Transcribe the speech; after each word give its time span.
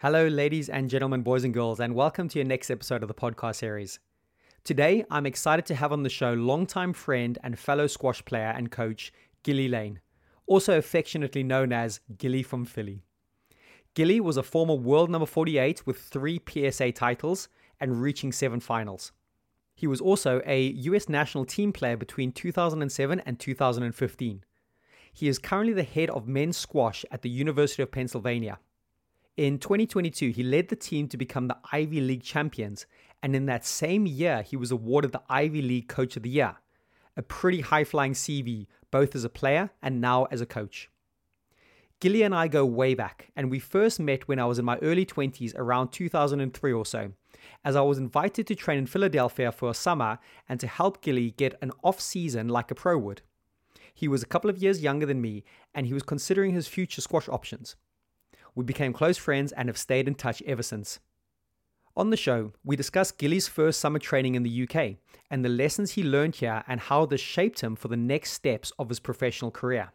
Hello, 0.00 0.28
ladies 0.28 0.68
and 0.68 0.88
gentlemen, 0.88 1.22
boys 1.22 1.42
and 1.42 1.52
girls, 1.52 1.80
and 1.80 1.92
welcome 1.92 2.28
to 2.28 2.38
your 2.38 2.46
next 2.46 2.70
episode 2.70 3.02
of 3.02 3.08
the 3.08 3.14
podcast 3.14 3.56
series. 3.56 3.98
Today, 4.62 5.04
I'm 5.10 5.26
excited 5.26 5.66
to 5.66 5.74
have 5.74 5.90
on 5.90 6.04
the 6.04 6.08
show 6.08 6.34
longtime 6.34 6.92
friend 6.92 7.36
and 7.42 7.58
fellow 7.58 7.88
squash 7.88 8.24
player 8.24 8.54
and 8.56 8.70
coach, 8.70 9.12
Gilly 9.42 9.66
Lane, 9.66 9.98
also 10.46 10.78
affectionately 10.78 11.42
known 11.42 11.72
as 11.72 11.98
Gilly 12.16 12.44
from 12.44 12.64
Philly. 12.64 13.02
Gilly 13.94 14.20
was 14.20 14.36
a 14.36 14.44
former 14.44 14.76
world 14.76 15.10
number 15.10 15.26
48 15.26 15.84
with 15.84 15.98
three 15.98 16.40
PSA 16.48 16.92
titles 16.92 17.48
and 17.80 18.00
reaching 18.00 18.30
seven 18.30 18.60
finals. 18.60 19.10
He 19.74 19.88
was 19.88 20.00
also 20.00 20.40
a 20.46 20.60
US 20.60 21.08
national 21.08 21.44
team 21.44 21.72
player 21.72 21.96
between 21.96 22.30
2007 22.30 23.20
and 23.26 23.40
2015. 23.40 24.44
He 25.12 25.26
is 25.26 25.40
currently 25.40 25.72
the 25.72 25.82
head 25.82 26.08
of 26.10 26.28
men's 26.28 26.56
squash 26.56 27.04
at 27.10 27.22
the 27.22 27.30
University 27.30 27.82
of 27.82 27.90
Pennsylvania. 27.90 28.60
In 29.38 29.60
2022, 29.60 30.30
he 30.30 30.42
led 30.42 30.66
the 30.66 30.74
team 30.74 31.06
to 31.06 31.16
become 31.16 31.46
the 31.46 31.56
Ivy 31.70 32.00
League 32.00 32.24
champions, 32.24 32.86
and 33.22 33.36
in 33.36 33.46
that 33.46 33.64
same 33.64 34.04
year, 34.04 34.42
he 34.42 34.56
was 34.56 34.72
awarded 34.72 35.12
the 35.12 35.22
Ivy 35.28 35.62
League 35.62 35.86
Coach 35.86 36.16
of 36.16 36.24
the 36.24 36.28
Year. 36.28 36.56
A 37.16 37.22
pretty 37.22 37.60
high 37.60 37.84
flying 37.84 38.14
CV, 38.14 38.66
both 38.90 39.14
as 39.14 39.22
a 39.22 39.28
player 39.28 39.70
and 39.80 40.00
now 40.00 40.24
as 40.24 40.40
a 40.40 40.46
coach. 40.46 40.90
Gilly 42.00 42.24
and 42.24 42.34
I 42.34 42.48
go 42.48 42.66
way 42.66 42.94
back, 42.94 43.30
and 43.36 43.48
we 43.48 43.60
first 43.60 44.00
met 44.00 44.26
when 44.26 44.40
I 44.40 44.44
was 44.44 44.58
in 44.58 44.64
my 44.64 44.76
early 44.78 45.06
20s, 45.06 45.54
around 45.54 45.92
2003 45.92 46.72
or 46.72 46.84
so, 46.84 47.12
as 47.64 47.76
I 47.76 47.82
was 47.82 47.98
invited 47.98 48.44
to 48.48 48.56
train 48.56 48.78
in 48.78 48.86
Philadelphia 48.86 49.52
for 49.52 49.70
a 49.70 49.74
summer 49.74 50.18
and 50.48 50.58
to 50.58 50.66
help 50.66 51.00
Gilly 51.00 51.30
get 51.30 51.56
an 51.62 51.70
off 51.84 52.00
season 52.00 52.48
like 52.48 52.72
a 52.72 52.74
pro 52.74 52.98
would. 52.98 53.22
He 53.94 54.08
was 54.08 54.24
a 54.24 54.26
couple 54.26 54.50
of 54.50 54.58
years 54.58 54.82
younger 54.82 55.06
than 55.06 55.20
me, 55.20 55.44
and 55.76 55.86
he 55.86 55.94
was 55.94 56.02
considering 56.02 56.54
his 56.54 56.66
future 56.66 57.00
squash 57.00 57.28
options. 57.28 57.76
We 58.58 58.64
became 58.64 58.92
close 58.92 59.16
friends 59.16 59.52
and 59.52 59.68
have 59.68 59.78
stayed 59.78 60.08
in 60.08 60.16
touch 60.16 60.42
ever 60.42 60.64
since. 60.64 60.98
On 61.96 62.10
the 62.10 62.16
show, 62.16 62.54
we 62.64 62.74
discuss 62.74 63.12
Gilly's 63.12 63.46
first 63.46 63.78
summer 63.78 64.00
training 64.00 64.34
in 64.34 64.42
the 64.42 64.64
UK 64.64 64.96
and 65.30 65.44
the 65.44 65.48
lessons 65.48 65.92
he 65.92 66.02
learned 66.02 66.34
here 66.34 66.64
and 66.66 66.80
how 66.80 67.06
this 67.06 67.20
shaped 67.20 67.60
him 67.60 67.76
for 67.76 67.86
the 67.86 67.96
next 67.96 68.32
steps 68.32 68.72
of 68.76 68.88
his 68.88 68.98
professional 68.98 69.52
career. 69.52 69.92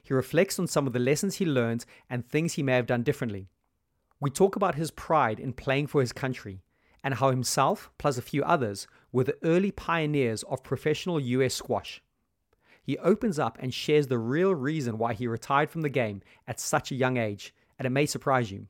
He 0.00 0.14
reflects 0.14 0.60
on 0.60 0.68
some 0.68 0.86
of 0.86 0.92
the 0.92 1.00
lessons 1.00 1.34
he 1.34 1.44
learned 1.44 1.84
and 2.08 2.24
things 2.24 2.52
he 2.52 2.62
may 2.62 2.76
have 2.76 2.86
done 2.86 3.02
differently. 3.02 3.48
We 4.20 4.30
talk 4.30 4.54
about 4.54 4.76
his 4.76 4.92
pride 4.92 5.40
in 5.40 5.52
playing 5.52 5.88
for 5.88 6.00
his 6.00 6.12
country 6.12 6.62
and 7.02 7.14
how 7.14 7.30
himself, 7.30 7.90
plus 7.98 8.16
a 8.16 8.22
few 8.22 8.44
others, 8.44 8.86
were 9.10 9.24
the 9.24 9.38
early 9.42 9.72
pioneers 9.72 10.44
of 10.44 10.62
professional 10.62 11.18
US 11.18 11.54
squash. 11.54 12.00
He 12.80 12.96
opens 12.98 13.40
up 13.40 13.58
and 13.60 13.74
shares 13.74 14.06
the 14.06 14.20
real 14.20 14.54
reason 14.54 14.98
why 14.98 15.14
he 15.14 15.26
retired 15.26 15.68
from 15.68 15.82
the 15.82 15.88
game 15.88 16.22
at 16.46 16.60
such 16.60 16.92
a 16.92 16.96
young 16.96 17.16
age 17.16 17.52
and 17.82 17.86
it 17.88 17.90
may 17.90 18.06
surprise 18.06 18.52
you. 18.52 18.68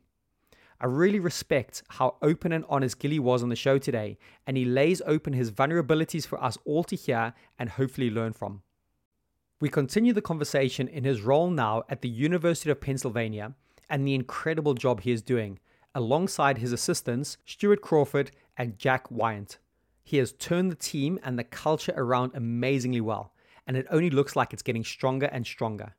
I 0.80 0.86
really 0.86 1.20
respect 1.20 1.82
how 1.90 2.16
open 2.22 2.50
and 2.50 2.64
honest 2.66 2.98
Gilly 2.98 3.18
was 3.18 3.42
on 3.42 3.50
the 3.50 3.56
show 3.56 3.76
today, 3.76 4.16
and 4.46 4.56
he 4.56 4.64
lays 4.64 5.02
open 5.04 5.34
his 5.34 5.50
vulnerabilities 5.50 6.26
for 6.26 6.42
us 6.42 6.56
all 6.64 6.82
to 6.84 6.96
hear 6.96 7.34
and 7.58 7.68
hopefully 7.68 8.10
learn 8.10 8.32
from. 8.32 8.62
We 9.60 9.68
continue 9.68 10.14
the 10.14 10.22
conversation 10.22 10.88
in 10.88 11.04
his 11.04 11.20
role 11.20 11.50
now 11.50 11.82
at 11.90 12.00
the 12.00 12.08
University 12.08 12.70
of 12.70 12.80
Pennsylvania 12.80 13.52
and 13.90 14.08
the 14.08 14.14
incredible 14.14 14.72
job 14.72 15.02
he 15.02 15.12
is 15.12 15.20
doing, 15.20 15.58
alongside 15.94 16.56
his 16.56 16.72
assistants, 16.72 17.36
Stuart 17.44 17.82
Crawford 17.82 18.30
and 18.56 18.78
Jack 18.78 19.10
Wyant. 19.10 19.58
He 20.02 20.16
has 20.16 20.32
turned 20.32 20.72
the 20.72 20.76
team 20.76 21.18
and 21.22 21.38
the 21.38 21.44
culture 21.44 21.92
around 21.98 22.32
amazingly 22.34 23.02
well, 23.02 23.34
and 23.66 23.76
it 23.76 23.86
only 23.90 24.08
looks 24.08 24.36
like 24.36 24.54
it's 24.54 24.62
getting 24.62 24.84
stronger 24.84 25.26
and 25.26 25.46
stronger. 25.46 25.94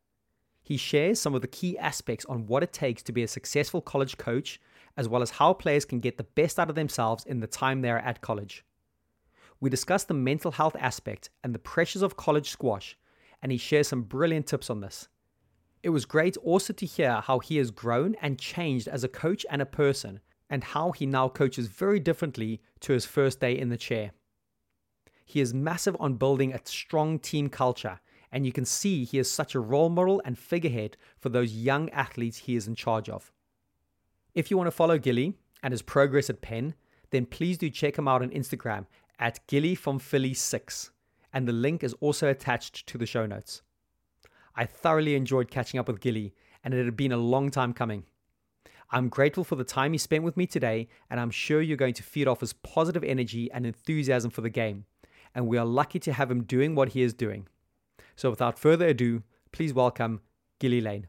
He 0.64 0.78
shares 0.78 1.20
some 1.20 1.36
of 1.36 1.42
the 1.42 1.48
key 1.48 1.78
aspects 1.78 2.26
on 2.26 2.48
what 2.48 2.64
it 2.64 2.72
takes 2.72 3.04
to 3.04 3.12
be 3.12 3.22
a 3.22 3.28
successful 3.28 3.82
college 3.82 4.18
coach, 4.18 4.62
as 4.96 5.10
well 5.10 5.22
as 5.22 5.32
how 5.32 5.54
players 5.54 5.84
can 5.84 6.00
get 6.00 6.18
the 6.18 6.24
best 6.24 6.58
out 6.58 6.70
of 6.70 6.76
themselves 6.76 7.26
in 7.26 7.42
the 7.42 7.48
time 7.48 7.82
they 7.82 7.92
are 7.92 8.00
at 8.00 8.22
college. 8.22 8.64
We 9.60 9.70
discuss 9.70 10.06
the 10.06 10.14
mental 10.14 10.52
health 10.52 10.76
aspect 10.80 11.30
and 11.44 11.54
the 11.54 11.60
pressures 11.60 12.02
of 12.02 12.16
college 12.16 12.50
squash, 12.50 12.98
and 13.42 13.52
he 13.52 13.58
shares 13.58 13.90
some 13.90 14.04
brilliant 14.04 14.48
tips 14.48 14.70
on 14.70 14.80
this. 14.80 15.10
It 15.84 15.90
was 15.90 16.06
great 16.06 16.38
also 16.38 16.72
to 16.72 16.86
hear 16.86 17.20
how 17.20 17.40
he 17.40 17.58
has 17.58 17.70
grown 17.70 18.16
and 18.22 18.40
changed 18.40 18.88
as 18.88 19.04
a 19.04 19.10
coach 19.10 19.46
and 19.50 19.62
a 19.62 19.66
person, 19.66 20.22
and 20.50 20.64
how 20.64 20.92
he 20.92 21.06
now 21.06 21.28
coaches 21.28 21.68
very 21.68 22.00
differently 22.00 22.62
to 22.80 22.94
his 22.94 23.06
first 23.06 23.42
day 23.42 23.58
in 23.58 23.68
the 23.68 23.78
chair. 23.78 24.12
He 25.26 25.42
is 25.42 25.54
massive 25.54 25.98
on 26.00 26.16
building 26.16 26.54
a 26.54 26.62
strong 26.64 27.20
team 27.20 27.50
culture, 27.50 28.00
and 28.34 28.48
you 28.48 28.52
can 28.52 28.66
see 28.66 29.06
he 29.06 29.20
is 29.20 29.32
such 29.32 29.54
a 29.54 29.60
role 29.60 29.90
model 29.90 30.20
and 30.26 30.38
figurehead 30.38 30.98
for 31.20 31.30
those 31.30 31.54
young 31.54 31.88
athletes 31.92 32.40
he 32.40 32.56
is 32.56 32.68
in 32.68 32.74
charge 32.74 33.08
of. 33.08 33.32
If 34.34 34.50
you 34.50 34.58
want 34.58 34.68
to 34.68 34.72
follow 34.72 34.98
Gilly 34.98 35.36
and 35.62 35.72
his 35.72 35.84
progress 35.84 36.32
at 36.32 36.42
Penn, 36.42 36.74
then 37.12 37.28
please 37.28 37.60
do 37.60 37.70
check 37.70 37.96
him 37.96 38.08
out 38.08 38.24
on 38.24 38.32
Instagram 38.32 38.88
at 39.20 39.46
Gilly 39.46 39.76
from 39.76 40.00
Philly 40.00 40.34
6, 40.34 40.92
and 41.32 41.48
the 41.48 41.54
link 41.54 41.84
is 41.84 41.94
also 42.00 42.28
attached 42.28 42.88
to 42.88 42.98
the 42.98 43.06
show 43.06 43.28
notes. 43.28 43.62
I 44.56 44.66
thoroughly 44.66 45.14
enjoyed 45.14 45.52
catching 45.52 45.80
up 45.80 45.88
with 45.88 46.02
Gilly, 46.02 46.34
and 46.64 46.74
it 46.74 46.84
had 46.84 46.98
been 46.98 47.12
a 47.12 47.18
long 47.18 47.52
time 47.52 47.72
coming. 47.72 48.04
I'm 48.90 49.10
grateful 49.10 49.44
for 49.44 49.56
the 49.56 49.64
time 49.64 49.92
he 49.92 50.00
spent 50.00 50.24
with 50.24 50.38
me 50.38 50.48
today, 50.48 50.88
and 51.08 51.20
I'm 51.20 51.32
sure 51.32 51.62
you're 51.62 51.78
going 51.78 51.94
to 51.96 52.04
feed 52.04 52.28
off 52.28 52.42
his 52.42 52.54
positive 52.54 53.04
energy 53.04 53.52
and 53.52 53.68
enthusiasm 53.68 54.32
for 54.32 54.42
the 54.42 54.50
game. 54.50 54.86
And 55.36 55.48
we 55.48 55.60
are 55.60 55.66
lucky 55.66 56.00
to 56.00 56.14
have 56.14 56.32
him 56.32 56.44
doing 56.44 56.74
what 56.74 56.90
he 56.90 57.04
is 57.04 57.14
doing. 57.14 57.48
So 58.16 58.30
without 58.30 58.60
further 58.60 58.88
ado, 58.88 59.24
please 59.52 59.74
welcome 59.74 60.22
Gilly 60.60 60.82
Lane. 60.82 61.08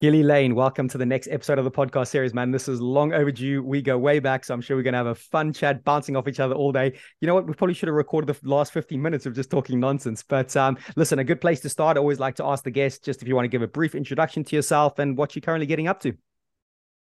Gilly 0.00 0.22
Lane, 0.22 0.54
welcome 0.54 0.86
to 0.88 0.98
the 0.98 1.06
next 1.06 1.28
episode 1.28 1.58
of 1.58 1.64
the 1.64 1.70
podcast 1.70 2.08
series, 2.08 2.34
man. 2.34 2.50
This 2.50 2.68
is 2.68 2.78
long 2.78 3.14
overdue. 3.14 3.62
We 3.62 3.80
go 3.80 3.96
way 3.96 4.18
back, 4.18 4.44
so 4.44 4.52
I'm 4.52 4.60
sure 4.60 4.76
we're 4.76 4.82
going 4.82 4.92
to 4.92 4.98
have 4.98 5.06
a 5.06 5.14
fun 5.14 5.50
chat, 5.50 5.82
bouncing 5.82 6.14
off 6.14 6.28
each 6.28 6.40
other 6.40 6.54
all 6.54 6.72
day. 6.72 6.92
You 7.20 7.26
know 7.26 7.34
what? 7.34 7.46
We 7.46 7.54
probably 7.54 7.72
should 7.72 7.86
have 7.86 7.96
recorded 7.96 8.34
the 8.34 8.46
last 8.46 8.72
15 8.74 9.00
minutes 9.00 9.24
of 9.24 9.34
just 9.34 9.50
talking 9.50 9.80
nonsense. 9.80 10.22
But 10.22 10.54
um, 10.58 10.76
listen, 10.96 11.20
a 11.20 11.24
good 11.24 11.40
place 11.40 11.60
to 11.60 11.70
start. 11.70 11.96
I 11.96 12.00
always 12.00 12.20
like 12.20 12.34
to 12.34 12.44
ask 12.44 12.64
the 12.64 12.70
guests 12.70 12.98
just 12.98 13.22
if 13.22 13.28
you 13.28 13.34
want 13.34 13.44
to 13.44 13.48
give 13.48 13.62
a 13.62 13.68
brief 13.68 13.94
introduction 13.94 14.44
to 14.44 14.56
yourself 14.56 14.98
and 14.98 15.16
what 15.16 15.34
you're 15.34 15.40
currently 15.40 15.66
getting 15.66 15.88
up 15.88 16.00
to. 16.00 16.14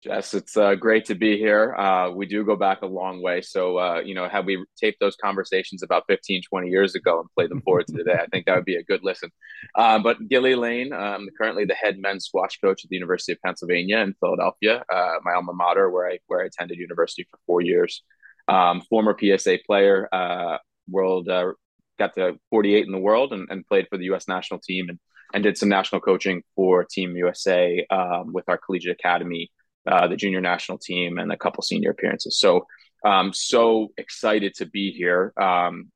Jess, 0.04 0.36
it's 0.36 0.56
uh, 0.56 0.76
great 0.76 1.06
to 1.06 1.16
be 1.16 1.38
here. 1.38 1.74
Uh, 1.76 2.12
we 2.12 2.28
do 2.28 2.46
go 2.46 2.56
back 2.56 2.84
a 2.84 2.86
long 2.86 3.20
way. 3.22 3.42
So, 3.42 3.80
uh, 3.80 4.00
you 4.06 4.14
know, 4.14 4.30
had 4.30 4.46
we 4.46 4.64
taped 4.80 5.00
those 5.00 5.16
conversations 5.16 5.82
about 5.82 6.04
15, 6.08 6.44
20 6.48 6.70
years 6.70 6.94
ago 6.94 7.20
and 7.20 7.30
played 7.36 7.50
them 7.50 7.64
forward 7.64 7.88
to 7.88 7.98
today, 7.98 8.14
I 8.22 8.28
think 8.28 8.46
that 8.46 8.56
would 8.56 8.66
be 8.66 8.76
a 8.76 8.84
good 8.84 9.04
listen. 9.04 9.32
Uh, 9.74 9.98
but 9.98 10.28
Gilly 10.28 10.54
Lane, 10.54 10.94
um, 10.94 11.28
currently 11.36 11.66
the 11.66 11.74
head 11.74 11.98
men's 11.98 12.26
squash 12.26 12.60
coach 12.60 12.86
at 12.86 12.90
the 12.92 12.96
University 12.96 13.32
of 13.32 13.42
Pennsylvania 13.44 13.98
in 13.98 14.14
Philadelphia, 14.20 14.84
uh, 14.94 15.14
my 15.24 15.34
alma 15.34 15.54
mater, 15.54 15.90
where 15.90 16.08
I 16.08 16.20
where 16.28 16.44
I 16.44 16.46
attended 16.46 16.78
university 16.78 17.28
for 17.32 17.40
four 17.48 17.62
years. 17.62 18.04
Um, 18.48 18.82
former 18.82 19.18
PSA 19.20 19.60
player, 19.66 20.08
uh, 20.14 20.60
world 20.88 21.28
got 21.98 22.14
to 22.16 22.38
48 22.52 22.86
in 22.86 22.92
the 22.92 23.00
world 23.00 23.34
and, 23.34 23.48
and 23.50 23.66
played 23.66 23.88
for 23.90 23.98
the 23.98 24.06
U.S. 24.06 24.28
national 24.28 24.60
team 24.60 24.90
and, 24.90 25.00
and 25.34 25.44
did 25.44 25.58
some 25.58 25.70
national 25.70 26.02
coaching 26.02 26.44
for 26.56 26.86
Team 26.86 27.16
USA 27.18 27.86
um, 27.90 28.32
with 28.32 28.46
our 28.48 28.60
collegiate 28.60 28.98
academy 29.00 29.52
uh, 29.88 30.08
the 30.08 30.16
junior 30.16 30.42
national 30.42 30.78
team, 30.78 31.18
and 31.18 31.32
a 31.32 31.38
couple 31.38 31.64
senior 31.64 31.92
appearances. 31.92 32.40
So, 32.40 32.68
um, 33.06 33.32
so 33.34 33.90
excited 33.98 34.56
to 34.56 34.66
be 34.66 34.92
here. 34.92 35.34
Um, 35.40 35.92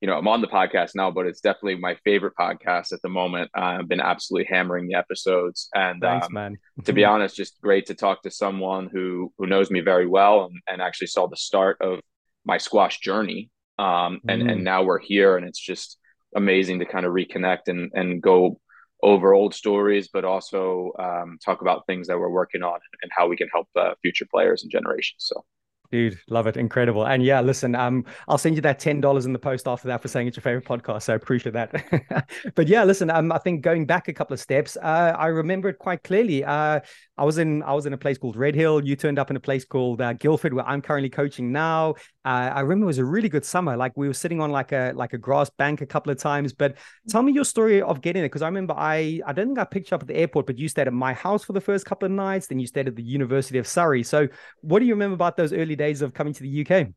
you 0.00 0.10
know, 0.10 0.18
I'm 0.18 0.28
on 0.28 0.42
the 0.42 0.48
podcast 0.48 0.90
now, 0.94 1.10
but 1.10 1.26
it's 1.26 1.40
definitely 1.40 1.76
my 1.76 1.96
favorite 2.04 2.34
podcast 2.38 2.92
at 2.92 3.00
the 3.00 3.08
moment. 3.08 3.50
Uh, 3.56 3.78
I've 3.80 3.88
been 3.88 4.00
absolutely 4.00 4.46
hammering 4.54 4.86
the 4.86 4.96
episodes, 4.96 5.68
and 5.74 6.00
Thanks, 6.00 6.26
um, 6.26 6.34
man. 6.34 6.58
to 6.84 6.92
be 6.92 7.04
honest, 7.04 7.36
just 7.36 7.60
great 7.62 7.86
to 7.86 7.94
talk 7.94 8.22
to 8.22 8.30
someone 8.30 8.90
who 8.92 9.32
who 9.38 9.46
knows 9.46 9.70
me 9.70 9.80
very 9.80 10.06
well 10.06 10.44
and, 10.44 10.60
and 10.68 10.82
actually 10.82 11.06
saw 11.06 11.26
the 11.26 11.36
start 11.36 11.78
of 11.80 12.00
my 12.44 12.58
squash 12.58 13.00
journey. 13.00 13.50
Um, 13.78 14.20
and 14.28 14.42
mm. 14.42 14.52
and 14.52 14.62
now 14.62 14.82
we're 14.82 15.00
here, 15.00 15.36
and 15.36 15.46
it's 15.46 15.58
just 15.58 15.98
amazing 16.36 16.80
to 16.80 16.84
kind 16.84 17.06
of 17.06 17.12
reconnect 17.12 17.68
and 17.68 17.90
and 17.94 18.20
go 18.20 18.60
over 19.04 19.34
old 19.34 19.54
stories, 19.54 20.08
but 20.12 20.24
also 20.24 20.92
um, 20.98 21.38
talk 21.44 21.60
about 21.60 21.86
things 21.86 22.08
that 22.08 22.18
we're 22.18 22.30
working 22.30 22.62
on 22.62 22.78
and 23.02 23.12
how 23.16 23.28
we 23.28 23.36
can 23.36 23.48
help 23.52 23.68
uh, 23.76 23.94
future 24.02 24.26
players 24.28 24.62
and 24.62 24.72
generations. 24.72 25.18
So 25.18 25.44
Dude, 25.94 26.18
love 26.28 26.48
it. 26.48 26.56
Incredible. 26.56 27.06
And 27.06 27.22
yeah, 27.22 27.40
listen, 27.40 27.76
um, 27.76 28.04
I'll 28.26 28.36
send 28.36 28.56
you 28.56 28.62
that 28.62 28.80
$10 28.80 29.26
in 29.26 29.32
the 29.32 29.38
post 29.38 29.68
after 29.68 29.86
that 29.86 30.02
for 30.02 30.08
saying 30.08 30.26
it's 30.26 30.36
your 30.36 30.42
favorite 30.42 30.64
podcast. 30.64 31.02
So 31.02 31.12
I 31.12 31.16
appreciate 31.16 31.52
that. 31.52 32.26
but 32.56 32.66
yeah, 32.66 32.82
listen, 32.82 33.10
um, 33.10 33.30
I 33.30 33.38
think 33.38 33.62
going 33.62 33.86
back 33.86 34.08
a 34.08 34.12
couple 34.12 34.34
of 34.34 34.40
steps, 34.40 34.76
uh, 34.76 35.14
I 35.16 35.28
remember 35.28 35.68
it 35.68 35.78
quite 35.78 36.02
clearly. 36.02 36.42
Uh, 36.42 36.80
I 37.16 37.24
was 37.24 37.38
in 37.38 37.62
I 37.62 37.72
was 37.74 37.86
in 37.86 37.92
a 37.92 37.96
place 37.96 38.18
called 38.18 38.36
Red 38.36 38.56
Hill. 38.56 38.84
You 38.84 38.96
turned 38.96 39.20
up 39.20 39.30
in 39.30 39.36
a 39.36 39.40
place 39.40 39.64
called 39.64 40.00
uh, 40.00 40.14
Guildford, 40.14 40.52
where 40.52 40.66
I'm 40.66 40.82
currently 40.82 41.10
coaching 41.10 41.52
now. 41.52 41.94
Uh, 42.24 42.50
I 42.52 42.60
remember 42.60 42.84
it 42.84 42.86
was 42.86 42.98
a 42.98 43.04
really 43.04 43.28
good 43.28 43.44
summer. 43.44 43.76
Like 43.76 43.92
we 43.96 44.08
were 44.08 44.14
sitting 44.14 44.40
on 44.40 44.50
like 44.50 44.72
a 44.72 44.92
like 44.96 45.12
a 45.12 45.18
grass 45.18 45.48
bank 45.50 45.80
a 45.80 45.86
couple 45.86 46.10
of 46.10 46.18
times. 46.18 46.52
But 46.52 46.76
tell 47.08 47.22
me 47.22 47.30
your 47.32 47.44
story 47.44 47.82
of 47.82 48.00
getting 48.00 48.22
there, 48.22 48.28
because 48.28 48.42
I 48.42 48.46
remember 48.46 48.74
I 48.76 49.20
I 49.26 49.32
don't 49.32 49.48
think 49.48 49.58
I 49.60 49.64
picked 49.64 49.92
you 49.92 49.94
up 49.94 50.02
at 50.02 50.08
the 50.08 50.16
airport, 50.16 50.46
but 50.46 50.58
you 50.58 50.68
stayed 50.68 50.88
at 50.88 50.92
my 50.92 51.12
house 51.12 51.44
for 51.44 51.52
the 51.52 51.60
first 51.60 51.86
couple 51.86 52.06
of 52.06 52.12
nights. 52.12 52.48
Then 52.48 52.58
you 52.58 52.66
stayed 52.66 52.88
at 52.88 52.96
the 52.96 53.02
University 53.02 53.58
of 53.58 53.68
Surrey. 53.68 54.02
So 54.02 54.26
what 54.62 54.80
do 54.80 54.86
you 54.86 54.94
remember 54.94 55.14
about 55.14 55.36
those 55.36 55.52
early 55.52 55.76
days 55.76 55.83
of 56.02 56.14
coming 56.14 56.32
to 56.34 56.42
the 56.42 56.66
UK? 56.66 56.88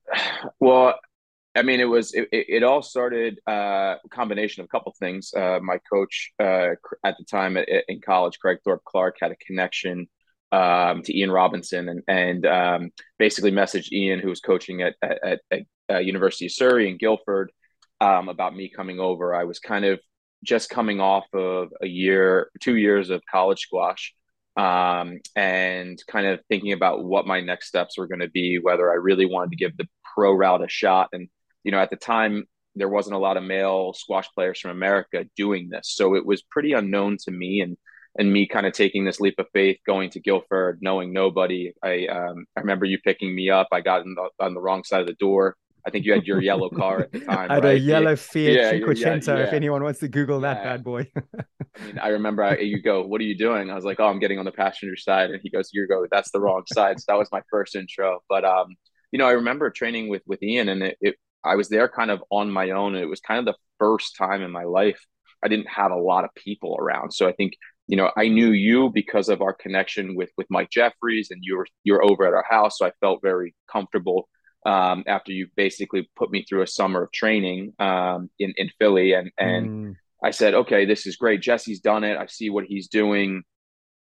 Well, 0.59 0.95
I 1.55 1.63
mean, 1.63 1.79
it 1.79 1.85
was 1.85 2.13
it, 2.13 2.27
it 2.31 2.63
all 2.63 2.81
started 2.81 3.39
uh, 3.47 3.95
combination 4.11 4.61
of 4.61 4.65
a 4.65 4.67
couple 4.67 4.93
things. 4.99 5.33
Uh, 5.35 5.59
my 5.61 5.79
coach 5.91 6.31
uh, 6.39 6.75
at 7.03 7.17
the 7.17 7.25
time 7.29 7.57
in 7.57 8.01
college, 8.01 8.37
Craig 8.39 8.59
Thorpe 8.63 8.83
Clark, 8.85 9.17
had 9.19 9.31
a 9.31 9.35
connection 9.37 10.07
um, 10.51 11.01
to 11.03 11.17
Ian 11.17 11.31
Robinson 11.31 11.89
and 11.89 12.03
and 12.07 12.45
um, 12.45 12.91
basically 13.17 13.51
messaged 13.51 13.91
Ian, 13.91 14.19
who 14.19 14.29
was 14.29 14.39
coaching 14.39 14.83
at 14.83 14.95
at, 15.01 15.41
at, 15.51 15.61
at 15.89 16.05
University 16.05 16.45
of 16.45 16.51
Surrey 16.51 16.89
in 16.89 16.97
Guildford, 16.97 17.51
um, 18.01 18.29
about 18.29 18.55
me 18.55 18.69
coming 18.69 18.99
over. 18.99 19.33
I 19.33 19.45
was 19.45 19.59
kind 19.59 19.85
of 19.85 19.99
just 20.43 20.69
coming 20.69 20.99
off 20.99 21.25
of 21.33 21.69
a 21.81 21.87
year, 21.87 22.51
two 22.61 22.75
years 22.75 23.09
of 23.09 23.21
college 23.29 23.61
squash, 23.61 24.13
um, 24.57 25.19
and 25.35 26.01
kind 26.07 26.25
of 26.25 26.39
thinking 26.49 26.73
about 26.73 27.03
what 27.03 27.27
my 27.27 27.39
next 27.39 27.67
steps 27.67 27.97
were 27.97 28.07
going 28.07 28.21
to 28.21 28.29
be, 28.29 28.59
whether 28.61 28.91
I 28.91 28.95
really 28.95 29.25
wanted 29.25 29.51
to 29.51 29.57
give 29.57 29.77
the 29.77 29.87
pro 30.15 30.33
route 30.33 30.63
a 30.63 30.69
shot. 30.69 31.09
And 31.13 31.29
you 31.63 31.71
know, 31.71 31.79
at 31.79 31.89
the 31.89 31.95
time, 31.95 32.45
there 32.75 32.89
wasn't 32.89 33.15
a 33.15 33.19
lot 33.19 33.37
of 33.37 33.43
male 33.43 33.93
squash 33.93 34.27
players 34.33 34.59
from 34.59 34.71
America 34.71 35.25
doing 35.35 35.69
this, 35.69 35.93
so 35.95 36.15
it 36.15 36.25
was 36.25 36.41
pretty 36.41 36.73
unknown 36.73 37.17
to 37.25 37.31
me. 37.31 37.61
And 37.61 37.77
and 38.19 38.33
me 38.33 38.47
kind 38.47 38.65
of 38.65 38.73
taking 38.73 39.05
this 39.05 39.19
leap 39.19 39.35
of 39.37 39.45
faith, 39.53 39.77
going 39.85 40.09
to 40.09 40.19
Guildford, 40.19 40.79
knowing 40.81 41.13
nobody. 41.13 41.71
I 41.83 42.07
um, 42.07 42.45
I 42.55 42.61
remember 42.61 42.85
you 42.85 42.97
picking 43.03 43.33
me 43.33 43.49
up. 43.49 43.67
I 43.71 43.81
got 43.81 44.03
the, 44.03 44.29
on 44.39 44.55
the 44.55 44.61
wrong 44.61 44.83
side 44.83 45.01
of 45.01 45.07
the 45.07 45.13
door. 45.13 45.55
I 45.87 45.89
think 45.89 46.05
you 46.05 46.11
had 46.11 46.25
your 46.25 46.41
yellow 46.41 46.69
car 46.69 46.99
at 46.99 47.11
the 47.13 47.21
time. 47.21 47.47
I 47.49 47.55
had 47.55 47.63
right? 47.63 47.77
a 47.77 47.79
yellow 47.79 48.15
Fiat 48.17 48.53
yeah, 48.53 48.73
Cinquecento. 48.73 49.27
Yeah, 49.27 49.37
yeah. 49.37 49.43
If 49.45 49.53
anyone 49.53 49.83
wants 49.83 50.01
to 50.01 50.09
Google 50.09 50.41
that 50.41 50.61
bad 50.63 50.83
boy. 50.83 51.09
I 51.15 51.85
mean, 51.85 51.97
I 51.97 52.09
remember 52.09 52.43
I, 52.43 52.57
you 52.57 52.81
go, 52.81 53.05
"What 53.05 53.21
are 53.21 53.23
you 53.23 53.37
doing?" 53.37 53.71
I 53.71 53.75
was 53.75 53.85
like, 53.85 54.01
"Oh, 54.01 54.07
I'm 54.07 54.19
getting 54.19 54.37
on 54.37 54.45
the 54.45 54.51
passenger 54.51 54.97
side," 54.97 55.31
and 55.31 55.39
he 55.41 55.49
goes, 55.49 55.69
"You 55.71 55.87
go, 55.87 56.05
that's 56.11 56.31
the 56.31 56.41
wrong 56.41 56.63
side." 56.73 56.99
So 56.99 57.05
that 57.07 57.17
was 57.17 57.29
my 57.31 57.41
first 57.49 57.75
intro. 57.75 58.19
But 58.27 58.43
um, 58.43 58.75
you 59.11 59.19
know, 59.19 59.27
I 59.27 59.31
remember 59.31 59.69
training 59.69 60.09
with 60.09 60.23
with 60.27 60.43
Ian, 60.43 60.67
and 60.67 60.83
it, 60.83 60.97
it 60.99 61.15
I 61.45 61.55
was 61.55 61.69
there 61.69 61.87
kind 61.87 62.11
of 62.11 62.21
on 62.29 62.51
my 62.51 62.71
own. 62.71 62.95
And 62.95 63.03
it 63.03 63.07
was 63.07 63.21
kind 63.21 63.39
of 63.39 63.45
the 63.45 63.57
first 63.79 64.17
time 64.17 64.41
in 64.41 64.51
my 64.51 64.63
life 64.63 64.99
I 65.43 65.47
didn't 65.47 65.67
have 65.67 65.91
a 65.91 65.95
lot 65.95 66.23
of 66.23 66.33
people 66.35 66.77
around. 66.79 67.11
So 67.13 67.27
I 67.27 67.31
think 67.31 67.53
you 67.87 67.95
know 67.95 68.11
I 68.17 68.27
knew 68.27 68.51
you 68.51 68.89
because 68.93 69.29
of 69.29 69.41
our 69.41 69.53
connection 69.53 70.15
with 70.15 70.29
with 70.37 70.47
Mike 70.49 70.69
Jeffries, 70.69 71.29
and 71.31 71.41
you 71.43 71.57
were 71.57 71.67
you 71.83 71.93
were 71.93 72.03
over 72.03 72.25
at 72.27 72.33
our 72.33 72.45
house, 72.49 72.77
so 72.77 72.85
I 72.85 72.91
felt 72.99 73.21
very 73.21 73.55
comfortable. 73.71 74.27
Um, 74.67 75.05
after 75.07 75.31
you 75.31 75.47
basically 75.55 76.09
put 76.17 76.29
me 76.29 76.43
through 76.43 76.61
a 76.61 76.67
summer 76.67 77.03
of 77.03 77.11
training 77.11 77.73
um, 77.79 78.29
in 78.37 78.53
in 78.57 78.69
Philly, 78.79 79.13
and 79.13 79.31
and 79.37 79.69
mm. 79.69 79.95
I 80.23 80.31
said, 80.31 80.53
okay, 80.53 80.85
this 80.85 81.07
is 81.07 81.15
great. 81.15 81.41
Jesse's 81.41 81.79
done 81.79 82.03
it. 82.03 82.17
I 82.17 82.25
see 82.25 82.49
what 82.49 82.65
he's 82.65 82.87
doing. 82.87 83.43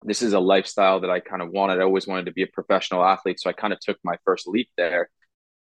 This 0.03 0.21
is 0.21 0.33
a 0.33 0.39
lifestyle 0.39 0.99
that 1.01 1.09
I 1.09 1.19
kind 1.19 1.41
of 1.41 1.49
wanted. 1.51 1.79
I 1.79 1.83
always 1.83 2.07
wanted 2.07 2.25
to 2.25 2.33
be 2.33 2.43
a 2.43 2.47
professional 2.47 3.03
athlete, 3.03 3.39
so 3.39 3.49
I 3.49 3.53
kind 3.53 3.73
of 3.73 3.79
took 3.79 3.97
my 4.03 4.17
first 4.25 4.47
leap 4.47 4.69
there 4.77 5.09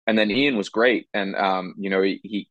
and 0.08 0.18
then 0.18 0.32
Ian 0.32 0.58
was 0.58 0.70
great, 0.70 1.08
and 1.14 1.36
um, 1.36 1.76
you 1.78 1.90
know 1.90 2.02
he, 2.02 2.20
he 2.24 2.50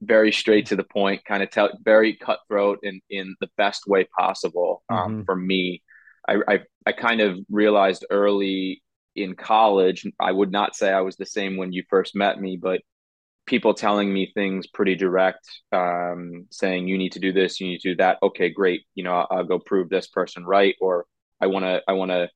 very 0.00 0.32
straight 0.32 0.66
to 0.66 0.76
the 0.76 0.84
point, 0.84 1.24
kind 1.24 1.42
of 1.42 1.50
tell 1.50 1.70
very 1.82 2.14
cutthroat 2.14 2.80
in 2.82 3.00
in 3.10 3.36
the 3.40 3.50
best 3.56 3.86
way 3.86 4.06
possible 4.18 4.82
um, 4.88 4.98
mm-hmm. 4.98 5.22
for 5.24 5.36
me. 5.36 5.82
I, 6.28 6.36
I 6.48 6.60
I 6.86 6.92
kind 6.92 7.20
of 7.20 7.38
realized 7.50 8.06
early 8.10 8.82
in 9.22 9.34
college. 9.34 10.06
I 10.20 10.32
would 10.32 10.50
not 10.52 10.74
say 10.76 10.92
I 10.92 11.00
was 11.02 11.16
the 11.16 11.26
same 11.26 11.56
when 11.56 11.72
you 11.72 11.82
first 11.88 12.14
met 12.16 12.40
me, 12.40 12.56
but 12.56 12.80
people 13.46 13.72
telling 13.74 14.12
me 14.12 14.30
things 14.34 14.66
pretty 14.66 14.94
direct, 14.94 15.48
um, 15.72 16.46
saying 16.50 16.86
you 16.88 16.98
need 16.98 17.12
to 17.12 17.20
do 17.20 17.32
this, 17.32 17.60
you 17.60 17.66
need 17.68 17.80
to 17.80 17.90
do 17.90 17.96
that. 17.96 18.18
Okay, 18.22 18.50
great. 18.50 18.82
You 18.94 19.04
know, 19.04 19.12
I'll, 19.14 19.26
I'll 19.30 19.44
go 19.44 19.58
prove 19.58 19.88
this 19.88 20.06
person 20.08 20.44
right, 20.44 20.74
or 20.80 21.06
I 21.40 21.46
want 21.46 21.64
to 21.64 21.82
I 21.88 21.92
want 21.92 22.10
to 22.10 22.28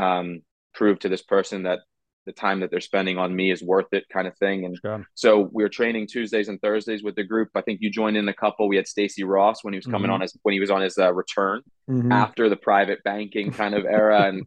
um, 0.00 0.40
prove 0.74 0.98
to 1.00 1.08
this 1.08 1.22
person 1.22 1.64
that 1.64 1.80
the 2.26 2.32
time 2.32 2.60
that 2.60 2.70
they're 2.70 2.80
spending 2.80 3.18
on 3.18 3.34
me 3.34 3.50
is 3.50 3.62
worth 3.62 3.86
it 3.92 4.04
kind 4.12 4.28
of 4.28 4.36
thing 4.36 4.64
and 4.66 4.76
Sure. 4.80 5.04
so 5.14 5.48
we 5.52 5.62
were 5.64 5.70
training 5.70 6.06
tuesdays 6.06 6.48
and 6.48 6.60
thursdays 6.60 7.02
with 7.02 7.16
the 7.16 7.24
group 7.24 7.48
i 7.56 7.62
think 7.62 7.80
you 7.80 7.90
joined 7.90 8.16
in 8.16 8.28
a 8.28 8.34
couple 8.34 8.68
we 8.68 8.76
had 8.76 8.86
stacy 8.86 9.24
ross 9.24 9.64
when 9.64 9.72
he 9.72 9.78
was 9.78 9.86
coming 9.86 10.10
Mhm. 10.10 10.14
on 10.14 10.20
his 10.20 10.38
when 10.42 10.52
he 10.52 10.60
was 10.60 10.70
on 10.70 10.82
his 10.82 10.96
uh, 10.98 11.12
return 11.12 11.62
Mhm. 11.88 12.12
after 12.12 12.48
the 12.50 12.56
private 12.56 13.02
banking 13.04 13.50
kind 13.50 13.74
of 13.74 13.84
era 13.86 14.28
and 14.28 14.44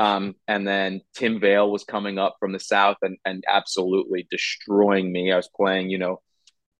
um 0.00 0.34
and 0.48 0.66
then 0.66 1.00
tim 1.14 1.40
vail 1.40 1.70
was 1.70 1.84
coming 1.84 2.18
up 2.18 2.36
from 2.40 2.52
the 2.52 2.60
south 2.60 2.96
and 3.02 3.16
and 3.24 3.44
absolutely 3.48 4.26
destroying 4.30 5.10
me 5.12 5.32
i 5.32 5.36
was 5.36 5.48
playing 5.56 5.90
you 5.90 5.98
know 5.98 6.20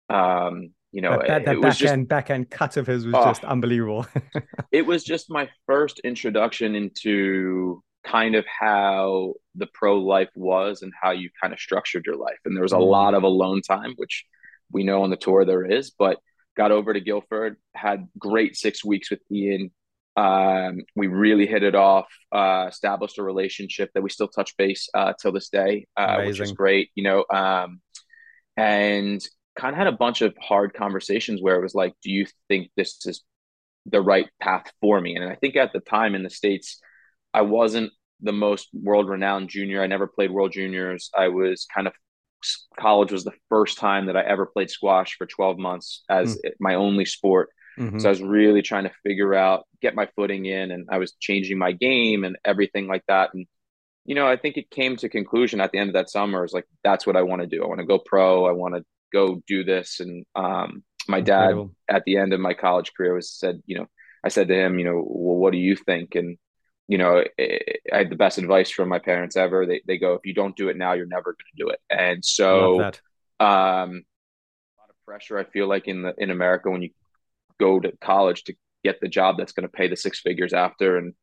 um 0.09 0.71
you 0.93 1.03
know 1.03 1.19
that, 1.19 1.27
that, 1.29 1.45
that 1.47 1.55
it 1.55 1.61
was 1.61 1.77
just 1.77 1.93
backhand 1.93 2.09
backhand 2.09 2.51
cut 2.51 2.77
of 2.77 2.87
his 2.87 3.05
was 3.07 3.15
Oh. 3.15 3.25
just 3.29 3.45
unbelievable. 3.45 4.07
it 4.73 4.87
was 4.87 5.05
just 5.05 5.31
my 5.31 5.49
first 5.67 6.01
introduction 6.01 6.75
into 6.75 7.83
kind 8.05 8.35
of 8.35 8.45
how 8.47 9.35
the 9.57 9.67
pro 9.75 9.99
life 9.99 10.31
was 10.37 10.83
and 10.83 10.93
how 11.03 11.11
you 11.11 11.29
kind 11.43 11.53
of 11.53 11.59
structured 11.59 12.07
your 12.07 12.17
life. 12.17 12.39
And 12.45 12.57
there 12.57 12.63
was 12.63 12.73
a 12.73 12.77
Mm. 12.77 12.91
lot 12.91 13.15
of 13.15 13.25
alone 13.25 13.63
time, 13.63 13.95
which 13.97 14.25
we 14.71 14.85
know 14.85 15.03
on 15.03 15.11
the 15.11 15.17
tour 15.17 15.45
there 15.45 15.65
is, 15.65 15.91
but 15.91 16.19
got 16.57 16.71
over 16.73 16.93
to 16.95 17.01
Guilford, 17.01 17.57
had 17.75 18.09
great 18.19 18.57
six 18.57 18.85
weeks 18.85 19.11
with 19.11 19.21
Ian. 19.31 19.71
Um, 20.17 20.81
we 20.95 21.09
really 21.09 21.47
hit 21.47 21.63
it 21.63 21.75
off, 21.75 22.07
uh, 22.33 22.67
established 22.69 23.19
a 23.19 23.23
relationship 23.23 23.91
that 23.95 24.03
we 24.03 24.11
still 24.11 24.29
touch 24.29 24.57
base 24.57 24.89
uh, 24.95 25.13
till 25.21 25.33
this 25.33 25.51
day, 25.51 25.87
uh, 25.97 26.17
which 26.27 26.41
is 26.41 26.53
great, 26.53 26.91
you 26.95 27.05
know. 27.05 27.25
Um, 27.33 27.81
and 28.57 29.23
kind 29.57 29.75
of 29.75 29.79
had 29.79 29.87
a 29.87 29.93
bunch 29.93 30.23
of 30.23 30.35
hard 30.41 30.75
conversations 30.75 31.43
where 31.43 31.57
it 31.57 31.63
was 31.63 31.75
like, 31.75 31.95
do 32.03 32.11
you 32.11 32.27
think 32.49 32.71
this 32.77 33.05
is 33.07 33.23
the 33.87 34.01
right 34.01 34.29
path 34.41 34.73
for 34.81 35.01
me? 35.01 35.17
And 35.17 35.25
I 35.25 35.35
think 35.35 35.57
at 35.57 35.73
the 35.73 35.81
time 35.81 36.15
in 36.15 36.23
the 36.23 36.31
States, 36.31 36.81
I 37.35 37.43
wasn't 37.43 37.93
the 38.21 38.33
most 38.33 38.69
world 38.73 39.09
renowned 39.09 39.51
junior. 39.51 39.83
I 39.83 39.87
never 39.87 40.07
played 40.07 40.31
world 40.31 40.53
juniors. 40.53 41.11
I 41.17 41.29
was 41.29 41.67
kind 41.75 41.87
of 41.87 41.93
college 42.79 43.13
was 43.13 43.25
the 43.25 43.33
first 43.49 43.79
time 43.79 44.07
that 44.07 44.17
I 44.17 44.23
ever 44.23 44.47
played 44.47 44.71
squash 44.71 45.17
for 45.17 45.27
12 45.27 45.59
months 45.59 46.05
as 46.09 46.39
my 46.61 46.75
only 46.75 47.05
sport. 47.05 47.51
Mhm. 47.79 48.01
So 48.01 48.09
I 48.09 48.11
was 48.11 48.23
really 48.23 48.63
trying 48.63 48.85
to 48.85 48.93
figure 49.03 49.35
out, 49.35 49.67
get 49.83 49.95
my 49.95 50.09
footing 50.17 50.47
in, 50.47 50.71
and 50.71 50.89
I 50.91 50.99
was 50.99 51.13
changing 51.21 51.59
my 51.59 51.73
game 51.73 52.25
and 52.25 52.37
everything 52.45 52.87
like 52.87 53.05
that. 53.09 53.35
And 53.35 53.47
you 54.05 54.15
know, 54.15 54.27
I 54.27 54.37
think 54.37 54.57
it 54.57 54.71
came 54.71 54.97
to 54.99 55.09
conclusion 55.09 55.61
at 55.61 55.73
the 55.73 55.79
end 55.79 55.91
of 55.91 55.95
that 55.95 56.11
summer. 56.11 56.45
Is 56.45 56.53
like 56.53 56.67
that's 56.85 57.07
what 57.07 57.17
I 57.17 57.23
want 57.23 57.43
to 57.43 57.49
do. 57.49 57.65
I 57.65 57.67
want 57.67 57.81
to 57.81 57.87
go 57.87 57.99
pro. 57.99 58.47
I 58.47 58.53
want 58.53 58.75
to 58.77 58.85
go 59.13 59.43
do 59.47 59.65
this. 59.65 60.01
And 60.01 60.25
um, 60.35 60.85
my 61.09 61.21
dad 61.21 61.51
Incredible. 61.51 61.75
at 61.89 62.05
the 62.05 62.17
end 62.17 62.33
of 62.33 62.41
my 62.41 62.55
college 62.55 62.93
career 62.97 63.15
was 63.15 63.31
said, 63.31 63.61
you 63.67 63.79
know, 63.79 63.87
I 64.25 64.29
said 64.29 64.49
to 64.49 64.55
him, 64.55 64.79
you 64.79 64.85
know, 64.85 65.05
well, 65.07 65.37
what 65.37 65.53
do 65.53 65.59
you 65.59 65.77
think? 65.77 66.15
And 66.15 66.39
you 66.89 66.99
know, 66.99 67.25
I 67.39 67.59
I 67.93 67.99
had 67.99 68.11
the 68.11 68.17
best 68.17 68.39
advice 68.39 68.71
from 68.71 68.89
my 68.89 69.01
parents 69.01 69.37
ever. 69.37 69.67
They 69.67 69.83
they 69.87 69.99
go, 69.99 70.15
if 70.15 70.25
you 70.25 70.35
don't 70.35 70.57
do 70.57 70.69
it 70.69 70.77
now, 70.77 70.93
you're 70.93 71.07
never 71.07 71.33
going 71.33 71.51
to 71.57 71.65
do 71.65 71.69
it. 71.71 71.81
And 71.91 72.25
so 72.25 72.81
um, 72.81 72.93
a 73.41 74.81
lot 74.81 74.91
of 74.91 74.97
pressure. 75.05 75.39
I 75.39 75.45
feel 75.45 75.69
like 75.69 75.89
in 75.89 76.03
the 76.03 76.15
in 76.17 76.31
America 76.31 76.71
when 76.71 76.83
you 76.83 76.91
go 77.59 77.81
to 77.81 77.93
college 78.01 78.45
to 78.45 78.55
get 78.85 79.01
the 79.01 79.09
job 79.09 79.37
that's 79.37 79.53
going 79.53 79.69
to 79.69 79.73
pay 79.73 79.89
the 79.89 79.97
six 79.97 80.21
figures 80.21 80.53
after, 80.53 80.97
and 80.97 81.15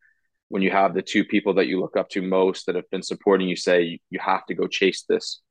when 0.49 0.61
you 0.61 0.69
have 0.69 0.93
the 0.93 1.01
two 1.01 1.25
people 1.25 1.55
that 1.55 1.67
you 1.67 1.79
look 1.79 1.97
up 1.97 2.09
to 2.09 2.21
most 2.21 2.67
that 2.67 2.75
have 2.75 2.89
been 2.91 3.01
supporting 3.01 3.47
you 3.47 3.55
say 3.55 3.99
you, 4.11 4.19
have 4.19 4.45
to 4.45 4.53
go 4.53 4.67
chase 4.67 5.03
this, 5.09 5.41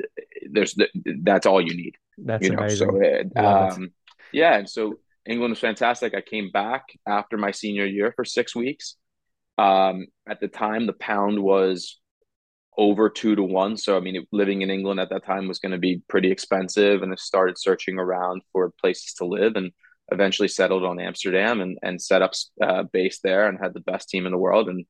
there's 0.51 0.75
the, 0.75 0.89
that's 1.23 1.45
all 1.45 1.61
you 1.61 1.75
need. 1.75 1.97
That's 2.19 2.45
you 2.45 2.53
know, 2.53 2.59
amazing. 2.59 2.89
so 2.89 3.01
it, 3.01 3.37
um, 3.37 3.91
yeah, 4.33 4.59
and 4.59 4.69
so 4.69 5.01
England 5.27 5.51
was 5.51 5.59
fantastic. 5.59 6.15
I 6.15 6.21
came 6.21 6.51
back 6.51 6.85
after 7.07 7.37
my 7.37 7.51
senior 7.51 7.87
year 7.87 8.13
for 8.15 8.25
six 8.25 8.55
weeks. 8.55 8.97
Um, 9.59 10.07
at 10.29 10.41
the 10.41 10.49
time, 10.49 10.87
the 10.87 10.93
pound 10.93 11.43
was 11.43 11.99
over 12.77 13.11
two 13.11 13.35
to 13.37 13.43
one. 13.43 13.77
So, 13.77 13.97
I 13.97 14.01
mean, 14.01 14.27
living 14.33 14.63
in 14.63 14.71
England 14.71 15.01
at 15.01 15.11
that 15.11 15.25
time 15.25 15.47
was 15.47 15.59
going 15.59 15.73
to 15.73 15.79
be 15.79 16.03
pretty 16.09 16.31
expensive. 16.31 17.03
And 17.03 17.13
I 17.13 17.17
started 17.17 17.59
searching 17.59 17.99
around 17.99 18.43
for 18.53 18.73
places 18.81 19.15
to 19.15 19.27
live 19.27 19.57
and 19.57 19.73
eventually 20.13 20.49
settled 20.49 20.85
on 20.85 21.01
Amsterdam 21.01 21.61
and, 21.61 21.79
and 21.83 22.01
set 22.01 22.23
up 22.23 22.33
uh, 22.63 22.85
base 22.85 23.21
there 23.21 23.49
and 23.49 23.59
had 23.61 23.75
the 23.75 23.81
best 23.81 24.09
team 24.09 24.27
in 24.27 24.33
the 24.33 24.39
world. 24.39 24.69
And 24.69 24.85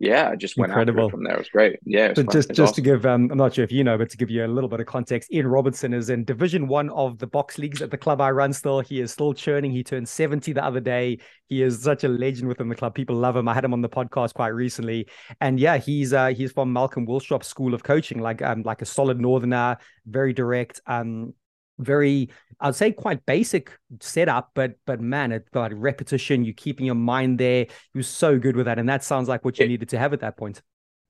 yeah, 0.00 0.28
I 0.30 0.36
just 0.36 0.56
went 0.56 0.70
Incredible. 0.70 1.10
from 1.10 1.24
there. 1.24 1.34
It 1.34 1.38
was 1.38 1.48
great. 1.48 1.80
Yeah. 1.84 2.06
It 2.06 2.10
was 2.10 2.18
So 2.18 2.24
fun. 2.24 2.32
just 2.32 2.52
just 2.54 2.74
to 2.76 2.80
give, 2.80 3.04
um, 3.04 3.28
I'm 3.32 3.38
not 3.38 3.54
sure 3.54 3.64
if 3.64 3.72
you 3.72 3.82
know, 3.82 3.98
but 3.98 4.08
to 4.10 4.16
give 4.16 4.30
you 4.30 4.44
a 4.44 4.46
little 4.46 4.68
bit 4.70 4.78
of 4.78 4.86
context, 4.86 5.32
Ian 5.32 5.48
Robertson 5.48 5.92
is 5.92 6.08
in 6.08 6.24
Division 6.24 6.68
One 6.68 6.88
of 6.90 7.18
the 7.18 7.26
box 7.26 7.58
leagues 7.58 7.82
at 7.82 7.90
the 7.90 7.96
club 7.98 8.20
I 8.20 8.30
run. 8.30 8.52
Still, 8.52 8.78
he 8.78 9.00
is 9.00 9.10
still 9.10 9.34
churning. 9.34 9.72
He 9.72 9.82
turned 9.82 10.08
70 10.08 10.52
the 10.52 10.64
other 10.64 10.78
day. 10.78 11.18
He 11.48 11.62
is 11.62 11.82
such 11.82 12.04
a 12.04 12.08
legend 12.08 12.46
within 12.46 12.68
the 12.68 12.76
club. 12.76 12.94
People 12.94 13.16
love 13.16 13.36
him. 13.36 13.48
I 13.48 13.54
had 13.54 13.64
him 13.64 13.72
on 13.72 13.80
the 13.80 13.88
podcast 13.88 14.34
quite 14.34 14.48
recently, 14.48 15.08
and 15.40 15.58
yeah, 15.58 15.78
he's 15.78 16.12
uh, 16.12 16.28
he's 16.28 16.52
from 16.52 16.72
Malcolm 16.72 17.04
Willstrop 17.04 17.42
School 17.42 17.74
of 17.74 17.82
Coaching, 17.82 18.20
like 18.20 18.40
um 18.40 18.62
like 18.62 18.82
a 18.82 18.86
solid 18.86 19.20
Northerner, 19.20 19.78
very 20.06 20.32
direct, 20.32 20.80
um 20.86 21.34
very 21.78 22.30
I'd 22.60 22.74
say 22.74 22.90
quite 22.92 23.24
basic 23.24 23.70
setup, 24.00 24.50
but 24.54 24.74
but 24.86 25.00
man, 25.00 25.32
it's 25.32 25.48
got 25.50 25.72
repetition. 25.72 26.44
You 26.44 26.52
keeping 26.52 26.86
your 26.86 26.94
mind 26.96 27.38
there. 27.38 27.66
He 27.92 27.98
was 27.98 28.08
so 28.08 28.38
good 28.38 28.56
with 28.56 28.66
that, 28.66 28.78
and 28.78 28.88
that 28.88 29.04
sounds 29.04 29.28
like 29.28 29.44
what 29.44 29.58
you 29.58 29.64
It- 29.64 29.68
needed 29.68 29.88
to 29.90 29.98
have 29.98 30.12
at 30.12 30.20
that 30.20 30.36
point. 30.36 30.62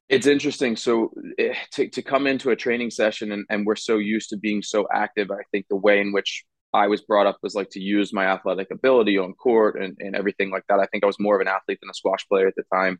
It's 0.09 0.27
interesting. 0.27 0.75
So 0.77 1.13
eh, 1.39 1.53
to, 1.73 1.89
to 1.91 2.01
come 2.03 2.27
into 2.27 2.49
a 2.49 2.57
training 2.57 2.91
session 2.91 3.31
and, 3.31 3.45
and 3.51 3.67
we're 3.67 3.77
so 3.77 3.99
used 3.99 4.31
to 4.31 4.39
being 4.39 4.63
so 4.63 4.89
active, 4.91 5.31
I 5.31 5.43
think 5.53 5.67
the 5.69 5.77
way 5.77 6.01
in 6.01 6.13
which 6.13 6.45
I 6.73 6.87
was 6.87 7.03
brought 7.03 7.27
up 7.27 7.37
was 7.43 7.55
like 7.55 7.69
to 7.73 7.81
use 7.81 8.11
my 8.11 8.25
athletic 8.25 8.71
ability 8.71 9.19
on 9.19 9.35
court 9.35 9.79
and, 9.79 9.99
and 10.01 10.17
everything 10.17 10.51
like 10.51 10.65
that. 10.71 10.81
I 10.81 10.87
think 10.87 11.05
I 11.05 11.07
was 11.07 11.21
more 11.21 11.35
of 11.35 11.43
an 11.43 11.49
athlete 11.49 11.79
than 11.83 11.91
a 11.91 11.95
squash 11.95 12.27
player 12.27 12.47
at 12.47 12.55
the 12.57 12.63
time. 12.73 12.99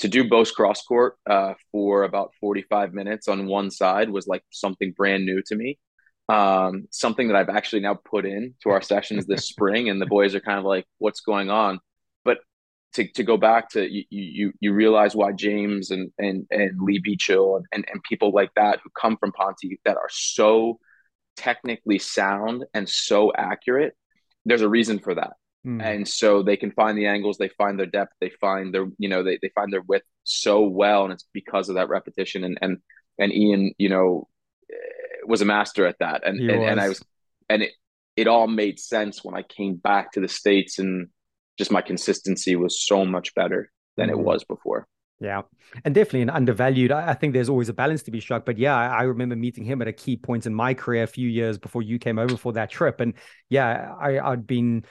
To 0.00 0.08
do 0.08 0.28
both 0.28 0.54
cross 0.54 0.82
court 0.82 1.14
uh, 1.30 1.54
for 1.72 2.02
about 2.02 2.32
45 2.40 2.92
minutes 2.92 3.26
on 3.26 3.46
one 3.46 3.70
side 3.70 4.10
was 4.10 4.26
like 4.26 4.42
something 4.50 4.92
brand 4.94 5.24
new 5.24 5.40
to 5.46 5.56
me. 5.56 5.78
Um, 6.28 6.88
something 6.90 7.28
that 7.28 7.36
I've 7.36 7.50
actually 7.50 7.82
now 7.82 7.94
put 7.94 8.24
in 8.24 8.54
to 8.62 8.70
our 8.70 8.80
sessions 8.80 9.26
this 9.26 9.44
spring, 9.48 9.88
and 9.88 10.00
the 10.00 10.06
boys 10.06 10.34
are 10.34 10.40
kind 10.40 10.58
of 10.58 10.64
like, 10.64 10.86
"What's 10.98 11.20
going 11.20 11.50
on?" 11.50 11.80
But 12.24 12.38
to, 12.94 13.06
to 13.12 13.22
go 13.24 13.36
back 13.36 13.70
to 13.70 13.86
you, 13.92 14.04
you 14.10 14.52
you 14.60 14.72
realize 14.72 15.14
why 15.14 15.32
James 15.32 15.90
and 15.90 16.10
and 16.18 16.46
and 16.50 16.80
Lee 16.80 17.02
Beachill 17.02 17.56
and, 17.56 17.66
and 17.72 17.84
and 17.92 18.02
people 18.02 18.32
like 18.32 18.50
that 18.56 18.80
who 18.82 18.90
come 18.98 19.16
from 19.18 19.32
Ponte 19.32 19.78
that 19.84 19.96
are 19.96 20.08
so 20.10 20.78
technically 21.36 21.98
sound 21.98 22.64
and 22.74 22.88
so 22.88 23.32
accurate. 23.36 23.94
There's 24.44 24.62
a 24.62 24.68
reason 24.68 24.98
for 24.98 25.14
that 25.14 25.32
Mm. 25.66 25.82
and 25.82 26.06
so 26.06 26.42
they 26.42 26.58
can 26.58 26.72
find 26.72 26.98
the 26.98 27.06
angles 27.06 27.38
they 27.38 27.48
find 27.48 27.78
their 27.78 27.86
depth 27.86 28.12
they 28.20 28.28
find 28.38 28.74
their 28.74 28.86
you 28.98 29.08
know 29.08 29.22
they, 29.22 29.38
they 29.40 29.48
find 29.54 29.72
their 29.72 29.80
width 29.80 30.04
so 30.22 30.60
well 30.60 31.04
and 31.04 31.12
it's 31.14 31.24
because 31.32 31.70
of 31.70 31.76
that 31.76 31.88
repetition 31.88 32.44
and 32.44 32.58
and 32.60 32.76
and 33.18 33.32
ian 33.32 33.72
you 33.78 33.88
know 33.88 34.28
was 35.28 35.42
a 35.42 35.44
master 35.44 35.86
at 35.86 35.96
that 36.00 36.26
and 36.26 36.38
and, 36.50 36.62
and 36.62 36.80
i 36.80 36.88
was. 36.88 37.02
and 37.48 37.62
it 37.62 37.72
it 38.16 38.26
all 38.28 38.46
made 38.46 38.78
sense 38.78 39.24
when 39.24 39.34
i 39.34 39.42
came 39.42 39.76
back 39.76 40.12
to 40.12 40.20
the 40.20 40.28
states 40.28 40.78
and 40.78 41.08
just 41.58 41.70
my 41.70 41.82
consistency 41.82 42.56
was 42.56 42.80
so 42.84 43.04
much 43.04 43.34
better 43.34 43.70
than 43.96 44.10
it 44.10 44.16
Mhm. 44.16 44.24
was 44.24 44.44
before 44.44 44.86
Yeah, 45.20 45.42
and 45.84 45.94
definitely 45.94 46.22
an 46.22 46.30
undervalued. 46.30 46.90
I, 46.92 47.10
I 47.12 47.14
think 47.14 47.32
there's 47.32 47.48
always 47.48 47.68
a 47.68 47.72
balance 47.72 48.02
to 48.04 48.10
be 48.10 48.20
struck. 48.20 48.44
But 48.44 48.58
yeah, 48.58 48.76
I, 48.76 48.86
I 48.86 49.02
remember 49.04 49.36
meeting 49.36 49.64
him 49.64 49.80
at 49.80 49.88
a 49.88 49.92
key 49.92 50.16
point 50.16 50.44
in 50.44 50.54
my 50.54 50.74
career 50.74 51.04
a 51.04 51.06
few 51.06 51.28
years 51.28 51.56
before 51.56 51.82
you 51.82 51.98
came 51.98 52.18
over 52.18 52.36
for 52.36 52.52
that 52.54 52.68
trip. 52.70 53.00
And 53.00 53.14
yeah, 53.48 53.94
I, 53.98 54.18
I'd 54.18 54.46
been 54.46 54.84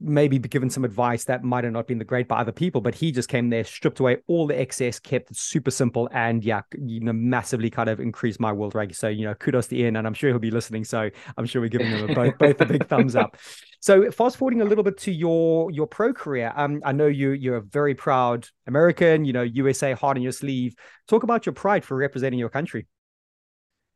maybe 0.00 0.38
be 0.38 0.48
given 0.48 0.68
some 0.68 0.84
advice 0.84 1.24
that 1.24 1.42
might 1.42 1.64
have 1.64 1.72
not 1.72 1.86
been 1.86 1.98
the 1.98 2.04
great 2.04 2.28
by 2.28 2.38
other 2.38 2.52
people, 2.52 2.80
but 2.80 2.94
he 2.94 3.10
just 3.10 3.28
came 3.28 3.48
there, 3.48 3.64
stripped 3.64 4.00
away 4.00 4.18
all 4.26 4.46
the 4.46 4.58
excess, 4.58 4.98
kept 4.98 5.30
it 5.30 5.36
super 5.36 5.70
simple, 5.70 6.08
and 6.12 6.44
yeah, 6.44 6.62
you 6.78 7.00
know, 7.00 7.12
massively 7.12 7.70
kind 7.70 7.88
of 7.88 8.00
increased 8.00 8.38
my 8.38 8.52
world 8.52 8.74
ranking. 8.74 8.94
So 8.94 9.08
you 9.08 9.24
know, 9.24 9.34
kudos 9.34 9.68
to 9.68 9.76
Ian, 9.76 9.96
and 9.96 10.06
I'm 10.06 10.14
sure 10.14 10.30
he'll 10.30 10.38
be 10.38 10.50
listening. 10.50 10.84
So 10.84 11.10
I'm 11.36 11.46
sure 11.46 11.62
we're 11.62 11.68
giving 11.68 11.88
him 11.88 12.10
a, 12.10 12.14
both 12.14 12.38
both 12.38 12.60
a 12.60 12.66
big 12.66 12.86
thumbs 12.86 13.16
up. 13.16 13.36
So 13.80 14.10
fast 14.10 14.36
forwarding 14.36 14.62
a 14.62 14.64
little 14.64 14.84
bit 14.84 14.98
to 14.98 15.12
your 15.12 15.70
your 15.70 15.86
pro 15.86 16.12
career, 16.12 16.52
um, 16.56 16.82
I 16.84 16.92
know 16.92 17.06
you 17.06 17.30
you're 17.30 17.56
a 17.56 17.62
very 17.62 17.94
proud 17.94 18.48
American, 18.66 19.24
you 19.24 19.32
know, 19.32 19.42
USA 19.42 19.92
heart 19.92 20.16
on 20.16 20.22
your 20.22 20.32
sleeve. 20.32 20.74
Talk 21.08 21.22
about 21.22 21.46
your 21.46 21.54
pride 21.54 21.84
for 21.84 21.96
representing 21.96 22.38
your 22.38 22.50
country. 22.50 22.86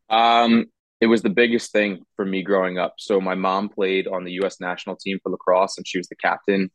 Um, 0.09 0.67
it 1.01 1.07
was 1.07 1.23
the 1.23 1.31
biggest 1.31 1.73
thing 1.73 2.05
for 2.17 2.25
me 2.25 2.43
growing 2.43 2.79
up. 2.79 2.95
So 2.99 3.21
my 3.21 3.35
mom 3.35 3.69
played 3.69 4.07
on 4.07 4.25
the 4.25 4.33
U.S. 4.33 4.61
national 4.61 4.97
team 4.97 5.19
for 5.23 5.31
lacrosse, 5.31 5.77
and 5.79 5.87
she 5.87 5.99
was 5.99 6.09
the 6.09 6.17
captain 6.17 6.71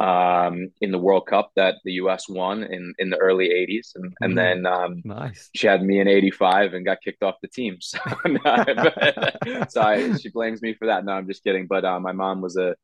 um, 0.00 0.68
in 0.80 0.92
the 0.92 0.98
World 0.98 1.26
Cup 1.26 1.50
that 1.56 1.76
the 1.84 1.92
U.S. 1.92 2.28
won 2.28 2.62
in 2.64 2.94
in 2.98 3.10
the 3.10 3.16
early 3.18 3.48
'80s, 3.48 3.92
and 3.96 4.12
and 4.20 4.32
Mhm. 4.32 4.36
then 4.36 4.66
um, 4.66 5.02
Nice. 5.04 5.50
she 5.54 5.66
had 5.66 5.82
me 5.82 6.00
in 6.00 6.08
'85 6.08 6.74
and 6.74 6.84
got 6.84 6.98
kicked 7.04 7.22
off 7.22 7.36
the 7.42 7.48
team. 7.48 7.78
So, 7.82 7.98
so 9.68 9.82
I, 9.82 10.12
she 10.14 10.30
blames 10.30 10.62
me 10.62 10.74
for 10.74 10.86
that. 10.86 11.04
No, 11.04 11.12
I'm 11.12 11.26
just 11.26 11.44
kidding. 11.44 11.66
But 11.66 11.84
uh, 11.84 12.00
my 12.00 12.12
mom 12.12 12.40
was 12.40 12.56
a 12.56 12.74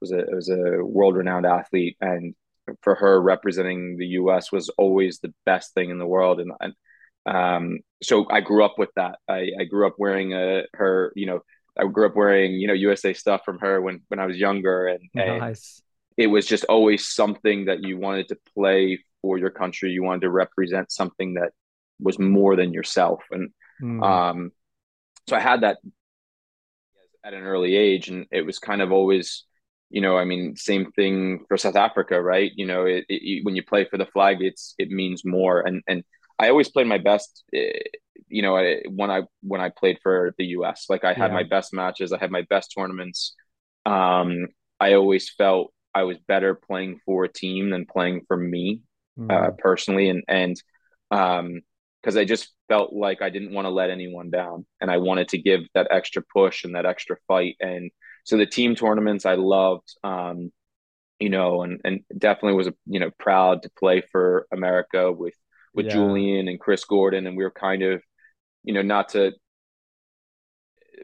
was 0.00 0.12
a 0.12 0.24
was 0.34 0.48
a 0.50 0.84
world 0.84 1.16
renowned 1.16 1.46
athlete, 1.46 1.96
and 2.00 2.34
for 2.82 2.94
her 2.94 3.20
representing 3.20 3.96
the 3.98 4.06
U.S. 4.22 4.50
was 4.52 4.68
always 4.78 5.18
the 5.20 5.32
best 5.46 5.74
thing 5.74 5.90
in 5.90 5.98
the 5.98 6.06
world. 6.06 6.40
And, 6.40 6.52
and 6.60 6.74
um, 7.26 7.80
so 8.02 8.26
I 8.30 8.40
grew 8.40 8.64
up 8.64 8.74
with 8.78 8.90
that. 8.96 9.18
I, 9.28 9.50
I 9.60 9.64
grew 9.64 9.86
up 9.86 9.94
wearing 9.98 10.34
a, 10.34 10.64
her, 10.74 11.12
you 11.16 11.26
know, 11.26 11.40
I 11.78 11.86
grew 11.86 12.06
up 12.06 12.14
wearing 12.14 12.52
you 12.52 12.68
know 12.68 12.74
USA 12.74 13.12
stuff 13.12 13.42
from 13.44 13.58
her 13.58 13.80
when 13.80 14.02
when 14.08 14.20
I 14.20 14.26
was 14.26 14.36
younger, 14.36 14.86
and, 14.86 15.00
and 15.14 15.42
it 16.16 16.28
was 16.28 16.46
just 16.46 16.64
always 16.64 17.08
something 17.08 17.64
that 17.64 17.82
you 17.82 17.98
wanted 17.98 18.28
to 18.28 18.38
play 18.56 19.02
for 19.22 19.38
your 19.38 19.50
country. 19.50 19.90
You 19.90 20.04
wanted 20.04 20.22
to 20.22 20.30
represent 20.30 20.92
something 20.92 21.34
that 21.34 21.50
was 21.98 22.18
more 22.18 22.54
than 22.54 22.72
yourself. 22.72 23.22
And 23.32 23.50
Mm. 23.82 24.02
Um, 24.02 24.52
so 25.28 25.36
I 25.36 25.40
had 25.40 25.62
that 25.62 25.78
at 27.24 27.34
an 27.34 27.42
early 27.44 27.76
age, 27.76 28.08
and 28.08 28.26
it 28.30 28.42
was 28.42 28.58
kind 28.58 28.82
of 28.82 28.92
always, 28.92 29.44
you 29.90 30.00
know, 30.00 30.16
I 30.16 30.24
mean, 30.24 30.56
same 30.56 30.92
thing 30.92 31.44
for 31.48 31.56
South 31.56 31.76
Africa, 31.76 32.20
right? 32.20 32.52
You 32.54 32.66
know, 32.66 32.84
it, 32.84 33.04
it, 33.08 33.44
when 33.44 33.56
you 33.56 33.62
play 33.62 33.84
for 33.84 33.96
the 33.96 34.06
flag, 34.06 34.38
it's 34.40 34.74
it 34.78 34.90
means 34.90 35.24
more, 35.24 35.60
and 35.60 35.82
and 35.88 36.04
I 36.38 36.48
always 36.48 36.68
played 36.68 36.86
my 36.86 36.98
best. 36.98 37.44
Eh, 37.54 37.72
you 38.28 38.42
know, 38.42 38.54
when 38.88 39.10
I 39.10 39.22
when 39.42 39.60
I 39.60 39.68
played 39.68 39.98
for 40.02 40.34
the 40.38 40.46
U.S., 40.46 40.86
like 40.88 41.04
I 41.04 41.12
had 41.12 41.30
yeah. 41.30 41.34
my 41.34 41.42
best 41.44 41.72
matches, 41.72 42.12
I 42.12 42.18
had 42.18 42.30
my 42.30 42.42
best 42.48 42.72
tournaments. 42.76 43.34
Um, 43.86 44.48
I 44.80 44.94
always 44.94 45.30
felt 45.30 45.72
I 45.94 46.02
was 46.04 46.18
better 46.26 46.54
playing 46.54 47.00
for 47.04 47.24
a 47.24 47.32
team 47.32 47.70
than 47.70 47.86
playing 47.86 48.22
for 48.26 48.36
me 48.36 48.80
mm. 49.18 49.30
uh, 49.30 49.52
personally, 49.58 50.08
and 50.08 50.24
and 50.26 50.56
um, 51.10 51.60
because 52.02 52.16
I 52.16 52.24
just 52.24 52.52
felt 52.68 52.92
like 52.92 53.22
I 53.22 53.30
didn't 53.30 53.52
want 53.52 53.66
to 53.66 53.70
let 53.70 53.90
anyone 53.90 54.30
down, 54.30 54.66
and 54.80 54.90
I 54.90 54.98
wanted 54.98 55.28
to 55.28 55.38
give 55.38 55.60
that 55.74 55.88
extra 55.90 56.22
push 56.22 56.64
and 56.64 56.74
that 56.74 56.86
extra 56.86 57.16
fight. 57.28 57.56
And 57.60 57.90
so 58.24 58.36
the 58.36 58.46
team 58.46 58.74
tournaments 58.74 59.26
I 59.26 59.34
loved, 59.34 59.94
um, 60.02 60.50
you 61.20 61.30
know, 61.30 61.62
and 61.62 61.80
and 61.84 62.00
definitely 62.16 62.56
was 62.56 62.70
you 62.86 63.00
know 63.00 63.10
proud 63.18 63.62
to 63.62 63.70
play 63.78 64.02
for 64.10 64.46
America 64.52 65.12
with 65.12 65.34
with 65.74 65.86
yeah. 65.86 65.92
Julian 65.92 66.48
and 66.48 66.58
Chris 66.60 66.84
Gordon, 66.84 67.26
and 67.26 67.36
we 67.36 67.44
were 67.44 67.50
kind 67.50 67.82
of, 67.82 68.02
you 68.62 68.74
know, 68.74 68.82
not 68.82 69.10
to. 69.10 69.32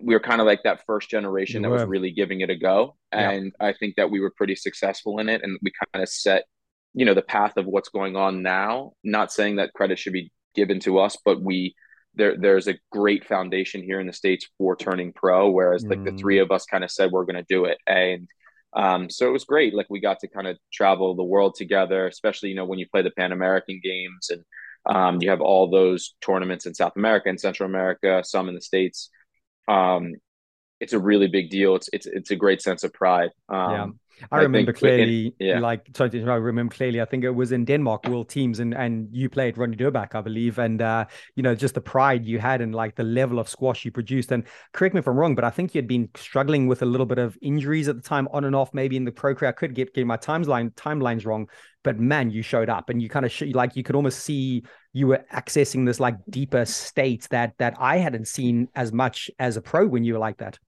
We 0.02 0.14
were 0.14 0.20
kind 0.20 0.40
of 0.40 0.46
like 0.46 0.62
that 0.62 0.84
first 0.86 1.10
generation 1.10 1.62
that 1.62 1.70
was 1.70 1.84
really 1.84 2.12
giving 2.12 2.40
it 2.40 2.50
a 2.50 2.56
go, 2.56 2.96
and. 3.12 3.52
I 3.60 3.72
think 3.72 3.96
that 3.96 4.10
we 4.10 4.20
were 4.20 4.32
pretty 4.36 4.54
successful 4.56 5.18
in 5.18 5.28
it, 5.28 5.42
and 5.42 5.58
we 5.62 5.72
kind 5.92 6.02
of 6.02 6.08
set, 6.08 6.44
you 6.94 7.04
know, 7.04 7.14
the 7.14 7.22
path 7.22 7.56
of 7.56 7.66
what's 7.66 7.88
going 7.88 8.16
on 8.16 8.42
now. 8.42 8.92
Not 9.04 9.32
saying 9.32 9.56
that 9.56 9.74
credit 9.74 9.98
should 9.98 10.12
be 10.12 10.32
given 10.54 10.80
to 10.80 10.98
us, 10.98 11.16
but 11.24 11.42
we 11.42 11.74
there 12.14 12.36
there's 12.36 12.68
a 12.68 12.78
great 12.90 13.24
foundation 13.26 13.82
here 13.82 14.00
in 14.00 14.06
the 14.06 14.12
states 14.12 14.48
for 14.58 14.76
turning 14.76 15.12
pro. 15.12 15.50
Whereas 15.50 15.84
like 15.84 15.98
mm. 15.98 16.04
the 16.04 16.16
three 16.16 16.38
of 16.38 16.50
us 16.50 16.64
kind 16.64 16.84
of 16.84 16.90
said 16.90 17.10
we're 17.10 17.24
going 17.24 17.36
to 17.36 17.44
do 17.48 17.64
it, 17.64 17.78
and 17.86 18.28
um, 18.72 19.10
so 19.10 19.26
it 19.26 19.32
was 19.32 19.44
great. 19.44 19.74
Like 19.74 19.86
we 19.90 20.00
got 20.00 20.20
to 20.20 20.28
kind 20.28 20.46
of 20.46 20.58
travel 20.72 21.14
the 21.14 21.24
world 21.24 21.54
together, 21.56 22.06
especially 22.06 22.50
you 22.50 22.54
know 22.54 22.64
when 22.64 22.78
you 22.78 22.86
play 22.88 23.02
the 23.02 23.10
Pan 23.10 23.32
American 23.32 23.80
Games 23.82 24.30
and 24.30 24.44
um, 24.86 25.20
you 25.20 25.30
have 25.30 25.40
all 25.40 25.68
those 25.68 26.14
tournaments 26.20 26.66
in 26.66 26.74
South 26.74 26.92
America 26.96 27.28
and 27.28 27.40
Central 27.40 27.68
America, 27.68 28.22
some 28.24 28.48
in 28.48 28.54
the 28.54 28.60
states. 28.60 29.10
Um, 29.68 30.14
it's 30.80 30.92
a 30.92 30.98
really 30.98 31.28
big 31.28 31.50
deal. 31.50 31.74
It's 31.76 31.88
it's 31.92 32.06
it's 32.06 32.30
a 32.30 32.36
great 32.36 32.62
sense 32.62 32.84
of 32.84 32.92
pride. 32.92 33.30
Um, 33.48 33.70
yeah. 33.70 33.86
I, 34.30 34.38
I 34.38 34.42
remember 34.42 34.72
clearly, 34.72 35.34
yeah. 35.38 35.60
like, 35.60 35.88
sorry, 35.96 36.10
I 36.22 36.34
remember 36.34 36.74
clearly. 36.74 37.00
I 37.00 37.04
think 37.04 37.24
it 37.24 37.30
was 37.30 37.52
in 37.52 37.64
Denmark 37.64 38.06
World 38.08 38.28
Teams, 38.28 38.60
and 38.60 38.74
and 38.74 39.08
you 39.12 39.28
played 39.28 39.58
Ronnie 39.58 39.76
Durbach, 39.76 40.14
I 40.14 40.20
believe, 40.20 40.58
and 40.58 40.80
uh, 40.82 41.06
you 41.36 41.42
know, 41.42 41.54
just 41.54 41.74
the 41.74 41.80
pride 41.80 42.24
you 42.24 42.38
had 42.38 42.60
and 42.60 42.74
like 42.74 42.96
the 42.96 43.04
level 43.04 43.38
of 43.38 43.48
squash 43.48 43.84
you 43.84 43.90
produced. 43.90 44.32
And 44.32 44.44
correct 44.72 44.94
me 44.94 45.00
if 45.00 45.06
I'm 45.06 45.16
wrong, 45.16 45.34
but 45.34 45.44
I 45.44 45.50
think 45.50 45.74
you 45.74 45.78
had 45.78 45.88
been 45.88 46.08
struggling 46.16 46.66
with 46.66 46.82
a 46.82 46.86
little 46.86 47.06
bit 47.06 47.18
of 47.18 47.38
injuries 47.42 47.88
at 47.88 47.96
the 47.96 48.02
time, 48.02 48.28
on 48.32 48.44
and 48.44 48.54
off, 48.54 48.72
maybe 48.74 48.96
in 48.96 49.04
the 49.04 49.12
pro 49.12 49.34
career. 49.34 49.50
I 49.50 49.52
could 49.52 49.74
get 49.74 49.94
get 49.94 50.06
my 50.06 50.16
timeline 50.16 50.72
timelines 50.74 51.24
wrong, 51.24 51.48
but 51.82 51.98
man, 51.98 52.30
you 52.30 52.42
showed 52.42 52.68
up, 52.68 52.90
and 52.90 53.00
you 53.00 53.08
kind 53.08 53.24
of 53.24 53.32
sh- 53.32 53.54
like 53.54 53.76
you 53.76 53.82
could 53.82 53.96
almost 53.96 54.20
see 54.20 54.62
you 54.92 55.06
were 55.06 55.24
accessing 55.32 55.86
this 55.86 56.00
like 56.00 56.16
deeper 56.28 56.64
state 56.64 57.26
that 57.30 57.54
that 57.58 57.74
I 57.78 57.98
hadn't 57.98 58.28
seen 58.28 58.68
as 58.74 58.92
much 58.92 59.30
as 59.38 59.56
a 59.56 59.62
pro 59.62 59.86
when 59.86 60.04
you 60.04 60.14
were 60.14 60.18
like 60.18 60.38
that. 60.38 60.58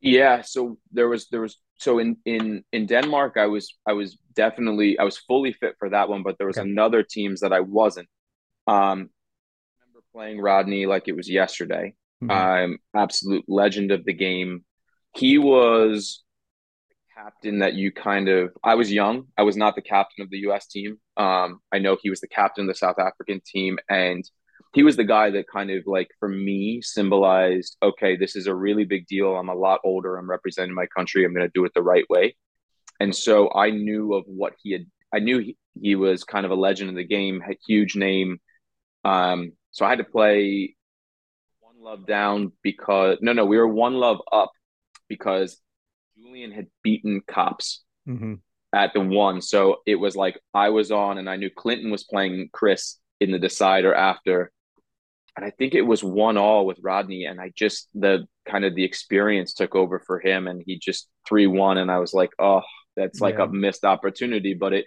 Yeah, 0.00 0.42
so 0.42 0.78
there 0.92 1.08
was 1.08 1.28
there 1.28 1.40
was 1.40 1.58
so 1.78 1.98
in 2.00 2.16
in 2.24 2.64
in 2.72 2.86
Denmark, 2.86 3.36
I 3.36 3.46
was 3.46 3.74
I 3.86 3.92
was 3.92 4.18
definitely 4.34 4.98
I 4.98 5.04
was 5.04 5.16
fully 5.16 5.52
fit 5.52 5.76
for 5.78 5.90
that 5.90 6.08
one, 6.08 6.22
but 6.22 6.36
there 6.36 6.46
was 6.46 6.58
okay. 6.58 6.68
another 6.68 7.02
teams 7.02 7.40
that 7.40 7.52
I 7.52 7.60
wasn't. 7.60 8.08
Um, 8.66 9.10
I 9.78 9.84
remember 9.84 10.04
playing 10.12 10.40
Rodney 10.40 10.86
like 10.86 11.06
it 11.06 11.16
was 11.16 11.30
yesterday. 11.30 11.94
Mm-hmm. 12.22 12.30
Um, 12.72 12.78
absolute 12.96 13.44
legend 13.46 13.92
of 13.92 14.04
the 14.04 14.12
game. 14.12 14.64
He 15.14 15.38
was 15.38 16.24
the 16.90 17.22
captain 17.22 17.60
that 17.60 17.74
you 17.74 17.92
kind 17.92 18.28
of. 18.28 18.50
I 18.64 18.74
was 18.74 18.92
young. 18.92 19.28
I 19.38 19.42
was 19.42 19.56
not 19.56 19.76
the 19.76 19.82
captain 19.82 20.24
of 20.24 20.30
the 20.30 20.38
U.S. 20.38 20.66
team. 20.66 20.98
Um, 21.16 21.60
I 21.72 21.78
know 21.78 21.96
he 22.02 22.10
was 22.10 22.20
the 22.20 22.28
captain 22.28 22.64
of 22.64 22.68
the 22.68 22.74
South 22.74 22.98
African 22.98 23.40
team, 23.46 23.78
and 23.88 24.28
he 24.74 24.82
was 24.82 24.96
the 24.96 25.04
guy 25.04 25.30
that 25.30 25.46
kind 25.48 25.70
of 25.70 25.84
like 25.86 26.08
for 26.18 26.28
me 26.28 26.80
symbolized 26.82 27.76
okay 27.82 28.16
this 28.16 28.36
is 28.36 28.46
a 28.46 28.54
really 28.54 28.84
big 28.84 29.06
deal. 29.06 29.34
I'm 29.34 29.48
a 29.48 29.54
lot 29.54 29.80
older. 29.84 30.16
I'm 30.16 30.30
representing 30.30 30.74
my 30.74 30.86
country. 30.86 31.24
I'm 31.24 31.34
going 31.34 31.46
to 31.46 31.52
do 31.54 31.64
it 31.64 31.72
the 31.74 31.82
right 31.82 32.08
way. 32.08 32.36
And 33.00 33.14
so 33.14 33.50
i 33.54 33.70
knew 33.70 34.14
of 34.14 34.24
what 34.26 34.54
he 34.62 34.72
had 34.72 34.86
i 35.14 35.18
knew 35.18 35.38
he, 35.38 35.56
he 35.80 35.94
was 35.94 36.24
kind 36.24 36.44
of 36.44 36.52
a 36.52 36.56
legend 36.56 36.90
in 36.90 36.96
the 36.96 37.04
game 37.04 37.40
had 37.40 37.56
huge 37.66 37.96
name. 37.96 38.38
Um 39.04 39.52
so 39.70 39.86
i 39.86 39.90
had 39.90 39.98
to 39.98 40.04
play 40.04 40.74
one 41.60 41.80
love 41.80 42.06
down 42.06 42.52
because 42.62 43.18
no 43.20 43.32
no 43.32 43.46
we 43.46 43.56
were 43.56 43.68
one 43.68 43.94
love 43.94 44.20
up 44.32 44.50
because 45.08 45.58
julian 46.16 46.50
had 46.52 46.66
beaten 46.82 47.22
cops 47.26 47.84
mm-hmm. 48.06 48.34
at 48.72 48.92
the 48.92 49.00
one. 49.00 49.40
So 49.40 49.76
it 49.86 49.94
was 49.94 50.16
like 50.16 50.38
i 50.52 50.68
was 50.68 50.90
on 50.90 51.18
and 51.18 51.30
i 51.30 51.36
knew 51.36 51.50
clinton 51.50 51.90
was 51.90 52.04
playing 52.04 52.50
chris 52.52 52.98
in 53.20 53.30
the 53.32 53.38
decider 53.38 53.94
after 53.94 54.52
and 55.38 55.44
I 55.44 55.50
think 55.50 55.76
it 55.76 55.82
was 55.82 56.02
one 56.02 56.36
all 56.36 56.66
with 56.66 56.80
Rodney, 56.82 57.26
and 57.26 57.40
I 57.40 57.52
just 57.54 57.88
the 57.94 58.26
kind 58.44 58.64
of 58.64 58.74
the 58.74 58.82
experience 58.82 59.54
took 59.54 59.76
over 59.76 60.00
for 60.04 60.18
him, 60.18 60.48
and 60.48 60.60
he 60.66 60.80
just 60.80 61.08
three 61.28 61.46
one, 61.46 61.78
and 61.78 61.92
I 61.92 61.98
was 62.00 62.12
like, 62.12 62.30
oh, 62.40 62.62
that's 62.96 63.20
like 63.20 63.38
yeah. 63.38 63.44
a 63.44 63.48
missed 63.48 63.84
opportunity, 63.84 64.54
but 64.54 64.72
it, 64.72 64.86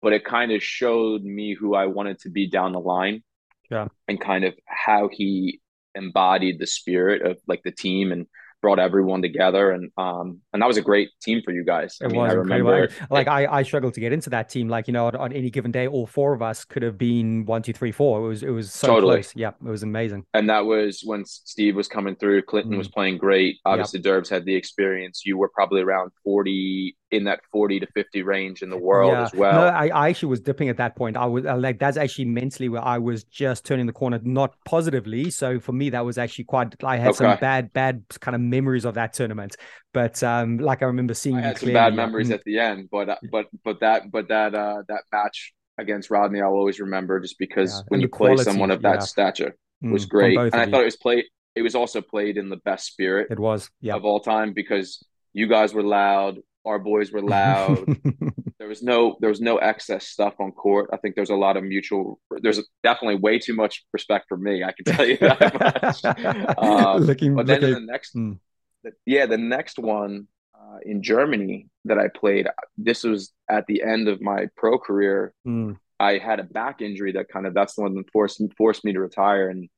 but 0.00 0.14
it 0.14 0.24
kind 0.24 0.50
of 0.50 0.62
showed 0.62 1.22
me 1.22 1.52
who 1.52 1.74
I 1.74 1.86
wanted 1.86 2.20
to 2.20 2.30
be 2.30 2.48
down 2.48 2.72
the 2.72 2.80
line, 2.80 3.22
yeah, 3.70 3.88
and 4.08 4.18
kind 4.18 4.44
of 4.44 4.54
how 4.64 5.10
he 5.12 5.60
embodied 5.94 6.58
the 6.58 6.66
spirit 6.66 7.20
of 7.20 7.38
like 7.46 7.60
the 7.62 7.70
team 7.70 8.12
and 8.12 8.26
brought 8.62 8.78
everyone 8.78 9.20
together 9.20 9.72
and 9.72 9.90
um 9.98 10.40
and 10.52 10.62
that 10.62 10.66
was 10.66 10.76
a 10.76 10.82
great 10.82 11.10
team 11.20 11.42
for 11.44 11.52
you 11.52 11.64
guys. 11.64 11.98
I 12.00 12.06
it 12.06 12.12
mean, 12.12 12.20
was 12.20 12.30
I 12.30 12.34
remember 12.34 12.88
like 13.10 13.28
I 13.28 13.46
I 13.46 13.62
struggled 13.64 13.94
to 13.94 14.00
get 14.00 14.12
into 14.12 14.30
that 14.30 14.48
team. 14.48 14.68
Like, 14.68 14.86
you 14.86 14.92
know, 14.92 15.06
on, 15.08 15.16
on, 15.16 15.32
any 15.32 15.50
given 15.50 15.72
day, 15.72 15.86
all 15.86 16.06
four 16.06 16.32
of 16.32 16.42
us 16.42 16.64
could 16.64 16.82
have 16.82 16.96
been 16.96 17.44
one, 17.44 17.62
two, 17.62 17.72
three, 17.72 17.92
four. 17.92 18.24
It 18.24 18.28
was 18.28 18.42
it 18.42 18.50
was 18.50 18.72
so 18.72 18.86
totally. 18.86 19.16
close. 19.16 19.32
Yeah, 19.34 19.48
it 19.48 19.68
was 19.68 19.82
amazing. 19.82 20.24
And 20.32 20.48
that 20.48 20.64
was 20.64 21.02
when 21.04 21.24
Steve 21.24 21.74
was 21.74 21.88
coming 21.88 22.16
through, 22.16 22.42
Clinton 22.42 22.74
mm. 22.74 22.78
was 22.78 22.88
playing 22.88 23.18
great. 23.18 23.58
Obviously 23.64 24.00
yep. 24.02 24.06
Derbs 24.06 24.30
had 24.30 24.44
the 24.44 24.54
experience. 24.54 25.22
You 25.26 25.36
were 25.36 25.48
probably 25.48 25.82
around 25.82 26.12
40 26.24 26.96
in 27.12 27.24
that 27.24 27.40
40 27.52 27.80
to 27.80 27.86
50 27.94 28.22
range 28.22 28.62
in 28.62 28.70
the 28.70 28.76
world 28.76 29.12
yeah. 29.12 29.22
as 29.22 29.34
well. 29.34 29.52
No, 29.52 29.66
I, 29.66 29.88
I 29.88 30.08
actually 30.08 30.30
was 30.30 30.40
dipping 30.40 30.70
at 30.70 30.78
that 30.78 30.96
point. 30.96 31.18
I 31.18 31.26
was 31.26 31.44
like, 31.44 31.78
that's 31.78 31.98
actually 31.98 32.24
mentally 32.24 32.70
where 32.70 32.82
I 32.82 32.96
was 32.96 33.24
just 33.24 33.66
turning 33.66 33.84
the 33.84 33.92
corner, 33.92 34.18
not 34.22 34.54
positively. 34.64 35.30
So 35.30 35.60
for 35.60 35.72
me, 35.72 35.90
that 35.90 36.06
was 36.06 36.16
actually 36.16 36.44
quite, 36.44 36.74
I 36.82 36.96
had 36.96 37.08
okay. 37.08 37.18
some 37.18 37.38
bad, 37.38 37.70
bad 37.74 38.02
kind 38.20 38.34
of 38.34 38.40
memories 38.40 38.86
of 38.86 38.94
that 38.94 39.12
tournament. 39.12 39.56
But 39.92 40.22
um, 40.22 40.56
like 40.56 40.80
I 40.80 40.86
remember 40.86 41.12
seeing 41.12 41.36
I 41.36 41.42
had 41.42 41.58
some 41.58 41.74
bad 41.74 41.94
memories 41.94 42.30
mm. 42.30 42.34
at 42.34 42.44
the 42.44 42.58
end, 42.58 42.88
but, 42.90 43.10
uh, 43.10 43.16
but, 43.30 43.46
but 43.62 43.80
that, 43.80 44.10
but 44.10 44.28
that, 44.28 44.54
uh, 44.54 44.82
that 44.88 45.02
match 45.12 45.52
against 45.76 46.10
Rodney, 46.10 46.40
I'll 46.40 46.52
always 46.52 46.80
remember 46.80 47.20
just 47.20 47.38
because 47.38 47.72
yeah. 47.72 47.82
when 47.88 47.98
and 47.98 48.02
you 48.02 48.08
play 48.08 48.28
quality, 48.28 48.44
someone 48.44 48.70
of 48.70 48.80
that 48.82 49.00
yeah. 49.00 49.00
stature 49.00 49.56
was 49.82 50.06
mm, 50.06 50.08
great. 50.08 50.38
And 50.38 50.54
I 50.54 50.64
thought 50.64 50.80
it 50.80 50.86
was 50.86 50.96
played, 50.96 51.26
it 51.54 51.60
was 51.60 51.74
also 51.74 52.00
played 52.00 52.38
in 52.38 52.48
the 52.48 52.56
best 52.56 52.86
spirit. 52.86 53.28
It 53.30 53.38
was, 53.38 53.68
yeah, 53.82 53.96
of 53.96 54.06
all 54.06 54.20
time 54.20 54.54
because 54.54 55.04
you 55.34 55.46
guys 55.46 55.74
were 55.74 55.82
loud 55.82 56.38
our 56.64 56.78
boys 56.78 57.12
were 57.12 57.22
loud. 57.22 57.84
there 58.58 58.68
was 58.68 58.82
no 58.82 59.16
there 59.20 59.28
was 59.28 59.40
no 59.40 59.58
excess 59.58 60.06
stuff 60.06 60.34
on 60.38 60.52
court. 60.52 60.90
I 60.92 60.96
think 60.96 61.14
there's 61.14 61.30
a 61.30 61.36
lot 61.36 61.56
of 61.56 61.64
mutual. 61.64 62.20
There's 62.30 62.60
definitely 62.82 63.16
way 63.16 63.38
too 63.38 63.54
much 63.54 63.84
respect 63.92 64.26
for 64.28 64.36
me. 64.36 64.62
I 64.62 64.72
can 64.72 64.94
tell 64.94 65.06
you 65.06 65.16
that 65.18 66.04
much. 66.04 66.58
um, 66.58 67.02
looking, 67.02 67.34
but 67.34 67.46
then 67.46 67.60
looking, 67.60 67.76
in 67.76 67.86
the 67.86 67.92
next, 67.92 68.14
mm. 68.14 68.38
the, 68.84 68.92
yeah, 69.06 69.26
the 69.26 69.38
next 69.38 69.78
one 69.78 70.28
uh, 70.54 70.78
in 70.84 71.02
Germany 71.02 71.68
that 71.84 71.98
I 71.98 72.08
played. 72.08 72.46
This 72.76 73.04
was 73.04 73.32
at 73.50 73.66
the 73.66 73.82
end 73.82 74.08
of 74.08 74.20
my 74.20 74.48
pro 74.56 74.78
career. 74.78 75.34
Mm. 75.46 75.78
I 75.98 76.18
had 76.18 76.40
a 76.40 76.44
back 76.44 76.80
injury 76.80 77.12
that 77.12 77.28
kind 77.28 77.46
of 77.46 77.54
that's 77.54 77.74
the 77.74 77.82
one 77.82 77.94
that 77.94 78.10
forced 78.12 78.40
forced 78.56 78.84
me 78.84 78.92
to 78.92 79.00
retire, 79.00 79.48
and 79.48 79.68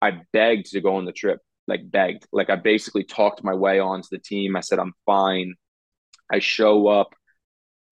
I 0.00 0.20
begged 0.32 0.66
to 0.72 0.80
go 0.80 0.96
on 0.96 1.04
the 1.04 1.12
trip. 1.12 1.40
Like 1.66 1.90
begged, 1.90 2.26
like 2.32 2.50
I 2.50 2.56
basically 2.56 3.04
talked 3.04 3.42
my 3.42 3.54
way 3.54 3.80
onto 3.80 4.08
the 4.10 4.18
team. 4.18 4.54
I 4.56 4.60
said 4.60 4.78
I'm 4.78 4.92
fine 5.06 5.54
I 6.34 6.40
show 6.40 6.88
up 6.88 7.14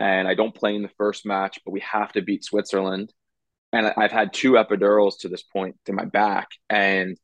and 0.00 0.26
I 0.26 0.34
don't 0.34 0.54
play 0.54 0.74
in 0.74 0.82
the 0.82 0.90
first 0.98 1.24
match, 1.24 1.60
but 1.64 1.70
we 1.70 1.80
have 1.80 2.12
to 2.14 2.22
beat 2.22 2.44
Switzerland. 2.44 3.12
And 3.72 3.86
I've 3.96 4.10
had 4.10 4.32
two 4.32 4.52
epidurals 4.52 5.20
to 5.20 5.28
this 5.28 5.44
point 5.44 5.76
to 5.86 5.92
my 5.92 6.04
back, 6.04 6.48
and 6.68 7.16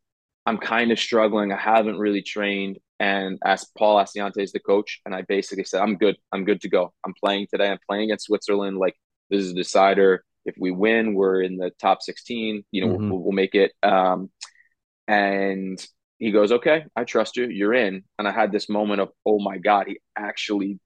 I'm 0.47 0.59
kind 0.59 0.93
of 0.93 0.99
struggling. 0.99 1.53
I 1.53 1.59
haven't 1.59 1.99
really 1.99 2.23
trained. 2.23 2.79
And 3.01 3.39
as 3.45 3.67
Paul 3.77 3.97
Assaiante 3.97 4.39
is 4.39 4.53
the 4.53 4.61
coach, 4.61 5.01
and 5.05 5.15
I 5.15 5.23
basically 5.23 5.65
said, 5.65 5.83
I'm 5.83 5.97
good. 5.97 6.17
I'm 6.33 6.45
good 6.45 6.61
to 6.63 6.69
go. 6.69 6.93
I'm 7.05 7.15
playing 7.23 7.49
today. 7.51 7.69
I'm 7.69 7.81
playing 7.89 8.05
against 8.05 8.27
Switzerland. 8.27 8.79
Like 8.79 8.95
this 9.29 9.43
is 9.43 9.51
a 9.51 9.57
decider. 9.57 10.25
If 10.45 10.55
we 10.59 10.71
win, 10.71 11.15
we're 11.15 11.43
in 11.43 11.57
the 11.57 11.71
top 11.81 12.01
16. 12.01 12.63
You 12.71 12.87
know, 12.87 12.93
mm-hmm. 12.95 13.11
we'll, 13.11 13.21
we'll, 13.25 13.33
make 13.33 13.55
it. 13.57 13.73
Um, 13.83 14.31
and 15.07 15.85
he 16.19 16.31
goes, 16.31 16.53
okay, 16.53 16.85
I 16.97 17.05
trust 17.05 17.37
you. 17.37 17.49
You're 17.49 17.75
in. 17.75 18.05
And 18.19 18.27
I 18.27 18.31
had 18.31 18.53
this 18.53 18.69
moment 18.69 19.01
of, 19.01 19.11
oh 19.27 19.41
my 19.41 19.59
God, 19.59 19.89
he 19.89 19.99
actually 20.17 20.79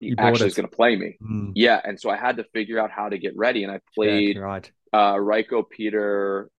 he 0.00 0.14
actually 0.18 0.48
is 0.48 0.54
going 0.54 0.68
to 0.68 0.76
play 0.76 0.96
me. 0.96 1.16
Mm. 1.22 1.52
Yeah, 1.54 1.80
and 1.82 2.00
so 2.00 2.10
I 2.10 2.16
had 2.16 2.36
to 2.36 2.44
figure 2.52 2.78
out 2.78 2.90
how 2.90 3.08
to 3.08 3.18
get 3.18 3.36
ready, 3.36 3.64
and 3.64 3.72
I 3.72 3.80
played 3.94 4.36
yeah, 4.36 4.42
right. 4.42 4.70
uh, 4.92 5.14
Reiko 5.14 5.64
Peter 5.68 6.50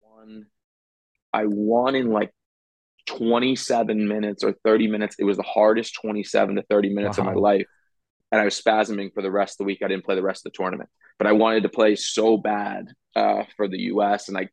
one, 0.00 0.46
I 1.32 1.46
won 1.46 1.94
in 1.94 2.10
like 2.10 2.32
27 3.06 4.08
minutes 4.08 4.42
or 4.42 4.54
30 4.64 4.88
minutes. 4.88 5.16
It 5.18 5.24
was 5.24 5.36
the 5.36 5.42
hardest 5.42 5.94
27 6.00 6.56
to 6.56 6.62
30 6.62 6.94
minutes 6.94 7.18
wow. 7.18 7.28
of 7.28 7.34
my 7.34 7.40
life. 7.40 7.66
And 8.32 8.40
I 8.40 8.44
was 8.44 8.60
spasming 8.60 9.14
for 9.14 9.22
the 9.22 9.30
rest 9.30 9.54
of 9.54 9.58
the 9.58 9.64
week. 9.64 9.80
I 9.84 9.88
didn't 9.88 10.04
play 10.04 10.16
the 10.16 10.22
rest 10.22 10.44
of 10.44 10.52
the 10.52 10.56
tournament, 10.56 10.90
but 11.18 11.26
I 11.26 11.32
wanted 11.32 11.62
to 11.62 11.68
play 11.68 11.94
so 11.94 12.36
bad 12.36 12.88
uh, 13.14 13.44
for 13.56 13.68
the 13.68 13.78
US. 13.92 14.28
And 14.28 14.36
I 14.36 14.48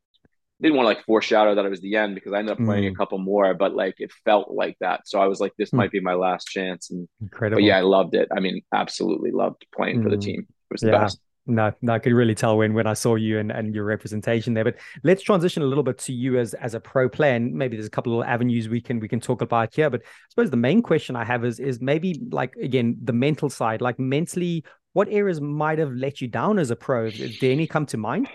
didn't 0.64 0.78
want 0.78 0.86
to 0.86 0.96
like 0.96 1.06
foreshadow 1.06 1.56
that 1.56 1.66
it 1.66 1.70
was 1.70 1.82
the 1.82 1.98
end 1.98 2.16
because 2.16 2.34
I 2.34 2.40
ended 2.40 2.54
up 2.54 2.66
playing 2.66 2.86
mm. 2.86 2.94
a 2.94 2.96
couple 2.96 3.18
more, 3.18 3.54
but 3.54 3.76
like 3.76 3.96
it 4.00 4.12
felt 4.24 4.50
like 4.50 4.78
that. 4.80 5.08
So 5.08 5.20
I 5.20 5.28
was 5.28 5.40
like, 5.40 5.52
this 5.58 5.72
mm. 5.72 5.78
might 5.78 5.92
be 5.92 6.00
my 6.00 6.14
last 6.14 6.48
chance. 6.48 6.90
And 6.90 7.08
Incredible. 7.22 7.58
But 7.58 7.66
yeah, 7.66 7.78
I 7.78 7.82
loved 7.82 8.16
it. 8.16 8.30
I 8.36 8.40
mean, 8.40 8.62
absolutely 8.74 9.32
loved 9.32 9.66
playing 9.76 10.00
mm. 10.00 10.04
for 10.04 10.10
the 10.10 10.16
mm. 10.16 10.22
team. 10.22 10.40
It 10.40 10.74
was 10.74 10.82
the 10.82 10.92
yeah. 10.92 11.00
best. 11.00 11.20
No, 11.46 11.74
no, 11.82 11.92
I 11.92 12.00
could 12.00 12.14
really 12.14 12.36
tell 12.36 12.58
when 12.58 12.74
when 12.74 12.88
I 12.88 12.94
saw 12.94 13.16
you 13.16 13.38
and, 13.40 13.52
and 13.52 13.76
your 13.76 13.84
representation 13.84 14.54
there. 14.54 14.64
But 14.64 14.78
let's 15.04 15.22
transition 15.22 15.62
a 15.62 15.66
little 15.66 15.84
bit 15.84 15.98
to 16.00 16.14
you 16.14 16.40
as 16.40 16.54
as 16.54 16.74
a 16.74 16.80
pro 16.80 17.10
player. 17.10 17.36
And 17.36 17.54
maybe 17.54 17.76
there's 17.76 17.88
a 17.88 17.92
couple 17.92 18.22
of 18.22 18.26
avenues 18.26 18.70
we 18.70 18.80
can 18.80 19.02
we 19.02 19.10
can 19.10 19.20
talk 19.20 19.42
about 19.42 19.76
here. 19.76 19.90
But 19.90 20.04
I 20.04 20.30
suppose 20.30 20.50
the 20.50 20.58
main 20.58 20.82
question 20.82 21.18
I 21.18 21.26
have 21.26 21.44
is 21.44 21.60
is 21.60 21.82
maybe 21.82 22.22
like 22.32 22.56
again 22.56 22.98
the 23.04 23.12
mental 23.12 23.50
side, 23.50 23.82
like 23.82 24.00
mentally, 24.00 24.64
what 24.94 25.10
areas 25.10 25.42
might 25.42 25.80
have 25.80 25.92
let 25.92 26.22
you 26.22 26.30
down 26.30 26.60
as 26.60 26.72
a 26.72 26.78
pro? 26.78 27.10
Did 27.10 27.44
any 27.44 27.68
come 27.68 27.86
to 27.88 27.98
mind? 27.98 28.30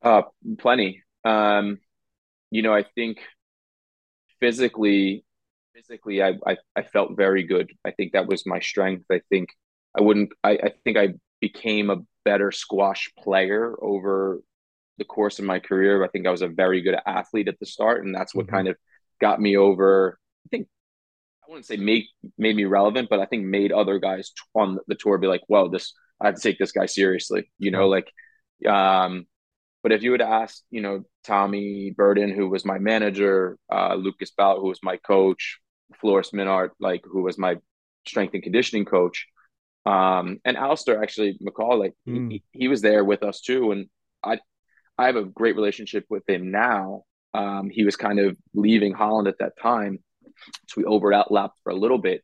Uh, 0.00 0.22
plenty. 0.58 1.02
Um, 1.24 1.78
you 2.50 2.62
know, 2.62 2.74
I 2.74 2.84
think 2.94 3.18
physically, 4.40 5.24
physically, 5.74 6.22
I, 6.22 6.34
I 6.46 6.56
I 6.76 6.82
felt 6.82 7.16
very 7.16 7.44
good. 7.44 7.70
I 7.84 7.90
think 7.92 8.12
that 8.12 8.26
was 8.26 8.46
my 8.46 8.60
strength. 8.60 9.04
I 9.10 9.20
think 9.30 9.50
I 9.96 10.02
wouldn't. 10.02 10.30
I 10.42 10.52
I 10.52 10.72
think 10.84 10.96
I 10.96 11.14
became 11.40 11.90
a 11.90 12.02
better 12.24 12.52
squash 12.52 13.10
player 13.18 13.74
over 13.82 14.40
the 14.98 15.04
course 15.04 15.38
of 15.38 15.44
my 15.44 15.58
career. 15.58 16.04
I 16.04 16.08
think 16.08 16.26
I 16.26 16.30
was 16.30 16.42
a 16.42 16.48
very 16.48 16.82
good 16.82 16.96
athlete 17.06 17.48
at 17.48 17.58
the 17.58 17.66
start, 17.66 18.04
and 18.04 18.14
that's 18.14 18.34
what 18.34 18.46
mm-hmm. 18.46 18.56
kind 18.56 18.68
of 18.68 18.76
got 19.20 19.40
me 19.40 19.56
over. 19.56 20.18
I 20.46 20.48
think 20.50 20.68
I 21.44 21.50
wouldn't 21.50 21.66
say 21.66 21.76
make 21.76 22.06
made 22.38 22.56
me 22.56 22.64
relevant, 22.64 23.08
but 23.08 23.20
I 23.20 23.26
think 23.26 23.44
made 23.44 23.72
other 23.72 23.98
guys 23.98 24.32
on 24.54 24.78
the 24.86 24.94
tour 24.94 25.18
be 25.18 25.26
like, 25.26 25.42
"Well, 25.48 25.68
this 25.68 25.94
I 26.20 26.26
have 26.26 26.36
to 26.36 26.40
take 26.42 26.58
this 26.58 26.72
guy 26.72 26.86
seriously." 26.86 27.50
You 27.58 27.70
know, 27.70 27.88
like, 27.88 28.12
um, 28.68 29.26
but 29.82 29.92
if 29.92 30.02
you 30.02 30.10
would 30.10 30.20
ask, 30.20 30.62
you 30.70 30.82
know, 30.82 31.04
Tommy 31.24 31.94
Berden, 31.96 32.34
who 32.34 32.48
was 32.48 32.64
my 32.64 32.78
manager, 32.78 33.58
uh, 33.72 33.94
Lucas 33.94 34.30
Buit, 34.38 34.60
who 34.60 34.68
was 34.68 34.80
my 34.82 34.96
coach, 34.98 35.58
Floris 36.00 36.30
Minnaert, 36.32 36.70
like 36.78 37.02
who 37.04 37.22
was 37.22 37.38
my 37.38 37.56
strength 38.06 38.34
and 38.34 38.42
conditioning 38.42 38.84
coach, 38.84 39.26
um, 39.86 40.38
and 40.44 40.56
Alistair 40.56 41.02
actually 41.02 41.38
McCall, 41.42 41.78
like 41.78 41.94
mm. 42.06 42.30
he, 42.30 42.42
he, 42.52 42.68
was 42.68 42.82
there 42.82 43.02
with 43.04 43.22
us 43.22 43.40
too. 43.40 43.72
And 43.72 43.88
I, 44.22 44.38
I 44.98 45.06
have 45.06 45.16
a 45.16 45.24
great 45.24 45.56
relationship 45.56 46.04
with 46.10 46.28
him 46.28 46.50
now. 46.50 47.04
Um, 47.32 47.70
he 47.70 47.84
was 47.84 47.96
kind 47.96 48.18
of 48.18 48.36
leaving 48.54 48.92
Holland 48.92 49.28
at 49.28 49.38
that 49.38 49.58
time, 49.60 50.00
so 50.68 50.74
we 50.76 50.84
overlapped 50.84 51.30
for 51.62 51.70
a 51.70 51.74
little 51.74 51.98
bit. 51.98 52.22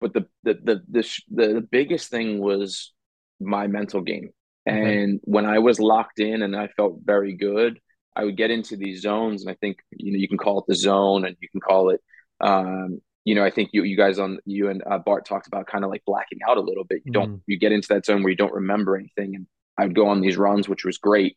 But 0.00 0.12
the 0.12 0.26
the 0.42 0.54
the 0.54 0.82
the, 0.88 1.20
the, 1.30 1.54
the 1.54 1.60
biggest 1.60 2.10
thing 2.10 2.40
was 2.40 2.92
my 3.40 3.66
mental 3.66 4.02
game. 4.02 4.30
And 4.66 5.20
when 5.24 5.46
I 5.46 5.58
was 5.58 5.80
locked 5.80 6.20
in 6.20 6.42
and 6.42 6.54
I 6.54 6.68
felt 6.68 6.98
very 7.02 7.34
good, 7.34 7.80
I 8.14 8.24
would 8.24 8.36
get 8.36 8.50
into 8.50 8.76
these 8.76 9.02
zones, 9.02 9.42
and 9.42 9.50
I 9.50 9.54
think 9.60 9.78
you 9.90 10.12
know 10.12 10.18
you 10.18 10.28
can 10.28 10.38
call 10.38 10.58
it 10.60 10.66
the 10.68 10.74
zone, 10.74 11.24
and 11.24 11.36
you 11.40 11.48
can 11.48 11.60
call 11.60 11.90
it 11.90 12.00
um, 12.40 13.00
you 13.24 13.34
know, 13.34 13.44
I 13.44 13.50
think 13.50 13.70
you 13.72 13.84
you 13.84 13.96
guys 13.96 14.18
on 14.18 14.38
you 14.46 14.70
and 14.70 14.82
uh, 14.90 14.98
Bart 14.98 15.26
talked 15.26 15.46
about 15.46 15.66
kind 15.66 15.84
of 15.84 15.90
like 15.90 16.04
blacking 16.06 16.38
out 16.48 16.56
a 16.56 16.62
little 16.62 16.84
bit. 16.84 17.02
You 17.04 17.12
don't 17.12 17.36
mm. 17.36 17.40
you 17.46 17.58
get 17.58 17.72
into 17.72 17.88
that 17.88 18.06
zone 18.06 18.22
where 18.22 18.30
you 18.30 18.36
don't 18.36 18.52
remember 18.52 18.96
anything, 18.96 19.34
and 19.34 19.46
I 19.76 19.84
would 19.84 19.94
go 19.94 20.08
on 20.08 20.20
these 20.20 20.36
runs, 20.36 20.68
which 20.68 20.84
was 20.84 20.98
great. 20.98 21.36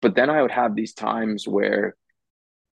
But 0.00 0.14
then 0.14 0.30
I 0.30 0.42
would 0.42 0.50
have 0.50 0.74
these 0.74 0.94
times 0.94 1.46
where, 1.46 1.96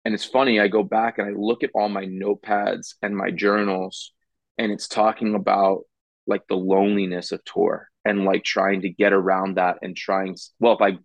and 0.04 0.14
it's 0.14 0.24
funny, 0.24 0.60
I 0.60 0.68
go 0.68 0.82
back 0.82 1.18
and 1.18 1.26
I 1.26 1.32
look 1.32 1.62
at 1.62 1.70
all 1.74 1.88
my 1.88 2.04
notepads 2.04 2.94
and 3.02 3.16
my 3.16 3.30
journals, 3.30 4.12
and 4.58 4.72
it's 4.72 4.88
talking 4.88 5.34
about 5.34 5.82
like 6.26 6.42
the 6.48 6.56
loneliness 6.56 7.32
of 7.32 7.42
tour 7.44 7.88
and 8.08 8.24
like 8.24 8.44
trying 8.44 8.82
to 8.82 8.88
get 8.88 9.12
around 9.12 9.56
that 9.56 9.78
and 9.82 9.96
trying. 9.96 10.36
Well, 10.58 10.74
if 10.74 10.82
I 10.82 10.98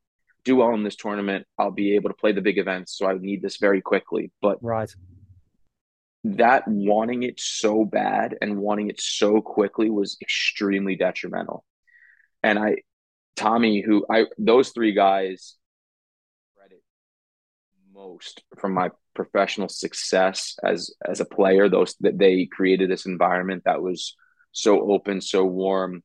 do 0.43 0.57
well 0.57 0.73
in 0.73 0.83
this 0.83 0.95
tournament, 0.95 1.45
I'll 1.57 1.71
be 1.71 1.95
able 1.95 2.09
to 2.09 2.15
play 2.15 2.31
the 2.31 2.41
big 2.41 2.57
events. 2.57 2.97
So 2.97 3.07
I 3.07 3.17
need 3.17 3.41
this 3.41 3.57
very 3.57 3.81
quickly. 3.81 4.31
But 4.41 4.57
right 4.61 4.93
that 6.23 6.67
wanting 6.67 7.23
it 7.23 7.39
so 7.39 7.83
bad 7.83 8.37
and 8.41 8.57
wanting 8.57 8.89
it 8.89 8.99
so 8.99 9.41
quickly 9.41 9.89
was 9.89 10.17
extremely 10.21 10.95
detrimental. 10.95 11.65
And 12.41 12.57
I, 12.57 12.77
Tommy, 13.35 13.81
who 13.81 14.05
I, 14.09 14.25
those 14.37 14.69
three 14.69 14.93
guys 14.93 15.55
credit 16.57 16.81
most 17.93 18.43
from 18.57 18.73
my 18.73 18.91
professional 19.13 19.69
success 19.69 20.57
as 20.63 20.91
as 21.07 21.19
a 21.19 21.25
player. 21.25 21.67
Those 21.67 21.95
that 22.01 22.17
they 22.17 22.45
created 22.45 22.89
this 22.89 23.05
environment 23.05 23.63
that 23.65 23.81
was 23.81 24.15
so 24.51 24.91
open, 24.91 25.19
so 25.19 25.45
warm. 25.45 26.03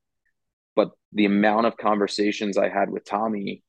The 1.13 1.25
amount 1.25 1.67
of 1.67 1.77
conversations 1.77 2.59
I 2.59 2.69
had 2.69 2.91
with 2.91 3.05
Tommy 3.05 3.63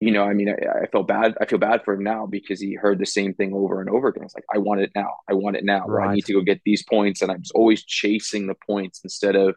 you 0.00 0.10
know, 0.10 0.24
I 0.24 0.32
mean, 0.32 0.48
I, 0.48 0.84
I 0.84 0.86
felt 0.86 1.06
bad. 1.06 1.34
I 1.40 1.44
feel 1.44 1.58
bad 1.58 1.84
for 1.84 1.92
him 1.94 2.02
now 2.02 2.26
because 2.26 2.58
he 2.58 2.74
heard 2.74 2.98
the 2.98 3.06
same 3.06 3.34
thing 3.34 3.52
over 3.52 3.80
and 3.80 3.90
over 3.90 4.08
again. 4.08 4.24
It's 4.24 4.34
like, 4.34 4.46
I 4.52 4.58
want 4.58 4.80
it 4.80 4.90
now. 4.96 5.10
I 5.28 5.34
want 5.34 5.56
it 5.56 5.64
now. 5.64 5.84
Right. 5.86 6.08
I 6.08 6.14
need 6.14 6.24
to 6.24 6.32
go 6.32 6.40
get 6.40 6.62
these 6.64 6.82
points. 6.82 7.20
And 7.20 7.30
I'm 7.30 7.42
always 7.54 7.84
chasing 7.84 8.46
the 8.46 8.54
points 8.66 9.02
instead 9.04 9.36
of 9.36 9.54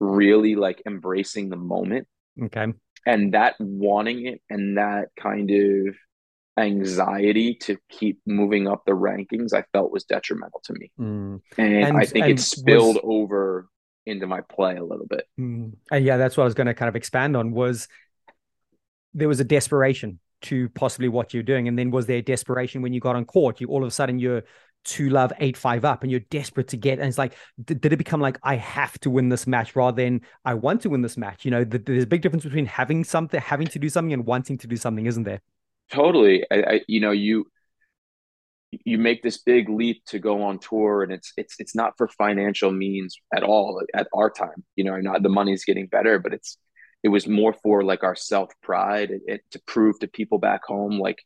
really 0.00 0.54
like 0.54 0.82
embracing 0.86 1.48
the 1.48 1.56
moment. 1.56 2.06
Okay. 2.40 2.66
And 3.06 3.32
that 3.32 3.54
wanting 3.58 4.26
it 4.26 4.42
and 4.50 4.76
that 4.76 5.08
kind 5.18 5.50
of 5.50 5.94
anxiety 6.58 7.54
to 7.62 7.78
keep 7.88 8.20
moving 8.26 8.68
up 8.68 8.82
the 8.84 8.92
rankings, 8.92 9.54
I 9.54 9.64
felt 9.72 9.90
was 9.90 10.04
detrimental 10.04 10.60
to 10.64 10.74
me. 10.74 10.92
Mm. 11.00 11.40
And, 11.56 11.74
and, 11.74 11.96
I 11.96 12.04
think 12.04 12.24
and 12.24 12.38
it 12.38 12.40
spilled 12.40 12.96
was... 12.96 13.04
over 13.04 13.68
into 14.06 14.26
my 14.26 14.40
play 14.40 14.76
a 14.76 14.84
little 14.84 15.06
bit. 15.06 15.26
Mm. 15.38 15.74
And 15.90 16.04
yeah, 16.04 16.16
that's 16.16 16.36
what 16.36 16.44
I 16.44 16.46
was 16.46 16.54
going 16.54 16.66
to 16.66 16.74
kind 16.74 16.88
of 16.88 16.96
expand 16.96 17.36
on 17.36 17.52
was 17.52 17.88
there 19.14 19.28
was 19.28 19.40
a 19.40 19.44
desperation 19.44 20.18
to 20.42 20.68
possibly 20.70 21.08
what 21.08 21.32
you're 21.32 21.42
doing. 21.42 21.68
And 21.68 21.78
then 21.78 21.90
was 21.90 22.06
there 22.06 22.20
desperation 22.20 22.82
when 22.82 22.92
you 22.92 23.00
got 23.00 23.16
on 23.16 23.24
court? 23.24 23.60
You 23.60 23.68
all 23.68 23.82
of 23.82 23.88
a 23.88 23.90
sudden 23.90 24.18
you're 24.18 24.42
two 24.84 25.08
love 25.08 25.32
eight 25.40 25.56
five 25.56 25.84
up 25.84 26.02
and 26.02 26.10
you're 26.10 26.20
desperate 26.20 26.68
to 26.68 26.76
get 26.76 26.98
and 26.98 27.08
it's 27.08 27.18
like 27.18 27.34
did, 27.64 27.80
did, 27.80 27.92
it 27.92 27.96
become 27.96 28.20
like 28.20 28.38
i 28.42 28.54
have 28.54 28.98
to 29.00 29.08
win 29.08 29.30
this 29.30 29.46
match 29.46 29.74
rather 29.74 29.96
than 29.96 30.20
i 30.44 30.52
want 30.52 30.82
to 30.82 30.90
win 30.90 31.00
this 31.00 31.16
match 31.16 31.44
you 31.44 31.50
know 31.50 31.64
the, 31.64 31.78
there's 31.78 32.04
a 32.04 32.06
big 32.06 32.20
difference 32.20 32.44
between 32.44 32.66
having 32.66 33.02
something 33.02 33.40
having 33.40 33.66
to 33.66 33.78
do 33.78 33.88
something 33.88 34.12
and 34.12 34.26
wanting 34.26 34.58
to 34.58 34.66
do 34.66 34.76
something 34.76 35.06
isn't 35.06 35.22
there 35.22 35.40
totally 35.90 36.44
I, 36.50 36.56
I, 36.56 36.80
you 36.86 37.00
know 37.00 37.12
you 37.12 37.46
you 38.84 38.98
make 38.98 39.22
this 39.22 39.38
big 39.38 39.68
leap 39.68 40.04
to 40.06 40.18
go 40.18 40.42
on 40.42 40.58
tour 40.58 41.02
and 41.02 41.12
it's 41.12 41.32
it's 41.36 41.56
it's 41.58 41.74
not 41.74 41.94
for 41.96 42.08
financial 42.08 42.70
means 42.70 43.16
at 43.34 43.42
all 43.42 43.82
at 43.94 44.06
our 44.12 44.30
time 44.30 44.64
you 44.76 44.84
know 44.84 44.96
not 44.96 45.22
the 45.22 45.28
money's 45.28 45.64
getting 45.64 45.86
better 45.86 46.18
but 46.18 46.32
it's 46.32 46.58
it 47.02 47.08
was 47.08 47.28
more 47.28 47.52
for 47.52 47.84
like 47.84 48.02
our 48.02 48.16
self 48.16 48.50
pride 48.62 49.12
to 49.50 49.60
prove 49.66 49.98
to 49.98 50.08
people 50.08 50.38
back 50.38 50.64
home 50.64 50.98
like 50.98 51.18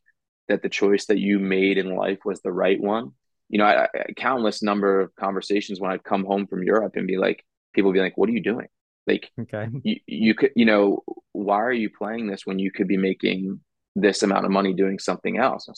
that 0.48 0.62
the 0.62 0.68
choice 0.68 1.06
that 1.06 1.18
you 1.18 1.38
made 1.38 1.78
in 1.78 1.94
life 1.94 2.18
was 2.24 2.40
the 2.40 2.52
right 2.52 2.80
one. 2.80 3.12
You 3.48 3.58
know, 3.58 3.64
I, 3.64 3.84
I, 3.84 4.12
countless 4.16 4.62
number 4.62 5.00
of 5.00 5.14
conversations 5.14 5.80
when 5.80 5.90
I'd 5.90 6.04
come 6.04 6.24
home 6.24 6.46
from 6.46 6.62
Europe 6.62 6.96
and 6.96 7.06
be 7.06 7.16
like, 7.16 7.44
people 7.72 7.92
be 7.92 8.00
like, 8.00 8.18
"What 8.18 8.28
are 8.28 8.32
you 8.32 8.42
doing? 8.42 8.66
Like, 9.06 9.30
okay, 9.40 9.68
you, 9.84 9.96
you 10.06 10.34
could, 10.34 10.50
you 10.56 10.64
know, 10.64 11.02
why 11.32 11.58
are 11.62 11.72
you 11.72 11.90
playing 11.90 12.26
this 12.26 12.44
when 12.44 12.58
you 12.58 12.70
could 12.70 12.88
be 12.88 12.96
making 12.96 13.60
this 13.96 14.22
amount 14.22 14.44
of 14.44 14.50
money 14.50 14.72
doing 14.72 14.98
something 14.98 15.38
else?" 15.38 15.68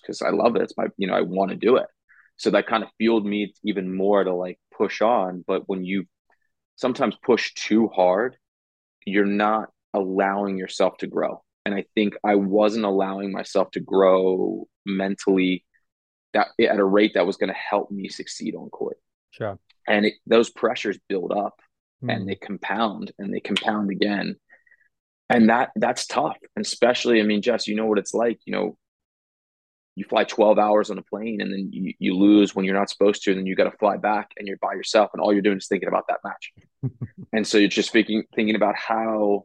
Because 0.00 0.22
I 0.22 0.30
love 0.30 0.56
it. 0.56 0.62
It's 0.62 0.76
my, 0.76 0.86
you 0.96 1.06
know, 1.06 1.14
I 1.14 1.22
want 1.22 1.50
to 1.50 1.56
do 1.56 1.76
it. 1.76 1.86
So 2.36 2.50
that 2.50 2.66
kind 2.66 2.82
of 2.82 2.90
fueled 2.98 3.26
me 3.26 3.52
even 3.64 3.94
more 3.94 4.24
to 4.24 4.34
like 4.34 4.58
push 4.74 5.02
on. 5.02 5.44
But 5.46 5.68
when 5.68 5.84
you 5.84 6.06
sometimes 6.76 7.16
push 7.22 7.52
too 7.54 7.88
hard, 7.88 8.36
you're 9.04 9.26
not 9.26 9.68
allowing 9.92 10.56
yourself 10.56 10.96
to 10.98 11.06
grow. 11.06 11.42
And 11.66 11.74
I 11.74 11.84
think 11.94 12.14
I 12.24 12.36
wasn't 12.36 12.86
allowing 12.86 13.32
myself 13.32 13.70
to 13.72 13.80
grow 13.80 14.66
mentally 14.86 15.64
that 16.32 16.48
at 16.58 16.78
a 16.78 16.84
rate 16.84 17.12
that 17.14 17.26
was 17.26 17.36
going 17.36 17.52
to 17.52 17.54
help 17.54 17.90
me 17.90 18.08
succeed 18.08 18.54
on 18.54 18.70
court. 18.70 18.98
Sure. 19.32 19.58
And 19.86 20.06
it, 20.06 20.14
those 20.26 20.50
pressures 20.50 20.98
build 21.08 21.32
up 21.32 21.60
mm. 22.02 22.14
and 22.14 22.28
they 22.28 22.36
compound 22.36 23.12
and 23.18 23.34
they 23.34 23.40
compound 23.40 23.90
again. 23.90 24.36
And 25.30 25.48
that 25.48 25.70
that's 25.76 26.06
tough. 26.06 26.36
And 26.56 26.64
especially, 26.64 27.20
I 27.20 27.22
mean, 27.22 27.40
Jess, 27.40 27.68
you 27.68 27.76
know 27.76 27.86
what 27.86 27.98
it's 27.98 28.12
like, 28.12 28.40
you 28.44 28.52
know, 28.52 28.76
you 29.94 30.04
fly 30.04 30.24
12 30.24 30.58
hours 30.58 30.90
on 30.90 30.98
a 30.98 31.02
plane 31.02 31.40
and 31.40 31.52
then 31.52 31.68
you, 31.72 31.92
you 31.98 32.16
lose 32.16 32.54
when 32.54 32.64
you're 32.64 32.74
not 32.74 32.88
supposed 32.88 33.22
to 33.22 33.30
and 33.30 33.38
then 33.38 33.46
you 33.46 33.54
got 33.54 33.70
to 33.70 33.76
fly 33.76 33.96
back 33.96 34.30
and 34.38 34.48
you're 34.48 34.56
by 34.58 34.72
yourself 34.72 35.10
and 35.12 35.20
all 35.20 35.32
you're 35.32 35.42
doing 35.42 35.58
is 35.58 35.68
thinking 35.68 35.88
about 35.88 36.06
that 36.08 36.20
match. 36.24 36.52
And 37.32 37.46
so 37.46 37.58
you're 37.58 37.68
just 37.68 37.92
thinking 37.92 38.24
thinking 38.34 38.56
about 38.56 38.74
how 38.74 39.44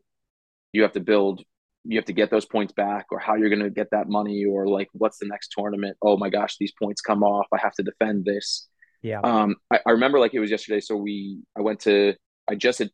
you 0.74 0.82
have 0.82 0.94
to 0.94 1.00
build 1.00 1.44
you 1.84 2.00
have 2.00 2.06
to 2.06 2.14
get 2.14 2.32
those 2.32 2.46
points 2.46 2.74
back 2.74 3.06
or 3.12 3.20
how 3.20 3.36
you're 3.36 3.50
going 3.50 3.62
to 3.62 3.70
get 3.70 3.92
that 3.92 4.10
money 4.10 4.44
or 4.44 4.68
like 4.68 4.90
what's 4.94 5.20
the 5.20 5.28
next 5.28 5.54
tournament? 5.56 5.96
Oh 6.02 6.18
my 6.18 6.30
gosh 6.30 6.58
these 6.58 6.74
points 6.82 7.02
come 7.02 7.22
off 7.22 7.46
i 7.54 7.60
have 7.60 7.76
to 7.76 7.84
defend 7.84 8.26
this. 8.26 8.68
Yeah. 9.04 9.20
Um 9.20 9.58
i, 9.72 9.80
I 9.86 9.92
remember 9.92 10.20
like 10.20 10.34
it 10.34 10.40
was 10.40 10.50
yesterday 10.50 10.80
so 10.80 10.96
we 10.96 11.44
i 11.56 11.62
went 11.62 11.82
to 11.82 12.16
i 12.48 12.56
just 12.56 12.80
had 12.80 12.90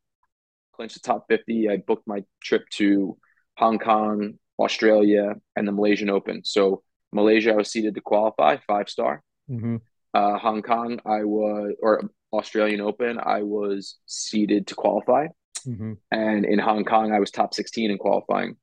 clinched 0.81 1.01
the 1.01 1.07
top 1.07 1.25
50 1.29 1.69
i 1.69 1.77
booked 1.77 2.07
my 2.07 2.23
trip 2.41 2.67
to 2.69 3.17
hong 3.57 3.79
kong 3.79 4.33
australia 4.59 5.35
and 5.55 5.67
the 5.67 5.71
malaysian 5.71 6.09
open 6.09 6.41
so 6.43 6.83
Malaysia, 7.13 7.51
I 7.51 7.55
was 7.55 7.71
seeded 7.71 7.95
to 7.95 8.01
qualify, 8.01 8.57
five 8.67 8.89
star. 8.89 9.23
Mm-hmm. 9.49 9.77
Uh, 10.13 10.37
Hong 10.37 10.61
Kong, 10.61 10.99
I 11.05 11.23
was, 11.23 11.73
or 11.81 12.09
Australian 12.33 12.81
Open, 12.81 13.19
I 13.21 13.43
was 13.43 13.97
seeded 14.05 14.67
to 14.67 14.75
qualify. 14.75 15.27
Mm-hmm. 15.67 15.93
And 16.11 16.45
in 16.45 16.59
Hong 16.59 16.85
Kong, 16.85 17.11
I 17.11 17.19
was 17.19 17.31
top 17.31 17.53
16 17.53 17.91
in 17.91 17.97
qualifying. 17.97 18.57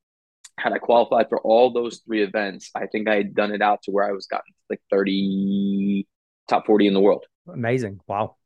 Had 0.58 0.72
I 0.72 0.78
qualified 0.78 1.28
for 1.28 1.40
all 1.40 1.72
those 1.72 2.00
three 2.04 2.22
events, 2.22 2.70
I 2.74 2.86
think 2.86 3.08
I 3.08 3.16
had 3.16 3.34
done 3.34 3.52
it 3.52 3.62
out 3.62 3.82
to 3.84 3.92
where 3.92 4.08
I 4.08 4.12
was 4.12 4.26
gotten 4.26 4.52
like 4.68 4.80
30, 4.90 6.06
top 6.48 6.66
40 6.66 6.88
in 6.88 6.94
the 6.94 7.00
world. 7.00 7.24
Amazing. 7.46 8.00
Wow. 8.06 8.36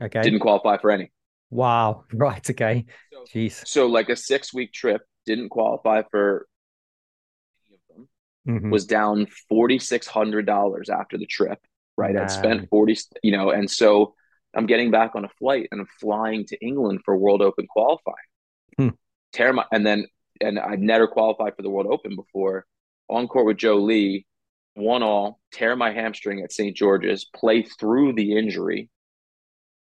Okay. 0.00 0.22
Didn't 0.22 0.40
qualify 0.40 0.78
for 0.78 0.90
any. 0.90 1.12
Wow. 1.50 2.04
Right. 2.12 2.48
Okay. 2.50 2.84
Jeez. 3.34 3.66
So, 3.66 3.86
like 3.86 4.08
a 4.08 4.16
six 4.16 4.54
week 4.54 4.72
trip, 4.72 5.02
didn't 5.26 5.50
qualify 5.50 6.02
for 6.10 6.46
any 7.66 7.76
of 7.76 7.96
them. 7.96 8.08
Mhm. 8.46 8.70
was 8.70 8.86
down 8.86 9.26
forty 9.48 9.78
six 9.78 10.06
hundred 10.06 10.46
dollars 10.46 10.88
after 10.88 11.18
the 11.18 11.26
trip. 11.26 11.58
Right, 11.96 12.14
Man. 12.14 12.22
I'd 12.24 12.30
spent 12.30 12.68
forty, 12.70 12.96
you 13.22 13.32
know, 13.32 13.50
and 13.50 13.70
so 13.70 14.14
I'm 14.54 14.66
getting 14.66 14.90
back 14.90 15.14
on 15.14 15.24
a 15.24 15.28
flight 15.38 15.68
and 15.70 15.80
I'm 15.80 15.88
flying 16.00 16.46
to 16.46 16.64
England 16.64 17.00
for 17.04 17.16
World 17.16 17.42
Open 17.42 17.66
qualifying. 17.68 18.16
Hmm. 18.78 18.88
Tear 19.32 19.52
my, 19.52 19.64
and 19.72 19.86
then 19.86 20.06
and 20.40 20.58
I'd 20.58 20.80
never 20.80 21.06
qualified 21.08 21.56
for 21.56 21.62
the 21.62 21.70
World 21.70 21.88
Open 21.90 22.14
before. 22.16 22.64
On 23.08 23.26
court 23.26 23.46
with 23.46 23.56
Joe 23.56 23.76
Lee, 23.78 24.26
one 24.74 25.02
all, 25.02 25.40
tear 25.52 25.74
my 25.76 25.90
hamstring 25.92 26.42
at 26.42 26.52
St. 26.52 26.76
George's, 26.76 27.24
play 27.24 27.62
through 27.62 28.12
the 28.12 28.36
injury, 28.38 28.88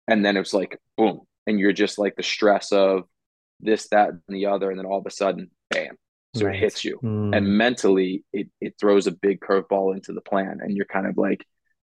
and 0.07 0.25
then 0.25 0.37
it 0.37 0.41
was 0.41 0.55
like 0.55 0.79
boom, 0.97 1.23
and 1.47 1.59
you're 1.61 1.73
just 1.73 1.99
like 1.99 2.17
the 2.17 2.23
stress 2.23 2.73
of 2.73 3.05
this, 3.61 3.89
that, 3.89 4.11
and 4.11 4.21
the 4.29 4.47
other, 4.47 4.71
and 4.71 4.79
then 4.79 4.87
all 4.87 4.99
of 4.99 5.07
a 5.07 5.11
sudden, 5.11 5.51
bam, 5.71 5.97
so 6.35 6.45
Right. 6.47 6.55
it 6.57 6.61
hits 6.61 6.85
you 6.85 6.99
Mm. 7.03 7.35
and 7.37 7.47
mentally 7.59 8.25
it, 8.33 8.49
it 8.61 8.75
throws 8.79 9.07
a 9.07 9.13
big 9.13 9.41
curveball 9.41 9.95
into 9.95 10.13
the 10.13 10.21
plan 10.21 10.59
and 10.63 10.77
you're 10.77 10.85
kind 10.87 11.07
of 11.07 11.17
like 11.17 11.45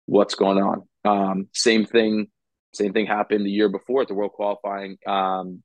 what's 0.07 0.35
going 0.37 0.59
on 0.63 0.83
um, 1.05 1.49
same 1.53 1.85
thing 1.85 2.29
same 2.73 2.93
thing 2.93 3.07
happened 3.07 3.45
the 3.45 3.51
year 3.51 3.69
before 3.69 4.03
at 4.03 4.09
the 4.09 4.15
world 4.15 4.33
qualifying 4.33 4.97
um, 5.07 5.63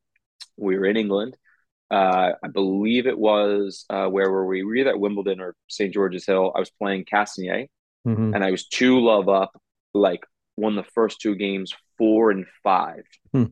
we 0.58 0.78
were 0.78 0.86
in 0.86 0.98
england 0.98 1.38
uh, 1.92 2.32
i 2.44 2.48
believe 2.48 3.06
it 3.06 3.18
was 3.18 3.86
uh, 3.92 4.08
where 4.08 4.30
were 4.32 4.46
we 4.48 4.64
we 4.64 4.66
were 4.66 4.76
either 4.76 4.90
at 4.92 5.00
wimbledon 5.00 5.40
or 5.40 5.56
st 5.70 5.94
george's 5.94 6.26
hill 6.26 6.52
i 6.56 6.60
was 6.60 6.72
playing 6.72 7.06
Castagnet, 7.06 7.70
Mhm. 8.08 8.34
and 8.36 8.44
i 8.44 8.50
was 8.52 8.68
two 8.68 9.00
love 9.00 9.30
up 9.30 9.52
like 9.94 10.22
won 10.58 10.76
the 10.76 10.84
first 10.96 11.22
two 11.22 11.36
games 11.36 11.74
four 11.98 12.32
and 12.32 12.46
five 12.64 13.04
Hmm. 13.32 13.46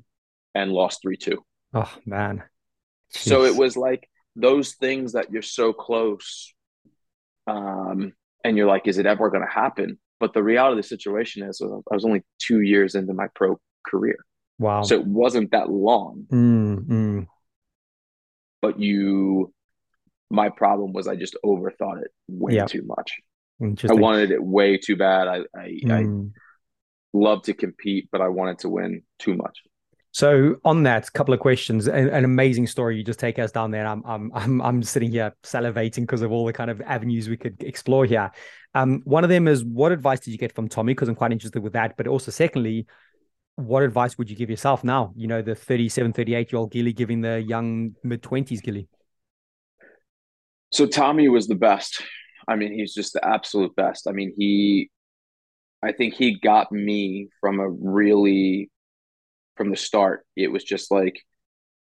And 0.56 0.72
lost 0.72 1.02
3 1.02 1.18
2. 1.18 1.44
Oh, 1.74 1.94
man. 2.06 2.44
so 3.10 3.44
it 3.46 3.56
was 3.56 3.78
like 3.78 4.10
those 4.36 4.74
things 4.74 5.14
that 5.14 5.32
you're 5.32 5.42
so 5.42 5.74
close 5.74 6.54
um 7.48 8.14
and 8.44 8.58
you're 8.58 8.68
like 8.68 8.88
is 8.88 8.98
it 8.98 9.06
ever 9.06 9.30
going 9.30 9.44
to 9.46 9.54
happen 9.54 10.00
but 10.20 10.34
the 10.34 10.44
reality 10.44 10.74
of 10.74 10.78
the 10.78 10.88
situation 10.88 11.44
is 11.44 11.62
uh, 11.62 11.78
i 11.92 11.96
was 11.96 12.06
only 12.06 12.22
two 12.40 12.62
years 12.62 12.96
into 12.96 13.14
my 13.14 13.28
pro 13.36 13.60
career 13.88 14.18
wow. 14.60 14.82
so 14.82 14.96
it 14.96 15.06
wasn't 15.06 15.52
that 15.52 15.70
long 15.70 16.26
Mm, 16.32 16.86
mm. 16.88 17.28
but 18.62 18.80
you 18.80 19.54
my 20.30 20.50
problem 20.50 20.94
was 20.94 21.08
i 21.08 21.16
just 21.16 21.36
overthought 21.46 22.02
it 22.02 22.12
way 22.30 22.56
Yeah. 22.56 22.66
too 22.66 22.84
much 22.84 23.12
i 23.90 23.94
wanted 23.94 24.32
it 24.32 24.44
way 24.44 24.78
too 24.78 24.96
bad 24.96 25.28
i 25.28 25.38
i, 25.58 25.66
I 26.00 26.04
Mm. 26.04 26.32
love 27.14 27.42
to 27.44 27.54
compete 27.54 28.08
but 28.12 28.22
i 28.22 28.30
wanted 28.30 28.60
to 28.60 28.70
win 28.70 29.04
too 29.20 29.36
much 29.36 29.60
So 30.14 30.58
on 30.66 30.84
that, 30.84 31.12
couple 31.14 31.34
of 31.34 31.40
questions. 31.40 31.88
An, 31.88 32.10
an 32.10 32.26
amazing 32.26 32.68
story. 32.68 32.98
You 32.98 33.04
just 33.04 33.20
take 33.20 33.40
us 33.40 33.52
down 33.52 33.72
there. 33.72 33.88
I'm 33.88 34.04
I'm 34.06 34.32
I'm 34.34 34.62
I'm 34.62 34.84
sitting 34.84 35.12
here 35.12 35.34
salivating 35.44 36.02
because 36.02 36.22
of 36.22 36.32
all 36.32 36.46
the 36.46 36.54
kind 36.54 36.70
of 36.70 36.82
avenues 36.82 37.30
we 37.30 37.38
could 37.38 37.64
explore 37.64 38.06
here. 38.06 38.30
Um, 38.74 39.02
one 39.06 39.24
of 39.24 39.30
them 39.30 39.48
is 39.48 39.64
what 39.64 39.92
advice 39.92 40.20
did 40.20 40.32
you 40.32 40.38
get 40.38 40.54
from 40.54 40.68
Tommy? 40.68 40.94
Because 40.94 41.08
I'm 41.08 41.16
quite 41.16 41.32
interested 41.32 41.62
with 41.64 41.74
that. 41.74 41.96
But 41.96 42.08
also, 42.08 42.32
secondly, 42.32 42.88
what 43.56 43.84
advice 43.84 44.18
would 44.18 44.30
you 44.30 44.36
give 44.36 44.50
yourself 44.50 44.84
now? 44.84 45.14
You 45.16 45.28
know, 45.28 45.42
the 45.42 45.56
37, 45.56 46.14
38 46.14 46.52
year 46.52 46.60
old 46.60 46.72
Gilly 46.72 46.94
giving 46.94 47.22
the 47.22 47.42
young 47.42 47.96
mid 48.04 48.22
20s 48.22 48.62
Gilly. 48.62 48.88
So 50.72 50.86
Tommy 50.88 51.28
was 51.28 51.48
the 51.48 51.56
best. 51.56 52.02
I 52.48 52.56
mean, 52.56 52.74
he's 52.74 52.94
just 52.94 53.14
the 53.14 53.26
absolute 53.26 53.76
best. 53.76 54.08
I 54.08 54.14
mean, 54.14 54.34
he, 54.38 54.90
I 55.84 55.92
think 55.92 56.14
he 56.14 56.40
got 56.40 56.72
me 56.72 57.28
from 57.40 57.60
a 57.60 57.70
really, 57.70 58.70
from 59.62 59.70
the 59.70 59.78
start. 59.78 60.26
It 60.36 60.52
was 60.52 60.64
just 60.64 60.90
like, 60.90 61.22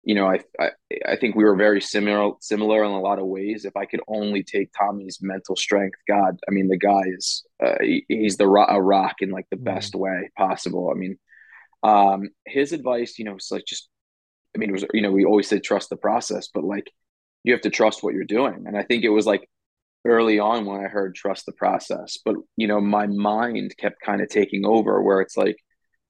you 0.02 0.16
know, 0.16 0.26
I, 0.26 0.40
I, 0.58 0.70
I 1.06 1.16
think 1.16 1.36
we 1.36 1.44
were 1.44 1.54
very 1.54 1.80
similar, 1.80 2.32
similar 2.40 2.82
in 2.82 2.90
a 2.90 3.00
lot 3.00 3.20
of 3.20 3.26
ways. 3.26 3.64
If 3.64 3.76
I 3.76 3.84
could 3.84 4.00
only 4.08 4.42
take 4.42 4.72
Tommy's 4.72 5.18
mental 5.22 5.54
strength, 5.54 5.98
God, 6.08 6.40
I 6.48 6.50
mean, 6.50 6.66
the 6.66 6.76
guy 6.76 7.02
is, 7.06 7.44
uh, 7.64 7.76
he, 7.80 8.04
he's 8.08 8.36
the 8.36 8.48
ro- 8.48 8.66
a 8.68 8.82
rock 8.82 9.16
in 9.20 9.30
like 9.30 9.46
the 9.50 9.56
Mhm. 9.56 9.64
best 9.64 9.94
way 9.94 10.30
possible. 10.36 10.90
I 10.92 10.98
mean, 10.98 11.18
um, 11.84 12.30
his 12.46 12.72
advice, 12.72 13.16
you 13.18 13.24
know, 13.26 13.36
it's 13.36 13.52
like 13.52 13.64
just, 13.64 13.88
I 14.56 14.58
mean, 14.58 14.70
it 14.70 14.72
was, 14.72 14.84
you 14.92 15.02
know, 15.02 15.12
we 15.12 15.24
always 15.24 15.48
say 15.48 15.60
trust 15.60 15.88
the 15.90 15.96
process, 15.96 16.48
but 16.52 16.64
like 16.64 16.90
you 17.44 17.52
have 17.52 17.62
to 17.62 17.70
trust 17.70 18.02
what 18.02 18.14
you're 18.14 18.24
doing. 18.24 18.64
And 18.66 18.76
I 18.76 18.82
think 18.82 19.04
it 19.04 19.10
was 19.10 19.26
like 19.26 19.48
early 20.04 20.40
on 20.40 20.66
when 20.66 20.80
I 20.84 20.88
heard 20.88 21.14
trust 21.14 21.46
the 21.46 21.52
process, 21.52 22.18
but 22.24 22.36
you 22.56 22.66
know, 22.66 22.80
my 22.80 23.06
mind 23.06 23.76
kept 23.78 24.00
kind 24.02 24.20
of 24.22 24.28
taking 24.28 24.66
over 24.66 25.02
where 25.02 25.20
it's 25.20 25.36
like, 25.36 25.58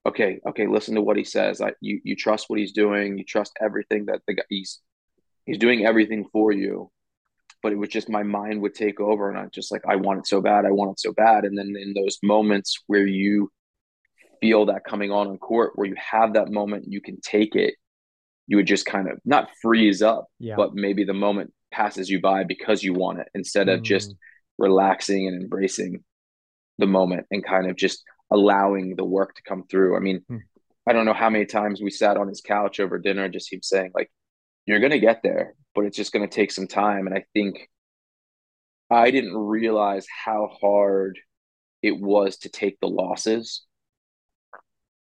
okay, 0.06 0.40
okay, 0.48 0.66
listen 0.66 0.94
to 0.94 1.02
what 1.02 1.16
he 1.16 1.24
says. 1.24 1.60
I, 1.60 1.72
you, 1.80 2.00
you 2.04 2.16
trust 2.16 2.46
what 2.48 2.58
he's 2.58 2.72
doing. 2.72 3.18
You 3.18 3.24
trust 3.24 3.52
everything 3.60 4.06
that 4.06 4.20
the 4.26 4.34
guy 4.34 4.42
he's, 4.48 4.80
he's 5.44 5.58
doing 5.58 5.84
everything 5.86 6.26
for 6.32 6.52
you. 6.52 6.90
But 7.62 7.72
it 7.72 7.76
was 7.76 7.88
just 7.88 8.08
my 8.08 8.22
mind 8.22 8.62
would 8.62 8.74
take 8.74 9.00
over, 9.00 9.28
and 9.28 9.36
I 9.38 9.46
just 9.52 9.72
like 9.72 9.82
I 9.88 9.96
want 9.96 10.20
it 10.20 10.26
so 10.28 10.40
bad, 10.40 10.64
I 10.64 10.70
want 10.70 10.92
it 10.92 11.00
so 11.00 11.12
bad. 11.12 11.44
And 11.44 11.58
then 11.58 11.74
in 11.76 11.92
those 11.92 12.18
moments 12.22 12.82
where 12.86 13.04
you 13.06 13.50
feel 14.40 14.66
that 14.66 14.84
coming 14.84 15.10
on 15.10 15.26
on 15.26 15.38
court, 15.38 15.72
where 15.74 15.88
you 15.88 15.96
have 15.96 16.34
that 16.34 16.50
moment, 16.52 16.84
you 16.88 17.00
can 17.00 17.20
take 17.20 17.56
it. 17.56 17.74
You 18.46 18.56
would 18.58 18.66
just 18.68 18.86
kind 18.86 19.10
of 19.10 19.18
not 19.24 19.48
freeze 19.60 20.02
up, 20.02 20.26
Yeah. 20.38 20.54
but 20.56 20.74
maybe 20.74 21.02
the 21.02 21.14
moment 21.14 21.52
passes 21.72 22.08
you 22.08 22.20
by 22.20 22.44
because 22.44 22.84
you 22.84 22.94
want 22.94 23.18
it 23.18 23.28
instead 23.34 23.68
of 23.68 23.82
just 23.82 24.10
Mm. 24.12 24.16
relaxing 24.58 25.26
and 25.26 25.42
embracing 25.42 26.04
the 26.78 26.86
moment 26.86 27.26
and 27.32 27.44
kind 27.44 27.68
of 27.68 27.74
just 27.76 28.04
allowing 28.30 28.96
the 28.96 29.04
work 29.04 29.34
to 29.36 29.42
come 29.42 29.64
through. 29.70 29.96
I 29.96 30.00
mean, 30.00 30.24
Hmm. 30.28 30.38
I 30.86 30.92
don't 30.94 31.04
know 31.04 31.12
how 31.14 31.28
many 31.28 31.44
times 31.44 31.82
we 31.82 31.90
sat 31.90 32.16
on 32.16 32.28
his 32.28 32.40
couch 32.40 32.80
over 32.80 32.98
dinner 32.98 33.28
just 33.28 33.52
him 33.52 33.60
saying 33.62 33.90
like, 33.94 34.10
"You're 34.64 34.80
going 34.80 34.92
to 34.92 34.98
get 34.98 35.22
there, 35.22 35.54
but 35.74 35.84
it's 35.84 35.96
just 35.96 36.12
going 36.12 36.26
to 36.26 36.34
take 36.34 36.50
some 36.50 36.66
time." 36.66 37.06
And 37.06 37.14
I 37.14 37.24
think 37.34 37.68
I 38.90 39.10
didn't 39.10 39.36
realize 39.36 40.06
how 40.24 40.50
hard 40.60 41.18
it 41.82 42.00
was 42.00 42.38
to 42.38 42.48
take 42.48 42.80
the 42.80 42.88
losses, 42.88 43.66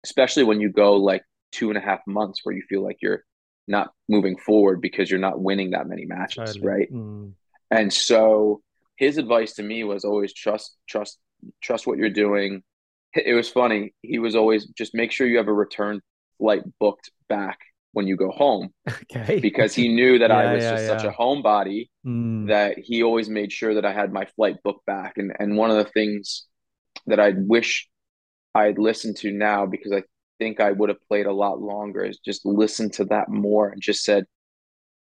especially 0.05 0.45
when 0.45 0.61
you 0.61 0.71
go 0.71 0.97
like 0.97 1.23
two 1.53 1.69
and 1.69 1.79
a 1.79 1.83
half 1.83 2.01
months 2.07 2.41
where 2.43 2.55
you 2.55 2.63
feel 2.69 2.83
like 2.83 2.99
you're 3.03 3.25
not 3.69 3.93
moving 4.09 4.37
forward 4.39 4.81
because 4.81 5.11
you're 5.11 5.21
not 5.21 5.41
winning 5.41 5.71
that 5.71 5.87
many 5.87 6.05
matches, 6.07 6.55
Totally. 6.55 6.67
right? 6.67 6.93
Mm. 6.93 7.33
And 7.71 7.93
so 7.93 8.63
his 8.97 9.19
advice 9.19 9.55
to 9.55 9.63
me 9.63 9.85
was 9.85 10.05
always 10.05 10.33
trust, 10.33 10.77
trust, 10.89 11.19
trust 11.63 11.87
what 11.87 11.99
you're 11.99 12.11
doing. 12.11 12.63
It 13.27 13.35
was 13.35 13.49
funny. 13.49 13.95
He 14.03 14.19
was 14.19 14.35
always 14.37 14.67
just 14.67 14.95
make 14.95 15.13
sure 15.13 15.27
you 15.27 15.39
have 15.39 15.49
a 15.49 15.53
return 15.53 16.01
flight 16.39 16.63
booked 16.81 17.11
back 17.29 17.59
when 17.93 18.07
you 18.07 18.17
go 18.17 18.31
home 18.31 18.71
Okay. 18.89 19.41
because 19.41 19.75
he 19.75 19.89
knew 19.89 20.19
that 20.19 20.31
I 20.33 20.47
was 20.47 20.63
yeah, 20.63 20.71
just 20.71 20.87
such 20.87 21.05
a 21.05 21.11
homebody 21.11 21.89
Mm. 22.07 22.47
that 22.49 22.79
he 22.79 23.03
always 23.03 23.29
made 23.31 23.53
sure 23.53 23.75
that 23.75 23.85
I 23.87 23.93
had 23.93 24.13
my 24.13 24.27
flight 24.37 24.57
booked 24.65 24.87
back. 24.87 25.15
And 25.19 25.33
and 25.39 25.57
one 25.57 25.71
of 25.71 25.77
the 25.79 25.91
things 25.93 26.47
that 27.07 27.21
I 27.21 27.33
wish 27.37 27.89
I'd 28.55 28.79
listened 28.79 29.17
to 29.19 29.33
now 29.33 29.67
because 29.67 29.93
I 29.93 30.05
think 30.39 30.61
I 30.61 30.73
would 30.73 30.89
have 30.91 31.03
played 31.09 31.27
a 31.27 31.33
lot 31.33 31.61
longer 31.61 32.05
is 32.05 32.19
just 32.19 32.47
listen 32.47 32.91
to 32.93 33.05
that 33.07 33.29
more 33.31 33.69
and 33.71 33.83
just 33.83 34.05
said 34.05 34.27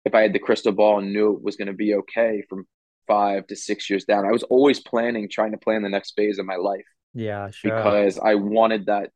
if 0.04 0.14
I 0.14 0.22
had 0.22 0.32
the 0.32 0.38
crystal 0.38 0.72
ball 0.72 0.98
and 0.98 1.12
knew 1.12 1.34
it 1.34 1.42
was 1.42 1.56
going 1.56 1.68
to 1.68 1.72
be 1.74 1.94
okay 1.94 2.42
from 2.48 2.66
five 3.06 3.46
to 3.48 3.56
six 3.56 3.88
years 3.90 4.04
down. 4.04 4.26
I 4.26 4.32
was 4.32 4.42
always 4.44 4.80
planning, 4.80 5.28
trying 5.28 5.52
to 5.52 5.58
plan 5.58 5.82
the 5.82 5.88
next 5.88 6.14
phase 6.16 6.38
of 6.38 6.46
my 6.46 6.56
life 6.56 6.84
Yeah, 7.14 7.50
sure. 7.50 7.74
because 7.76 8.18
I 8.18 8.34
wanted 8.36 8.86
that 8.86 9.10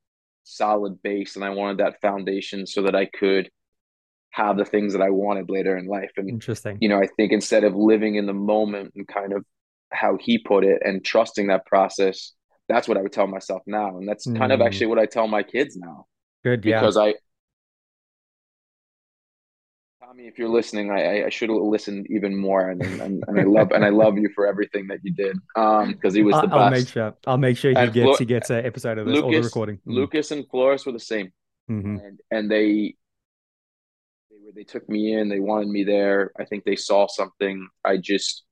solid 0.45 1.03
base 1.03 1.37
and 1.37 1.45
I 1.45 1.51
wanted 1.51 1.79
that 1.79 2.01
foundation 2.01 2.67
so 2.67 2.83
that 2.83 2.95
I 2.95 3.07
could 3.07 3.51
have 4.31 4.57
the 4.59 4.65
things 4.65 4.93
that 4.93 5.03
I 5.03 5.11
wanted 5.11 5.49
later 5.51 5.77
in 5.77 5.87
life. 5.87 6.11
And 6.17 6.29
Interesting. 6.29 6.79
you 6.81 6.89
know, 6.89 6.99
I 7.01 7.07
think 7.17 7.33
instead 7.33 7.65
of 7.65 7.75
living 7.75 8.17
in 8.17 8.27
the 8.27 8.35
moment 8.35 8.93
and 8.95 9.09
kind 9.09 9.33
of 9.33 9.45
how 9.93 10.19
he 10.21 10.39
put 10.39 10.65
it 10.65 10.83
and 10.85 11.05
trusting 11.05 11.47
that 11.49 11.65
process, 11.67 12.33
that's 12.69 12.87
what 12.87 12.99
I 12.99 13.03
would 13.03 13.13
tell 13.13 13.27
myself 13.27 13.63
now. 13.67 13.97
And 13.97 14.07
that's 14.09 14.25
kind 14.27 14.53
of 14.53 14.61
Mm. 14.61 14.67
actually 14.67 14.87
what 14.89 14.99
I 14.99 15.07
tell 15.07 15.27
my 15.29 15.43
kids 15.43 15.77
now 15.77 16.07
Good. 16.45 16.65
Yeah. 16.65 16.81
because 16.81 16.97
I, 16.97 17.15
Tommy, 20.17 20.29
if 20.29 20.39
you're 20.39 20.49
listening, 20.49 20.91
I, 20.91 21.25
I 21.27 21.29
should 21.31 21.49
have 21.51 21.59
listened 21.59 22.07
even 22.11 22.37
more. 22.37 22.71
And, 22.71 22.83
and, 22.83 23.23
and 23.27 23.41
I 23.41 23.45
love, 23.45 23.73
and 23.73 23.85
I 23.85 23.91
love 23.91 24.17
you 24.19 24.29
for 24.35 24.47
everything 24.47 24.87
that 24.89 25.01
you 25.03 25.13
did. 25.13 25.37
Um, 25.57 25.95
cause 25.95 26.15
he 26.15 26.23
was 26.23 26.35
I'll, 26.35 26.47
the 26.49 26.55
I'll 26.55 26.71
make 26.71 26.89
sure. 26.89 27.15
I'll 27.27 27.39
make 27.39 27.57
sure 27.57 27.71
he 27.71 27.77
And 27.77 27.93
gets 27.93 28.05
Flo- 28.05 28.17
he 28.17 28.25
gets 28.25 28.51
an 28.51 28.65
episode 28.65 28.99
of 28.99 29.07
this 29.07 29.19
or 29.21 29.33
the 29.33 29.41
recording. 29.41 29.77
Mm. 29.77 29.95
Lucas 29.95 30.31
and 30.31 30.47
Floris 30.51 30.87
were 30.87 30.93
the 30.93 31.01
same. 31.01 31.33
Mhm. 31.69 31.99
and 32.07 32.21
and 32.31 32.49
they 32.49 32.95
they 34.31 34.37
were 34.41 34.53
they 34.55 34.63
took 34.63 34.89
me 34.89 35.15
in 35.15 35.29
they 35.29 35.41
wanted 35.41 35.67
me 35.67 35.83
there 35.83 36.31
i 36.39 36.45
think 36.45 36.63
they 36.63 36.77
saw 36.77 37.09
something 37.09 37.67
i 37.85 37.97
just 37.97 38.45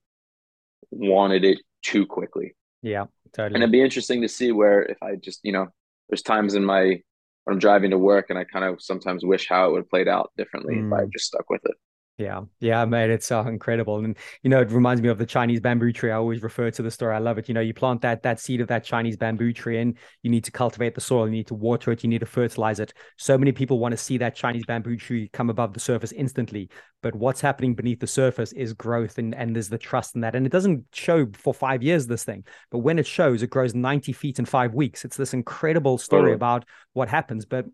wanted 0.91 1.45
it 1.45 1.61
too 1.83 2.07
quickly 2.07 2.57
Yeah, 2.83 3.05
totally. 3.33 3.55
And 3.55 3.63
it'd 3.63 3.71
be 3.71 3.83
interesting 3.83 4.21
to 4.23 4.29
see 4.29 4.51
where 4.51 4.83
if 4.83 5.01
I 5.01 5.15
just, 5.15 5.39
you 5.45 5.53
know, 5.53 5.69
there's 6.09 6.23
times 6.23 6.55
in 6.57 6.65
my 6.65 7.03
when 7.45 7.55
I'm 7.55 7.61
driving 7.61 7.91
to 7.91 7.99
work 7.99 8.31
and 8.31 8.39
I 8.39 8.45
kind 8.45 8.65
of 8.65 8.83
sometimes 8.83 9.25
wish 9.25 9.49
how 9.49 9.69
it 9.69 9.73
would 9.73 9.79
have 9.83 9.91
played 9.91 10.09
out 10.09 10.33
differently 10.37 10.77
mm. 10.77 10.87
if 10.87 10.93
I 10.93 11.05
just 11.13 11.27
stuck 11.27 11.49
with 11.51 11.63
it. 11.65 11.77
Yeah, 12.17 12.43
yeah, 12.61 12.85
mate, 12.85 13.11
it's 13.11 13.27
so 13.27 13.41
incredible, 13.41 13.99
and 13.99 14.17
you 14.45 14.49
know, 14.49 14.61
it 14.61 14.71
reminds 14.71 15.03
me 15.03 15.09
of 15.09 15.19
the 15.19 15.27
Chinese 15.27 15.61
bamboo 15.61 15.93
tree. 15.93 16.13
I 16.13 16.15
always 16.15 16.45
refer 16.45 16.71
to 16.71 16.81
the 16.81 16.91
story. 16.91 17.13
I 17.13 17.19
love 17.19 17.39
it. 17.39 17.49
You 17.49 17.55
know, 17.55 17.61
you 17.61 17.75
plant 17.75 18.03
that 18.03 18.23
that 18.23 18.39
seed 18.39 18.61
of 18.61 18.69
that 18.69 18.85
Chinese 18.85 19.17
bamboo 19.17 19.53
tree, 19.53 19.79
and 19.79 19.99
you 20.23 20.31
need 20.31 20.45
to 20.45 20.53
cultivate 20.53 20.95
the 20.95 21.01
soil. 21.01 21.27
You 21.27 21.33
need 21.33 21.49
to 21.49 21.55
water 21.55 21.91
it. 21.91 22.05
You 22.05 22.09
need 22.09 22.21
to 22.21 22.27
fertilize 22.27 22.79
it. 22.79 22.95
So 23.17 23.37
many 23.37 23.51
people 23.51 23.81
want 23.81 23.95
to 23.95 23.97
see 23.97 24.17
that 24.19 24.37
Chinese 24.37 24.65
bamboo 24.65 24.97
tree 24.97 25.29
come 25.33 25.51
above 25.51 25.75
the 25.75 25.81
surface 25.81 26.13
instantly, 26.13 26.71
but 27.03 27.17
what's 27.17 27.41
happening 27.41 27.75
beneath 27.75 27.99
the 27.99 28.07
surface 28.07 28.53
is 28.53 28.75
growth, 28.75 29.19
and 29.19 29.35
and 29.35 29.57
there's 29.57 29.69
the 29.69 29.77
trust 29.77 30.15
in 30.15 30.21
that. 30.21 30.37
And 30.37 30.47
it 30.47 30.53
doesn't 30.53 30.85
show 30.93 31.27
for 31.33 31.53
five 31.53 31.83
years 31.83 32.07
this 32.07 32.23
thing, 32.23 32.45
but 32.71 32.79
when 32.79 33.01
it 33.01 33.09
shows, 33.09 33.43
it 33.43 33.51
grows 33.51 33.75
ninety 33.75 34.13
feet 34.13 34.39
in 34.39 34.45
five 34.45 34.73
weeks. 34.73 35.05
It's 35.05 35.17
this 35.17 35.35
incredible 35.35 35.99
story 35.99 36.33
about 36.33 36.65
what 36.93 37.09
happens, 37.09 37.45
but 37.45 37.65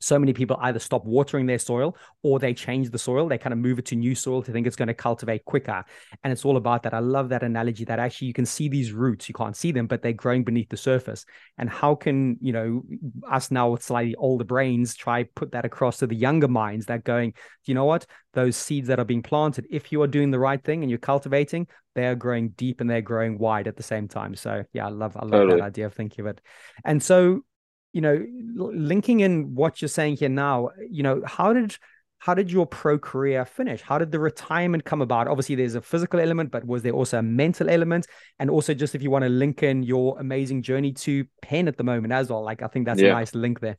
so 0.00 0.18
many 0.18 0.32
people 0.32 0.56
either 0.60 0.78
stop 0.78 1.04
watering 1.04 1.46
their 1.46 1.58
soil 1.58 1.96
or 2.22 2.38
they 2.38 2.54
change 2.54 2.90
the 2.90 2.98
soil. 2.98 3.28
They 3.28 3.38
kind 3.38 3.52
of 3.52 3.58
move 3.58 3.78
it 3.78 3.86
to 3.86 3.96
new 3.96 4.14
soil 4.14 4.42
to 4.42 4.52
think 4.52 4.66
it's 4.66 4.76
going 4.76 4.88
to 4.88 4.94
cultivate 4.94 5.44
quicker. 5.44 5.84
And 6.22 6.32
it's 6.32 6.44
all 6.44 6.56
about 6.56 6.82
that. 6.84 6.94
I 6.94 7.00
love 7.00 7.28
that 7.30 7.42
analogy 7.42 7.84
that 7.84 7.98
actually 7.98 8.28
you 8.28 8.34
can 8.34 8.46
see 8.46 8.68
these 8.68 8.92
roots. 8.92 9.28
You 9.28 9.34
can't 9.34 9.56
see 9.56 9.72
them, 9.72 9.86
but 9.86 10.02
they're 10.02 10.12
growing 10.12 10.44
beneath 10.44 10.68
the 10.68 10.76
surface. 10.76 11.24
And 11.58 11.68
how 11.68 11.94
can, 11.94 12.36
you 12.40 12.52
know, 12.52 12.82
us 13.30 13.50
now 13.50 13.70
with 13.70 13.82
slightly 13.82 14.14
older 14.16 14.44
brains 14.44 14.94
try 14.94 15.24
put 15.34 15.52
that 15.52 15.64
across 15.64 15.98
to 15.98 16.06
the 16.06 16.16
younger 16.16 16.48
minds 16.48 16.86
that 16.86 17.04
going, 17.04 17.34
you 17.64 17.74
know 17.74 17.84
what? 17.84 18.06
Those 18.34 18.56
seeds 18.56 18.88
that 18.88 18.98
are 18.98 19.04
being 19.04 19.22
planted, 19.22 19.66
if 19.70 19.90
you 19.90 20.02
are 20.02 20.06
doing 20.06 20.30
the 20.30 20.38
right 20.38 20.62
thing 20.62 20.82
and 20.82 20.90
you're 20.90 20.98
cultivating, 20.98 21.66
they 21.94 22.06
are 22.06 22.14
growing 22.14 22.50
deep 22.50 22.80
and 22.80 22.88
they're 22.88 23.02
growing 23.02 23.38
wide 23.38 23.66
at 23.66 23.76
the 23.76 23.82
same 23.82 24.06
time. 24.06 24.36
So 24.36 24.62
yeah, 24.72 24.86
I 24.86 24.90
love 24.90 25.16
I 25.16 25.22
love 25.22 25.32
totally. 25.32 25.60
that 25.60 25.66
idea 25.66 25.86
of 25.86 25.94
thinking 25.94 26.24
of 26.24 26.28
it. 26.28 26.40
And 26.84 27.02
so 27.02 27.42
you 27.92 28.00
know, 28.00 28.24
linking 28.54 29.20
in 29.20 29.54
what 29.54 29.80
you're 29.80 29.88
saying 29.88 30.16
here 30.16 30.28
now, 30.28 30.70
you 30.90 31.02
know, 31.02 31.22
how 31.24 31.52
did 31.52 31.76
how 32.18 32.34
did 32.34 32.50
your 32.50 32.66
pro 32.66 32.98
career 32.98 33.44
finish? 33.44 33.80
How 33.80 33.96
did 33.98 34.10
the 34.10 34.18
retirement 34.18 34.84
come 34.84 35.00
about? 35.00 35.28
Obviously, 35.28 35.54
there's 35.54 35.76
a 35.76 35.80
physical 35.80 36.18
element, 36.18 36.50
but 36.50 36.64
was 36.66 36.82
there 36.82 36.92
also 36.92 37.18
a 37.18 37.22
mental 37.22 37.70
element? 37.70 38.06
And 38.40 38.50
also, 38.50 38.74
just 38.74 38.94
if 38.94 39.02
you 39.02 39.10
want 39.10 39.24
to 39.24 39.28
link 39.28 39.62
in 39.62 39.84
your 39.84 40.18
amazing 40.18 40.62
journey 40.62 40.92
to 40.94 41.24
Penn 41.42 41.68
at 41.68 41.76
the 41.76 41.84
moment 41.84 42.12
as 42.12 42.28
well, 42.28 42.42
like 42.42 42.62
I 42.62 42.66
think 42.66 42.86
that's 42.86 43.00
yeah. 43.00 43.10
a 43.10 43.12
nice 43.12 43.34
link 43.34 43.60
there. 43.60 43.78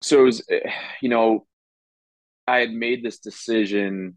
So, 0.00 0.20
it 0.20 0.24
was, 0.24 0.46
you 1.02 1.08
know, 1.08 1.46
I 2.46 2.58
had 2.58 2.70
made 2.70 3.04
this 3.04 3.18
decision 3.18 4.16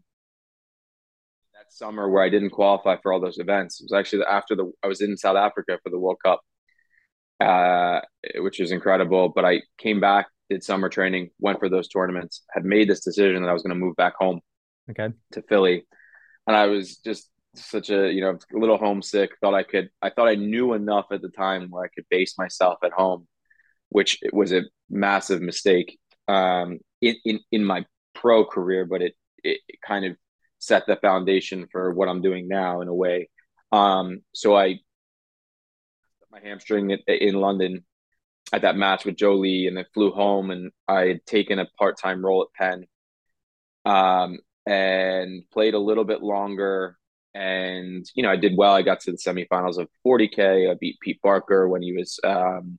that 1.54 1.72
summer 1.72 2.08
where 2.08 2.22
I 2.22 2.28
didn't 2.28 2.50
qualify 2.50 2.96
for 3.02 3.12
all 3.12 3.20
those 3.20 3.38
events. 3.38 3.80
It 3.80 3.84
was 3.90 3.98
actually 3.98 4.24
after 4.24 4.54
the 4.54 4.70
I 4.84 4.86
was 4.86 5.00
in 5.00 5.16
South 5.16 5.36
Africa 5.36 5.78
for 5.82 5.90
the 5.90 5.98
World 5.98 6.18
Cup, 6.24 6.40
uh, 7.40 8.00
which 8.36 8.58
was 8.58 8.72
incredible. 8.72 9.30
But 9.30 9.44
I 9.44 9.62
came 9.78 10.00
back, 10.00 10.26
did 10.48 10.62
summer 10.62 10.88
training, 10.88 11.30
went 11.38 11.58
for 11.58 11.68
those 11.68 11.88
tournaments, 11.88 12.42
had 12.52 12.64
made 12.64 12.88
this 12.88 13.00
decision 13.00 13.42
that 13.42 13.48
I 13.48 13.52
was 13.52 13.62
going 13.62 13.74
to 13.74 13.84
move 13.84 13.96
back 13.96 14.14
home, 14.18 14.40
okay, 14.90 15.12
to 15.32 15.42
Philly, 15.42 15.86
and 16.46 16.56
I 16.56 16.66
was 16.66 16.98
just 16.98 17.28
such 17.54 17.90
a 17.90 18.12
you 18.12 18.20
know 18.20 18.38
a 18.54 18.58
little 18.58 18.78
homesick. 18.78 19.30
Thought 19.40 19.54
I 19.54 19.62
could, 19.62 19.90
I 20.02 20.10
thought 20.10 20.28
I 20.28 20.34
knew 20.34 20.74
enough 20.74 21.06
at 21.10 21.22
the 21.22 21.30
time 21.30 21.68
where 21.70 21.84
I 21.84 21.88
could 21.88 22.04
base 22.10 22.36
myself 22.38 22.78
at 22.84 22.92
home, 22.92 23.26
which 23.88 24.18
was 24.32 24.52
a 24.52 24.62
massive 24.88 25.40
mistake 25.40 25.98
um, 26.28 26.78
in 27.00 27.16
in 27.24 27.40
in 27.50 27.64
my 27.64 27.84
pro 28.14 28.44
career, 28.44 28.84
but 28.84 29.02
it 29.02 29.14
it 29.42 29.60
kind 29.86 30.04
of 30.04 30.16
set 30.58 30.86
the 30.86 30.96
foundation 30.96 31.66
for 31.72 31.92
what 31.92 32.08
I'm 32.08 32.20
doing 32.20 32.46
now 32.46 32.82
in 32.82 32.88
a 32.88 32.94
way. 32.94 33.30
Um, 33.72 34.20
so 34.34 34.56
I 34.56 34.80
my 36.30 36.40
hamstring 36.40 36.90
in, 37.06 37.34
London 37.34 37.84
at 38.52 38.62
that 38.62 38.76
match 38.76 39.04
with 39.04 39.20
Li, 39.20 39.66
and 39.66 39.78
I 39.78 39.84
flew 39.94 40.10
home, 40.10 40.50
and 40.50 40.72
I 40.88 41.06
had 41.06 41.26
taken 41.26 41.58
a 41.58 41.66
part 41.78 41.98
time 41.98 42.24
role 42.24 42.42
at 42.42 42.54
Penn, 42.54 42.86
um, 43.84 44.38
and 44.66 45.42
played 45.50 45.74
a 45.74 45.78
little 45.78 46.04
bit 46.04 46.22
longer. 46.22 46.96
And 47.34 48.04
you 48.14 48.22
know, 48.22 48.30
I 48.30 48.36
did 48.36 48.56
well. 48.56 48.74
I 48.74 48.82
got 48.82 49.00
to 49.00 49.12
the 49.12 49.18
semifinals 49.18 49.78
of 49.78 49.88
40k. 50.06 50.70
I 50.70 50.74
beat 50.74 51.00
Pete 51.00 51.20
Barker 51.22 51.68
when 51.68 51.82
he 51.82 51.92
was 51.92 52.18
um, 52.24 52.78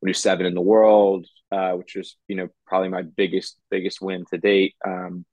when 0.00 0.08
he 0.08 0.10
was 0.10 0.22
seven 0.22 0.46
in 0.46 0.54
the 0.54 0.60
world, 0.60 1.26
uh, 1.52 1.72
which 1.72 1.96
was 1.96 2.16
you 2.28 2.36
know 2.36 2.48
probably 2.66 2.88
my 2.88 3.02
biggest 3.02 3.58
biggest 3.70 4.00
win 4.00 4.24
to 4.30 4.38
date. 4.38 4.74
Um, 4.86 5.24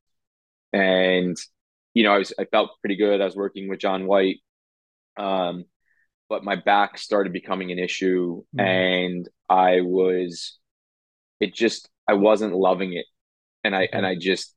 and 0.73 1.37
you 1.93 2.03
know, 2.03 2.11
I 2.11 2.17
was 2.19 2.33
I 2.39 2.45
felt 2.45 2.71
pretty 2.81 2.95
good. 2.95 3.21
I 3.21 3.25
was 3.25 3.35
working 3.35 3.69
with 3.69 3.79
John 3.79 4.05
White. 4.05 4.39
Um, 5.17 5.65
but 6.29 6.43
my 6.43 6.55
back 6.55 6.97
started 6.97 7.33
becoming 7.33 7.71
an 7.71 7.79
issue 7.79 8.43
mm. 8.55 8.61
and 8.61 9.27
I 9.49 9.81
was 9.81 10.57
it 11.39 11.53
just 11.53 11.89
I 12.07 12.13
wasn't 12.13 12.53
loving 12.53 12.93
it. 12.93 13.05
And 13.63 13.75
I 13.75 13.87
and 13.91 14.05
I 14.05 14.15
just 14.15 14.53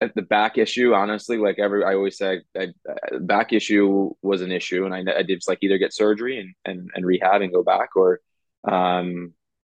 the 0.00 0.22
back 0.22 0.56
issue, 0.56 0.94
honestly, 0.94 1.36
like 1.36 1.58
every 1.58 1.84
I 1.84 1.94
always 1.94 2.16
say, 2.16 2.40
I, 2.56 2.68
I, 2.88 3.18
back 3.20 3.52
issue 3.52 4.10
was 4.22 4.40
an 4.40 4.50
issue, 4.50 4.86
and 4.86 4.94
I, 4.94 5.18
I 5.18 5.22
did 5.22 5.42
like 5.46 5.58
either 5.60 5.78
get 5.78 5.92
surgery 5.92 6.38
and, 6.38 6.54
and 6.64 6.90
and 6.94 7.04
rehab 7.04 7.42
and 7.42 7.52
go 7.52 7.62
back, 7.62 7.90
or 7.96 8.20
um, 8.64 9.34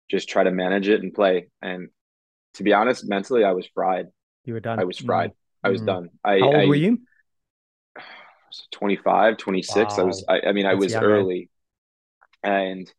just 0.09 0.27
try 0.27 0.43
to 0.43 0.51
manage 0.51 0.87
it 0.87 1.01
and 1.01 1.13
play. 1.13 1.49
And 1.61 1.89
to 2.55 2.63
be 2.63 2.73
honest, 2.73 3.07
mentally, 3.07 3.43
I 3.43 3.51
was 3.51 3.67
fried. 3.73 4.07
You 4.45 4.53
were 4.53 4.59
done. 4.59 4.79
I 4.79 4.85
was 4.85 4.97
fried. 4.97 5.31
Mm. 5.31 5.35
I 5.63 5.69
was 5.69 5.81
mm. 5.81 5.85
done. 5.85 6.09
I, 6.23 6.39
How 6.39 6.53
old 6.53 6.69
were 6.69 6.75
you? 6.75 6.99
25, 8.71 9.37
26. 9.37 9.75
Wow. 9.75 10.03
I 10.03 10.05
was, 10.05 10.25
I, 10.27 10.39
I 10.47 10.51
mean, 10.51 10.65
That's 10.65 10.73
I 10.73 10.79
was 10.79 10.91
young, 10.93 11.03
early. 11.03 11.49
Man. 12.43 12.53
And, 12.53 12.93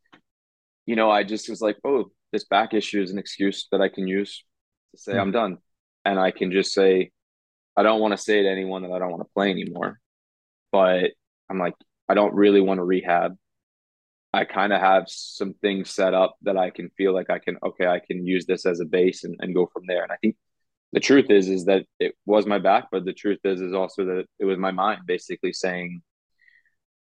you 0.85 0.95
know, 0.95 1.09
I 1.09 1.23
just 1.23 1.49
was 1.49 1.61
like, 1.61 1.77
oh, 1.83 2.11
this 2.31 2.45
back 2.45 2.73
issue 2.73 3.01
is 3.01 3.11
an 3.11 3.17
excuse 3.17 3.67
that 3.71 3.81
I 3.81 3.89
can 3.89 4.07
use 4.07 4.43
to 4.91 5.01
say 5.01 5.11
mm-hmm. 5.13 5.21
I'm 5.21 5.31
done. 5.31 5.57
And 6.05 6.19
I 6.19 6.31
can 6.31 6.51
just 6.51 6.73
say, 6.73 7.11
I 7.75 7.83
don't 7.83 8.01
want 8.01 8.13
to 8.13 8.17
say 8.17 8.41
to 8.41 8.49
anyone 8.49 8.83
that 8.83 8.91
I 8.91 8.99
don't 8.99 9.11
want 9.11 9.21
to 9.21 9.33
play 9.33 9.51
anymore. 9.51 9.99
But 10.71 11.11
I'm 11.49 11.59
like, 11.59 11.75
I 12.09 12.13
don't 12.13 12.33
really 12.33 12.61
want 12.61 12.79
to 12.79 12.83
rehab. 12.83 13.35
I 14.33 14.45
kind 14.45 14.73
of 14.73 14.81
have 14.81 15.05
some 15.07 15.53
things 15.61 15.89
set 15.89 16.13
up 16.13 16.35
that 16.41 16.57
I 16.57 16.69
can 16.69 16.89
feel 16.97 17.13
like 17.13 17.29
I 17.29 17.39
can, 17.39 17.57
okay, 17.63 17.87
I 17.87 17.99
can 17.99 18.25
use 18.25 18.45
this 18.45 18.65
as 18.65 18.79
a 18.79 18.85
base 18.85 19.23
and, 19.23 19.35
and 19.39 19.55
go 19.55 19.69
from 19.71 19.83
there. 19.87 20.03
And 20.03 20.11
I 20.11 20.17
think 20.17 20.35
the 20.93 20.99
truth 20.99 21.29
is 21.29 21.49
is 21.49 21.65
that 21.65 21.85
it 21.99 22.13
was 22.25 22.45
my 22.45 22.59
back 22.59 22.87
but 22.91 23.05
the 23.05 23.13
truth 23.13 23.39
is 23.43 23.61
is 23.61 23.73
also 23.73 24.05
that 24.05 24.25
it 24.39 24.45
was 24.45 24.57
my 24.57 24.71
mind 24.71 25.01
basically 25.05 25.53
saying 25.53 26.01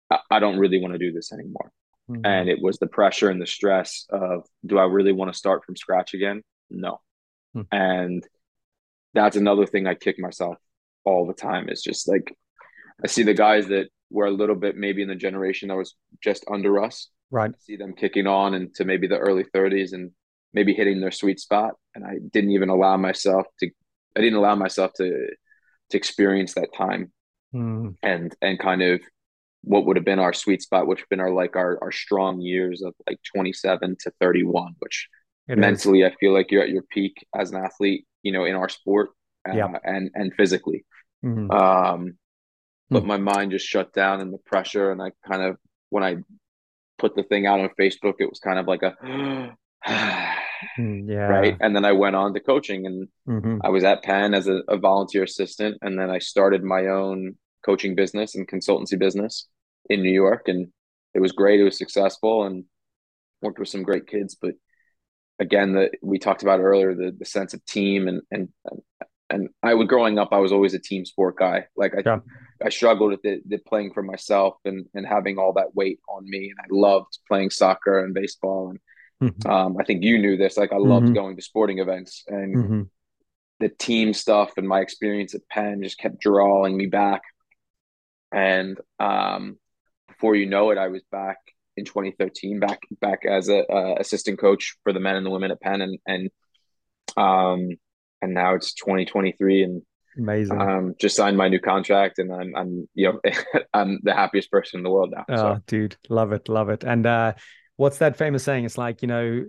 i, 0.10 0.20
I 0.30 0.40
don't 0.40 0.60
really 0.60 0.80
want 0.80 0.94
to 0.94 1.00
do 1.00 1.12
this 1.12 1.32
anymore. 1.32 1.72
Mm-hmm. 2.10 2.26
and 2.26 2.50
it 2.50 2.62
was 2.62 2.78
the 2.80 2.88
pressure 2.88 3.30
and 3.30 3.42
the 3.42 3.48
stress 3.48 4.06
of 4.10 4.46
do 4.66 4.78
i 4.78 4.84
really 4.84 5.14
want 5.14 5.32
to 5.32 5.38
start 5.38 5.64
from 5.64 5.78
scratch 5.78 6.14
again? 6.14 6.44
No. 6.70 7.00
Mm-hmm. 7.56 7.76
and 7.76 8.28
that's 9.14 9.38
another 9.38 9.66
thing 9.66 9.88
i 9.88 9.96
kick 9.96 10.20
myself 10.20 10.58
all 11.06 11.26
the 11.26 11.34
time 11.34 11.70
is 11.70 11.82
just 11.82 12.08
like 12.08 12.36
i 13.04 13.08
see 13.08 13.24
the 13.24 13.34
guys 13.34 13.68
that 13.68 13.88
were 14.14 14.28
a 14.28 14.32
little 14.32 14.56
bit 14.56 14.78
maybe 14.78 15.02
in 15.02 15.10
the 15.10 15.16
generation 15.16 15.68
that 15.68 15.76
was 15.76 15.96
just 16.24 16.46
under 16.50 16.82
us. 16.82 17.10
Right. 17.32 17.50
I 17.50 17.60
see 17.60 17.76
them 17.76 17.94
kicking 17.94 18.28
on 18.28 18.54
into 18.54 18.86
maybe 18.86 19.08
the 19.08 19.18
early 19.18 19.44
30s 19.44 19.94
and 19.94 20.12
maybe 20.54 20.74
hitting 20.74 21.00
their 21.00 21.12
sweet 21.12 21.40
spot 21.40 21.74
and 21.96 22.06
i 22.06 22.18
didn't 22.32 22.52
even 22.52 22.70
allow 22.70 22.98
myself 22.98 23.46
to 23.60 23.70
i 24.16 24.22
didn't 24.22 24.38
allow 24.38 24.56
myself 24.56 24.92
to 24.94 25.28
to 25.90 25.98
experience 25.98 26.54
that 26.54 26.74
time 26.76 27.12
mm. 27.54 27.96
and 28.02 28.36
and 28.42 28.60
kind 28.60 28.82
of 28.82 29.02
what 29.64 29.86
would 29.86 29.96
have 29.96 30.06
been 30.06 30.20
our 30.20 30.34
sweet 30.34 30.62
spot 30.62 30.88
which 30.88 31.00
have 31.00 31.10
been 31.10 31.20
our 31.20 31.32
like 31.32 31.56
our 31.56 31.78
our 31.82 31.92
strong 31.92 32.42
years 32.42 32.82
of 32.82 32.94
like 33.08 33.20
27 33.34 33.96
to 34.00 34.12
31 34.20 34.74
which 34.80 35.08
it 35.48 35.58
mentally 35.58 36.02
is. 36.02 36.12
i 36.12 36.16
feel 36.20 36.34
like 36.34 36.52
you're 36.52 36.64
at 36.64 36.70
your 36.70 36.84
peak 36.84 37.26
as 37.36 37.52
an 37.52 37.64
athlete 37.64 38.06
you 38.22 38.32
know 38.32 38.46
in 38.46 38.56
our 38.56 38.70
sport 38.70 39.12
uh, 39.48 39.54
yeah. 39.54 39.68
and 39.84 40.12
and 40.16 40.34
physically 40.36 40.86
mm-hmm. 41.24 41.50
um 41.52 42.18
but 42.90 43.04
mm. 43.04 43.08
my 43.08 43.18
mind 43.18 43.52
just 43.52 43.66
shut 43.66 43.94
down 43.94 44.22
and 44.22 44.34
the 44.34 44.38
pressure 44.40 44.92
and 44.92 45.02
i 45.02 45.12
kind 45.28 45.42
of 45.44 45.58
when 45.90 46.04
i 46.04 46.18
put 46.98 47.16
the 47.16 47.24
thing 47.24 47.46
out 47.46 47.60
on 47.60 47.70
facebook 47.80 48.16
it 48.20 48.30
was 48.30 48.40
kind 48.40 48.60
of 48.60 48.68
like 48.68 48.84
a 48.84 49.58
yeah. 50.78 51.28
Right. 51.28 51.58
And 51.60 51.76
then 51.76 51.86
I 51.86 51.92
went 51.92 52.16
on 52.16 52.34
to 52.34 52.40
coaching 52.40 52.86
and 52.86 53.08
mm-hmm. 53.28 53.60
I 53.64 53.70
was 53.70 53.84
at 53.84 54.04
Penn 54.04 54.34
as 54.34 54.48
a, 54.48 54.62
a, 54.68 54.78
volunteer 54.78 55.24
assistant. 55.24 55.78
And 55.82 55.98
then 55.98 56.10
I 56.10 56.20
started 56.20 56.64
my 56.64 56.88
own 56.88 57.38
coaching 57.66 57.96
business 57.96 58.36
and 58.36 58.48
consultancy 58.48 58.98
business 58.98 59.48
in 59.90 60.02
New 60.02 60.12
York. 60.12 60.48
And 60.48 60.68
it 61.14 61.20
was 61.20 61.32
great. 61.32 61.60
It 61.60 61.66
was 61.66 61.78
successful 61.78 62.44
and 62.46 62.66
worked 63.42 63.60
with 63.60 63.70
some 63.70 63.84
great 63.84 64.08
kids. 64.08 64.36
But 64.40 64.56
again, 65.40 65.74
the, 65.74 65.92
we 66.02 66.20
talked 66.20 66.44
about 66.44 66.60
earlier, 66.60 66.94
the, 66.94 67.16
the 67.18 67.26
sense 67.26 67.54
of 67.54 67.66
team 67.66 68.08
and, 68.08 68.22
and, 68.32 68.50
and 69.30 69.50
I 69.64 69.74
was 69.74 69.88
growing 69.88 70.20
up, 70.20 70.30
I 70.32 70.38
was 70.38 70.52
always 70.52 70.74
a 70.74 70.80
team 70.80 71.06
sport 71.06 71.38
guy. 71.38 71.66
Like 71.76 71.94
I, 71.96 72.04
yeah. 72.06 72.20
I 72.64 72.70
struggled 72.70 73.12
with 73.12 73.22
the, 73.24 73.42
the 73.48 73.58
playing 73.58 73.94
for 73.94 74.04
myself 74.04 74.56
and, 74.64 74.86
and 74.94 75.08
having 75.08 75.38
all 75.38 75.54
that 75.54 75.76
weight 75.76 76.00
on 76.08 76.24
me. 76.30 76.52
And 76.52 76.60
I 76.60 76.68
loved 76.70 77.18
playing 77.28 77.50
soccer 77.50 78.04
and 78.04 78.14
baseball 78.14 78.70
and, 78.70 78.80
Mm-hmm. 79.30 79.50
Um, 79.50 79.78
I 79.80 79.84
think 79.84 80.04
you 80.04 80.18
knew 80.18 80.38
this. 80.38 80.58
Like 80.58 80.74
I 80.74 80.78
loved 80.78 81.06
mm-hmm. 81.06 81.16
going 81.16 81.36
to 81.36 81.42
sporting 81.42 81.80
events 81.80 82.24
and 82.28 82.56
mm-hmm. 82.56 82.82
the 83.60 83.70
team 83.70 84.14
stuff 84.14 84.52
and 84.58 84.68
my 84.68 84.82
experience 84.82 85.36
at 85.36 85.48
Penn 85.50 85.82
just 85.84 85.98
kept 85.98 86.20
drawing 86.20 86.76
me 86.76 86.88
back. 86.88 87.22
And 88.32 88.80
um, 89.00 89.58
before 90.08 90.36
you 90.36 90.46
know 90.46 90.72
it, 90.72 90.78
I 90.78 90.88
was 90.88 91.04
back 91.12 91.38
in 91.78 91.86
2013, 91.86 92.60
back 92.60 92.80
back 93.00 93.26
as 93.26 93.50
a 93.50 93.66
uh, 93.72 93.96
assistant 94.00 94.40
coach 94.40 94.76
for 94.84 94.94
the 94.94 95.00
men 95.00 95.16
and 95.16 95.26
the 95.26 95.30
women 95.30 95.52
at 95.52 95.62
Penn, 95.62 95.82
and 95.82 96.00
and 96.08 96.30
um 97.18 97.70
and 98.22 98.34
now 98.34 98.56
it's 98.56 98.74
2023, 98.74 99.64
and 99.64 99.82
amazing. 100.18 100.62
Um, 100.62 100.96
just 101.00 101.16
signed 101.16 101.38
my 101.38 101.48
new 101.48 101.60
contract, 101.60 102.20
and 102.20 102.32
I'm 102.32 102.56
I'm 102.56 102.88
you 102.94 103.12
know 103.12 103.32
I'm 103.74 104.00
the 104.04 104.14
happiest 104.14 104.52
person 104.52 104.80
in 104.80 104.84
the 104.84 104.90
world 104.90 105.14
now. 105.16 105.26
Oh, 105.30 105.36
so. 105.36 105.62
dude, 105.68 105.98
love 106.10 106.32
it, 106.32 106.50
love 106.50 106.70
it. 106.70 106.84
And 106.84 107.06
uh, 107.06 107.34
what's 107.78 107.98
that 108.00 108.18
famous 108.18 108.44
saying? 108.44 108.66
It's 108.66 108.78
like 108.78 109.02
you 109.02 109.08
know, 109.08 109.46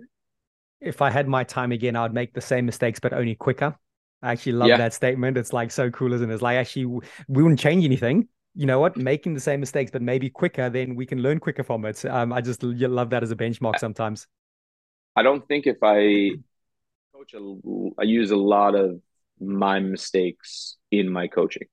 if 0.81 1.01
I 1.01 1.09
had 1.09 1.27
my 1.27 1.43
time 1.43 1.71
again, 1.71 1.95
I'd 1.95 2.13
make 2.13 2.33
the 2.33 2.41
same 2.41 2.65
mistakes, 2.65 2.99
but 2.99 3.13
only 3.13 3.35
quicker. 3.35 3.75
I 4.21 4.31
actually 4.31 4.53
love 4.53 4.69
yeah. 4.69 4.77
that 4.77 4.93
statement. 4.93 5.37
It's 5.37 5.53
like 5.53 5.71
so 5.71 5.91
cool, 5.91 6.13
isn't 6.13 6.29
it? 6.29 6.33
It's 6.33 6.41
like 6.41 6.57
actually 6.57 6.85
we 6.85 7.43
wouldn't 7.43 7.59
change 7.59 7.85
anything 7.85 8.27
you 8.55 8.65
know 8.65 8.79
what, 8.79 8.95
making 8.95 9.33
the 9.33 9.39
same 9.39 9.59
mistakes, 9.59 9.91
but 9.91 10.01
maybe 10.01 10.29
quicker, 10.29 10.69
then 10.69 10.95
we 10.95 11.05
can 11.05 11.21
learn 11.21 11.39
quicker 11.39 11.63
from 11.63 11.83
it. 11.85 12.03
Um, 12.05 12.31
I 12.31 12.39
just 12.39 12.63
love 12.63 13.09
that 13.09 13.21
as 13.21 13.31
a 13.31 13.35
benchmark 13.35 13.77
sometimes. 13.79 14.27
I 15.15 15.23
don't 15.23 15.45
think 15.47 15.67
if 15.67 15.77
I 15.83 16.31
coach, 17.13 17.33
a, 17.33 17.99
I 17.99 18.03
use 18.03 18.31
a 18.31 18.37
lot 18.37 18.75
of 18.75 19.01
my 19.39 19.79
mistakes 19.79 20.77
in 20.89 21.09
my 21.09 21.27
coaching 21.27 21.67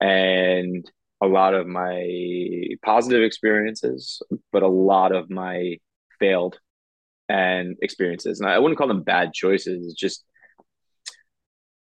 and 0.00 0.88
a 1.20 1.26
lot 1.26 1.54
of 1.54 1.66
my 1.66 2.66
positive 2.84 3.22
experiences, 3.22 4.22
but 4.52 4.62
a 4.62 4.68
lot 4.68 5.12
of 5.12 5.30
my 5.30 5.76
failed 6.18 6.58
and 7.28 7.76
experiences. 7.82 8.40
And 8.40 8.48
I 8.48 8.58
wouldn't 8.58 8.78
call 8.78 8.88
them 8.88 9.02
bad 9.02 9.32
choices, 9.32 9.94
just 9.94 10.24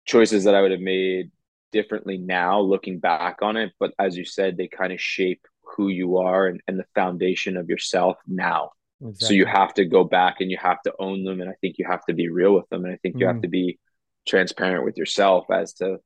choices 0.06 0.46
that 0.46 0.56
I 0.56 0.62
would 0.62 0.72
have 0.72 0.80
made 0.80 1.32
differently 1.72 2.18
now 2.18 2.60
looking 2.60 3.00
back 3.00 3.40
on 3.42 3.58
it 3.58 3.72
but 3.80 3.94
as 4.00 4.16
you 4.16 4.26
said 4.26 4.58
they 4.58 4.68
kind 4.68 4.94
of 4.94 5.02
shape 5.02 5.42
who 5.76 5.90
you 5.90 6.18
are 6.18 6.48
and, 6.48 6.62
and 6.68 6.80
the 6.80 6.86
foundation 6.96 7.58
of 7.58 7.70
yourself 7.70 8.18
now 8.26 8.72
exactly. 9.02 9.28
so 9.28 9.34
you 9.34 9.46
have 9.46 9.74
to 9.74 9.86
go 9.86 10.04
back 10.04 10.38
and 10.40 10.50
you 10.50 10.58
have 10.58 10.82
to 10.82 10.94
own 10.98 11.24
them 11.24 11.42
and 11.42 11.50
i 11.50 11.54
think 11.60 11.76
you 11.78 11.86
have 11.86 12.06
to 12.06 12.14
be 12.14 12.30
real 12.30 12.54
with 12.56 12.68
them 12.70 12.86
and 12.86 12.94
i 12.94 12.98
think 12.98 13.16
you 13.20 13.26
mm. 13.26 13.34
have 13.34 13.42
to 13.42 13.50
be 13.50 13.78
transparent 14.26 14.86
with 14.86 14.98
yourself 14.98 15.46
as 15.52 15.74
to 15.74 15.98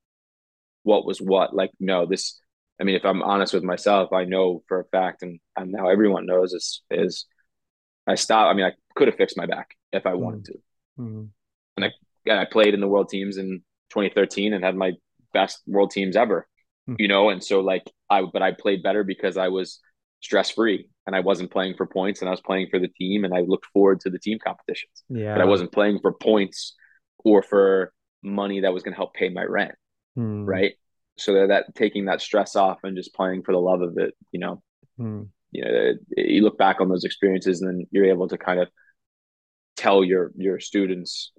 what 0.82 1.06
was 1.06 1.20
what 1.20 1.54
like 1.54 1.70
no 1.78 2.06
this 2.06 2.40
i 2.82 2.84
mean 2.84 2.96
if 2.96 3.04
i'm 3.04 3.22
honest 3.22 3.54
with 3.54 3.62
myself 3.62 4.12
i 4.12 4.24
know 4.24 4.62
for 4.68 4.80
a 4.80 4.84
fact 4.86 5.22
and, 5.22 5.40
and 5.56 5.72
now 5.72 5.88
everyone 5.88 6.26
knows 6.26 6.52
is 6.52 6.82
is 6.90 7.26
i 8.06 8.14
stopped 8.14 8.50
i 8.50 8.54
mean 8.54 8.66
i 8.66 8.72
could 8.96 9.08
have 9.08 9.16
fixed 9.16 9.38
my 9.38 9.46
back 9.46 9.70
if 9.92 10.04
i 10.06 10.12
wanted 10.12 10.42
mm. 10.42 10.44
to 10.44 10.52
mm. 10.98 11.28
and 11.76 11.84
i 11.86 11.90
and 12.26 12.38
i 12.38 12.44
played 12.44 12.74
in 12.74 12.80
the 12.80 12.88
world 12.88 13.08
teams 13.08 13.38
in 13.38 13.62
2013 13.92 14.52
and 14.52 14.64
had 14.64 14.74
my 14.74 14.92
best 15.32 15.60
world 15.66 15.90
teams 15.90 16.16
ever, 16.16 16.46
hmm. 16.86 16.94
you 16.98 17.08
know? 17.08 17.30
And 17.30 17.42
so 17.42 17.60
like 17.60 17.84
I, 18.10 18.22
but 18.22 18.42
I 18.42 18.52
played 18.52 18.82
better 18.82 19.04
because 19.04 19.36
I 19.36 19.48
was 19.48 19.80
stress 20.20 20.50
free 20.50 20.88
and 21.06 21.14
I 21.14 21.20
wasn't 21.20 21.50
playing 21.50 21.74
for 21.76 21.86
points 21.86 22.20
and 22.20 22.28
I 22.28 22.30
was 22.30 22.40
playing 22.40 22.68
for 22.70 22.78
the 22.78 22.88
team 22.88 23.24
and 23.24 23.34
I 23.34 23.40
looked 23.40 23.66
forward 23.66 24.00
to 24.00 24.10
the 24.10 24.18
team 24.18 24.38
competitions. 24.44 25.02
Yeah. 25.08 25.34
But 25.34 25.42
I 25.42 25.46
wasn't 25.46 25.72
playing 25.72 25.98
for 26.00 26.12
points 26.12 26.74
or 27.18 27.42
for 27.42 27.92
money 28.22 28.60
that 28.60 28.72
was 28.72 28.82
going 28.82 28.92
to 28.92 28.96
help 28.96 29.14
pay 29.14 29.28
my 29.28 29.44
rent. 29.44 29.72
Hmm. 30.16 30.44
Right. 30.44 30.74
So 31.22 31.34
that, 31.34 31.48
that 31.48 31.74
taking 31.74 32.06
that 32.06 32.20
stress 32.20 32.56
off 32.56 32.78
and 32.82 32.96
just 32.96 33.14
playing 33.14 33.42
for 33.42 33.52
the 33.52 33.58
love 33.58 33.82
of 33.82 33.98
it, 33.98 34.14
you 34.30 34.40
know, 34.40 34.62
hmm. 34.96 35.22
you 35.50 35.64
know, 35.64 35.92
you 36.16 36.42
look 36.42 36.58
back 36.58 36.80
on 36.80 36.88
those 36.88 37.04
experiences 37.04 37.60
and 37.60 37.70
then 37.70 37.86
you're 37.90 38.06
able 38.06 38.28
to 38.28 38.38
kind 38.38 38.60
of 38.60 38.68
tell 39.76 40.04
your, 40.04 40.32
your 40.36 40.60
students, 40.60 41.32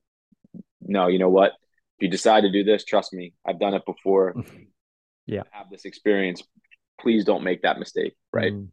no, 0.82 1.08
you 1.08 1.20
know 1.20 1.30
what, 1.30 1.52
if 1.98 2.02
you 2.02 2.10
decide 2.10 2.42
to 2.42 2.52
do 2.52 2.64
this, 2.64 2.84
trust 2.84 3.14
me, 3.14 3.34
I've 3.46 3.60
done 3.60 3.74
it 3.74 3.86
before. 3.86 4.36
yeah. 5.26 5.44
Have 5.52 5.70
this 5.70 5.86
experience. 5.86 6.42
Please 7.00 7.26
don't 7.26 7.44
make 7.44 7.62
that 7.64 7.80
mistake. 7.80 8.16
Right. 8.32 8.54
Mm. 8.54 8.70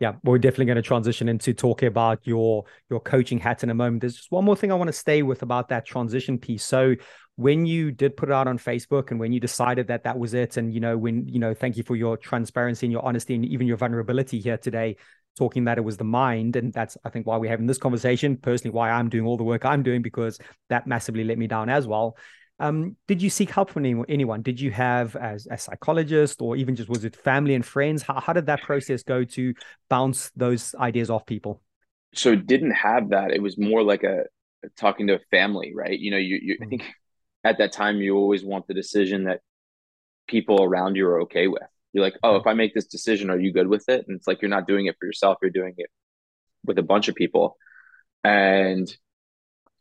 Yeah, 0.00 0.12
we're 0.22 0.38
definitely 0.38 0.66
going 0.66 0.76
to 0.76 0.82
transition 0.82 1.28
into 1.28 1.52
talking 1.52 1.88
about 1.88 2.20
your 2.24 2.64
your 2.88 3.00
coaching 3.00 3.38
hat 3.38 3.64
in 3.64 3.70
a 3.70 3.74
moment. 3.74 4.00
There's 4.00 4.14
just 4.14 4.30
one 4.30 4.44
more 4.44 4.54
thing 4.54 4.70
I 4.70 4.76
want 4.76 4.88
to 4.88 4.92
stay 4.92 5.22
with 5.22 5.42
about 5.42 5.68
that 5.70 5.84
transition 5.84 6.38
piece. 6.38 6.64
So, 6.64 6.94
when 7.38 7.66
you 7.66 7.92
did 7.92 8.16
put 8.16 8.30
it 8.30 8.32
out 8.32 8.48
on 8.48 8.58
Facebook, 8.58 9.12
and 9.12 9.20
when 9.20 9.32
you 9.32 9.38
decided 9.38 9.86
that 9.86 10.02
that 10.02 10.18
was 10.18 10.34
it, 10.34 10.56
and 10.56 10.74
you 10.74 10.80
know, 10.80 10.98
when 10.98 11.28
you 11.28 11.38
know, 11.38 11.54
thank 11.54 11.76
you 11.76 11.84
for 11.84 11.94
your 11.94 12.16
transparency 12.16 12.84
and 12.84 12.92
your 12.92 13.04
honesty, 13.04 13.36
and 13.36 13.44
even 13.44 13.68
your 13.68 13.76
vulnerability 13.76 14.40
here 14.40 14.58
today, 14.58 14.96
talking 15.36 15.62
that 15.66 15.78
it 15.78 15.82
was 15.82 15.96
the 15.98 16.04
mind, 16.04 16.56
and 16.56 16.72
that's 16.72 16.96
I 17.04 17.10
think 17.10 17.28
why 17.28 17.36
we're 17.36 17.48
having 17.48 17.66
this 17.66 17.78
conversation. 17.78 18.38
Personally, 18.38 18.74
why 18.74 18.90
I'm 18.90 19.08
doing 19.08 19.24
all 19.24 19.36
the 19.36 19.44
work 19.44 19.64
I'm 19.64 19.84
doing 19.84 20.02
because 20.02 20.40
that 20.68 20.88
massively 20.88 21.22
let 21.22 21.38
me 21.38 21.46
down 21.46 21.68
as 21.68 21.86
well. 21.86 22.16
Um, 22.58 22.96
did 23.06 23.22
you 23.22 23.30
seek 23.30 23.50
help 23.50 23.70
from 23.70 24.04
anyone? 24.08 24.42
Did 24.42 24.60
you 24.60 24.72
have 24.72 25.14
as 25.14 25.46
a 25.48 25.56
psychologist 25.56 26.42
or 26.42 26.56
even 26.56 26.74
just 26.74 26.88
was 26.88 27.04
it 27.04 27.14
family 27.14 27.54
and 27.54 27.64
friends? 27.64 28.02
How, 28.02 28.18
how 28.18 28.32
did 28.32 28.46
that 28.46 28.62
process 28.62 29.04
go 29.04 29.22
to 29.22 29.54
bounce 29.88 30.32
those 30.34 30.74
ideas 30.74 31.08
off 31.08 31.24
people? 31.24 31.62
So 32.14 32.34
didn't 32.34 32.72
have 32.72 33.10
that. 33.10 33.30
It 33.30 33.40
was 33.40 33.56
more 33.56 33.84
like 33.84 34.02
a 34.02 34.24
talking 34.76 35.06
to 35.06 35.14
a 35.14 35.20
family, 35.30 35.72
right? 35.72 35.96
You 35.96 36.10
know, 36.10 36.16
you, 36.16 36.40
you 36.42 36.58
I 36.60 36.64
mm. 36.64 36.70
think 36.70 36.82
at 37.44 37.58
that 37.58 37.72
time 37.72 37.98
you 37.98 38.16
always 38.16 38.44
want 38.44 38.66
the 38.66 38.74
decision 38.74 39.24
that 39.24 39.40
people 40.26 40.62
around 40.62 40.96
you 40.96 41.06
are 41.06 41.22
okay 41.22 41.48
with. 41.48 41.62
You're 41.92 42.04
like, 42.04 42.18
oh, 42.22 42.36
if 42.36 42.46
I 42.46 42.52
make 42.52 42.74
this 42.74 42.86
decision, 42.86 43.30
are 43.30 43.38
you 43.38 43.52
good 43.52 43.68
with 43.68 43.88
it? 43.88 44.04
And 44.06 44.16
it's 44.16 44.26
like 44.26 44.42
you're 44.42 44.50
not 44.50 44.66
doing 44.66 44.86
it 44.86 44.96
for 44.98 45.06
yourself, 45.06 45.38
you're 45.40 45.50
doing 45.50 45.74
it 45.78 45.90
with 46.64 46.78
a 46.78 46.82
bunch 46.82 47.08
of 47.08 47.14
people. 47.14 47.56
And 48.24 48.92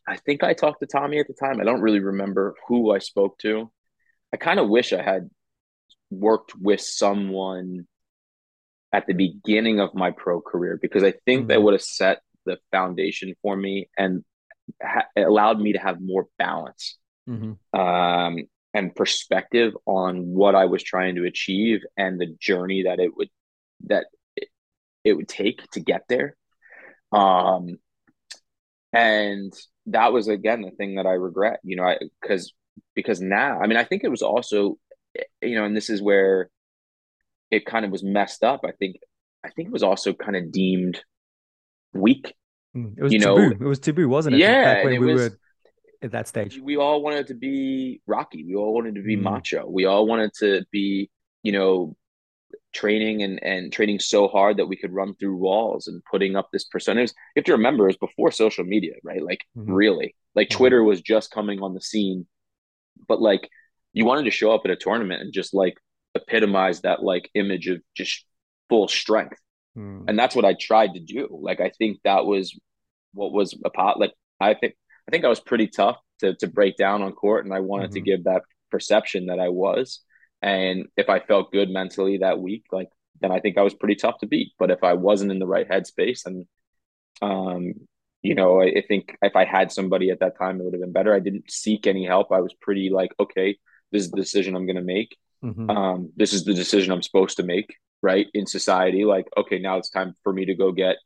I 0.08 0.18
think 0.18 0.44
I 0.44 0.54
talked 0.54 0.80
to 0.80 0.88
Tommy 0.88 1.20
at 1.20 1.28
the 1.28 1.34
time. 1.34 1.60
I 1.60 1.66
don't 1.66 1.82
really 1.82 2.00
remember 2.00 2.56
who 2.68 2.94
I 2.94 3.00
spoke 3.00 3.38
to. 3.40 3.70
I 4.34 4.38
kind 4.38 4.60
of 4.60 4.70
wish 4.70 4.94
I 4.94 5.02
had 5.02 5.30
worked 6.10 6.54
with 6.56 6.80
someone 6.80 7.88
at 8.94 9.06
the 9.06 9.14
beginning 9.14 9.82
of 9.82 9.94
my 9.94 10.12
pro 10.12 10.40
career 10.40 10.80
because 10.82 11.04
I 11.04 11.14
think 11.26 11.42
mm-hmm. 11.42 11.48
that 11.50 11.62
would 11.62 11.74
have 11.74 11.82
set 11.82 12.22
the 12.46 12.58
foundation 12.72 13.36
for 13.42 13.56
me 13.56 13.90
and 13.98 14.24
ha- 14.82 15.08
allowed 15.18 15.60
me 15.60 15.74
to 15.74 15.80
have 15.80 16.00
more 16.00 16.28
balance 16.38 16.98
mm-hmm. 17.28 17.80
um, 17.80 18.38
and 18.74 18.96
perspective 18.96 19.74
on 19.86 20.34
what 20.34 20.56
I 20.56 20.66
was 20.66 20.84
trying 20.84 21.16
to 21.16 21.26
achieve 21.26 21.82
and 21.98 22.20
the 22.20 22.36
journey 22.40 22.84
that 22.84 23.00
it 23.00 23.16
would 23.16 23.30
that 23.86 24.06
it, 24.36 24.50
it 25.04 25.14
would 25.14 25.28
take 25.28 25.70
to 25.72 25.80
get 25.80 26.04
there. 26.10 26.36
Um, 27.12 27.80
and 28.94 29.54
that 29.88 30.14
was 30.14 30.28
again 30.28 30.62
the 30.62 30.72
thing 30.72 30.96
that 30.96 31.06
I 31.06 31.14
regret, 31.14 31.60
you 31.64 31.76
know, 31.76 31.96
because 32.22 32.54
because 32.96 33.22
now, 33.22 33.60
I 33.60 33.68
mean, 33.68 33.78
I 33.78 33.84
think 33.84 34.04
it 34.04 34.10
was 34.10 34.22
also, 34.22 34.78
you 35.42 35.56
know, 35.56 35.66
and 35.66 35.76
this 35.76 35.90
is 35.90 36.02
where 36.02 36.50
it 37.52 37.66
kind 37.66 37.86
of 37.86 37.92
was 37.92 38.04
messed 38.04 38.44
up. 38.44 38.62
I 38.66 38.72
think, 38.72 38.98
I 39.44 39.50
think 39.50 39.70
it 39.70 39.74
was 39.74 39.84
also 39.84 40.14
kind 40.14 40.36
of 40.36 40.52
deemed 40.52 41.02
weak. 41.94 42.34
Hmm, 42.74 42.90
it 42.98 43.04
was 43.04 43.14
you 43.14 43.20
taboo. 43.20 43.50
know, 43.50 43.56
it 43.60 43.68
was 43.68 43.80
taboo, 43.80 44.10
wasn't 44.10 44.36
it? 44.36 44.40
Yeah, 44.40 44.84
when 44.84 45.00
we 45.00 45.14
was, 45.14 45.30
were 45.30 45.38
at 46.02 46.12
that 46.12 46.28
stage. 46.28 46.60
We 46.60 46.78
all 46.78 47.02
wanted 47.02 47.28
to 47.28 47.34
be 47.34 48.02
Rocky. 48.08 48.46
We 48.46 48.56
all 48.56 48.74
wanted 48.74 48.96
to 48.96 49.02
be 49.02 49.18
mm. 49.18 49.22
macho. 49.22 49.68
We 49.68 49.86
all 49.86 50.06
wanted 50.06 50.32
to 50.40 50.66
be, 50.72 51.10
you 51.44 51.52
know, 51.52 51.96
training 52.74 53.24
and 53.24 53.42
and 53.44 53.72
training 53.72 54.00
so 54.00 54.28
hard 54.28 54.58
that 54.58 54.68
we 54.68 54.76
could 54.76 54.94
run 54.94 55.16
through 55.16 55.36
walls 55.36 55.88
and 55.88 56.04
putting 56.10 56.36
up 56.36 56.50
this 56.52 56.66
percentage. 56.66 57.10
You 57.36 57.42
have 57.42 57.46
to 57.46 57.54
remember 57.54 57.86
it 57.86 57.98
was 58.00 58.10
before 58.10 58.32
social 58.32 58.64
media, 58.64 58.94
right? 59.04 59.24
Like 59.24 59.42
mm-hmm. 59.58 59.72
really, 59.72 60.16
like 60.36 60.50
mm-hmm. 60.50 60.58
Twitter 60.58 60.84
was 60.84 61.02
just 61.02 61.32
coming 61.32 61.62
on 61.62 61.74
the 61.74 61.82
scene, 61.82 62.28
but 63.08 63.22
like 63.22 63.50
you 63.94 64.06
wanted 64.06 64.26
to 64.26 64.32
show 64.32 64.54
up 64.54 64.62
at 64.66 64.72
a 64.72 64.76
tournament 64.76 65.22
and 65.22 65.34
just 65.34 65.54
like 65.54 65.76
epitomize 66.16 66.82
that 66.82 67.04
like 67.04 67.30
image 67.34 67.68
of 67.68 67.82
just 67.96 68.26
full 68.70 68.88
strength. 68.88 69.40
Mm. 69.78 70.06
And 70.08 70.18
that's 70.18 70.36
what 70.36 70.46
I 70.46 70.56
tried 70.60 70.94
to 70.94 71.00
do. 71.00 71.28
Like 71.32 71.60
I 71.60 71.72
think 71.78 72.00
that 72.04 72.26
was 72.26 72.58
what 73.14 73.32
was 73.32 73.58
a 73.66 73.70
pot 73.70 74.00
like 74.00 74.14
I 74.40 74.54
think 74.54 74.76
I 75.08 75.12
think 75.12 75.26
I 75.26 75.30
was 75.30 75.40
pretty 75.40 75.68
tough 75.68 75.98
to 76.20 76.36
to 76.36 76.48
break 76.48 76.78
down 76.78 77.02
on 77.02 77.14
court 77.14 77.46
and 77.46 77.54
I 77.54 77.60
wanted 77.60 77.88
mm-hmm. 77.88 77.94
to 77.94 78.02
give 78.02 78.24
that 78.26 78.44
perception 78.72 79.28
that 79.28 79.40
I 79.40 79.50
was. 79.50 80.02
And 80.42 80.88
if 80.96 81.10
I 81.10 81.20
felt 81.20 81.52
good 81.52 81.70
mentally 81.70 82.20
that 82.20 82.40
week, 82.40 82.66
like 82.72 82.90
then 83.22 83.32
I 83.32 83.40
think 83.40 83.58
I 83.58 83.64
was 83.64 83.74
pretty 83.74 83.96
tough 83.96 84.20
to 84.20 84.28
beat. 84.28 84.54
But 84.60 84.72
if 84.72 84.84
I 84.84 84.94
wasn't 84.94 85.32
in 85.32 85.40
the 85.40 85.48
right 85.48 85.68
headspace, 85.68 86.26
and 86.26 86.46
um, 87.22 87.74
you 88.22 88.36
know, 88.36 88.62
I, 88.62 88.66
I 88.66 88.84
think 88.88 89.18
if 89.22 89.36
I 89.36 89.46
had 89.46 89.72
somebody 89.72 90.10
at 90.10 90.20
that 90.20 90.38
time, 90.38 90.60
it 90.60 90.64
would 90.64 90.74
have 90.74 90.82
been 90.82 90.92
better. 90.92 91.14
I 91.14 91.20
didn't 91.20 91.52
seek 91.52 91.88
any 91.88 92.06
help. 92.06 92.32
I 92.32 92.42
was 92.42 92.54
pretty 92.54 92.90
like, 92.90 93.12
okay, 93.20 93.58
this 93.92 94.04
is 94.04 94.12
the 94.12 94.18
decision 94.18 94.56
I'm 94.56 94.66
going 94.66 94.76
to 94.76 94.82
make. 94.82 95.18
Mm-hmm. 95.44 95.70
Um, 95.70 96.12
this 96.16 96.34
is 96.34 96.44
the 96.44 96.54
decision 96.54 96.92
I'm 96.92 97.04
supposed 97.04 97.38
to 97.38 97.44
make, 97.44 97.76
right? 98.02 98.28
In 98.34 98.46
society, 98.46 99.06
like, 99.06 99.28
okay, 99.38 99.60
now 99.60 99.78
it's 99.78 99.90
time 99.90 100.16
for 100.24 100.34
me 100.34 100.46
to 100.46 100.56
go 100.56 100.72
get 100.72 100.98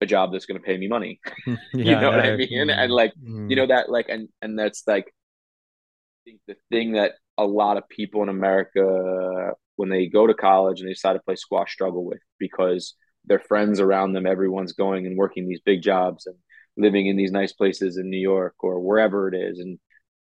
a 0.00 0.06
job 0.06 0.32
that's 0.32 0.46
going 0.46 0.60
to 0.60 0.66
pay 0.66 0.76
me 0.76 0.88
money. 0.88 1.20
yeah, 1.46 1.56
you 1.72 1.84
know 1.96 2.10
what 2.10 2.20
I 2.20 2.36
mean? 2.36 2.48
Mm-hmm. 2.48 2.70
And 2.70 2.92
like, 2.92 3.12
mm-hmm. 3.14 3.50
you 3.50 3.56
know 3.56 3.66
that 3.66 3.90
like, 3.90 4.06
and 4.08 4.28
and 4.42 4.58
that's 4.58 4.82
like, 4.86 5.06
I 5.06 6.30
think 6.30 6.40
the 6.46 6.56
thing 6.70 6.92
that 6.92 7.12
a 7.38 7.44
lot 7.44 7.76
of 7.76 7.88
people 7.88 8.22
in 8.22 8.28
America 8.28 9.52
when 9.80 9.88
they 9.88 10.06
go 10.06 10.26
to 10.26 10.34
college 10.34 10.80
and 10.80 10.88
they 10.88 10.92
decide 10.92 11.14
to 11.14 11.20
play 11.20 11.36
squash 11.36 11.72
struggle 11.72 12.04
with 12.04 12.20
because 12.38 12.94
their 13.24 13.38
friends 13.38 13.80
around 13.80 14.12
them, 14.12 14.26
everyone's 14.26 14.74
going 14.74 15.06
and 15.06 15.16
working 15.16 15.48
these 15.48 15.62
big 15.64 15.80
jobs 15.80 16.26
and 16.26 16.36
living 16.76 17.06
in 17.06 17.16
these 17.16 17.32
nice 17.32 17.54
places 17.54 17.96
in 17.96 18.10
New 18.10 18.20
York 18.20 18.54
or 18.60 18.78
wherever 18.78 19.26
it 19.26 19.34
is. 19.34 19.58
And, 19.58 19.78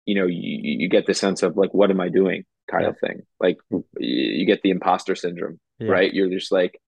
you 0.05 0.15
know, 0.15 0.25
you, 0.25 0.59
you 0.63 0.87
get 0.87 1.05
the 1.05 1.13
sense 1.13 1.43
of 1.43 1.57
like, 1.57 1.73
what 1.73 1.91
am 1.91 1.99
I 1.99 2.07
doing 2.07 2.45
kind 2.69 2.83
yeah. 2.83 2.89
of 2.91 2.99
thing? 2.99 3.23
Like 3.41 3.57
you 3.97 4.45
get 4.45 4.61
the 4.61 4.69
imposter 4.69 5.15
syndrome, 5.15 5.59
yeah. 5.79 5.89
right? 5.89 6.13
You're 6.13 6.29
just 6.29 6.53
like, 6.53 6.79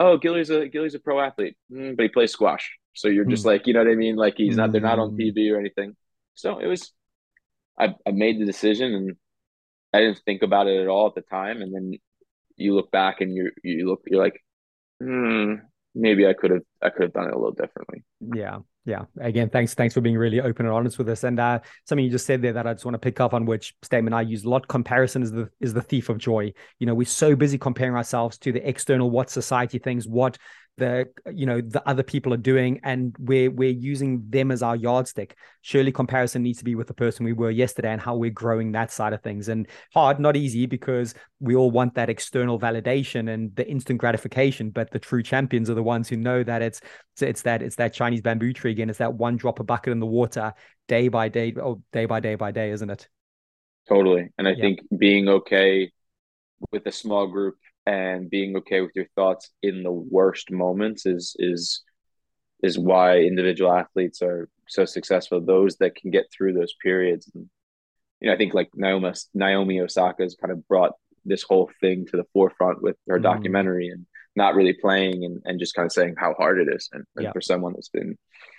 oh, 0.00 0.16
Gilly's 0.16 0.50
a 0.50 0.66
Gilly's 0.66 0.94
a 0.94 0.98
pro 0.98 1.20
athlete, 1.20 1.56
mm, 1.70 1.96
but 1.96 2.02
he 2.02 2.08
plays 2.08 2.32
squash. 2.32 2.76
So 2.94 3.06
you're 3.06 3.26
just 3.26 3.44
mm. 3.44 3.46
like, 3.46 3.66
you 3.66 3.74
know 3.74 3.84
what 3.84 3.92
I 3.92 3.94
mean? 3.94 4.16
Like 4.16 4.34
he's 4.36 4.56
not, 4.56 4.72
they're 4.72 4.80
not 4.80 4.98
on 4.98 5.10
hmm. 5.10 5.20
TV 5.20 5.52
or 5.52 5.60
anything. 5.60 5.94
So 6.34 6.58
it 6.58 6.66
was, 6.66 6.92
I, 7.78 7.94
I 8.04 8.10
made 8.10 8.40
the 8.40 8.46
decision 8.46 8.94
and 8.94 9.16
I 9.92 10.00
didn't 10.00 10.20
think 10.24 10.42
about 10.42 10.66
it 10.66 10.80
at 10.80 10.88
all 10.88 11.06
at 11.06 11.14
the 11.14 11.20
time. 11.20 11.62
And 11.62 11.72
then 11.72 11.92
you 12.56 12.74
look 12.74 12.90
back 12.90 13.20
and 13.20 13.34
you 13.34 13.52
you 13.62 13.88
look, 13.88 14.02
you're 14.06 14.22
like, 14.22 14.42
hmm, 15.00 15.54
maybe 15.94 16.26
I 16.26 16.32
could 16.32 16.50
have 16.50 16.62
I 16.82 16.90
could 16.90 17.02
have 17.02 17.12
done 17.12 17.28
it 17.28 17.34
a 17.34 17.38
little 17.38 17.52
differently. 17.52 18.02
Yeah. 18.20 18.58
Yeah. 18.86 19.04
Again, 19.20 19.50
thanks. 19.50 19.74
Thanks 19.74 19.92
for 19.92 20.00
being 20.00 20.16
really 20.16 20.40
open 20.40 20.64
and 20.64 20.74
honest 20.74 20.98
with 20.98 21.08
us. 21.10 21.22
And 21.24 21.38
uh, 21.38 21.60
something 21.84 22.04
you 22.04 22.10
just 22.10 22.24
said 22.24 22.40
there 22.40 22.54
that 22.54 22.66
I 22.66 22.72
just 22.72 22.84
want 22.84 22.94
to 22.94 22.98
pick 22.98 23.20
up 23.20 23.34
on, 23.34 23.44
which 23.44 23.74
statement 23.82 24.14
I 24.14 24.22
use 24.22 24.44
a 24.44 24.48
lot. 24.48 24.66
Comparison 24.68 25.22
is 25.22 25.30
the 25.30 25.50
is 25.60 25.74
the 25.74 25.82
thief 25.82 26.08
of 26.08 26.16
joy. 26.16 26.52
You 26.78 26.86
know, 26.86 26.94
we're 26.94 27.04
so 27.04 27.36
busy 27.36 27.58
comparing 27.58 27.94
ourselves 27.94 28.38
to 28.38 28.52
the 28.52 28.66
external, 28.66 29.10
what 29.10 29.28
society 29.28 29.78
thinks, 29.78 30.06
what 30.06 30.38
the 30.80 31.06
you 31.32 31.46
know 31.46 31.60
the 31.60 31.86
other 31.86 32.02
people 32.02 32.32
are 32.34 32.38
doing 32.38 32.80
and 32.82 33.14
we're 33.18 33.50
we're 33.50 33.70
using 33.70 34.24
them 34.28 34.50
as 34.50 34.62
our 34.62 34.74
yardstick. 34.74 35.36
Surely 35.60 35.92
comparison 35.92 36.42
needs 36.42 36.58
to 36.58 36.64
be 36.64 36.74
with 36.74 36.88
the 36.88 36.94
person 36.94 37.24
we 37.24 37.34
were 37.34 37.50
yesterday 37.50 37.92
and 37.92 38.00
how 38.00 38.16
we're 38.16 38.30
growing 38.30 38.72
that 38.72 38.90
side 38.90 39.12
of 39.12 39.22
things. 39.22 39.48
And 39.48 39.68
hard 39.92 40.18
not 40.18 40.36
easy 40.36 40.66
because 40.66 41.14
we 41.38 41.54
all 41.54 41.70
want 41.70 41.94
that 41.94 42.08
external 42.08 42.58
validation 42.58 43.32
and 43.32 43.54
the 43.54 43.68
instant 43.68 44.00
gratification 44.00 44.70
but 44.70 44.90
the 44.90 44.98
true 44.98 45.22
champions 45.22 45.68
are 45.68 45.74
the 45.74 45.82
ones 45.82 46.08
who 46.08 46.16
know 46.16 46.42
that 46.42 46.62
it's 46.62 46.80
it's 47.20 47.42
that 47.42 47.62
it's 47.62 47.76
that 47.76 47.92
chinese 47.92 48.22
bamboo 48.22 48.52
tree 48.52 48.72
again. 48.72 48.88
It's 48.88 48.98
that 48.98 49.14
one 49.14 49.36
drop 49.36 49.60
of 49.60 49.66
bucket 49.66 49.92
in 49.92 50.00
the 50.00 50.06
water 50.06 50.54
day 50.88 51.08
by 51.08 51.28
day 51.28 51.52
or 51.52 51.62
oh, 51.62 51.82
day 51.92 52.06
by 52.06 52.20
day 52.20 52.34
by 52.34 52.50
day 52.50 52.70
isn't 52.70 52.90
it? 52.90 53.06
Totally. 53.88 54.30
And 54.38 54.48
i 54.48 54.52
yeah. 54.52 54.62
think 54.62 54.80
being 54.96 55.28
okay 55.28 55.92
with 56.72 56.86
a 56.86 56.92
small 56.92 57.26
group 57.26 57.56
and 57.86 58.30
being 58.30 58.56
okay 58.56 58.80
with 58.80 58.92
your 58.94 59.06
thoughts 59.14 59.50
in 59.62 59.82
the 59.82 59.92
worst 59.92 60.50
moments 60.50 61.06
is 61.06 61.34
is 61.38 61.82
is 62.62 62.78
why 62.78 63.20
individual 63.20 63.72
athletes 63.72 64.22
are 64.22 64.48
so 64.68 64.84
successful 64.84 65.40
those 65.40 65.76
that 65.76 65.94
can 65.94 66.10
get 66.10 66.26
through 66.30 66.52
those 66.52 66.74
periods 66.82 67.30
and 67.34 67.48
you 68.20 68.28
know 68.28 68.34
i 68.34 68.36
think 68.36 68.54
like 68.54 68.70
naomi 68.74 69.12
naomi 69.34 69.80
osaka 69.80 70.22
has 70.22 70.36
kind 70.40 70.52
of 70.52 70.66
brought 70.68 70.92
this 71.24 71.42
whole 71.42 71.70
thing 71.80 72.06
to 72.06 72.16
the 72.16 72.26
forefront 72.32 72.82
with 72.82 72.96
her 73.08 73.18
mm. 73.18 73.22
documentary 73.22 73.88
and 73.88 74.06
not 74.36 74.54
really 74.54 74.72
playing 74.72 75.24
and, 75.24 75.42
and 75.44 75.58
just 75.58 75.74
kind 75.74 75.86
of 75.86 75.92
saying 75.92 76.14
how 76.16 76.34
hard 76.34 76.60
it 76.60 76.68
is 76.72 76.88
and, 76.92 77.04
and 77.16 77.24
yeah. 77.24 77.32
for 77.32 77.40
someone 77.40 77.72
that's 77.72 77.88
been 77.88 78.16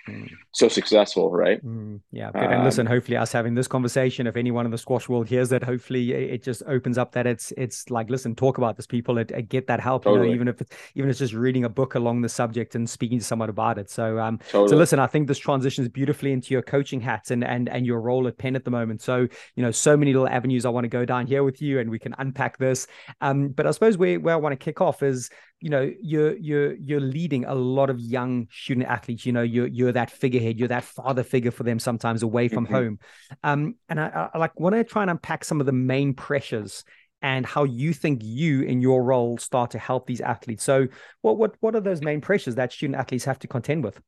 mm. 0.08 0.28
so 0.52 0.68
successful 0.68 1.30
right 1.30 1.64
mm, 1.64 2.00
yeah 2.10 2.30
good. 2.32 2.42
Um, 2.42 2.52
and 2.52 2.64
listen 2.64 2.86
hopefully 2.86 3.16
us 3.16 3.32
having 3.32 3.54
this 3.54 3.68
conversation 3.68 4.26
if 4.26 4.36
anyone 4.36 4.64
in 4.64 4.70
the 4.70 4.78
squash 4.78 5.08
world 5.08 5.28
hears 5.28 5.48
that 5.50 5.62
hopefully 5.62 6.12
it 6.12 6.42
just 6.42 6.62
opens 6.66 6.98
up 6.98 7.12
that 7.12 7.26
it's 7.26 7.52
it's 7.56 7.90
like 7.90 8.10
listen 8.10 8.34
talk 8.34 8.58
about 8.58 8.76
this 8.76 8.86
people 8.86 9.18
it, 9.18 9.30
it 9.30 9.48
get 9.48 9.66
that 9.66 9.80
help 9.80 10.04
totally. 10.04 10.22
you 10.22 10.30
know 10.30 10.34
even 10.34 10.48
if 10.48 10.60
it's 10.60 10.76
even 10.94 11.08
if 11.08 11.12
it's 11.12 11.18
just 11.20 11.34
reading 11.34 11.64
a 11.64 11.68
book 11.68 11.94
along 11.94 12.22
the 12.22 12.28
subject 12.28 12.74
and 12.74 12.88
speaking 12.88 13.18
to 13.18 13.24
someone 13.24 13.48
about 13.48 13.78
it 13.78 13.90
so 13.90 14.18
um 14.18 14.38
totally. 14.50 14.68
so 14.68 14.76
listen 14.76 14.98
i 14.98 15.06
think 15.06 15.28
this 15.28 15.38
transitions 15.38 15.88
beautifully 15.88 16.32
into 16.32 16.52
your 16.52 16.62
coaching 16.62 17.00
hats 17.00 17.30
and 17.30 17.44
and 17.44 17.68
and 17.68 17.86
your 17.86 18.00
role 18.00 18.26
at 18.26 18.36
penn 18.38 18.56
at 18.56 18.64
the 18.64 18.70
moment 18.70 19.00
so 19.00 19.26
you 19.56 19.62
know 19.62 19.70
so 19.70 19.96
many 19.96 20.12
little 20.12 20.28
avenues 20.28 20.64
i 20.64 20.68
want 20.68 20.84
to 20.84 20.88
go 20.88 21.04
down 21.04 21.26
here 21.26 21.44
with 21.44 21.62
you 21.62 21.78
and 21.78 21.90
we 21.90 21.98
can 21.98 22.14
unpack 22.18 22.58
this 22.58 22.86
um 23.20 23.48
but 23.48 23.66
i 23.66 23.70
suppose 23.70 23.96
where, 23.96 24.18
where 24.20 24.34
i 24.34 24.38
want 24.38 24.52
to 24.52 24.62
kick 24.62 24.80
off 24.80 25.02
is 25.02 25.30
you 25.62 25.70
know 25.70 25.90
you're 26.02 26.36
you're 26.38 26.74
you're 26.74 27.00
leading 27.00 27.44
a 27.44 27.54
lot 27.54 27.88
of 27.88 28.00
young 28.00 28.48
student 28.50 28.86
athletes 28.88 29.24
you 29.24 29.32
know 29.32 29.42
you're 29.42 29.68
you're 29.72 29.92
that 29.92 30.10
figurehead 30.10 30.58
you're 30.58 30.68
that 30.68 30.84
father 30.84 31.22
figure 31.22 31.50
for 31.50 31.62
them 31.62 31.78
sometimes 31.78 32.22
away 32.22 32.48
from 32.48 32.64
mm-hmm. 32.64 32.74
home 32.74 32.98
um 33.42 33.74
and 33.88 34.00
I, 34.00 34.30
I 34.34 34.38
like 34.38 34.58
want 34.58 34.74
to 34.74 34.84
try 34.84 35.02
and 35.02 35.10
unpack 35.10 35.44
some 35.44 35.60
of 35.60 35.66
the 35.66 35.72
main 35.72 36.14
pressures 36.14 36.84
and 37.20 37.46
how 37.46 37.64
you 37.64 37.92
think 37.92 38.20
you 38.24 38.62
in 38.62 38.82
your 38.82 39.02
role 39.02 39.38
start 39.38 39.70
to 39.72 39.78
help 39.78 40.06
these 40.06 40.20
athletes 40.20 40.64
so 40.64 40.88
what 41.20 41.36
what 41.36 41.54
what 41.60 41.74
are 41.74 41.80
those 41.80 42.02
main 42.02 42.20
pressures 42.20 42.54
that 42.56 42.72
student 42.72 42.98
athletes 42.98 43.24
have 43.24 43.38
to 43.38 43.48
contend 43.48 43.84
with 43.84 44.00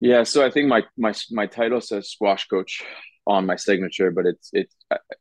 yeah 0.00 0.22
so 0.22 0.44
i 0.44 0.50
think 0.50 0.68
my 0.68 0.82
my 0.96 1.14
my 1.30 1.46
title 1.46 1.80
says 1.80 2.08
squash 2.08 2.46
coach 2.48 2.82
on 3.26 3.46
my 3.46 3.56
signature 3.56 4.10
but 4.10 4.26
it's 4.26 4.50
it's 4.52 4.74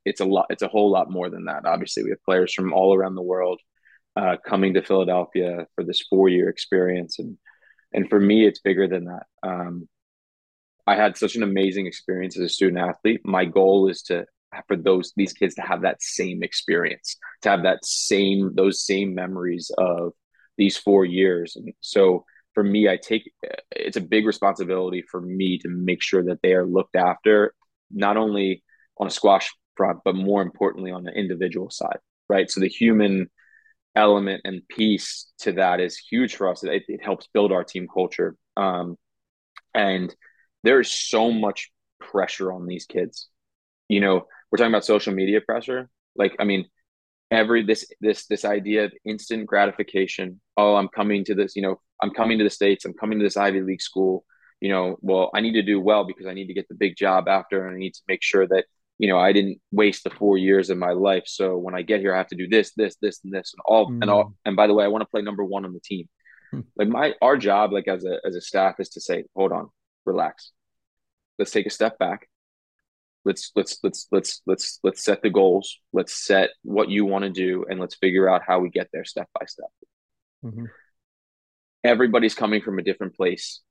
it's 0.05 0.21
a 0.21 0.25
lot 0.25 0.45
it's 0.49 0.63
a 0.63 0.67
whole 0.67 0.89
lot 0.89 1.11
more 1.11 1.29
than 1.29 1.45
that 1.45 1.65
obviously 1.65 2.03
we 2.03 2.09
have 2.09 2.23
players 2.23 2.53
from 2.53 2.73
all 2.73 2.95
around 2.95 3.15
the 3.15 3.21
world 3.21 3.59
uh, 4.15 4.35
coming 4.45 4.73
to 4.73 4.81
Philadelphia 4.81 5.65
for 5.75 5.83
this 5.83 6.01
four 6.09 6.29
year 6.29 6.49
experience. 6.49 7.19
And, 7.19 7.37
and 7.93 8.09
for 8.09 8.19
me, 8.19 8.45
it's 8.45 8.59
bigger 8.59 8.87
than 8.87 9.05
that. 9.05 9.23
Um, 9.43 9.87
I 10.85 10.95
had 10.95 11.17
such 11.17 11.35
an 11.35 11.43
amazing 11.43 11.85
experience 11.85 12.37
as 12.37 12.43
a 12.43 12.49
student 12.49 12.79
athlete. 12.79 13.21
My 13.23 13.45
goal 13.45 13.89
is 13.89 14.01
to 14.03 14.25
for 14.67 14.75
those 14.75 15.13
these 15.15 15.33
kids 15.33 15.55
to 15.55 15.61
have 15.61 15.81
that 15.83 16.01
same 16.01 16.41
experience, 16.43 17.17
to 17.43 17.49
have 17.49 17.63
that 17.63 17.85
same 17.85 18.53
those 18.55 18.85
same 18.85 19.13
memories 19.13 19.71
of 19.77 20.13
these 20.57 20.77
four 20.77 21.05
years. 21.05 21.55
And 21.55 21.73
so 21.79 22.25
for 22.53 22.63
me, 22.63 22.89
I 22.89 22.97
take 22.97 23.31
it's 23.71 23.97
a 23.97 24.01
big 24.01 24.25
responsibility 24.25 25.03
for 25.09 25.21
me 25.21 25.59
to 25.59 25.69
make 25.69 26.01
sure 26.01 26.23
that 26.23 26.41
they 26.41 26.53
are 26.53 26.65
looked 26.65 26.95
after, 26.95 27.53
not 27.91 28.17
only 28.17 28.63
on 28.97 29.07
a 29.07 29.11
squash 29.11 29.51
front, 29.77 29.99
but 30.03 30.15
more 30.15 30.41
importantly 30.41 30.91
on 30.91 31.03
the 31.03 31.11
individual 31.11 31.69
side, 31.69 31.99
right? 32.27 32.49
So 32.49 32.59
the 32.59 32.67
human 32.67 33.29
element 33.95 34.41
and 34.45 34.67
piece 34.67 35.31
to 35.39 35.53
that 35.53 35.79
is 35.79 35.97
huge 35.97 36.35
for 36.35 36.49
us. 36.49 36.63
It, 36.63 36.83
it 36.87 37.03
helps 37.03 37.27
build 37.33 37.51
our 37.51 37.63
team 37.63 37.87
culture. 37.91 38.35
Um, 38.57 38.97
and 39.73 40.13
there 40.63 40.79
is 40.79 40.91
so 40.91 41.31
much 41.31 41.71
pressure 41.99 42.51
on 42.51 42.65
these 42.65 42.85
kids. 42.85 43.29
You 43.87 44.01
know, 44.01 44.27
we're 44.51 44.57
talking 44.57 44.71
about 44.71 44.85
social 44.85 45.13
media 45.13 45.41
pressure. 45.41 45.89
Like, 46.15 46.35
I 46.39 46.43
mean, 46.43 46.65
every 47.31 47.63
this 47.63 47.85
this 48.01 48.25
this 48.27 48.45
idea 48.45 48.85
of 48.85 48.93
instant 49.05 49.45
gratification. 49.45 50.41
Oh, 50.57 50.75
I'm 50.75 50.89
coming 50.89 51.23
to 51.25 51.35
this. 51.35 51.55
You 51.55 51.61
know, 51.61 51.81
I'm 52.01 52.11
coming 52.11 52.37
to 52.39 52.43
the 52.43 52.49
states. 52.49 52.85
I'm 52.85 52.93
coming 52.93 53.19
to 53.19 53.23
this 53.23 53.37
Ivy 53.37 53.61
League 53.61 53.81
school. 53.81 54.25
You 54.61 54.69
know, 54.69 54.97
well, 55.01 55.29
I 55.33 55.41
need 55.41 55.53
to 55.53 55.61
do 55.61 55.79
well 55.79 56.03
because 56.05 56.25
I 56.25 56.33
need 56.33 56.47
to 56.47 56.53
get 56.53 56.67
the 56.67 56.75
big 56.75 56.95
job 56.97 57.27
after, 57.27 57.65
and 57.65 57.75
I 57.75 57.79
need 57.79 57.93
to 57.93 58.01
make 58.07 58.21
sure 58.21 58.45
that 58.47 58.65
you 58.99 59.07
know, 59.07 59.17
I 59.17 59.31
didn't 59.31 59.59
waste 59.71 60.03
the 60.03 60.09
four 60.09 60.37
years 60.37 60.69
of 60.69 60.77
my 60.77 60.91
life. 60.91 61.23
So 61.25 61.57
when 61.57 61.73
I 61.73 61.81
get 61.81 62.01
here, 62.01 62.13
I 62.13 62.17
have 62.17 62.27
to 62.27 62.35
do 62.35 62.49
this, 62.49 62.73
this, 62.75 62.97
this, 63.01 63.21
and 63.23 63.33
this, 63.33 63.53
and 63.53 63.61
all, 63.65 63.89
mm. 63.89 64.01
and 64.01 64.11
all. 64.11 64.35
And 64.45 64.57
by 64.57 64.67
the 64.67 64.73
way, 64.73 64.83
I 64.83 64.89
want 64.89 65.03
to 65.03 65.09
play 65.09 65.21
number 65.21 65.43
one 65.43 65.63
on 65.63 65.73
the 65.73 65.79
team. 65.79 66.09
Mm. 66.53 66.65
Like 66.75 66.89
my 66.89 67.13
our 67.21 67.37
job, 67.37 67.71
like 67.71 67.87
as 67.87 68.03
a 68.03 68.19
as 68.25 68.35
a 68.35 68.41
staff, 68.41 68.75
is 68.79 68.89
to 68.89 69.01
say, 69.01 69.23
hold 69.35 69.53
on, 69.53 69.69
relax, 70.05 70.51
let's 71.39 71.51
take 71.51 71.65
a 71.65 71.71
step 71.71 71.97
back. 71.97 72.27
Let's 73.23 73.51
let's 73.55 73.79
let's 73.83 74.07
let's 74.11 74.41
let's 74.45 74.79
let's 74.83 75.03
set 75.03 75.21
the 75.21 75.29
goals. 75.29 75.77
Let's 75.93 76.13
set 76.13 76.49
what 76.63 76.89
you 76.89 77.05
want 77.05 77.23
to 77.23 77.29
do, 77.29 77.65
and 77.69 77.79
let's 77.79 77.95
figure 77.95 78.29
out 78.29 78.41
how 78.45 78.59
we 78.59 78.69
get 78.69 78.89
there 78.91 79.05
step 79.05 79.29
by 79.39 79.45
step. 79.45 79.69
Mm-hmm. 80.43 80.65
Everybody's 81.85 82.35
coming 82.35 82.61
from 82.61 82.79
a 82.79 82.83
different 82.83 83.15
place 83.15 83.61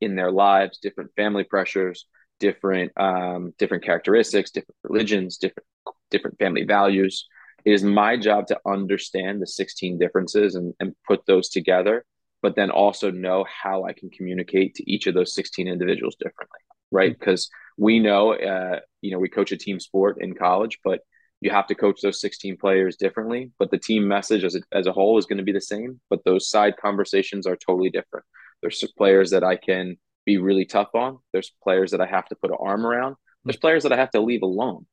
in 0.00 0.14
their 0.14 0.30
lives, 0.30 0.78
different 0.78 1.10
family 1.16 1.42
pressures 1.42 2.06
different 2.40 2.92
um, 2.98 3.52
different 3.58 3.84
characteristics, 3.84 4.50
different 4.50 4.76
religions, 4.82 5.36
different 5.36 5.66
different 6.10 6.38
family 6.38 6.64
values. 6.64 7.26
It 7.64 7.72
is 7.72 7.82
my 7.82 8.16
job 8.16 8.46
to 8.48 8.58
understand 8.66 9.42
the 9.42 9.46
16 9.46 9.98
differences 9.98 10.54
and, 10.54 10.74
and 10.80 10.94
put 11.06 11.26
those 11.26 11.48
together, 11.48 12.04
but 12.40 12.56
then 12.56 12.70
also 12.70 13.10
know 13.10 13.44
how 13.44 13.84
I 13.84 13.92
can 13.92 14.10
communicate 14.10 14.74
to 14.76 14.90
each 14.90 15.06
of 15.06 15.14
those 15.14 15.34
16 15.34 15.66
individuals 15.66 16.16
differently, 16.16 16.60
right? 16.90 17.18
Because 17.18 17.46
mm-hmm. 17.46 17.84
we 17.84 17.98
know, 17.98 18.34
uh, 18.34 18.80
you 19.02 19.10
know, 19.10 19.18
we 19.18 19.28
coach 19.28 19.52
a 19.52 19.56
team 19.56 19.80
sport 19.80 20.18
in 20.20 20.34
college, 20.34 20.78
but 20.84 21.00
you 21.40 21.50
have 21.50 21.66
to 21.66 21.74
coach 21.74 22.00
those 22.00 22.20
16 22.20 22.56
players 22.56 22.96
differently. 22.96 23.50
But 23.58 23.70
the 23.70 23.78
team 23.78 24.08
message 24.08 24.44
as 24.44 24.54
a, 24.54 24.60
as 24.72 24.86
a 24.86 24.92
whole 24.92 25.18
is 25.18 25.26
going 25.26 25.38
to 25.38 25.44
be 25.44 25.52
the 25.52 25.60
same, 25.60 26.00
but 26.10 26.24
those 26.24 26.48
side 26.48 26.74
conversations 26.80 27.46
are 27.46 27.56
totally 27.56 27.90
different. 27.90 28.24
There's 28.62 28.82
players 28.96 29.30
that 29.30 29.44
I 29.44 29.56
can 29.56 29.96
be 30.28 30.36
really 30.36 30.66
tough 30.66 30.94
on. 30.94 31.18
There's 31.32 31.50
players 31.62 31.92
that 31.92 32.02
I 32.02 32.06
have 32.06 32.26
to 32.26 32.36
put 32.36 32.50
an 32.50 32.58
arm 32.60 32.86
around. 32.86 33.16
There's 33.44 33.56
players 33.56 33.84
that 33.84 33.92
I 33.92 33.96
have 33.96 34.10
to 34.10 34.20
leave 34.20 34.42
alone, 34.42 34.84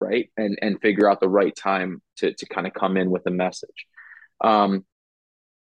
right? 0.00 0.30
And 0.36 0.58
and 0.60 0.80
figure 0.80 1.08
out 1.08 1.20
the 1.20 1.28
right 1.28 1.54
time 1.54 2.02
to 2.16 2.34
to 2.34 2.46
kind 2.46 2.66
of 2.66 2.74
come 2.74 2.96
in 2.96 3.08
with 3.08 3.24
a 3.26 3.30
message. 3.30 3.86
Um, 4.40 4.84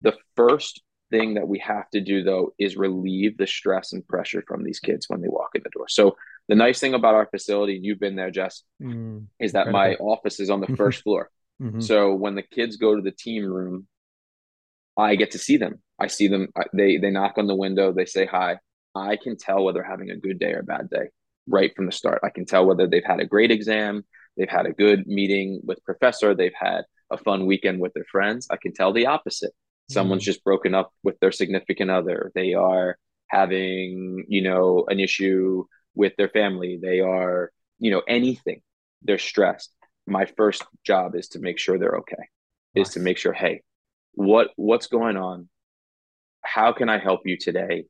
the 0.02 0.14
first 0.36 0.82
thing 1.10 1.34
that 1.34 1.48
we 1.48 1.58
have 1.58 1.88
to 1.90 2.00
do 2.00 2.22
though 2.22 2.54
is 2.58 2.76
relieve 2.76 3.36
the 3.36 3.46
stress 3.46 3.92
and 3.92 4.06
pressure 4.06 4.44
from 4.46 4.62
these 4.62 4.78
kids 4.78 5.08
when 5.08 5.20
they 5.20 5.28
walk 5.28 5.50
in 5.56 5.62
the 5.64 5.70
door. 5.70 5.88
So 5.88 6.16
the 6.48 6.54
nice 6.54 6.78
thing 6.78 6.94
about 6.94 7.14
our 7.14 7.26
facility, 7.26 7.76
and 7.76 7.84
you've 7.84 7.98
been 7.98 8.16
there, 8.16 8.30
Jess, 8.30 8.62
mm, 8.80 9.26
is 9.40 9.52
that 9.52 9.72
my 9.72 9.94
office 9.94 10.38
is 10.38 10.50
on 10.50 10.60
the 10.60 10.76
first 10.80 11.02
floor. 11.02 11.30
Mm-hmm. 11.60 11.80
So 11.80 12.14
when 12.14 12.36
the 12.36 12.42
kids 12.42 12.76
go 12.76 12.94
to 12.94 13.02
the 13.02 13.10
team 13.10 13.44
room, 13.44 13.88
I 14.96 15.16
get 15.16 15.32
to 15.32 15.38
see 15.38 15.56
them. 15.56 15.82
I 15.98 16.06
see 16.06 16.28
them. 16.28 16.48
They 16.72 16.98
they 16.98 17.10
knock 17.10 17.38
on 17.38 17.48
the 17.48 17.56
window. 17.56 17.92
They 17.92 18.06
say 18.06 18.26
hi. 18.26 18.58
I 18.96 19.16
can 19.16 19.36
tell 19.36 19.64
whether 19.64 19.80
they're 19.80 19.90
having 19.90 20.10
a 20.10 20.16
good 20.16 20.38
day 20.38 20.52
or 20.52 20.60
a 20.60 20.64
bad 20.64 20.90
day 20.90 21.08
right 21.48 21.72
from 21.76 21.86
the 21.86 21.92
start. 21.92 22.20
I 22.24 22.30
can 22.30 22.44
tell 22.44 22.66
whether 22.66 22.86
they've 22.86 23.04
had 23.04 23.20
a 23.20 23.26
great 23.26 23.50
exam, 23.50 24.04
they've 24.36 24.48
had 24.48 24.66
a 24.66 24.72
good 24.72 25.06
meeting 25.06 25.60
with 25.64 25.84
professor, 25.84 26.34
they've 26.34 26.52
had 26.58 26.82
a 27.10 27.18
fun 27.18 27.46
weekend 27.46 27.80
with 27.80 27.94
their 27.94 28.06
friends. 28.10 28.48
I 28.50 28.56
can 28.56 28.72
tell 28.72 28.92
the 28.92 29.06
opposite. 29.06 29.52
Someone's 29.88 30.22
mm. 30.22 30.26
just 30.26 30.42
broken 30.42 30.74
up 30.74 30.92
with 31.04 31.18
their 31.20 31.30
significant 31.30 31.90
other. 31.90 32.32
They 32.34 32.54
are 32.54 32.98
having, 33.28 34.24
you 34.28 34.42
know, 34.42 34.84
an 34.88 34.98
issue 34.98 35.64
with 35.94 36.14
their 36.18 36.28
family. 36.28 36.80
They 36.82 37.00
are, 37.00 37.52
you 37.78 37.92
know, 37.92 38.02
anything. 38.08 38.62
They're 39.02 39.18
stressed. 39.18 39.72
My 40.08 40.24
first 40.36 40.64
job 40.84 41.14
is 41.14 41.28
to 41.28 41.38
make 41.38 41.58
sure 41.58 41.78
they're 41.78 41.98
okay. 41.98 42.16
Nice. 42.74 42.88
Is 42.88 42.94
to 42.94 43.00
make 43.00 43.18
sure, 43.18 43.32
hey, 43.32 43.62
what 44.14 44.48
what's 44.56 44.88
going 44.88 45.16
on? 45.16 45.48
how 46.46 46.72
can 46.72 46.88
I 46.88 46.98
help 46.98 47.22
you 47.24 47.36
today? 47.36 47.84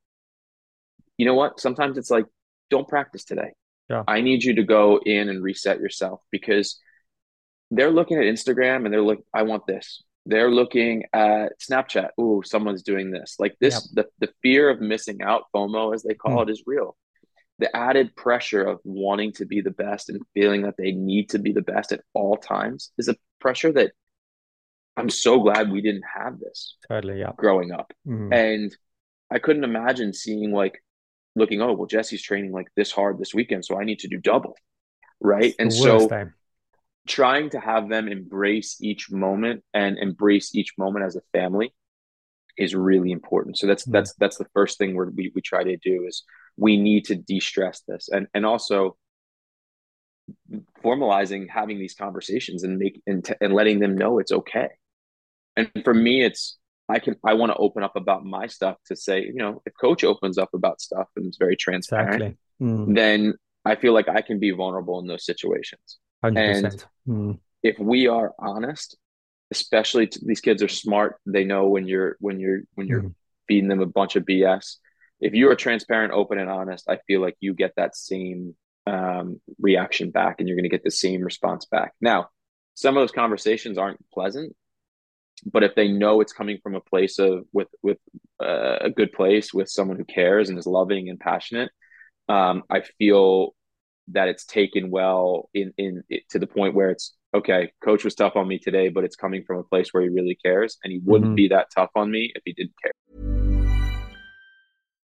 You 1.18 1.26
know 1.26 1.34
what? 1.34 1.60
Sometimes 1.60 1.98
it's 1.98 2.10
like, 2.10 2.26
don't 2.70 2.88
practice 2.88 3.24
today. 3.24 3.52
Yeah. 3.88 4.02
I 4.06 4.20
need 4.20 4.42
you 4.42 4.56
to 4.56 4.64
go 4.64 5.00
in 5.04 5.28
and 5.28 5.42
reset 5.42 5.78
yourself 5.78 6.20
because 6.30 6.80
they're 7.70 7.90
looking 7.90 8.18
at 8.18 8.24
Instagram 8.24 8.84
and 8.84 8.92
they're 8.92 9.02
like, 9.02 9.20
I 9.32 9.42
want 9.42 9.66
this. 9.66 10.02
They're 10.24 10.50
looking 10.50 11.04
at 11.12 11.52
Snapchat. 11.60 12.10
Ooh, 12.20 12.42
someone's 12.44 12.82
doing 12.82 13.10
this. 13.10 13.36
Like 13.38 13.56
this, 13.60 13.88
yep. 13.94 14.08
the, 14.20 14.26
the 14.26 14.32
fear 14.42 14.68
of 14.70 14.80
missing 14.80 15.22
out, 15.22 15.44
FOMO 15.54 15.94
as 15.94 16.02
they 16.02 16.14
call 16.14 16.38
mm. 16.38 16.42
it, 16.48 16.50
is 16.50 16.64
real. 16.66 16.96
The 17.58 17.74
added 17.74 18.14
pressure 18.16 18.64
of 18.64 18.80
wanting 18.84 19.32
to 19.34 19.46
be 19.46 19.60
the 19.60 19.70
best 19.70 20.10
and 20.10 20.20
feeling 20.34 20.62
that 20.62 20.74
they 20.76 20.92
need 20.92 21.30
to 21.30 21.38
be 21.38 21.52
the 21.52 21.62
best 21.62 21.92
at 21.92 22.02
all 22.12 22.36
times 22.36 22.90
is 22.98 23.08
a 23.08 23.16
pressure 23.40 23.72
that 23.72 23.92
I'm 24.96 25.10
so 25.10 25.40
glad 25.40 25.70
we 25.70 25.80
didn't 25.80 26.04
have 26.14 26.38
this 26.38 26.76
totally 26.88 27.20
yeah 27.20 27.32
growing 27.36 27.70
up. 27.72 27.92
Mm. 28.06 28.34
And 28.34 28.76
I 29.30 29.38
couldn't 29.38 29.64
imagine 29.64 30.12
seeing 30.12 30.52
like 30.52 30.82
looking, 31.36 31.62
oh 31.62 31.74
well, 31.74 31.86
Jesse's 31.86 32.22
training 32.22 32.52
like 32.52 32.68
this 32.74 32.90
hard 32.90 33.18
this 33.18 33.34
weekend, 33.34 33.64
so 33.64 33.78
I 33.78 33.84
need 33.84 34.00
to 34.00 34.08
do 34.08 34.18
double. 34.18 34.56
Right. 35.20 35.54
and 35.58 35.72
so 35.72 36.08
trying 37.06 37.50
to 37.50 37.60
have 37.60 37.88
them 37.88 38.08
embrace 38.08 38.76
each 38.80 39.10
moment 39.10 39.62
and 39.72 39.96
embrace 39.98 40.54
each 40.54 40.72
moment 40.76 41.04
as 41.04 41.16
a 41.16 41.22
family 41.32 41.72
is 42.58 42.74
really 42.74 43.12
important. 43.12 43.58
So 43.58 43.66
that's 43.66 43.84
mm-hmm. 43.84 43.92
that's 43.92 44.14
that's 44.14 44.38
the 44.38 44.46
first 44.54 44.78
thing 44.78 44.96
we 44.96 45.30
we 45.34 45.40
try 45.40 45.62
to 45.62 45.76
do 45.76 46.04
is 46.06 46.24
we 46.56 46.76
need 46.76 47.04
to 47.06 47.14
de-stress 47.14 47.82
this 47.86 48.08
and 48.08 48.26
and 48.34 48.46
also 48.46 48.96
formalizing 50.84 51.48
having 51.48 51.78
these 51.78 51.94
conversations 51.94 52.64
and 52.64 52.78
make 52.78 53.00
and, 53.06 53.24
t- 53.24 53.34
and 53.40 53.52
letting 53.52 53.78
them 53.78 53.96
know 53.96 54.18
it's 54.18 54.32
okay. 54.32 54.68
And 55.56 55.70
for 55.84 55.94
me, 55.94 56.24
it's 56.24 56.58
I 56.88 56.98
can 56.98 57.16
I 57.24 57.34
want 57.34 57.52
to 57.52 57.56
open 57.56 57.82
up 57.82 57.96
about 57.96 58.24
my 58.24 58.46
stuff 58.46 58.76
to 58.86 58.96
say 58.96 59.22
you 59.22 59.34
know 59.34 59.62
if 59.66 59.72
coach 59.80 60.04
opens 60.04 60.38
up 60.38 60.50
about 60.54 60.80
stuff 60.80 61.08
and 61.16 61.26
it's 61.26 61.38
very 61.38 61.56
transparent, 61.56 62.22
exactly. 62.22 62.36
mm. 62.60 62.94
then 62.94 63.34
I 63.64 63.74
feel 63.74 63.92
like 63.92 64.08
I 64.08 64.22
can 64.22 64.38
be 64.38 64.52
vulnerable 64.52 65.00
in 65.00 65.08
those 65.08 65.26
situations. 65.26 65.98
100%. 66.24 66.36
And 66.36 66.86
mm. 67.08 67.38
if 67.62 67.78
we 67.78 68.06
are 68.06 68.32
honest, 68.38 68.96
especially 69.50 70.08
these 70.22 70.40
kids 70.40 70.62
are 70.62 70.68
smart, 70.68 71.16
they 71.26 71.44
know 71.44 71.68
when 71.68 71.86
you're 71.86 72.16
when 72.20 72.40
you're 72.40 72.60
when 72.74 72.86
you're 72.86 73.02
mm. 73.02 73.14
feeding 73.48 73.68
them 73.68 73.80
a 73.80 73.86
bunch 73.86 74.16
of 74.16 74.24
BS. 74.24 74.76
If 75.20 75.34
you 75.34 75.50
are 75.50 75.56
transparent, 75.56 76.12
open, 76.12 76.38
and 76.38 76.50
honest, 76.50 76.88
I 76.88 76.98
feel 77.06 77.20
like 77.20 77.36
you 77.40 77.54
get 77.54 77.72
that 77.76 77.96
same 77.96 78.54
um, 78.86 79.40
reaction 79.58 80.10
back, 80.10 80.36
and 80.38 80.48
you're 80.48 80.56
going 80.56 80.64
to 80.64 80.70
get 80.70 80.84
the 80.84 80.90
same 80.90 81.22
response 81.22 81.64
back. 81.64 81.94
Now, 82.00 82.28
some 82.74 82.96
of 82.96 83.02
those 83.02 83.12
conversations 83.12 83.78
aren't 83.78 84.04
pleasant, 84.12 84.54
but 85.44 85.62
if 85.62 85.74
they 85.74 85.88
know 85.88 86.20
it's 86.20 86.32
coming 86.32 86.58
from 86.62 86.74
a 86.74 86.80
place 86.80 87.18
of 87.18 87.44
with 87.52 87.68
with 87.82 87.98
uh, 88.42 88.78
a 88.80 88.90
good 88.90 89.12
place 89.12 89.52
with 89.52 89.68
someone 89.68 89.96
who 89.96 90.04
cares 90.04 90.48
and 90.48 90.58
is 90.58 90.66
loving 90.66 91.08
and 91.08 91.20
passionate, 91.20 91.70
um, 92.28 92.62
I 92.70 92.82
feel 92.98 93.54
that 94.08 94.28
it's 94.28 94.44
taken 94.44 94.90
well 94.90 95.50
in 95.52 95.72
in 95.76 96.02
to 96.30 96.38
the 96.38 96.46
point 96.46 96.74
where 96.74 96.90
it's 96.90 97.14
okay 97.34 97.72
coach 97.84 98.04
was 98.04 98.14
tough 98.14 98.36
on 98.36 98.46
me 98.46 98.58
today 98.58 98.88
but 98.88 99.02
it's 99.02 99.16
coming 99.16 99.42
from 99.44 99.58
a 99.58 99.64
place 99.64 99.92
where 99.92 100.02
he 100.02 100.08
really 100.08 100.38
cares 100.44 100.78
and 100.84 100.92
he 100.92 101.00
wouldn't 101.04 101.30
mm-hmm. 101.30 101.34
be 101.34 101.48
that 101.48 101.66
tough 101.74 101.90
on 101.96 102.10
me 102.10 102.32
if 102.34 102.42
he 102.44 102.52
didn't 102.52 102.74
care. 102.80 102.92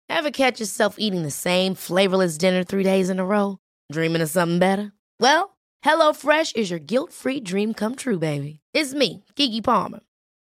Ever 0.08 0.30
catch 0.30 0.60
yourself 0.60 0.96
eating 0.98 1.22
the 1.22 1.30
same 1.30 1.74
flavorless 1.74 2.36
dinner 2.36 2.64
three 2.64 2.82
days 2.82 3.10
in 3.10 3.20
a 3.20 3.24
row? 3.24 3.58
Dreaming 3.92 4.22
of 4.22 4.28
something 4.28 4.58
better? 4.58 4.92
Well 5.18 5.56
HelloFresh 5.84 6.56
is 6.56 6.70
your 6.70 6.80
guilt-free 6.80 7.40
dream 7.40 7.72
come 7.72 7.94
true 7.94 8.18
baby. 8.18 8.60
It's 8.74 8.92
me 8.92 9.24
Keke 9.36 9.64
Palmer 9.64 10.00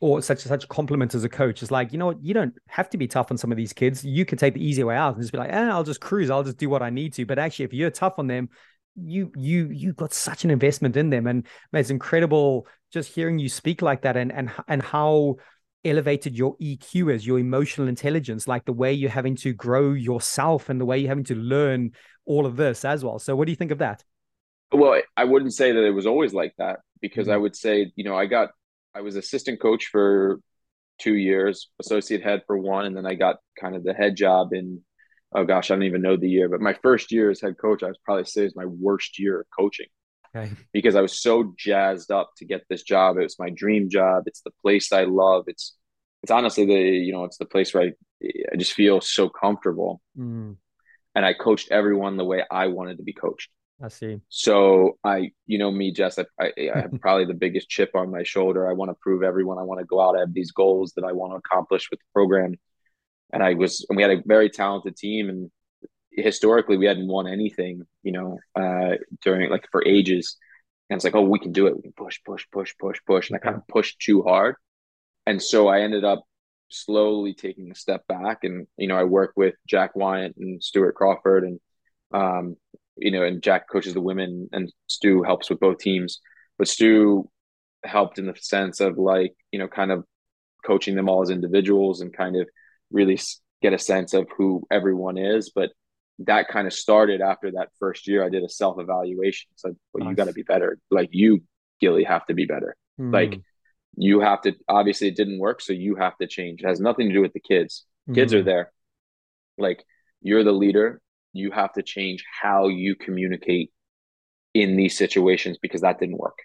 or 0.00 0.22
such 0.22 0.40
such 0.40 0.64
a 0.64 0.66
compliment 0.68 1.14
as 1.14 1.24
a 1.24 1.28
coach. 1.28 1.62
is 1.62 1.70
like, 1.70 1.92
you 1.92 1.98
know 1.98 2.06
what, 2.06 2.22
you 2.22 2.34
don't 2.34 2.54
have 2.68 2.90
to 2.90 2.98
be 2.98 3.06
tough 3.06 3.30
on 3.30 3.38
some 3.38 3.50
of 3.50 3.56
these 3.56 3.72
kids. 3.72 4.04
You 4.04 4.24
can 4.24 4.38
take 4.38 4.54
the 4.54 4.64
easy 4.64 4.84
way 4.84 4.96
out 4.96 5.14
and 5.14 5.22
just 5.22 5.32
be 5.32 5.38
like, 5.38 5.52
eh, 5.52 5.68
I'll 5.68 5.84
just 5.84 6.00
cruise, 6.00 6.30
I'll 6.30 6.44
just 6.44 6.58
do 6.58 6.68
what 6.68 6.82
I 6.82 6.90
need 6.90 7.12
to. 7.14 7.26
But 7.26 7.38
actually, 7.38 7.66
if 7.66 7.72
you're 7.72 7.90
tough 7.90 8.14
on 8.18 8.26
them, 8.26 8.48
you 8.96 9.32
you 9.36 9.68
you 9.70 9.92
got 9.92 10.12
such 10.12 10.44
an 10.44 10.50
investment 10.50 10.96
in 10.96 11.10
them. 11.10 11.26
And 11.26 11.46
it's 11.72 11.90
incredible 11.90 12.66
just 12.92 13.12
hearing 13.12 13.38
you 13.38 13.48
speak 13.48 13.82
like 13.82 14.02
that 14.02 14.16
and 14.16 14.32
and 14.32 14.50
and 14.68 14.82
how 14.82 15.36
elevated 15.84 16.36
your 16.36 16.56
EQ 16.58 17.12
is, 17.12 17.26
your 17.26 17.38
emotional 17.38 17.88
intelligence, 17.88 18.48
like 18.48 18.64
the 18.64 18.72
way 18.72 18.92
you're 18.92 19.10
having 19.10 19.36
to 19.36 19.52
grow 19.52 19.92
yourself 19.92 20.68
and 20.68 20.80
the 20.80 20.84
way 20.84 20.98
you're 20.98 21.08
having 21.08 21.24
to 21.24 21.34
learn 21.34 21.92
all 22.24 22.46
of 22.46 22.56
this 22.56 22.84
as 22.84 23.04
well. 23.04 23.18
So, 23.18 23.36
what 23.36 23.46
do 23.46 23.52
you 23.52 23.56
think 23.56 23.70
of 23.70 23.78
that? 23.78 24.02
Well, 24.72 25.00
I 25.16 25.24
wouldn't 25.24 25.54
say 25.54 25.72
that 25.72 25.84
it 25.84 25.90
was 25.90 26.06
always 26.06 26.32
like 26.32 26.54
that 26.58 26.80
because 27.00 27.26
mm-hmm. 27.26 27.34
I 27.34 27.36
would 27.36 27.54
say, 27.54 27.92
you 27.96 28.04
know, 28.04 28.16
I 28.16 28.26
got, 28.26 28.50
I 28.94 29.00
was 29.00 29.16
assistant 29.16 29.60
coach 29.60 29.86
for 29.86 30.40
two 30.98 31.14
years, 31.14 31.70
associate 31.80 32.22
head 32.22 32.42
for 32.46 32.56
one, 32.56 32.86
and 32.86 32.96
then 32.96 33.06
I 33.06 33.14
got 33.14 33.36
kind 33.60 33.74
of 33.74 33.84
the 33.84 33.94
head 33.94 34.16
job 34.16 34.52
in, 34.52 34.80
oh 35.34 35.44
gosh, 35.44 35.70
I 35.70 35.74
don't 35.74 35.84
even 35.84 36.02
know 36.02 36.16
the 36.16 36.28
year, 36.28 36.48
but 36.48 36.60
my 36.60 36.74
first 36.82 37.10
year 37.10 37.30
as 37.30 37.40
head 37.40 37.56
coach, 37.60 37.82
I 37.82 37.88
was 37.88 37.98
probably 38.04 38.24
say 38.24 38.44
is 38.44 38.56
my 38.56 38.66
worst 38.66 39.18
year 39.18 39.40
of 39.40 39.46
coaching. 39.56 39.86
Okay. 40.36 40.50
Because 40.72 40.96
I 40.96 41.00
was 41.00 41.20
so 41.20 41.54
jazzed 41.56 42.10
up 42.10 42.30
to 42.38 42.44
get 42.44 42.62
this 42.68 42.82
job. 42.82 43.16
It 43.16 43.22
was 43.22 43.38
my 43.38 43.50
dream 43.50 43.88
job. 43.88 44.24
It's 44.26 44.40
the 44.40 44.50
place 44.62 44.92
I 44.92 45.04
love. 45.04 45.44
It's 45.46 45.76
it's 46.22 46.32
honestly 46.32 46.66
the 46.66 46.74
you 46.74 47.12
know 47.12 47.24
it's 47.24 47.36
the 47.38 47.44
place 47.44 47.72
where 47.72 47.84
I 47.84 47.92
I 48.52 48.56
just 48.56 48.72
feel 48.72 49.00
so 49.00 49.28
comfortable. 49.28 50.00
Mm. 50.18 50.56
And 51.14 51.24
I 51.24 51.34
coached 51.34 51.70
everyone 51.70 52.16
the 52.16 52.24
way 52.24 52.42
I 52.50 52.66
wanted 52.66 52.96
to 52.96 53.04
be 53.04 53.12
coached. 53.12 53.48
I 53.82 53.88
see. 53.88 54.20
So 54.28 54.98
I, 55.04 55.30
you 55.46 55.58
know 55.58 55.70
me, 55.70 55.92
Jess. 55.92 56.18
I, 56.18 56.24
I, 56.40 56.52
I 56.74 56.80
have 56.80 56.92
probably 57.00 57.26
the 57.26 57.34
biggest 57.34 57.68
chip 57.68 57.90
on 57.94 58.10
my 58.10 58.22
shoulder. 58.22 58.68
I 58.68 58.72
want 58.72 58.90
to 58.90 58.96
prove 59.00 59.22
everyone. 59.22 59.58
I 59.58 59.62
want 59.62 59.80
to 59.80 59.86
go 59.86 60.00
out. 60.00 60.16
I 60.16 60.20
have 60.20 60.32
these 60.32 60.52
goals 60.52 60.92
that 60.96 61.04
I 61.04 61.12
want 61.12 61.32
to 61.32 61.36
accomplish 61.36 61.90
with 61.90 62.00
the 62.00 62.06
program. 62.12 62.54
And 63.32 63.42
I 63.42 63.54
was, 63.54 63.84
and 63.88 63.96
we 63.96 64.02
had 64.02 64.12
a 64.12 64.22
very 64.24 64.48
talented 64.48 64.96
team, 64.96 65.28
and 65.28 65.50
historically 66.12 66.76
we 66.76 66.86
hadn't 66.86 67.08
won 67.08 67.26
anything, 67.26 67.82
you 68.02 68.12
know, 68.12 68.38
uh, 68.54 68.96
during 69.22 69.50
like 69.50 69.66
for 69.72 69.84
ages. 69.86 70.36
And 70.88 70.96
it's 70.96 71.04
like, 71.04 71.14
oh, 71.14 71.22
we 71.22 71.38
can 71.38 71.52
do 71.52 71.66
it. 71.66 71.76
We 71.76 71.82
can 71.82 71.92
push, 71.92 72.20
push, 72.24 72.46
push, 72.52 72.74
push, 72.78 72.98
push. 73.06 73.28
And 73.28 73.36
I 73.36 73.40
kind 73.40 73.56
of 73.56 73.66
pushed 73.66 73.98
too 74.00 74.22
hard. 74.22 74.56
And 75.26 75.42
so 75.42 75.66
I 75.66 75.80
ended 75.80 76.04
up 76.04 76.24
slowly 76.68 77.34
taking 77.34 77.70
a 77.70 77.74
step 77.74 78.06
back. 78.06 78.44
And, 78.44 78.66
you 78.76 78.86
know, 78.86 78.96
I 78.96 79.04
work 79.04 79.32
with 79.34 79.54
Jack 79.66 79.96
Wyant 79.96 80.36
and 80.36 80.62
Stuart 80.62 80.94
Crawford 80.94 81.44
and, 81.44 81.60
um, 82.12 82.56
you 82.96 83.10
know, 83.10 83.22
and 83.22 83.42
Jack 83.42 83.68
coaches 83.70 83.94
the 83.94 84.00
women 84.00 84.48
and 84.52 84.72
Stu 84.86 85.22
helps 85.22 85.50
with 85.50 85.60
both 85.60 85.78
teams. 85.78 86.20
But 86.58 86.68
Stu 86.68 87.28
helped 87.84 88.18
in 88.18 88.26
the 88.26 88.34
sense 88.40 88.80
of 88.80 88.98
like, 88.98 89.34
you 89.50 89.58
know, 89.58 89.68
kind 89.68 89.90
of 89.90 90.04
coaching 90.64 90.94
them 90.94 91.08
all 91.08 91.22
as 91.22 91.30
individuals 91.30 92.00
and 92.00 92.16
kind 92.16 92.36
of 92.36 92.48
really 92.90 93.18
get 93.62 93.72
a 93.72 93.78
sense 93.78 94.14
of 94.14 94.26
who 94.36 94.66
everyone 94.70 95.18
is. 95.18 95.50
But 95.54 95.70
that 96.20 96.48
kind 96.48 96.66
of 96.66 96.72
started 96.72 97.20
after 97.20 97.52
that 97.52 97.70
first 97.78 98.06
year. 98.06 98.24
I 98.24 98.28
did 98.28 98.44
a 98.44 98.48
self 98.48 98.78
evaluation. 98.78 99.50
So 99.56 99.74
well, 99.92 100.04
nice. 100.04 100.10
you 100.12 100.16
got 100.16 100.26
to 100.26 100.32
be 100.32 100.42
better. 100.42 100.78
Like 100.90 101.10
you, 101.12 101.42
Gilly, 101.80 102.04
have 102.04 102.24
to 102.26 102.34
be 102.34 102.46
better. 102.46 102.76
Mm. 103.00 103.12
Like 103.12 103.40
you 103.96 104.20
have 104.20 104.42
to. 104.42 104.54
Obviously, 104.68 105.08
it 105.08 105.16
didn't 105.16 105.38
work, 105.38 105.60
so 105.60 105.72
you 105.72 105.96
have 105.96 106.16
to 106.18 106.26
change. 106.26 106.62
It 106.62 106.68
has 106.68 106.80
nothing 106.80 107.08
to 107.08 107.14
do 107.14 107.20
with 107.20 107.32
the 107.32 107.40
kids. 107.40 107.84
Kids 108.14 108.32
mm. 108.32 108.38
are 108.38 108.42
there. 108.42 108.72
Like 109.58 109.82
you're 110.20 110.44
the 110.44 110.52
leader. 110.52 111.00
You 111.34 111.50
have 111.50 111.72
to 111.74 111.82
change 111.82 112.24
how 112.42 112.68
you 112.68 112.94
communicate 112.96 113.70
in 114.54 114.76
these 114.76 114.96
situations 114.96 115.58
because 115.60 115.82
that 115.82 115.98
didn't 115.98 116.18
work. 116.18 116.38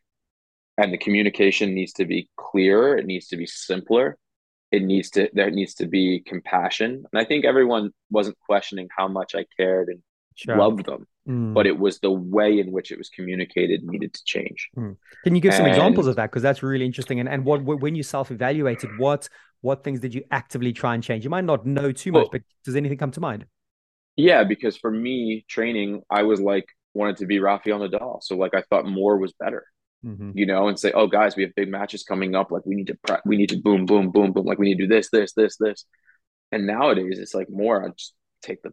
And 0.78 0.92
the 0.92 0.98
communication 0.98 1.74
needs 1.74 1.94
to 1.94 2.06
be 2.06 2.30
clearer. 2.38 2.98
It 2.98 3.06
needs 3.06 3.28
to 3.28 3.38
be 3.38 3.46
simpler 3.46 4.18
it 4.72 4.84
needs 4.84 5.10
to 5.10 5.28
there 5.34 5.50
needs 5.50 5.74
to 5.74 5.88
be 5.88 6.22
compassion 6.28 7.04
and 7.12 7.20
i 7.20 7.26
think 7.26 7.44
everyone 7.44 7.90
wasn't 8.12 8.38
questioning 8.46 8.88
how 8.96 9.08
much 9.08 9.34
i 9.34 9.44
cared 9.58 9.88
and 9.88 10.00
sure. 10.36 10.56
loved 10.56 10.86
them 10.86 11.08
mm. 11.28 11.56
but 11.56 11.66
it 11.66 11.80
was 11.80 12.00
the 12.02 12.12
way 12.12 12.60
in 12.60 12.72
which 12.72 12.92
it 12.92 12.98
was 13.00 13.10
communicated 13.10 13.84
needed 13.84 14.14
to 14.14 14.22
change 14.26 14.70
mm. 14.78 14.96
can 15.24 15.34
you 15.34 15.42
give 15.42 15.56
some 15.56 15.66
and, 15.66 15.74
examples 15.74 16.06
of 16.06 16.16
that 16.18 16.30
because 16.30 16.44
that's 16.44 16.62
really 16.62 16.86
interesting 16.86 17.20
and, 17.20 17.28
and 17.28 17.44
what 17.46 17.64
when 17.64 17.96
you 17.96 18.04
self-evaluated 18.04 18.90
what 19.00 19.28
what 19.62 19.84
things 19.84 20.00
did 20.00 20.14
you 20.14 20.24
actively 20.32 20.72
try 20.74 20.94
and 20.94 21.04
change? 21.04 21.24
You 21.24 21.30
might 21.30 21.44
not 21.44 21.66
know 21.66 21.92
too 21.92 22.12
much, 22.12 22.24
well, 22.24 22.30
but 22.32 22.42
does 22.64 22.76
anything 22.76 22.98
come 22.98 23.12
to 23.12 23.20
mind? 23.20 23.46
Yeah, 24.20 24.44
because 24.44 24.76
for 24.76 24.92
me, 24.92 25.46
training, 25.48 26.02
I 26.10 26.24
was 26.24 26.42
like 26.42 26.66
wanted 26.94 27.18
to 27.18 27.26
be 27.26 27.40
Rafael 27.40 27.80
Nadal. 27.80 28.22
So 28.22 28.36
like 28.36 28.54
I 28.54 28.64
thought 28.70 28.86
more 28.86 29.18
was 29.18 29.34
better. 29.40 29.66
Mm-hmm. 30.06 30.32
You 30.34 30.46
know, 30.46 30.68
and 30.68 30.78
say, 30.78 30.92
oh 30.92 31.08
guys, 31.08 31.38
we 31.38 31.44
have 31.44 31.56
big 31.56 31.70
matches 31.70 32.04
coming 32.04 32.36
up. 32.36 32.52
Like 32.52 32.66
we 32.66 32.76
need 32.76 32.88
to 32.88 32.98
prep, 33.06 33.22
we 33.26 33.38
need 33.38 33.50
to 33.50 33.58
boom, 33.58 33.86
boom, 33.86 34.12
boom, 34.12 34.34
boom. 34.34 34.46
Like 34.46 34.58
we 34.58 34.68
need 34.68 34.78
to 34.78 34.88
do 34.88 34.94
this, 34.94 35.10
this, 35.10 35.34
this, 35.34 35.56
this. 35.58 35.86
And 36.52 36.68
nowadays 36.68 37.18
it's 37.18 37.34
like 37.34 37.50
more 37.50 37.86
I 37.86 37.90
just 37.90 38.14
take 38.42 38.62
the 38.62 38.72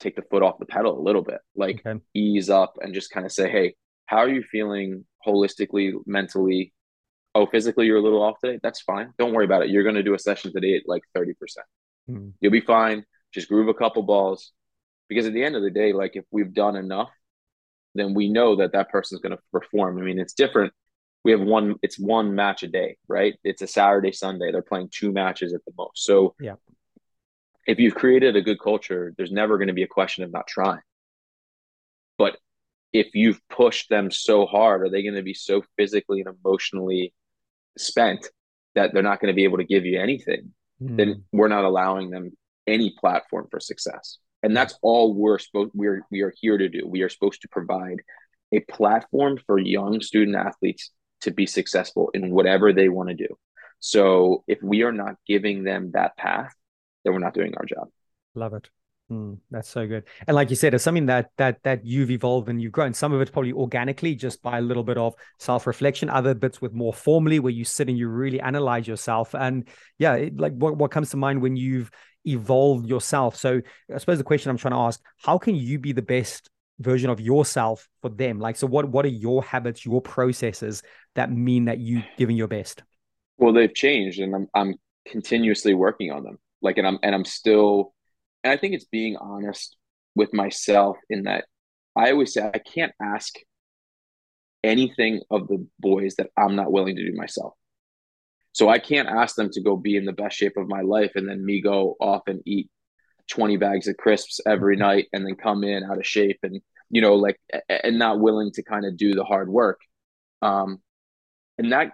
take 0.00 0.16
the 0.16 0.22
foot 0.22 0.42
off 0.42 0.58
the 0.58 0.66
pedal 0.66 0.98
a 0.98 1.02
little 1.02 1.22
bit, 1.22 1.38
like 1.54 1.82
okay. 1.86 2.00
ease 2.12 2.50
up 2.50 2.78
and 2.80 2.94
just 2.94 3.10
kind 3.10 3.24
of 3.24 3.30
say, 3.30 3.48
hey, 3.48 3.76
how 4.06 4.18
are 4.18 4.28
you 4.28 4.42
feeling 4.42 5.04
holistically, 5.24 5.92
mentally? 6.04 6.72
Oh, 7.36 7.46
physically 7.46 7.86
you're 7.86 7.98
a 7.98 8.02
little 8.02 8.22
off 8.22 8.38
today. 8.42 8.58
That's 8.60 8.80
fine. 8.80 9.12
Don't 9.18 9.32
worry 9.32 9.44
about 9.44 9.62
it. 9.62 9.70
You're 9.70 9.84
going 9.84 9.94
to 9.94 10.02
do 10.02 10.14
a 10.14 10.18
session 10.18 10.52
today 10.52 10.76
at 10.76 10.82
like 10.86 11.02
30%. 11.16 11.34
Mm-hmm. 12.10 12.28
You'll 12.40 12.52
be 12.52 12.60
fine. 12.60 13.04
Just 13.32 13.48
groove 13.48 13.68
a 13.68 13.74
couple 13.74 14.02
balls. 14.02 14.52
Because 15.08 15.26
at 15.26 15.32
the 15.32 15.44
end 15.44 15.56
of 15.56 15.62
the 15.62 15.70
day, 15.70 15.92
like 15.92 16.16
if 16.16 16.24
we've 16.30 16.52
done 16.52 16.76
enough, 16.76 17.10
then 17.94 18.14
we 18.14 18.28
know 18.28 18.56
that 18.56 18.72
that 18.72 18.90
person's 18.90 19.20
going 19.20 19.36
to 19.36 19.42
perform. 19.52 19.98
I 19.98 20.02
mean, 20.02 20.18
it's 20.18 20.32
different. 20.32 20.72
We 21.24 21.30
have 21.30 21.40
one, 21.40 21.76
it's 21.82 21.98
one 21.98 22.34
match 22.34 22.62
a 22.62 22.68
day, 22.68 22.96
right? 23.08 23.34
It's 23.44 23.62
a 23.62 23.66
Saturday, 23.66 24.12
Sunday. 24.12 24.52
They're 24.52 24.62
playing 24.62 24.90
two 24.92 25.12
matches 25.12 25.54
at 25.54 25.64
the 25.64 25.72
most. 25.76 26.04
So 26.04 26.34
yeah 26.40 26.54
if 27.66 27.78
you've 27.78 27.94
created 27.94 28.36
a 28.36 28.42
good 28.42 28.60
culture, 28.60 29.14
there's 29.16 29.32
never 29.32 29.58
going 29.58 29.68
to 29.68 29.74
be 29.74 29.82
a 29.82 29.88
question 29.88 30.24
of 30.24 30.32
not 30.32 30.46
trying. 30.46 30.82
But 32.18 32.36
if 32.92 33.14
you've 33.14 33.40
pushed 33.48 33.88
them 33.88 34.10
so 34.10 34.46
hard, 34.46 34.82
are 34.82 34.90
they 34.90 35.02
going 35.02 35.14
to 35.14 35.22
be 35.22 35.34
so 35.34 35.62
physically 35.76 36.20
and 36.20 36.34
emotionally 36.44 37.12
spent 37.78 38.28
that 38.74 38.92
they're 38.92 39.02
not 39.02 39.20
going 39.20 39.32
to 39.32 39.36
be 39.36 39.44
able 39.44 39.58
to 39.58 39.64
give 39.64 39.84
you 39.84 40.00
anything? 40.00 40.52
Mm. 40.82 40.96
Then 40.96 41.24
we're 41.32 41.48
not 41.48 41.64
allowing 41.64 42.10
them 42.10 42.32
any 42.66 42.94
platform 42.98 43.48
for 43.50 43.60
success. 43.60 44.18
And 44.44 44.54
that's 44.54 44.78
all 44.82 45.14
we're 45.14 45.38
supposed 45.38 45.70
we're 45.74 46.06
we 46.10 46.20
are 46.20 46.34
here 46.38 46.58
to 46.58 46.68
do. 46.68 46.86
We 46.86 47.00
are 47.00 47.08
supposed 47.08 47.40
to 47.42 47.48
provide 47.48 48.02
a 48.52 48.60
platform 48.60 49.38
for 49.46 49.58
young 49.58 50.02
student 50.02 50.36
athletes 50.36 50.90
to 51.22 51.30
be 51.30 51.46
successful 51.46 52.10
in 52.12 52.30
whatever 52.30 52.72
they 52.72 52.90
want 52.90 53.08
to 53.08 53.14
do. 53.14 53.28
So 53.80 54.44
if 54.46 54.62
we 54.62 54.82
are 54.82 54.92
not 54.92 55.14
giving 55.26 55.64
them 55.64 55.92
that 55.94 56.16
path, 56.18 56.52
then 57.02 57.14
we're 57.14 57.20
not 57.20 57.34
doing 57.34 57.54
our 57.56 57.64
job. 57.64 57.88
Love 58.34 58.52
it. 58.52 58.68
Mm, 59.10 59.38
that's 59.50 59.68
so 59.68 59.86
good. 59.86 60.04
And 60.26 60.34
like 60.34 60.50
you 60.50 60.56
said, 60.56 60.74
it's 60.74 60.84
something 60.84 61.06
that 61.06 61.30
that 61.38 61.62
that 61.62 61.84
you've 61.84 62.10
evolved 62.10 62.48
and 62.48 62.60
you've 62.60 62.72
grown. 62.72 62.94
Some 62.94 63.12
of 63.12 63.20
it's 63.22 63.30
probably 63.30 63.52
organically, 63.52 64.14
just 64.14 64.42
by 64.42 64.58
a 64.58 64.62
little 64.62 64.84
bit 64.84 64.98
of 64.98 65.14
self-reflection. 65.38 66.08
Other 66.10 66.34
bits 66.34 66.60
with 66.60 66.72
more 66.72 66.92
formally, 66.92 67.38
where 67.38 67.52
you 67.52 67.64
sit 67.64 67.88
and 67.88 67.98
you 67.98 68.08
really 68.08 68.40
analyze 68.40 68.88
yourself. 68.88 69.34
And 69.34 69.68
yeah, 69.98 70.14
it, 70.14 70.38
like 70.38 70.52
what 70.54 70.76
what 70.76 70.90
comes 70.90 71.10
to 71.10 71.18
mind 71.18 71.42
when 71.42 71.56
you've 71.56 71.90
evolved 72.24 72.86
yourself. 72.86 73.36
So 73.36 73.60
I 73.92 73.98
suppose 73.98 74.18
the 74.18 74.24
question 74.24 74.50
I'm 74.50 74.58
trying 74.58 74.72
to 74.74 74.78
ask: 74.78 75.00
How 75.18 75.38
can 75.38 75.54
you 75.54 75.78
be 75.78 75.92
the 75.92 76.02
best 76.02 76.50
version 76.78 77.10
of 77.10 77.20
yourself 77.20 77.88
for 78.02 78.08
them? 78.08 78.38
Like, 78.40 78.56
so 78.56 78.66
what 78.66 78.88
what 78.88 79.04
are 79.04 79.08
your 79.08 79.42
habits, 79.42 79.84
your 79.84 80.00
processes 80.00 80.82
that 81.14 81.30
mean 81.30 81.66
that 81.66 81.78
you 81.78 82.02
giving 82.16 82.36
your 82.36 82.48
best? 82.48 82.82
Well, 83.38 83.52
they've 83.52 83.74
changed, 83.74 84.20
and 84.20 84.34
I'm 84.34 84.48
I'm 84.54 84.74
continuously 85.06 85.74
working 85.74 86.10
on 86.10 86.22
them 86.22 86.38
like 86.62 86.78
and 86.78 86.86
i'm 86.86 86.98
and 87.02 87.14
i'm 87.14 87.24
still 87.24 87.94
and 88.42 88.52
i 88.52 88.56
think 88.56 88.74
it's 88.74 88.86
being 88.86 89.16
honest 89.16 89.76
with 90.16 90.32
myself 90.32 90.96
in 91.10 91.24
that 91.24 91.44
i 91.94 92.10
always 92.10 92.32
say 92.32 92.50
i 92.52 92.58
can't 92.58 92.92
ask 93.00 93.34
anything 94.64 95.20
of 95.30 95.46
the 95.46 95.64
boys 95.78 96.14
that 96.16 96.28
i'm 96.36 96.56
not 96.56 96.72
willing 96.72 96.96
to 96.96 97.04
do 97.04 97.16
myself 97.16 97.52
so 98.54 98.70
i 98.70 98.78
can't 98.78 99.08
ask 99.08 99.36
them 99.36 99.50
to 99.50 99.60
go 99.60 99.76
be 99.76 99.96
in 99.96 100.06
the 100.06 100.12
best 100.12 100.36
shape 100.36 100.56
of 100.56 100.66
my 100.66 100.80
life 100.80 101.12
and 101.16 101.28
then 101.28 101.44
me 101.44 101.60
go 101.60 101.96
off 102.00 102.22
and 102.26 102.40
eat 102.46 102.70
20 103.30 103.58
bags 103.58 103.86
of 103.88 103.96
crisps 103.98 104.40
every 104.46 104.76
night 104.76 105.06
and 105.12 105.26
then 105.26 105.36
come 105.36 105.62
in 105.62 105.84
out 105.84 105.98
of 105.98 106.06
shape 106.06 106.38
and 106.42 106.60
you 106.90 107.02
know 107.02 107.14
like 107.14 107.38
and 107.68 107.98
not 107.98 108.18
willing 108.18 108.50
to 108.52 108.62
kind 108.62 108.86
of 108.86 108.96
do 108.96 109.14
the 109.14 109.24
hard 109.24 109.48
work 109.48 109.80
um 110.40 110.78
and 111.58 111.72
that 111.72 111.92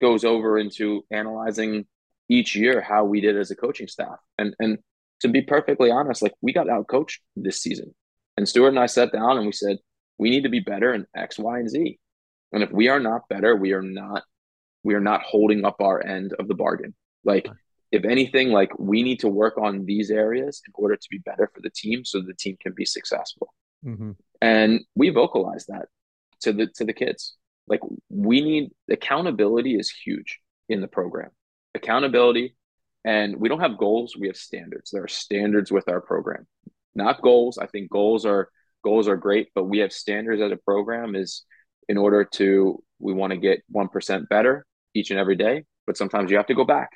goes 0.00 0.24
over 0.24 0.58
into 0.58 1.04
analyzing 1.10 1.86
each 2.28 2.54
year 2.54 2.80
how 2.80 3.04
we 3.04 3.20
did 3.20 3.36
as 3.36 3.50
a 3.50 3.56
coaching 3.56 3.88
staff. 3.88 4.16
And 4.38 4.54
and 4.58 4.78
to 5.20 5.28
be 5.28 5.42
perfectly 5.42 5.90
honest, 5.90 6.22
like 6.22 6.34
we 6.40 6.52
got 6.52 6.70
out 6.70 6.88
coached 6.88 7.20
this 7.36 7.60
season. 7.60 7.94
And 8.36 8.48
Stuart 8.48 8.68
and 8.68 8.78
I 8.78 8.86
sat 8.86 9.12
down 9.12 9.36
and 9.36 9.44
we 9.44 9.52
said, 9.52 9.76
we 10.16 10.30
need 10.30 10.44
to 10.44 10.48
be 10.48 10.60
better 10.60 10.94
in 10.94 11.06
X, 11.14 11.38
Y, 11.38 11.58
and 11.58 11.68
Z. 11.68 11.98
And 12.52 12.62
if 12.62 12.70
we 12.70 12.88
are 12.88 13.00
not 13.00 13.28
better, 13.28 13.54
we 13.54 13.72
are 13.72 13.82
not 13.82 14.22
we 14.82 14.94
are 14.94 15.00
not 15.00 15.22
holding 15.22 15.64
up 15.64 15.76
our 15.80 16.04
end 16.04 16.34
of 16.38 16.48
the 16.48 16.54
bargain. 16.54 16.94
Like 17.24 17.48
if 17.92 18.04
anything, 18.04 18.50
like 18.50 18.70
we 18.78 19.02
need 19.02 19.20
to 19.20 19.28
work 19.28 19.58
on 19.58 19.84
these 19.84 20.10
areas 20.10 20.62
in 20.66 20.72
order 20.74 20.96
to 20.96 21.08
be 21.10 21.18
better 21.18 21.50
for 21.52 21.60
the 21.60 21.70
team 21.70 22.04
so 22.04 22.20
the 22.20 22.34
team 22.34 22.56
can 22.60 22.72
be 22.72 22.84
successful. 22.84 23.52
Mm-hmm. 23.84 24.12
And 24.40 24.80
we 24.94 25.10
vocalize 25.10 25.66
that 25.66 25.86
to 26.42 26.52
the 26.52 26.66
to 26.76 26.84
the 26.84 26.92
kids. 26.92 27.36
Like 27.66 27.80
we 28.08 28.40
need 28.40 28.70
accountability 28.90 29.76
is 29.76 29.90
huge 29.90 30.40
in 30.68 30.80
the 30.80 30.88
program 30.88 31.30
accountability, 31.74 32.56
and 33.04 33.36
we 33.36 33.48
don't 33.48 33.60
have 33.60 33.78
goals. 33.78 34.16
We 34.18 34.26
have 34.26 34.36
standards. 34.36 34.90
There 34.90 35.04
are 35.04 35.08
standards 35.08 35.70
with 35.70 35.88
our 35.88 36.00
program, 36.00 36.46
not 36.94 37.22
goals. 37.22 37.58
I 37.58 37.66
think 37.66 37.90
goals 37.90 38.26
are 38.26 38.48
goals 38.82 39.08
are 39.08 39.16
great, 39.16 39.48
but 39.54 39.64
we 39.64 39.78
have 39.78 39.92
standards 39.92 40.40
as 40.42 40.52
a 40.52 40.56
program. 40.56 41.14
Is 41.14 41.44
in 41.88 41.96
order 41.96 42.24
to 42.24 42.82
we 42.98 43.12
want 43.12 43.32
to 43.32 43.36
get 43.36 43.62
one 43.68 43.88
percent 43.88 44.28
better 44.28 44.66
each 44.94 45.10
and 45.10 45.18
every 45.20 45.36
day, 45.36 45.64
but 45.86 45.96
sometimes 45.96 46.30
you 46.30 46.36
have 46.36 46.46
to 46.46 46.54
go 46.54 46.64
back 46.64 46.90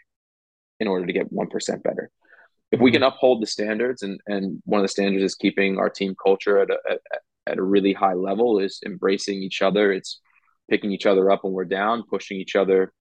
in 0.80 0.88
order 0.88 1.06
to 1.06 1.12
get 1.12 1.32
one 1.32 1.48
percent 1.48 1.82
better. 1.82 2.10
If 2.72 2.80
we 2.80 2.90
can 2.90 3.02
mm-hmm. 3.02 3.14
uphold 3.14 3.42
the 3.42 3.46
standards, 3.46 4.02
and 4.02 4.20
and 4.26 4.62
one 4.64 4.80
of 4.80 4.84
the 4.84 4.88
standards 4.88 5.24
is 5.24 5.34
keeping 5.34 5.78
our 5.78 5.90
team 5.90 6.14
culture 6.22 6.58
at 6.58 6.70
a 6.70 6.78
at, 6.90 7.00
at 7.46 7.58
a 7.58 7.62
really 7.62 7.92
high 7.92 8.14
level, 8.14 8.58
is 8.58 8.80
embracing 8.84 9.42
each 9.42 9.62
other. 9.62 9.92
It's 9.92 10.20
picking 10.70 10.92
each 10.92 11.06
other 11.06 11.30
up 11.30 11.44
when 11.44 11.52
we're 11.52 11.64
down, 11.64 12.04
pushing 12.08 12.38
each 12.38 12.56
other 12.56 12.92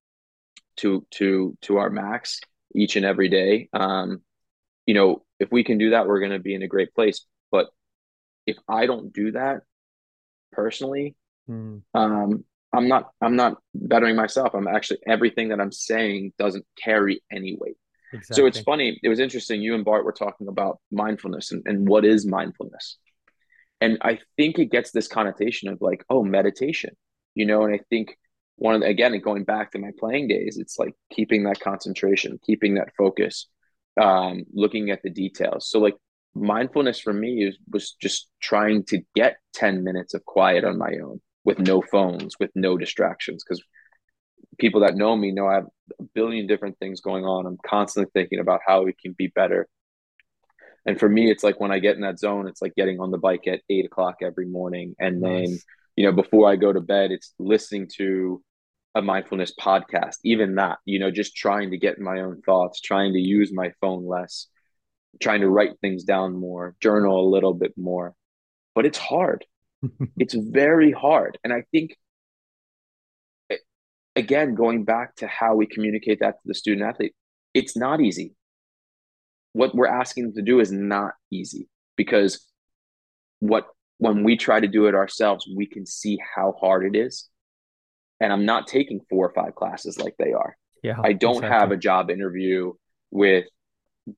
to 0.76 1.06
to 1.12 1.56
to 1.62 1.76
our 1.78 1.90
max 1.90 2.40
each 2.74 2.96
and 2.96 3.06
every 3.06 3.28
day. 3.28 3.68
Um, 3.72 4.22
you 4.86 4.94
know, 4.94 5.24
if 5.40 5.50
we 5.50 5.64
can 5.64 5.78
do 5.78 5.90
that, 5.90 6.06
we're 6.06 6.20
going 6.20 6.32
to 6.32 6.38
be 6.38 6.54
in 6.54 6.62
a 6.62 6.68
great 6.68 6.94
place. 6.94 7.24
But 7.50 7.68
if 8.46 8.56
I 8.68 8.86
don't 8.86 9.12
do 9.12 9.32
that 9.32 9.62
personally, 10.52 11.16
mm. 11.48 11.82
um, 11.94 12.44
I'm 12.74 12.88
not 12.88 13.10
I'm 13.20 13.36
not 13.36 13.58
bettering 13.74 14.16
myself. 14.16 14.54
I'm 14.54 14.68
actually 14.68 14.98
everything 15.06 15.48
that 15.48 15.60
I'm 15.60 15.72
saying 15.72 16.32
doesn't 16.38 16.66
carry 16.82 17.22
any 17.30 17.56
weight. 17.58 17.76
Exactly. 18.12 18.42
So 18.42 18.46
it's 18.46 18.60
funny. 18.60 18.98
It 19.02 19.08
was 19.08 19.20
interesting. 19.20 19.60
You 19.60 19.74
and 19.74 19.84
Bart 19.84 20.04
were 20.04 20.12
talking 20.12 20.48
about 20.48 20.78
mindfulness 20.92 21.52
and, 21.52 21.62
and 21.66 21.88
what 21.88 22.04
is 22.04 22.26
mindfulness. 22.26 22.98
And 23.80 23.98
I 24.02 24.20
think 24.36 24.58
it 24.58 24.70
gets 24.70 24.92
this 24.92 25.08
connotation 25.08 25.68
of 25.68 25.78
like, 25.80 26.04
oh, 26.08 26.22
meditation, 26.22 26.96
you 27.34 27.44
know, 27.44 27.64
and 27.64 27.74
I 27.74 27.80
think 27.90 28.16
one 28.56 28.74
of 28.74 28.80
the, 28.82 28.86
again 28.86 29.18
going 29.20 29.44
back 29.44 29.72
to 29.72 29.78
my 29.78 29.90
playing 29.98 30.28
days 30.28 30.58
it's 30.58 30.78
like 30.78 30.94
keeping 31.10 31.44
that 31.44 31.60
concentration 31.60 32.38
keeping 32.44 32.74
that 32.74 32.94
focus 32.96 33.48
um, 34.00 34.44
looking 34.52 34.90
at 34.90 35.02
the 35.02 35.10
details 35.10 35.68
so 35.68 35.78
like 35.78 35.96
mindfulness 36.34 37.00
for 37.00 37.12
me 37.12 37.44
is, 37.44 37.56
was 37.70 37.96
just 38.00 38.28
trying 38.40 38.84
to 38.84 39.00
get 39.14 39.36
10 39.54 39.84
minutes 39.84 40.14
of 40.14 40.24
quiet 40.24 40.64
on 40.64 40.78
my 40.78 40.92
own 41.02 41.20
with 41.44 41.58
no 41.58 41.80
phones 41.80 42.34
with 42.38 42.50
no 42.54 42.76
distractions 42.76 43.44
because 43.44 43.62
people 44.58 44.80
that 44.80 44.96
know 44.96 45.16
me 45.16 45.32
know 45.32 45.46
i 45.46 45.54
have 45.54 45.66
a 45.98 46.02
billion 46.14 46.46
different 46.46 46.78
things 46.78 47.00
going 47.00 47.24
on 47.24 47.46
i'm 47.46 47.58
constantly 47.66 48.10
thinking 48.12 48.40
about 48.40 48.60
how 48.66 48.82
we 48.82 48.92
can 48.92 49.12
be 49.12 49.26
better 49.28 49.68
and 50.86 50.98
for 50.98 51.08
me 51.08 51.30
it's 51.30 51.44
like 51.44 51.60
when 51.60 51.72
i 51.72 51.78
get 51.78 51.96
in 51.96 52.02
that 52.02 52.18
zone 52.18 52.46
it's 52.46 52.62
like 52.62 52.74
getting 52.74 53.00
on 53.00 53.10
the 53.10 53.18
bike 53.18 53.46
at 53.46 53.60
eight 53.68 53.84
o'clock 53.84 54.16
every 54.22 54.46
morning 54.46 54.94
and 54.98 55.20
nice. 55.20 55.48
then 55.48 55.58
you 55.96 56.04
know, 56.04 56.12
before 56.12 56.50
I 56.50 56.56
go 56.56 56.72
to 56.72 56.80
bed, 56.80 57.10
it's 57.10 57.32
listening 57.38 57.88
to 57.96 58.42
a 58.94 59.02
mindfulness 59.02 59.52
podcast, 59.58 60.16
even 60.24 60.56
that, 60.56 60.78
you 60.84 60.98
know, 60.98 61.10
just 61.10 61.36
trying 61.36 61.70
to 61.70 61.78
get 61.78 61.98
my 61.98 62.20
own 62.20 62.42
thoughts, 62.42 62.80
trying 62.80 63.12
to 63.12 63.18
use 63.18 63.52
my 63.52 63.72
phone 63.80 64.06
less, 64.06 64.48
trying 65.20 65.40
to 65.40 65.48
write 65.48 65.78
things 65.80 66.04
down 66.04 66.36
more, 66.36 66.74
journal 66.80 67.20
a 67.20 67.30
little 67.30 67.54
bit 67.54 67.74
more. 67.76 68.14
But 68.74 68.86
it's 68.86 68.98
hard. 68.98 69.44
It's 70.18 70.34
very 70.34 70.92
hard. 70.92 71.38
And 71.44 71.52
I 71.52 71.64
think, 71.70 71.96
eh, 73.50 73.56
again, 74.16 74.54
going 74.54 74.84
back 74.84 75.16
to 75.16 75.26
how 75.26 75.54
we 75.54 75.66
communicate 75.66 76.20
that 76.20 76.32
to 76.32 76.42
the 76.44 76.54
student 76.54 76.86
athlete, 76.86 77.14
it's 77.52 77.76
not 77.76 78.00
easy. 78.00 78.34
What 79.52 79.74
we're 79.74 79.86
asking 79.86 80.24
them 80.24 80.34
to 80.34 80.42
do 80.42 80.60
is 80.60 80.72
not 80.72 81.12
easy 81.30 81.68
because 81.96 82.50
what 83.40 83.68
when 83.98 84.24
we 84.24 84.36
try 84.36 84.58
to 84.58 84.66
do 84.66 84.86
it 84.86 84.94
ourselves, 84.94 85.48
we 85.54 85.66
can 85.66 85.86
see 85.86 86.18
how 86.34 86.54
hard 86.60 86.84
it 86.84 86.98
is. 86.98 87.28
And 88.20 88.32
I'm 88.32 88.44
not 88.44 88.66
taking 88.66 89.00
four 89.08 89.28
or 89.28 89.32
five 89.32 89.54
classes 89.54 89.98
like 89.98 90.16
they 90.18 90.32
are. 90.32 90.56
Yeah. 90.82 90.96
I 91.02 91.12
don't 91.12 91.36
exactly. 91.36 91.58
have 91.58 91.70
a 91.70 91.76
job 91.76 92.10
interview 92.10 92.72
with 93.10 93.46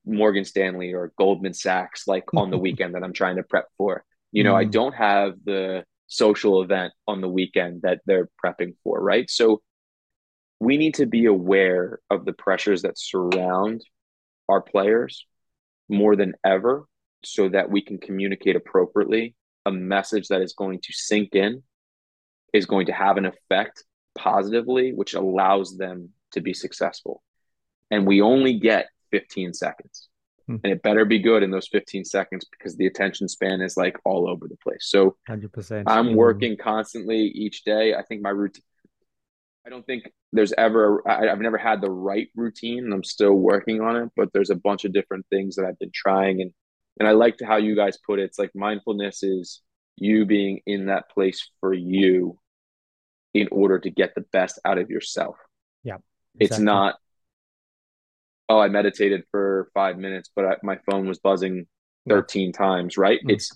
Morgan 0.04 0.44
Stanley 0.44 0.94
or 0.94 1.12
Goldman 1.18 1.54
Sachs 1.54 2.08
like 2.08 2.32
on 2.34 2.50
the 2.50 2.58
weekend 2.66 2.94
that 2.94 3.04
I'm 3.04 3.12
trying 3.12 3.36
to 3.36 3.42
prep 3.42 3.66
for. 3.76 4.04
You 4.32 4.44
know, 4.44 4.54
mm. 4.54 4.60
I 4.60 4.64
don't 4.64 4.94
have 4.94 5.34
the 5.44 5.84
social 6.06 6.62
event 6.62 6.92
on 7.08 7.20
the 7.20 7.28
weekend 7.28 7.82
that 7.82 8.00
they're 8.06 8.28
prepping 8.44 8.74
for, 8.84 9.02
right? 9.02 9.28
So 9.28 9.62
we 10.60 10.76
need 10.76 10.94
to 10.94 11.06
be 11.06 11.26
aware 11.26 11.98
of 12.10 12.24
the 12.24 12.32
pressures 12.32 12.82
that 12.82 12.98
surround 12.98 13.82
our 14.48 14.60
players 14.60 15.26
more 15.88 16.16
than 16.16 16.34
ever 16.44 16.86
so 17.24 17.48
that 17.48 17.70
we 17.70 17.82
can 17.82 17.98
communicate 17.98 18.56
appropriately 18.56 19.34
a 19.64 19.72
message 19.72 20.28
that 20.28 20.42
is 20.42 20.54
going 20.54 20.80
to 20.80 20.92
sink 20.92 21.34
in 21.34 21.62
is 22.52 22.66
going 22.66 22.86
to 22.86 22.92
have 22.92 23.16
an 23.16 23.26
effect 23.26 23.84
positively 24.16 24.92
which 24.92 25.14
allows 25.14 25.76
them 25.76 26.10
to 26.32 26.40
be 26.40 26.54
successful 26.54 27.22
and 27.90 28.06
we 28.06 28.20
only 28.20 28.58
get 28.58 28.88
15 29.10 29.54
seconds. 29.54 30.08
Hmm. 30.46 30.56
and 30.62 30.72
it 30.72 30.82
better 30.82 31.04
be 31.04 31.18
good 31.18 31.42
in 31.42 31.50
those 31.50 31.66
15 31.66 32.04
seconds 32.04 32.46
because 32.50 32.76
the 32.76 32.86
attention 32.86 33.28
span 33.28 33.60
is 33.60 33.76
like 33.76 33.96
all 34.04 34.28
over 34.28 34.46
the 34.46 34.56
place 34.56 34.86
so 34.88 35.16
100% 35.28 35.84
i'm 35.86 36.14
working 36.14 36.56
constantly 36.56 37.18
each 37.18 37.64
day 37.64 37.94
i 37.94 38.02
think 38.02 38.22
my 38.22 38.30
routine 38.30 38.62
I 39.66 39.68
don't 39.68 39.84
think 39.84 40.04
there's 40.32 40.52
ever 40.56 41.02
I, 41.08 41.26
have 41.26 41.40
never 41.40 41.58
had 41.58 41.80
the 41.80 41.90
right 41.90 42.28
routine 42.36 42.92
I'm 42.92 43.02
still 43.02 43.34
working 43.34 43.80
on 43.80 43.96
it, 43.96 44.10
but 44.14 44.32
there's 44.32 44.50
a 44.50 44.54
bunch 44.54 44.84
of 44.84 44.92
different 44.92 45.26
things 45.28 45.56
that 45.56 45.64
I've 45.66 45.78
been 45.78 45.90
trying 45.92 46.40
and 46.40 46.52
and 46.98 47.08
I 47.08 47.12
liked 47.12 47.42
how 47.44 47.56
you 47.56 47.76
guys 47.76 47.98
put 48.06 48.18
it. 48.18 48.24
It's 48.24 48.38
like 48.38 48.52
mindfulness 48.54 49.22
is 49.22 49.60
you 49.96 50.24
being 50.24 50.60
in 50.66 50.86
that 50.86 51.10
place 51.10 51.50
for 51.60 51.74
you 51.74 52.38
in 53.34 53.48
order 53.50 53.78
to 53.78 53.90
get 53.90 54.14
the 54.14 54.24
best 54.32 54.58
out 54.64 54.78
of 54.78 54.88
yourself. 54.88 55.36
Yeah. 55.82 55.96
Exactly. 56.38 56.46
It's 56.46 56.58
not 56.58 56.94
oh, 58.48 58.58
I 58.58 58.68
meditated 58.68 59.24
for 59.30 59.70
5 59.74 59.98
minutes 59.98 60.30
but 60.34 60.44
I, 60.44 60.56
my 60.62 60.78
phone 60.90 61.06
was 61.06 61.18
buzzing 61.18 61.66
13 62.08 62.52
times, 62.52 62.96
right? 62.96 63.20
Mm. 63.24 63.32
It's 63.32 63.50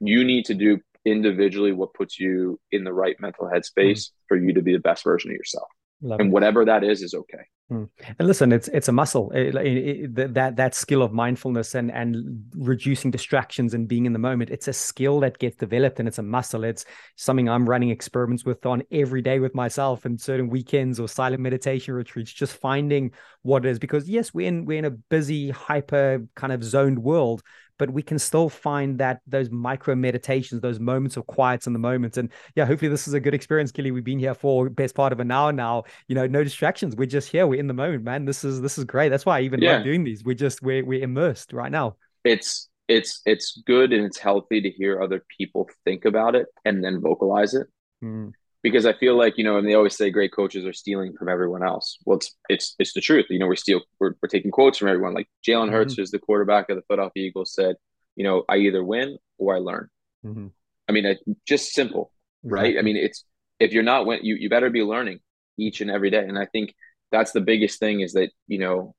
you 0.00 0.24
need 0.24 0.46
to 0.46 0.54
do 0.54 0.78
individually 1.04 1.72
what 1.72 1.94
puts 1.94 2.18
you 2.18 2.58
in 2.72 2.84
the 2.84 2.92
right 2.92 3.16
mental 3.20 3.46
headspace 3.46 3.76
mm. 3.76 4.10
for 4.28 4.36
you 4.36 4.54
to 4.54 4.62
be 4.62 4.72
the 4.72 4.80
best 4.80 5.04
version 5.04 5.30
of 5.30 5.36
yourself. 5.36 5.68
Love 6.02 6.20
and 6.20 6.30
it. 6.30 6.32
whatever 6.32 6.64
that 6.64 6.82
is 6.82 7.02
is 7.02 7.14
okay. 7.14 7.44
Mm. 7.70 7.88
And 8.18 8.26
listen, 8.26 8.52
it's 8.52 8.66
it's 8.68 8.88
a 8.88 8.92
muscle. 8.92 9.30
It, 9.30 9.54
it, 9.54 10.16
it, 10.16 10.34
that 10.34 10.56
that 10.56 10.74
skill 10.74 11.02
of 11.02 11.12
mindfulness 11.12 11.76
and 11.76 11.92
and 11.92 12.42
reducing 12.56 13.12
distractions 13.12 13.74
and 13.74 13.86
being 13.86 14.06
in 14.06 14.12
the 14.12 14.18
moment. 14.18 14.50
It's 14.50 14.66
a 14.66 14.72
skill 14.72 15.20
that 15.20 15.38
gets 15.38 15.56
developed, 15.56 16.00
and 16.00 16.08
it's 16.08 16.18
a 16.18 16.22
muscle. 16.22 16.64
It's 16.64 16.84
something 17.16 17.48
I'm 17.48 17.68
running 17.68 17.90
experiments 17.90 18.44
with 18.44 18.66
on 18.66 18.82
every 18.90 19.22
day 19.22 19.38
with 19.38 19.54
myself, 19.54 20.04
and 20.04 20.20
certain 20.20 20.48
weekends 20.48 20.98
or 20.98 21.06
silent 21.06 21.42
meditation 21.42 21.94
retreats. 21.94 22.32
Just 22.32 22.56
finding 22.56 23.12
what 23.42 23.64
it 23.64 23.68
is, 23.68 23.78
because 23.78 24.08
yes, 24.08 24.34
we're 24.34 24.48
in 24.48 24.64
we're 24.64 24.78
in 24.78 24.86
a 24.86 24.90
busy, 24.90 25.50
hyper 25.50 26.26
kind 26.34 26.52
of 26.52 26.64
zoned 26.64 26.98
world, 26.98 27.40
but 27.80 27.90
we 27.90 28.02
can 28.02 28.18
still 28.18 28.50
find 28.50 28.98
that 28.98 29.22
those 29.26 29.50
micro 29.50 29.94
meditations, 29.94 30.60
those 30.60 30.78
moments 30.78 31.16
of 31.16 31.26
quiets 31.26 31.66
in 31.66 31.72
the 31.72 31.78
moments. 31.78 32.18
And 32.18 32.30
yeah, 32.54 32.66
hopefully 32.66 32.90
this 32.90 33.08
is 33.08 33.14
a 33.14 33.20
good 33.20 33.32
experience, 33.32 33.72
Gilly. 33.72 33.90
We've 33.90 34.04
been 34.04 34.18
here 34.18 34.34
for 34.34 34.68
best 34.68 34.94
part 34.94 35.14
of 35.14 35.18
an 35.18 35.30
hour 35.30 35.50
now. 35.50 35.84
You 36.06 36.14
know, 36.14 36.26
no 36.26 36.44
distractions. 36.44 36.94
We're 36.94 37.06
just 37.06 37.30
here. 37.30 37.46
We're 37.46 37.58
in 37.58 37.68
the 37.68 37.74
moment, 37.74 38.04
man. 38.04 38.26
This 38.26 38.44
is 38.44 38.60
this 38.60 38.76
is 38.76 38.84
great. 38.84 39.08
That's 39.08 39.24
why 39.24 39.38
I 39.38 39.40
even 39.42 39.62
yeah. 39.62 39.76
like 39.76 39.84
doing 39.84 40.04
these. 40.04 40.22
We're 40.22 40.34
just 40.34 40.60
we're 40.60 40.84
we're 40.84 41.02
immersed 41.02 41.54
right 41.54 41.72
now. 41.72 41.96
It's 42.22 42.68
it's 42.86 43.22
it's 43.24 43.62
good 43.66 43.94
and 43.94 44.04
it's 44.04 44.18
healthy 44.18 44.60
to 44.60 44.70
hear 44.70 45.00
other 45.00 45.24
people 45.38 45.66
think 45.86 46.04
about 46.04 46.34
it 46.34 46.48
and 46.66 46.84
then 46.84 47.00
vocalize 47.00 47.54
it. 47.54 47.66
Mm 48.04 48.34
because 48.62 48.84
I 48.86 48.92
feel 48.92 49.16
like 49.16 49.38
you 49.38 49.44
know, 49.44 49.56
and 49.56 49.66
they 49.66 49.74
always 49.74 49.96
say 49.96 50.10
great 50.10 50.32
coaches 50.32 50.66
are 50.66 50.72
stealing 50.72 51.14
from 51.16 51.28
everyone 51.28 51.62
else. 51.62 51.98
Well, 52.04 52.18
it's 52.18 52.36
it's 52.48 52.74
it's 52.78 52.92
the 52.92 53.00
truth. 53.00 53.26
You 53.30 53.38
know, 53.38 53.46
we 53.46 53.56
steal, 53.56 53.82
we're, 53.98 54.14
we're 54.22 54.28
taking 54.28 54.50
quotes 54.50 54.78
from 54.78 54.88
everyone. 54.88 55.14
Like 55.14 55.28
Jalen 55.46 55.66
mm-hmm. 55.66 55.72
Hurts, 55.72 55.98
is 55.98 56.10
the 56.10 56.18
quarterback 56.18 56.68
of 56.68 56.76
the 56.76 56.82
Philadelphia 56.82 57.26
Eagles, 57.26 57.54
said, 57.54 57.76
you 58.16 58.24
know, 58.24 58.44
I 58.48 58.56
either 58.56 58.84
win 58.84 59.18
or 59.38 59.56
I 59.56 59.58
learn. 59.58 59.88
Mm-hmm. 60.24 60.48
I 60.88 60.92
mean, 60.92 61.06
it, 61.06 61.20
just 61.46 61.72
simple, 61.72 62.12
right? 62.42 62.76
I 62.78 62.82
mean, 62.82 62.96
it's 62.96 63.24
if 63.58 63.72
you're 63.72 63.82
not 63.82 64.06
win, 64.06 64.20
you 64.22 64.36
you 64.36 64.50
better 64.50 64.70
be 64.70 64.82
learning 64.82 65.20
each 65.58 65.80
and 65.80 65.90
every 65.90 66.10
day. 66.10 66.26
And 66.26 66.38
I 66.38 66.46
think 66.46 66.74
that's 67.10 67.32
the 67.32 67.40
biggest 67.40 67.78
thing 67.78 68.00
is 68.00 68.12
that 68.12 68.30
you 68.46 68.58
know 68.58 68.94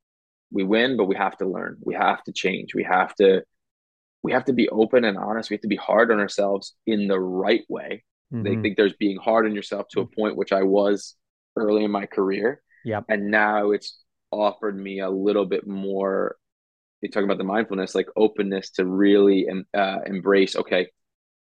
we 0.52 0.64
win, 0.64 0.98
but 0.98 1.06
we 1.06 1.16
have 1.16 1.38
to 1.38 1.46
learn. 1.48 1.78
We 1.84 1.94
have 1.94 2.24
to 2.24 2.32
change. 2.32 2.74
We 2.74 2.84
have 2.84 3.14
to 3.16 3.44
we 4.24 4.32
have 4.32 4.46
to 4.46 4.54
be 4.54 4.70
open 4.70 5.04
and 5.04 5.18
honest. 5.18 5.50
We 5.50 5.56
have 5.56 5.62
to 5.62 5.68
be 5.68 5.76
hard 5.76 6.12
on 6.12 6.20
ourselves 6.20 6.74
in 6.88 7.08
the 7.08 7.20
right 7.20 7.64
way 7.70 8.04
Mm-hmm. 8.32 8.44
They 8.44 8.56
think 8.62 8.78
there's 8.78 8.94
being 8.94 9.18
hard 9.18 9.46
on 9.46 9.56
yourself 9.56 9.88
to 9.92 10.02
a 10.02 10.06
mm-hmm. 10.06 10.22
point 10.22 10.36
which 10.38 10.52
I 10.52 10.64
was 10.64 11.16
early 11.56 11.84
in 11.84 11.92
my 11.92 12.06
career. 12.06 12.62
Yeah. 12.86 13.02
And 13.10 13.30
now 13.30 13.72
it's 13.72 14.02
offered 14.32 14.78
me 14.78 15.00
a 15.00 15.10
little 15.10 15.46
bit 15.46 15.68
more. 15.68 16.38
You're 17.02 17.12
talking 17.12 17.26
about 17.26 17.38
the 17.38 17.44
mindfulness, 17.44 17.96
like 17.96 18.08
openness 18.16 18.72
to 18.72 18.86
really 18.86 19.48
uh, 19.74 19.98
embrace. 20.06 20.56
Okay, 20.56 20.88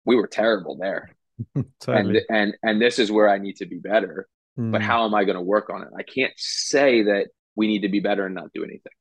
we 0.04 0.16
were 0.16 0.28
terrible 0.28 0.76
there, 0.76 1.10
totally. 1.80 2.18
and 2.18 2.20
and 2.30 2.56
and 2.62 2.82
this 2.82 2.98
is 3.00 3.10
where 3.10 3.28
I 3.28 3.38
need 3.38 3.56
to 3.56 3.66
be 3.66 3.78
better. 3.78 4.28
Mm. 4.58 4.70
But 4.70 4.82
how 4.82 5.04
am 5.04 5.14
I 5.14 5.24
going 5.24 5.36
to 5.36 5.42
work 5.42 5.68
on 5.70 5.82
it? 5.82 5.88
I 5.96 6.02
can't 6.02 6.32
say 6.36 7.02
that 7.04 7.28
we 7.56 7.66
need 7.66 7.82
to 7.82 7.88
be 7.88 8.00
better 8.00 8.26
and 8.26 8.36
not 8.36 8.52
do 8.54 8.62
anything. 8.62 8.92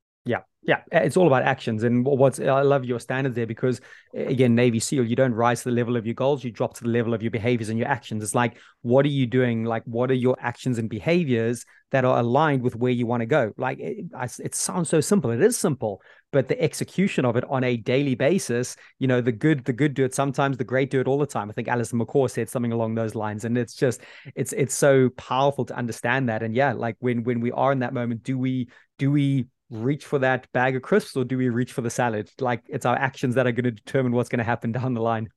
Yeah, 0.68 0.82
it's 0.92 1.16
all 1.16 1.26
about 1.26 1.44
actions. 1.44 1.82
And 1.82 2.04
what's 2.04 2.38
I 2.38 2.60
love 2.60 2.84
your 2.84 3.00
standards 3.00 3.34
there 3.34 3.46
because 3.46 3.80
again, 4.14 4.54
Navy 4.54 4.78
SEAL, 4.78 5.06
you 5.06 5.16
don't 5.16 5.32
rise 5.32 5.62
to 5.62 5.70
the 5.70 5.74
level 5.74 5.96
of 5.96 6.04
your 6.04 6.14
goals, 6.14 6.44
you 6.44 6.50
drop 6.50 6.74
to 6.74 6.84
the 6.84 6.90
level 6.90 7.14
of 7.14 7.22
your 7.22 7.30
behaviors 7.30 7.70
and 7.70 7.78
your 7.78 7.88
actions. 7.88 8.22
It's 8.22 8.34
like, 8.34 8.58
what 8.82 9.06
are 9.06 9.08
you 9.08 9.26
doing? 9.26 9.64
Like, 9.64 9.82
what 9.86 10.10
are 10.10 10.14
your 10.14 10.36
actions 10.38 10.76
and 10.76 10.90
behaviors 10.90 11.64
that 11.90 12.04
are 12.04 12.18
aligned 12.18 12.60
with 12.60 12.76
where 12.76 12.92
you 12.92 13.06
want 13.06 13.22
to 13.22 13.26
go? 13.26 13.50
Like, 13.56 13.78
it, 13.80 14.04
it 14.40 14.54
sounds 14.54 14.90
so 14.90 15.00
simple. 15.00 15.30
It 15.30 15.40
is 15.40 15.56
simple, 15.56 16.02
but 16.32 16.48
the 16.48 16.60
execution 16.60 17.24
of 17.24 17.36
it 17.36 17.44
on 17.48 17.64
a 17.64 17.78
daily 17.78 18.14
basis, 18.14 18.76
you 18.98 19.06
know, 19.06 19.22
the 19.22 19.32
good, 19.32 19.64
the 19.64 19.72
good 19.72 19.94
do 19.94 20.04
it 20.04 20.14
sometimes, 20.14 20.58
the 20.58 20.64
great 20.64 20.90
do 20.90 21.00
it 21.00 21.08
all 21.08 21.18
the 21.18 21.24
time. 21.24 21.48
I 21.48 21.54
think 21.54 21.68
Allistair 21.68 21.98
McCaw 22.04 22.28
said 22.30 22.50
something 22.50 22.72
along 22.72 22.94
those 22.94 23.14
lines, 23.14 23.46
and 23.46 23.56
it's 23.56 23.72
just, 23.72 24.02
it's 24.34 24.52
it's 24.52 24.74
so 24.74 25.08
powerful 25.16 25.64
to 25.64 25.74
understand 25.74 26.28
that. 26.28 26.42
And 26.42 26.54
yeah, 26.54 26.74
like 26.74 26.96
when 26.98 27.24
when 27.24 27.40
we 27.40 27.52
are 27.52 27.72
in 27.72 27.78
that 27.78 27.94
moment, 27.94 28.22
do 28.22 28.36
we 28.38 28.68
do 28.98 29.10
we 29.10 29.46
reach 29.70 30.04
for 30.04 30.18
that 30.20 30.50
bag 30.52 30.76
of 30.76 30.82
crisps 30.82 31.16
or 31.16 31.24
do 31.24 31.36
we 31.36 31.48
reach 31.48 31.72
for 31.72 31.82
the 31.82 31.90
salad? 31.90 32.30
Like 32.40 32.62
it's 32.68 32.86
our 32.86 32.96
actions 32.96 33.34
that 33.34 33.46
are 33.46 33.52
going 33.52 33.64
to 33.64 33.70
determine 33.70 34.12
what's 34.12 34.28
going 34.28 34.38
to 34.38 34.44
happen 34.44 34.72
down 34.72 34.94
the 34.94 35.02
line. 35.02 35.28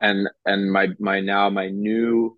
And 0.00 0.28
and 0.44 0.70
my 0.72 0.88
my 0.98 1.20
now 1.20 1.48
my 1.50 1.68
new 1.68 2.36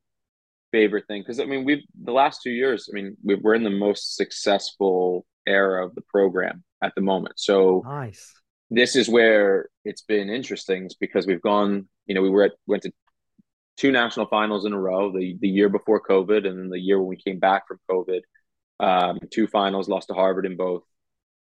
favorite 0.72 1.06
thing 1.08 1.22
because 1.22 1.40
I 1.40 1.46
mean 1.46 1.64
we've 1.64 1.82
the 2.02 2.12
last 2.12 2.42
two 2.42 2.50
years 2.50 2.88
I 2.90 2.94
mean 2.94 3.16
we 3.24 3.34
we're 3.36 3.54
in 3.54 3.64
the 3.64 3.70
most 3.70 4.16
successful 4.16 5.24
era 5.46 5.84
of 5.84 5.94
the 5.94 6.02
program 6.02 6.62
at 6.82 6.94
the 6.94 7.00
moment. 7.00 7.38
So 7.38 7.82
nice. 7.84 8.32
This 8.70 8.96
is 8.96 9.08
where 9.08 9.68
it's 9.84 10.02
been 10.02 10.28
interesting 10.28 10.90
because 11.00 11.26
we've 11.26 11.42
gone. 11.42 11.88
You 12.06 12.14
know, 12.14 12.22
we 12.22 12.30
were 12.30 12.44
at 12.44 12.52
went 12.66 12.82
to 12.82 12.92
two 13.76 13.92
national 13.92 14.26
finals 14.26 14.64
in 14.64 14.72
a 14.72 14.80
row. 14.80 15.12
The 15.12 15.36
the 15.40 15.48
year 15.48 15.68
before 15.68 16.02
COVID, 16.02 16.46
and 16.46 16.58
then 16.58 16.68
the 16.68 16.80
year 16.80 16.98
when 16.98 17.08
we 17.08 17.16
came 17.16 17.38
back 17.38 17.68
from 17.68 17.78
COVID. 17.88 18.20
Um, 18.78 19.18
two 19.30 19.46
finals, 19.46 19.88
lost 19.88 20.08
to 20.08 20.14
Harvard 20.14 20.44
in 20.44 20.56
both 20.56 20.82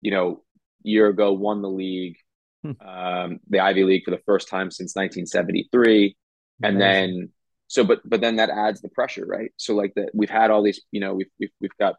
you 0.04 0.12
know, 0.12 0.44
year 0.84 1.08
ago 1.08 1.34
won 1.34 1.62
the 1.64 1.70
league, 1.70 2.18
hmm. 2.62 2.72
um, 2.86 3.40
the 3.50 3.62
Ivy 3.62 3.86
League 3.86 4.04
for 4.06 4.12
the 4.12 4.22
first 4.26 4.50
time 4.50 4.70
since 4.70 4.96
1973, 4.96 6.16
and 6.62 6.80
then 6.80 7.30
so 7.68 7.84
but 7.84 8.08
but 8.08 8.22
then 8.22 8.36
that 8.36 8.52
adds 8.52 8.82
the 8.82 8.90
pressure, 8.90 9.26
right? 9.26 9.52
So 9.58 9.74
like 9.74 9.94
that 9.96 10.12
we've 10.14 10.30
had 10.30 10.52
all 10.52 10.62
these, 10.62 10.82
you 10.92 11.00
know, 11.00 11.16
we've 11.16 11.32
we've 11.40 11.50
we've 11.60 11.78
got 11.80 11.96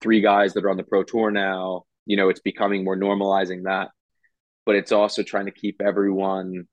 three 0.00 0.20
guys 0.20 0.54
that 0.54 0.64
are 0.64 0.70
on 0.70 0.76
the 0.76 0.82
pro 0.82 1.04
tour 1.04 1.30
now. 1.30 1.84
You 2.06 2.16
know, 2.16 2.30
it's 2.30 2.40
becoming 2.40 2.82
more 2.82 2.96
normalizing 2.96 3.64
that, 3.64 3.90
but 4.66 4.74
it's 4.74 4.92
also 4.92 5.22
trying 5.22 5.46
to 5.46 5.52
keep 5.52 5.80
everyone, 5.80 6.66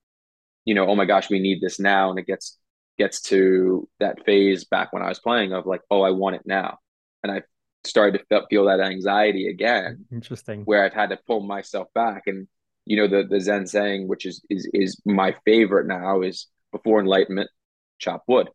you 0.64 0.74
know, 0.74 0.86
oh 0.88 0.96
my 0.96 1.04
gosh, 1.04 1.30
we 1.30 1.38
need 1.38 1.60
this 1.60 1.78
now, 1.78 2.10
and 2.10 2.18
it 2.18 2.26
gets 2.26 2.58
gets 2.98 3.22
to 3.22 3.88
that 4.00 4.24
phase 4.24 4.64
back 4.64 4.92
when 4.92 5.02
I 5.02 5.08
was 5.08 5.20
playing 5.20 5.52
of 5.52 5.66
like, 5.66 5.82
oh, 5.90 6.02
I 6.02 6.10
want 6.10 6.36
it 6.36 6.42
now, 6.44 6.78
and 7.22 7.30
I 7.30 7.42
started 7.84 8.22
to 8.30 8.46
feel 8.48 8.66
that 8.66 8.80
anxiety 8.80 9.48
again. 9.48 10.04
Interesting. 10.12 10.62
Where 10.64 10.84
I've 10.84 10.92
had 10.92 11.10
to 11.10 11.18
pull 11.26 11.40
myself 11.40 11.88
back. 11.94 12.22
And, 12.26 12.48
you 12.86 12.96
know, 12.96 13.08
the, 13.08 13.26
the 13.28 13.40
Zen 13.40 13.66
saying, 13.66 14.08
which 14.08 14.26
is, 14.26 14.42
is, 14.48 14.68
is 14.72 15.00
my 15.04 15.34
favorite 15.44 15.86
now 15.86 16.22
is 16.22 16.46
before 16.70 17.00
enlightenment, 17.00 17.50
chop 17.98 18.22
wood, 18.26 18.48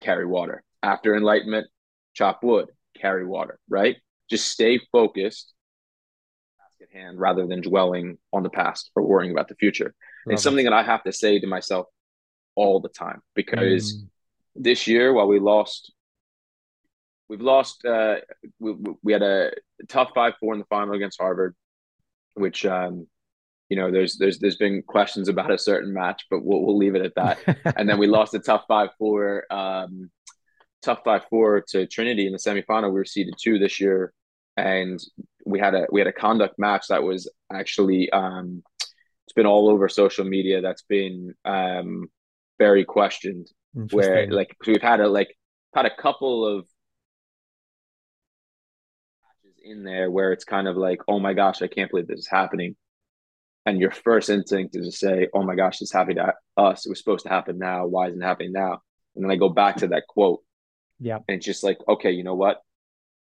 carry 0.00 0.26
water. 0.26 0.62
After 0.82 1.14
enlightenment, 1.14 1.66
chop 2.14 2.42
wood, 2.42 2.68
carry 2.96 3.26
water, 3.26 3.58
right? 3.68 3.96
Just 4.28 4.48
stay 4.48 4.80
focused 4.92 5.52
at 6.80 6.90
hand 6.92 7.18
rather 7.18 7.46
than 7.46 7.60
dwelling 7.60 8.18
on 8.32 8.42
the 8.42 8.50
past 8.50 8.90
or 8.94 9.02
worrying 9.02 9.32
about 9.32 9.48
the 9.48 9.54
future. 9.56 9.94
Love 10.26 10.34
it's 10.34 10.42
something 10.42 10.64
that 10.64 10.72
I 10.72 10.82
have 10.82 11.02
to 11.04 11.12
say 11.12 11.38
to 11.38 11.46
myself 11.46 11.86
all 12.54 12.80
the 12.80 12.88
time 12.88 13.20
because 13.34 13.96
mm. 13.96 14.08
this 14.54 14.86
year, 14.86 15.12
while 15.12 15.28
we 15.28 15.38
lost 15.38 15.92
we've 17.30 17.40
lost. 17.40 17.84
Uh, 17.84 18.16
we, 18.58 18.74
we 19.02 19.12
had 19.12 19.22
a 19.22 19.52
tough 19.88 20.10
five 20.14 20.34
four 20.40 20.52
in 20.52 20.58
the 20.58 20.66
final 20.66 20.94
against 20.94 21.20
Harvard, 21.20 21.54
which 22.34 22.66
um, 22.66 23.06
you 23.70 23.76
know 23.76 23.90
there's 23.90 24.18
there's 24.18 24.38
there's 24.40 24.56
been 24.56 24.82
questions 24.82 25.28
about 25.28 25.52
a 25.52 25.58
certain 25.58 25.94
match, 25.94 26.26
but 26.28 26.44
we'll 26.44 26.60
we'll 26.60 26.76
leave 26.76 26.96
it 26.96 27.02
at 27.02 27.14
that. 27.14 27.38
and 27.76 27.88
then 27.88 27.98
we 27.98 28.08
lost 28.08 28.34
a 28.34 28.40
tough 28.40 28.64
five 28.68 28.90
four. 28.98 29.44
Um, 29.50 30.10
tough 30.82 31.00
five 31.04 31.22
four 31.30 31.62
to 31.68 31.86
Trinity 31.86 32.26
in 32.26 32.32
the 32.32 32.38
semifinal. 32.38 32.88
We 32.88 32.98
were 32.98 33.04
seeded 33.04 33.34
two 33.40 33.58
this 33.58 33.80
year, 33.80 34.12
and 34.56 35.00
we 35.46 35.60
had 35.60 35.74
a 35.74 35.86
we 35.90 36.00
had 36.00 36.08
a 36.08 36.12
conduct 36.12 36.58
match 36.58 36.88
that 36.88 37.02
was 37.02 37.30
actually 37.50 38.10
um, 38.10 38.62
it's 39.26 39.34
been 39.34 39.46
all 39.46 39.70
over 39.70 39.88
social 39.88 40.24
media. 40.24 40.60
That's 40.60 40.82
been 40.82 41.34
um, 41.44 42.10
very 42.58 42.84
questioned. 42.84 43.46
Where 43.92 44.28
like 44.28 44.56
we've 44.66 44.82
had 44.82 44.98
a 44.98 45.08
like 45.08 45.36
had 45.72 45.86
a 45.86 45.94
couple 45.94 46.44
of 46.44 46.66
in 49.62 49.84
there 49.84 50.10
where 50.10 50.32
it's 50.32 50.44
kind 50.44 50.68
of 50.68 50.76
like, 50.76 51.00
oh 51.08 51.18
my 51.18 51.32
gosh, 51.32 51.62
I 51.62 51.68
can't 51.68 51.90
believe 51.90 52.06
this 52.06 52.20
is 52.20 52.28
happening. 52.28 52.76
And 53.66 53.78
your 53.78 53.90
first 53.90 54.30
instinct 54.30 54.74
is 54.76 54.86
to 54.86 54.92
say, 54.92 55.28
oh 55.34 55.42
my 55.42 55.54
gosh, 55.54 55.78
this 55.78 55.92
happened 55.92 56.16
to 56.16 56.34
us. 56.56 56.86
It 56.86 56.88
was 56.88 56.98
supposed 56.98 57.24
to 57.24 57.30
happen 57.30 57.58
now. 57.58 57.86
Why 57.86 58.08
isn't 58.08 58.22
it 58.22 58.24
happening 58.24 58.52
now? 58.52 58.80
And 59.14 59.24
then 59.24 59.30
I 59.30 59.36
go 59.36 59.48
back 59.48 59.76
to 59.76 59.88
that 59.88 60.04
quote. 60.08 60.40
Yeah. 60.98 61.16
And 61.16 61.36
it's 61.36 61.46
just 61.46 61.62
like, 61.62 61.78
okay, 61.88 62.10
you 62.10 62.24
know 62.24 62.34
what? 62.34 62.60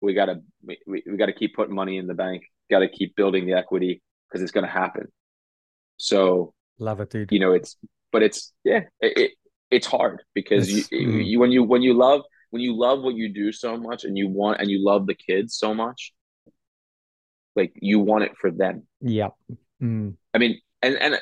We 0.01 0.13
gotta 0.13 0.41
we, 0.63 0.77
we 0.85 1.17
gotta 1.17 1.33
keep 1.33 1.55
putting 1.55 1.73
money 1.73 1.97
in 1.97 2.05
the 2.05 2.13
bank, 2.13 2.43
gotta 2.69 2.87
keep 2.87 3.15
building 3.15 3.47
the 3.47 3.53
equity 3.53 4.01
because 4.29 4.43
it's 4.43 4.51
gonna 4.51 4.67
happen. 4.67 5.07
So 5.97 6.53
love 6.77 6.99
it, 6.99 7.09
dude. 7.09 7.31
You 7.31 7.39
know, 7.39 7.53
it's 7.53 7.75
but 8.11 8.21
it's 8.21 8.53
yeah, 8.63 8.81
it, 9.01 9.17
it 9.17 9.31
it's 9.71 9.87
hard 9.87 10.21
because 10.33 10.69
It's- 10.69 10.91
you, 10.91 11.07
mm. 11.07 11.25
you 11.25 11.39
when 11.39 11.51
you 11.51 11.63
when 11.63 11.81
you 11.81 11.93
love 11.95 12.21
when 12.51 12.61
you 12.61 12.77
love 12.77 13.01
what 13.01 13.15
you 13.15 13.33
do 13.33 13.51
so 13.51 13.75
much 13.75 14.03
and 14.03 14.17
you 14.17 14.29
want 14.29 14.61
and 14.61 14.69
you 14.69 14.83
love 14.83 15.07
the 15.07 15.15
kids 15.15 15.57
so 15.57 15.73
much, 15.73 16.13
like 17.57 17.73
you 17.75 17.99
want 17.99 18.23
it 18.23 18.31
for 18.39 18.51
them. 18.51 18.83
Yeah. 19.01 19.29
Mm. 19.81 20.15
I 20.33 20.37
mean, 20.37 20.61
and 20.81 20.95
and 20.95 21.17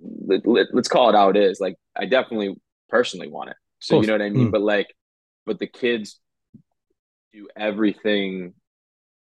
let, 0.00 0.46
let, 0.46 0.66
us 0.74 0.88
call 0.88 1.10
it 1.10 1.14
how 1.14 1.28
it 1.28 1.36
is. 1.36 1.60
Like 1.60 1.76
I 1.94 2.06
definitely 2.06 2.56
personally 2.88 3.28
want 3.28 3.50
it. 3.50 3.56
So 3.78 4.00
you 4.00 4.06
know 4.08 4.14
what 4.14 4.22
I 4.22 4.30
mean. 4.30 4.48
Mm. 4.48 4.52
But 4.52 4.62
like, 4.62 4.88
but 5.46 5.58
the 5.60 5.68
kids 5.68 6.18
do 7.32 7.46
everything 7.56 8.54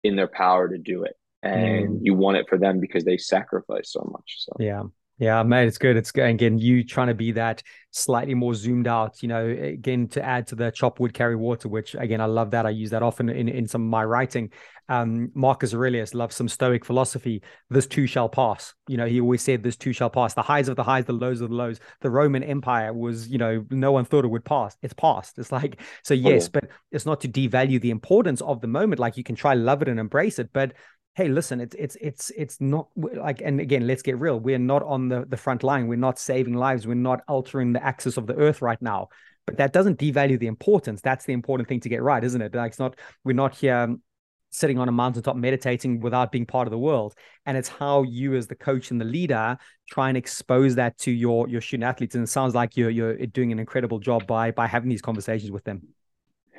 in 0.02 0.16
their 0.16 0.26
power 0.26 0.68
to 0.68 0.78
do 0.78 1.04
it, 1.04 1.14
and 1.42 1.90
Mm. 1.90 1.98
you 2.02 2.14
want 2.14 2.38
it 2.38 2.48
for 2.48 2.58
them 2.58 2.80
because 2.80 3.04
they 3.04 3.18
sacrifice 3.18 3.92
so 3.92 4.08
much. 4.10 4.36
So 4.38 4.52
Yeah. 4.58 4.84
Yeah, 5.18 5.42
mate, 5.44 5.68
it's 5.68 5.78
good. 5.78 5.96
It's 5.96 6.10
good. 6.10 6.28
Again, 6.28 6.58
you 6.58 6.82
trying 6.82 7.06
to 7.08 7.14
be 7.14 7.32
that 7.32 7.62
slightly 7.92 8.34
more 8.34 8.54
zoomed 8.54 8.88
out, 8.88 9.22
you 9.22 9.28
know, 9.28 9.46
again, 9.46 10.08
to 10.08 10.22
add 10.22 10.48
to 10.48 10.56
the 10.56 10.70
chop 10.70 10.98
wood, 10.98 11.14
carry 11.14 11.36
water, 11.36 11.68
which 11.68 11.94
again, 11.94 12.20
I 12.20 12.24
love 12.24 12.50
that. 12.52 12.66
I 12.66 12.70
use 12.70 12.90
that 12.90 13.02
often 13.02 13.28
in, 13.28 13.48
in 13.48 13.68
some 13.68 13.82
of 13.82 13.88
my 13.88 14.04
writing. 14.04 14.50
Um, 14.88 15.30
Marcus 15.34 15.74
Aurelius 15.74 16.12
loves 16.12 16.34
some 16.34 16.48
stoic 16.48 16.84
philosophy. 16.84 17.42
This 17.70 17.86
too 17.86 18.06
shall 18.06 18.28
pass. 18.28 18.74
You 18.88 18.96
know, 18.96 19.06
he 19.06 19.20
always 19.20 19.42
said 19.42 19.62
this 19.62 19.76
too 19.76 19.92
shall 19.92 20.10
pass. 20.10 20.34
The 20.34 20.42
highs 20.42 20.68
of 20.68 20.76
the 20.76 20.82
highs, 20.82 21.04
the 21.04 21.12
lows 21.12 21.40
of 21.40 21.50
the 21.50 21.54
lows. 21.54 21.78
The 22.00 22.10
Roman 22.10 22.42
Empire 22.42 22.92
was, 22.92 23.28
you 23.28 23.38
know, 23.38 23.64
no 23.70 23.92
one 23.92 24.04
thought 24.04 24.24
it 24.24 24.28
would 24.28 24.44
pass. 24.44 24.76
It's 24.82 24.94
passed. 24.94 25.38
It's 25.38 25.52
like, 25.52 25.80
so 26.02 26.14
yes, 26.14 26.48
but 26.48 26.68
it's 26.90 27.06
not 27.06 27.20
to 27.20 27.28
devalue 27.28 27.80
the 27.80 27.90
importance 27.90 28.40
of 28.40 28.60
the 28.60 28.66
moment. 28.66 28.98
Like 28.98 29.16
you 29.16 29.24
can 29.24 29.36
try 29.36 29.54
love 29.54 29.82
it 29.82 29.88
and 29.88 30.00
embrace 30.00 30.38
it, 30.38 30.50
but 30.52 30.72
hey 31.14 31.28
listen 31.28 31.60
it's 31.60 31.74
it's 31.78 31.96
it's 32.00 32.30
it's 32.30 32.60
not 32.60 32.88
like 32.96 33.42
and 33.42 33.60
again 33.60 33.86
let's 33.86 34.02
get 34.02 34.18
real. 34.18 34.40
We're 34.40 34.58
not 34.58 34.82
on 34.82 35.08
the 35.08 35.24
the 35.28 35.36
front 35.36 35.62
line. 35.62 35.86
We're 35.86 35.96
not 35.96 36.18
saving 36.18 36.54
lives. 36.54 36.86
We're 36.86 36.94
not 36.94 37.20
altering 37.28 37.72
the 37.72 37.84
axis 37.84 38.16
of 38.16 38.26
the 38.26 38.34
earth 38.36 38.62
right 38.62 38.80
now. 38.80 39.08
But 39.46 39.56
that 39.56 39.72
doesn't 39.72 39.98
devalue 39.98 40.38
the 40.38 40.46
importance. 40.46 41.00
That's 41.00 41.24
the 41.24 41.32
important 41.32 41.68
thing 41.68 41.80
to 41.80 41.88
get 41.88 42.02
right 42.02 42.22
isn't 42.22 42.40
it? 42.40 42.54
Like 42.54 42.70
it's 42.70 42.78
not 42.78 42.98
we're 43.24 43.34
not 43.34 43.54
here 43.54 43.76
um, 43.76 44.02
sitting 44.50 44.78
on 44.78 44.88
a 44.88 44.92
mountaintop 44.92 45.36
meditating 45.36 46.00
without 46.00 46.30
being 46.30 46.46
part 46.46 46.66
of 46.66 46.70
the 46.70 46.78
world. 46.78 47.14
And 47.44 47.56
it's 47.56 47.68
how 47.68 48.02
you 48.04 48.34
as 48.34 48.46
the 48.46 48.54
coach 48.54 48.90
and 48.90 49.00
the 49.00 49.04
leader 49.04 49.58
try 49.90 50.08
and 50.08 50.16
expose 50.16 50.76
that 50.76 50.96
to 50.98 51.10
your 51.10 51.46
your 51.48 51.60
student 51.60 51.84
athletes. 51.84 52.14
And 52.14 52.24
it 52.24 52.28
sounds 52.28 52.54
like 52.54 52.76
you're 52.76 52.90
you're 52.90 53.26
doing 53.26 53.52
an 53.52 53.58
incredible 53.58 53.98
job 53.98 54.26
by 54.26 54.50
by 54.50 54.66
having 54.66 54.88
these 54.88 55.02
conversations 55.02 55.50
with 55.50 55.64
them. 55.64 55.88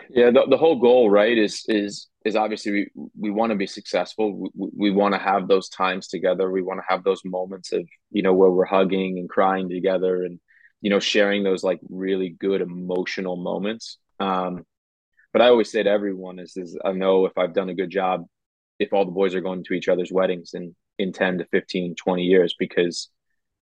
Yeah 0.09 0.29
the, 0.29 0.45
the 0.47 0.57
whole 0.57 0.79
goal 0.79 1.09
right 1.09 1.37
is 1.37 1.63
is 1.67 2.07
is 2.25 2.35
obviously 2.35 2.71
we, 2.71 2.87
we 3.19 3.31
want 3.31 3.51
to 3.51 3.57
be 3.57 3.67
successful. 3.67 4.49
We, 4.55 4.69
we 4.75 4.91
want 4.91 5.13
to 5.13 5.19
have 5.19 5.47
those 5.47 5.69
times 5.69 6.07
together. 6.07 6.49
We 6.49 6.61
want 6.61 6.79
to 6.79 6.85
have 6.87 7.03
those 7.03 7.21
moments 7.25 7.71
of 7.73 7.87
you 8.11 8.21
know 8.21 8.33
where 8.33 8.49
we're 8.51 8.65
hugging 8.65 9.19
and 9.19 9.29
crying 9.29 9.69
together 9.69 10.23
and 10.23 10.39
you 10.81 10.89
know 10.89 10.99
sharing 10.99 11.43
those 11.43 11.63
like 11.63 11.79
really 11.89 12.29
good 12.29 12.61
emotional 12.61 13.35
moments. 13.35 13.97
Um 14.19 14.65
but 15.33 15.41
i 15.41 15.47
always 15.47 15.71
say 15.71 15.81
to 15.81 15.89
everyone 15.89 16.37
is 16.37 16.55
is 16.57 16.77
i 16.85 16.91
know 16.91 17.25
if 17.25 17.35
i've 17.39 17.55
done 17.55 17.69
a 17.69 17.73
good 17.73 17.89
job 17.89 18.23
if 18.77 18.93
all 18.93 19.03
the 19.03 19.11
boys 19.11 19.33
are 19.33 19.41
going 19.41 19.63
to 19.63 19.73
each 19.73 19.87
other's 19.87 20.11
weddings 20.11 20.53
in 20.53 20.75
in 20.99 21.11
10 21.11 21.39
to 21.39 21.45
15 21.45 21.95
20 21.95 22.21
years 22.23 22.55
because 22.59 23.09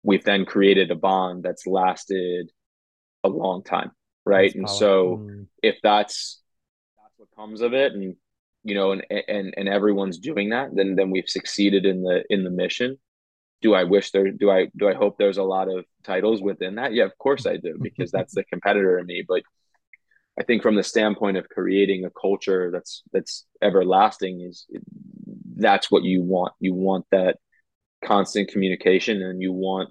we've 0.02 0.24
then 0.24 0.44
created 0.44 0.90
a 0.90 0.94
bond 0.94 1.42
that's 1.42 1.66
lasted 1.66 2.52
a 3.24 3.28
long 3.30 3.62
time 3.64 3.90
right? 4.26 4.48
That's 4.50 4.56
and 4.56 4.70
so 4.70 5.16
Mm. 5.22 5.46
if 5.62 5.76
that's 5.82 6.42
that's 7.02 7.18
what 7.18 7.28
comes 7.34 7.60
of 7.60 7.72
it 7.74 7.92
and 7.92 8.16
you 8.64 8.74
know 8.74 8.92
and 8.92 9.04
and 9.28 9.54
and 9.56 9.68
everyone's 9.68 10.18
doing 10.18 10.50
that 10.50 10.74
then 10.74 10.96
then 10.96 11.10
we've 11.10 11.28
succeeded 11.28 11.84
in 11.86 12.02
the 12.02 12.24
in 12.30 12.44
the 12.44 12.50
mission. 12.50 12.98
Do 13.62 13.74
i 13.74 13.84
wish 13.84 14.10
there 14.10 14.30
do 14.30 14.50
i 14.50 14.68
do 14.76 14.88
i 14.88 14.94
hope 14.94 15.16
there's 15.16 15.38
a 15.38 15.42
lot 15.42 15.68
of 15.68 15.84
titles 16.02 16.42
within 16.42 16.76
that? 16.76 16.92
Yeah 16.92 17.04
of 17.04 17.16
course 17.18 17.46
i 17.46 17.56
do 17.56 17.78
because 17.80 18.10
that's 18.10 18.34
the 18.34 18.44
competitor 18.44 18.98
in 18.98 19.06
me. 19.06 19.24
But 19.26 19.42
i 20.38 20.42
think 20.42 20.62
from 20.62 20.74
the 20.74 20.82
standpoint 20.82 21.36
of 21.36 21.48
creating 21.48 22.04
a 22.04 22.10
culture 22.10 22.70
that's 22.72 23.02
that's 23.12 23.46
everlasting 23.62 24.40
is 24.40 24.66
that's 25.56 25.90
what 25.90 26.02
you 26.02 26.22
want. 26.22 26.52
You 26.60 26.74
want 26.74 27.06
that 27.10 27.38
constant 28.04 28.48
communication 28.48 29.22
and 29.22 29.40
you 29.40 29.52
want 29.52 29.90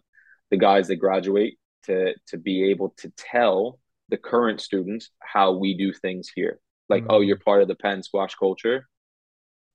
the 0.51 0.57
guys 0.57 0.87
that 0.87 0.97
graduate 0.97 1.57
to 1.85 2.13
to 2.27 2.37
be 2.37 2.69
able 2.69 2.93
to 2.97 3.11
tell 3.17 3.79
the 4.09 4.17
current 4.17 4.61
students 4.61 5.09
how 5.19 5.53
we 5.53 5.75
do 5.75 5.91
things 5.91 6.29
here 6.33 6.59
like 6.89 7.05
oh 7.09 7.19
Mm. 7.19 7.27
you're 7.27 7.39
part 7.39 7.61
of 7.61 7.67
the 7.67 7.75
penn 7.75 8.03
squash 8.03 8.35
culture. 8.35 8.87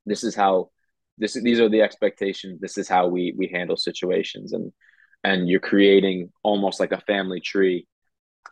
This 0.07 0.25
is 0.25 0.35
how 0.35 0.71
this 1.19 1.35
these 1.35 1.61
are 1.61 1.69
the 1.69 1.83
expectations. 1.83 2.61
This 2.61 2.79
is 2.79 2.89
how 2.89 3.09
we 3.09 3.35
we 3.37 3.49
handle 3.49 3.77
situations. 3.77 4.53
And 4.53 4.73
and 5.25 5.49
you're 5.49 5.61
creating 5.61 6.31
almost 6.43 6.81
like 6.81 6.93
a 6.93 7.01
family 7.01 7.41
tree 7.41 7.87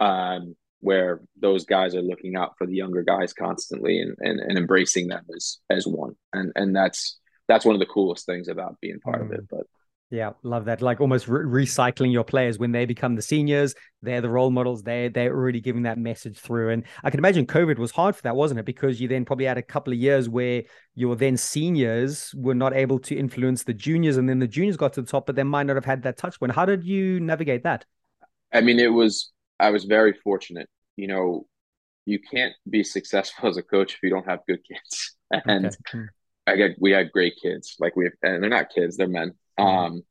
um 0.01 0.57
where 0.81 1.21
those 1.41 1.65
guys 1.65 1.95
are 1.95 2.03
looking 2.03 2.37
out 2.37 2.53
for 2.59 2.67
the 2.67 2.75
younger 2.75 3.03
guys 3.03 3.33
constantly 3.33 3.99
and 4.01 4.15
and, 4.21 4.41
and 4.41 4.59
embracing 4.59 5.09
them 5.09 5.25
as 5.35 5.59
as 5.71 5.87
one. 5.87 6.15
And 6.33 6.53
and 6.57 6.75
that's 6.75 7.19
that's 7.49 7.65
one 7.65 7.77
of 7.77 7.81
the 7.81 7.87
coolest 7.87 8.27
things 8.27 8.49
about 8.49 8.81
being 8.81 9.01
part 9.01 9.23
of 9.23 9.31
it. 9.33 9.47
But 9.49 9.67
Yeah, 10.11 10.33
love 10.45 10.67
that. 10.67 10.83
Like 10.83 11.01
almost 11.01 11.27
re- 11.27 11.65
recycling 11.65 12.13
your 12.13 12.23
players 12.23 12.59
when 12.59 12.71
they 12.71 12.87
become 12.87 13.17
the 13.17 13.23
seniors, 13.23 13.75
they're 14.03 14.21
the 14.21 14.29
role 14.29 14.51
models. 14.51 14.85
They 14.85 15.09
they're 15.09 15.35
already 15.35 15.61
giving 15.61 15.83
that 15.83 15.99
message 15.99 16.39
through. 16.39 16.71
And 16.71 16.85
I 17.03 17.11
can 17.11 17.19
imagine 17.19 17.45
COVID 17.45 17.79
was 17.79 17.91
hard 17.91 18.15
for 18.15 18.23
that, 18.23 18.37
wasn't 18.37 18.61
it? 18.61 18.67
Because 18.67 19.01
you 19.01 19.09
then 19.09 19.25
probably 19.25 19.47
had 19.47 19.59
a 19.59 19.63
couple 19.63 19.93
of 19.93 19.99
years 19.99 20.29
where 20.29 20.63
your 20.95 21.17
then 21.17 21.37
seniors 21.37 22.33
were 22.37 22.55
not 22.55 22.73
able 22.73 23.01
to 23.01 23.17
influence 23.17 23.65
the 23.65 23.75
juniors, 23.75 24.17
and 24.17 24.29
then 24.29 24.39
the 24.39 24.47
juniors 24.47 24.77
got 24.77 24.93
to 24.93 25.03
the 25.03 25.11
top, 25.11 25.27
but 25.27 25.35
they 25.35 25.43
might 25.43 25.65
not 25.65 25.75
have 25.75 25.85
had 25.85 26.03
that 26.03 26.17
touch 26.17 26.39
point. 26.39 26.53
How 26.53 26.65
did 26.65 26.85
you 26.85 27.19
navigate 27.19 27.65
that? 27.65 27.85
I 28.53 28.61
mean, 28.61 28.79
it 28.79 28.93
was, 28.93 29.33
I 29.59 29.71
was 29.71 29.85
very 29.85 30.15
fortunate. 30.23 30.69
You 30.97 31.09
know, 31.09 31.47
you 32.05 32.21
can't 32.21 32.55
be 32.71 32.85
successful 32.85 33.49
as 33.51 33.57
a 33.57 33.63
coach 33.63 33.95
if 33.95 33.99
you 34.05 34.11
don't 34.11 34.29
have 34.29 34.41
good 34.47 34.61
kids. 34.65 35.15
And 35.45 35.67
Okay. 35.67 35.77
Mm. 35.93 36.09
I 36.47 36.55
get 36.55 36.77
we 36.81 36.93
had 36.93 37.11
great 37.11 37.35
kids. 37.43 37.75
Like 37.81 37.97
we 37.97 38.05
have, 38.05 38.13
and 38.23 38.41
they're 38.41 38.49
not 38.49 38.73
kids, 38.73 38.97
they're 38.97 39.09
men. 39.09 39.33
Um, 39.59 40.03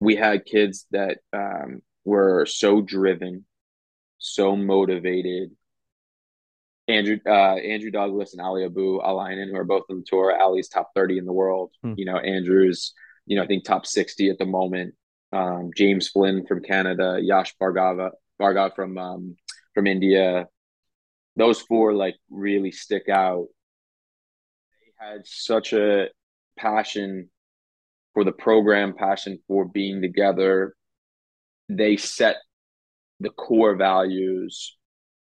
we 0.00 0.16
had 0.16 0.44
kids 0.44 0.86
that 0.90 1.18
um, 1.32 1.82
were 2.04 2.46
so 2.46 2.80
driven, 2.80 3.44
so 4.18 4.56
motivated. 4.56 5.50
Andrew, 6.86 7.18
uh, 7.26 7.56
Andrew 7.56 7.90
Douglas 7.90 8.34
and 8.34 8.42
Aly 8.42 8.64
Abou 8.64 9.00
Eleinen, 9.00 9.48
who 9.50 9.56
are 9.56 9.64
both 9.64 9.84
on 9.88 9.98
the 9.98 10.04
tour. 10.06 10.36
Aly's 10.38 10.68
top 10.68 10.90
30 10.94 11.18
in 11.18 11.24
the 11.24 11.32
world. 11.32 11.72
Hmm. 11.82 11.94
You 11.96 12.04
know, 12.04 12.18
Andrew's, 12.18 12.92
you 13.26 13.36
know, 13.36 13.42
I 13.42 13.46
think 13.46 13.64
top 13.64 13.86
60 13.86 14.28
at 14.28 14.38
the 14.38 14.44
moment. 14.44 14.94
Um, 15.32 15.70
James 15.74 16.08
Flynn 16.08 16.46
from 16.46 16.62
Canada, 16.62 17.18
Yash 17.20 17.56
Bhargava 17.60 18.10
Bhargav 18.40 18.74
from, 18.74 18.98
um, 18.98 19.36
from 19.72 19.86
India. 19.86 20.48
Those 21.36 21.60
four 21.60 21.94
like 21.94 22.16
really 22.30 22.70
stick 22.70 23.08
out. 23.08 23.46
They 24.80 25.06
had 25.06 25.26
such 25.26 25.72
a 25.72 26.08
passion 26.56 27.30
for 28.14 28.24
the 28.24 28.32
program, 28.32 28.94
passion 28.94 29.38
for 29.48 29.64
being 29.66 30.00
together. 30.00 30.74
They 31.68 31.96
set 31.96 32.36
the 33.20 33.30
core 33.30 33.76
values 33.76 34.76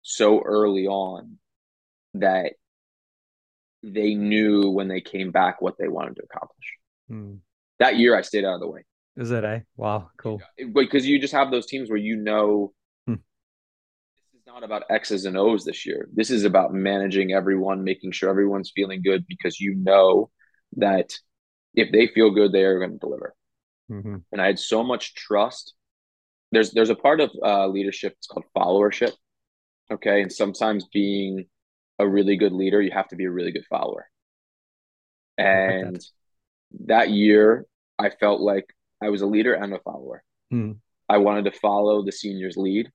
so 0.02 0.42
early 0.42 0.88
on 0.88 1.38
that 2.16 2.54
they 3.84 4.14
knew 4.16 4.70
when 4.72 4.88
they 4.88 5.02
came 5.02 5.32
back 5.32 5.62
what 5.62 5.76
they 5.78 5.88
wanted 5.88 6.16
to 6.18 6.24
accomplish. 6.24 6.74
Hmm. 7.08 7.36
That 7.80 7.98
year, 7.98 8.18
I 8.18 8.22
stayed 8.22 8.44
out 8.44 8.56
of 8.56 8.60
the 8.62 8.70
way 8.70 8.82
Is 9.16 9.32
it, 9.32 9.44
eh? 9.44 9.60
Wow, 9.78 10.10
cool. 10.18 10.42
because 10.74 11.06
you 11.08 11.20
just 11.20 11.34
have 11.34 11.50
those 11.52 11.66
teams 11.66 11.90
where 11.90 11.98
you 11.98 12.16
know 12.18 12.74
Hmm. 13.06 13.14
this 14.34 14.42
is 14.42 14.46
not 14.48 14.64
about 14.64 14.84
X's 14.90 15.26
and 15.26 15.38
O's 15.38 15.64
this 15.66 15.86
year. 15.86 16.10
This 16.14 16.30
is 16.30 16.44
about 16.44 16.74
managing 16.74 17.32
everyone, 17.34 17.84
making 17.84 18.12
sure 18.12 18.30
everyone's 18.30 18.72
feeling 18.76 19.02
good 19.02 19.26
because 19.28 19.60
you 19.60 19.76
know 19.76 20.30
that 20.78 21.14
if 21.80 21.92
they 21.92 22.08
feel 22.08 22.32
good, 22.32 22.52
they 22.52 22.64
are 22.64 22.80
going 22.80 22.92
to 22.92 22.98
deliver. 22.98 23.34
hmm 23.90 24.18
And 24.32 24.42
I 24.42 24.48
had 24.48 24.60
so 24.60 24.84
much 24.84 25.16
trust. 25.16 25.74
There's 26.52 26.72
there's 26.72 26.90
a 26.90 26.96
part 26.96 27.22
of 27.22 27.32
uh, 27.44 27.68
leadership 27.68 28.14
it's 28.18 28.28
called 28.28 28.46
followership. 28.56 29.14
Okay, 29.92 30.22
and 30.22 30.32
sometimes 30.32 30.86
being 30.94 31.46
a 32.00 32.08
really 32.08 32.38
good 32.38 32.54
leader, 32.54 32.82
you 32.82 32.92
have 32.92 33.08
to 33.10 33.16
be 33.16 33.26
a 33.26 33.32
really 33.32 33.52
good 33.52 33.66
follower. 33.70 34.10
like 35.38 35.48
that. 35.48 35.96
And 35.96 36.06
that 36.86 37.10
year, 37.10 37.66
I 37.98 38.10
felt 38.10 38.42
like 38.42 38.66
I 39.02 39.10
was 39.10 39.22
a 39.22 39.26
leader 39.28 39.54
and 39.54 39.74
a 39.74 39.80
follower. 39.80 40.24
Hmm. 40.52 40.74
I 41.08 41.18
wanted 41.18 41.46
to 41.46 41.52
follow 41.60 42.04
the 42.04 42.12
seniors' 42.12 42.58
lead 42.58 42.92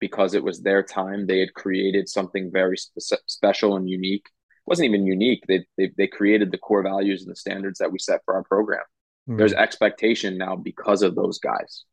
because 0.00 0.34
it 0.34 0.42
was 0.44 0.60
their 0.62 0.82
time. 0.82 1.26
They 1.26 1.40
had 1.40 1.54
created 1.54 2.08
something 2.08 2.50
very 2.52 2.76
spe- 2.76 3.22
special 3.26 3.76
and 3.76 3.88
unique, 3.88 4.26
wasn't 4.72 4.88
even 4.88 5.06
unique. 5.06 5.44
They, 5.46 5.64
they 5.76 5.90
they 5.98 6.06
created 6.06 6.50
the 6.50 6.58
core 6.66 6.82
values 6.82 7.22
and 7.22 7.30
the 7.30 7.36
standards 7.36 7.78
that 7.78 7.92
we 7.92 7.98
set 7.98 8.20
for 8.24 8.34
our 8.34 8.44
program. 8.44 8.84
Mm. 9.28 9.38
There's 9.38 9.52
expectation 9.52 10.38
now 10.38 10.56
because 10.56 11.02
of 11.02 11.14
those 11.14 11.38
guys. 11.38 11.84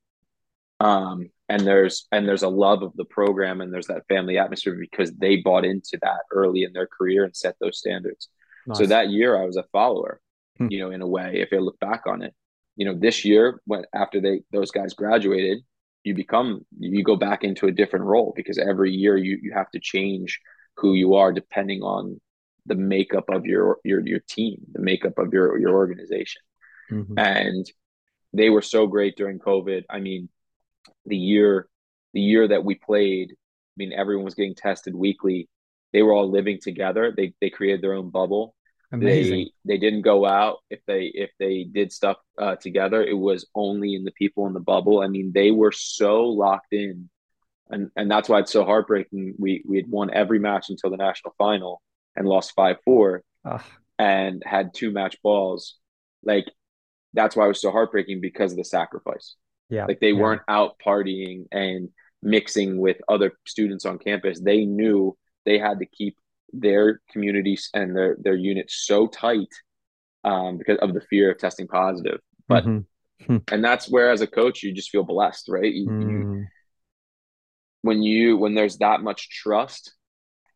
Um, 0.79 1.29
and 1.49 1.61
there's 1.67 2.07
and 2.11 2.27
there's 2.27 2.43
a 2.43 2.49
love 2.65 2.81
of 2.83 2.93
the 2.95 3.05
program 3.05 3.59
and 3.61 3.73
there's 3.73 3.87
that 3.87 4.07
family 4.07 4.37
atmosphere 4.37 4.77
because 4.79 5.11
they 5.13 5.37
bought 5.37 5.65
into 5.65 5.97
that 6.01 6.21
early 6.31 6.63
in 6.63 6.71
their 6.73 6.87
career 6.87 7.25
and 7.25 7.35
set 7.35 7.55
those 7.59 7.77
standards. 7.77 8.29
So 8.73 8.85
that 8.85 9.09
year 9.09 9.35
I 9.35 9.45
was 9.45 9.57
a 9.57 9.63
follower, 9.71 10.21
Hmm. 10.59 10.67
you 10.69 10.79
know, 10.79 10.91
in 10.91 11.01
a 11.01 11.07
way, 11.07 11.39
if 11.41 11.49
I 11.51 11.57
look 11.57 11.79
back 11.79 12.03
on 12.05 12.21
it. 12.21 12.33
You 12.75 12.85
know, 12.85 12.95
this 12.95 13.25
year 13.25 13.59
when 13.65 13.83
after 13.93 14.21
they 14.21 14.43
those 14.51 14.71
guys 14.71 14.93
graduated, 14.93 15.59
you 16.03 16.13
become 16.13 16.65
you 16.79 17.03
go 17.03 17.15
back 17.15 17.43
into 17.43 17.67
a 17.67 17.71
different 17.71 18.05
role 18.05 18.31
because 18.35 18.57
every 18.57 18.91
year 18.91 19.17
you 19.17 19.37
you 19.41 19.51
have 19.53 19.71
to 19.71 19.79
change 19.79 20.39
who 20.77 20.93
you 20.93 21.15
are 21.15 21.33
depending 21.33 21.81
on 21.81 22.21
the 22.69 22.75
makeup 22.75 23.25
of 23.29 23.45
your 23.45 23.79
your 23.83 23.99
your 24.07 24.19
team, 24.19 24.61
the 24.71 24.81
makeup 24.81 25.17
of 25.17 25.33
your 25.33 25.57
your 25.59 25.73
organization. 25.73 26.41
Mhm. 26.91 27.19
And 27.19 27.71
they 28.33 28.49
were 28.49 28.61
so 28.61 28.87
great 28.87 29.17
during 29.17 29.39
COVID. 29.39 29.83
I 29.89 29.99
mean, 29.99 30.29
the 31.05 31.17
year 31.17 31.67
the 32.13 32.21
year 32.21 32.47
that 32.47 32.63
we 32.63 32.75
played, 32.75 33.31
I 33.31 33.75
mean, 33.75 33.91
everyone 33.91 34.25
was 34.25 34.35
getting 34.35 34.55
tested 34.55 34.95
weekly. 34.95 35.49
They 35.93 36.01
were 36.03 36.13
all 36.13 36.29
living 36.29 36.59
together. 36.61 37.11
They 37.15 37.33
they 37.41 37.49
created 37.49 37.81
their 37.81 37.93
own 37.93 38.09
bubble. 38.09 38.55
Amazing. 38.91 39.49
They 39.65 39.75
they 39.75 39.77
didn't 39.79 40.01
go 40.01 40.25
out 40.25 40.59
if 40.69 40.79
they 40.85 41.05
if 41.05 41.31
they 41.39 41.63
did 41.63 41.91
stuff 41.91 42.17
uh, 42.37 42.55
together. 42.55 43.03
It 43.03 43.17
was 43.17 43.47
only 43.53 43.95
in 43.95 44.03
the 44.03 44.11
people 44.11 44.47
in 44.47 44.53
the 44.53 44.59
bubble. 44.59 45.01
I 45.01 45.07
mean, 45.07 45.31
they 45.33 45.51
were 45.51 45.71
so 45.71 46.25
locked 46.25 46.73
in, 46.73 47.09
and 47.69 47.91
and 47.95 48.09
that's 48.09 48.29
why 48.29 48.39
it's 48.39 48.51
so 48.51 48.63
heartbreaking. 48.63 49.35
We 49.37 49.63
we 49.67 49.77
had 49.77 49.89
won 49.89 50.09
every 50.11 50.39
match 50.39 50.69
until 50.69 50.89
the 50.89 50.97
national 50.97 51.35
final 51.37 51.81
and 52.15 52.27
lost 52.27 52.53
five 52.55 52.77
four 52.85 53.23
Ugh. 53.45 53.61
and 53.97 54.43
had 54.45 54.73
two 54.73 54.91
match 54.91 55.17
balls. 55.23 55.77
Like 56.23 56.45
that's 57.13 57.35
why 57.35 57.45
it 57.45 57.49
was 57.49 57.61
so 57.61 57.71
heartbreaking 57.71 58.21
because 58.21 58.51
of 58.51 58.57
the 58.57 58.63
sacrifice. 58.65 59.35
yeah. 59.69 59.85
Like 59.85 59.99
they 59.99 60.11
yeah. 60.11 60.19
weren't 60.21 60.41
out 60.47 60.75
partying 60.85 61.45
and 61.51 61.89
mixing 62.21 62.77
with 62.79 62.97
other 63.07 63.31
students 63.47 63.85
on 63.85 63.97
campus. 63.97 64.39
They 64.41 64.65
knew 64.65 65.17
they 65.45 65.57
had 65.57 65.79
to 65.79 65.85
keep 65.85 66.17
their 66.51 66.99
communities 67.11 67.69
and 67.73 67.95
their 67.95 68.17
their 68.19 68.35
units 68.35 68.85
so 68.85 69.07
tight 69.07 69.47
um, 70.23 70.57
because 70.57 70.77
of 70.79 70.93
the 70.93 71.01
fear 71.01 71.31
of 71.31 71.37
testing 71.37 71.67
positive. 71.67 72.19
But 72.47 72.65
Mhm. 72.65 72.85
and 73.51 73.63
that's 73.63 73.89
where 73.89 74.11
as 74.11 74.21
a 74.21 74.27
coach 74.27 74.63
you 74.63 74.73
just 74.73 74.89
feel 74.89 75.03
blessed, 75.03 75.47
right? 75.49 75.71
You, 75.73 75.83
you, 75.83 75.89
Mm. 76.25 76.45
when 77.81 78.01
you 78.01 78.37
when 78.37 78.55
there's 78.55 78.77
that 78.77 79.01
much 79.01 79.29
trust, 79.29 79.93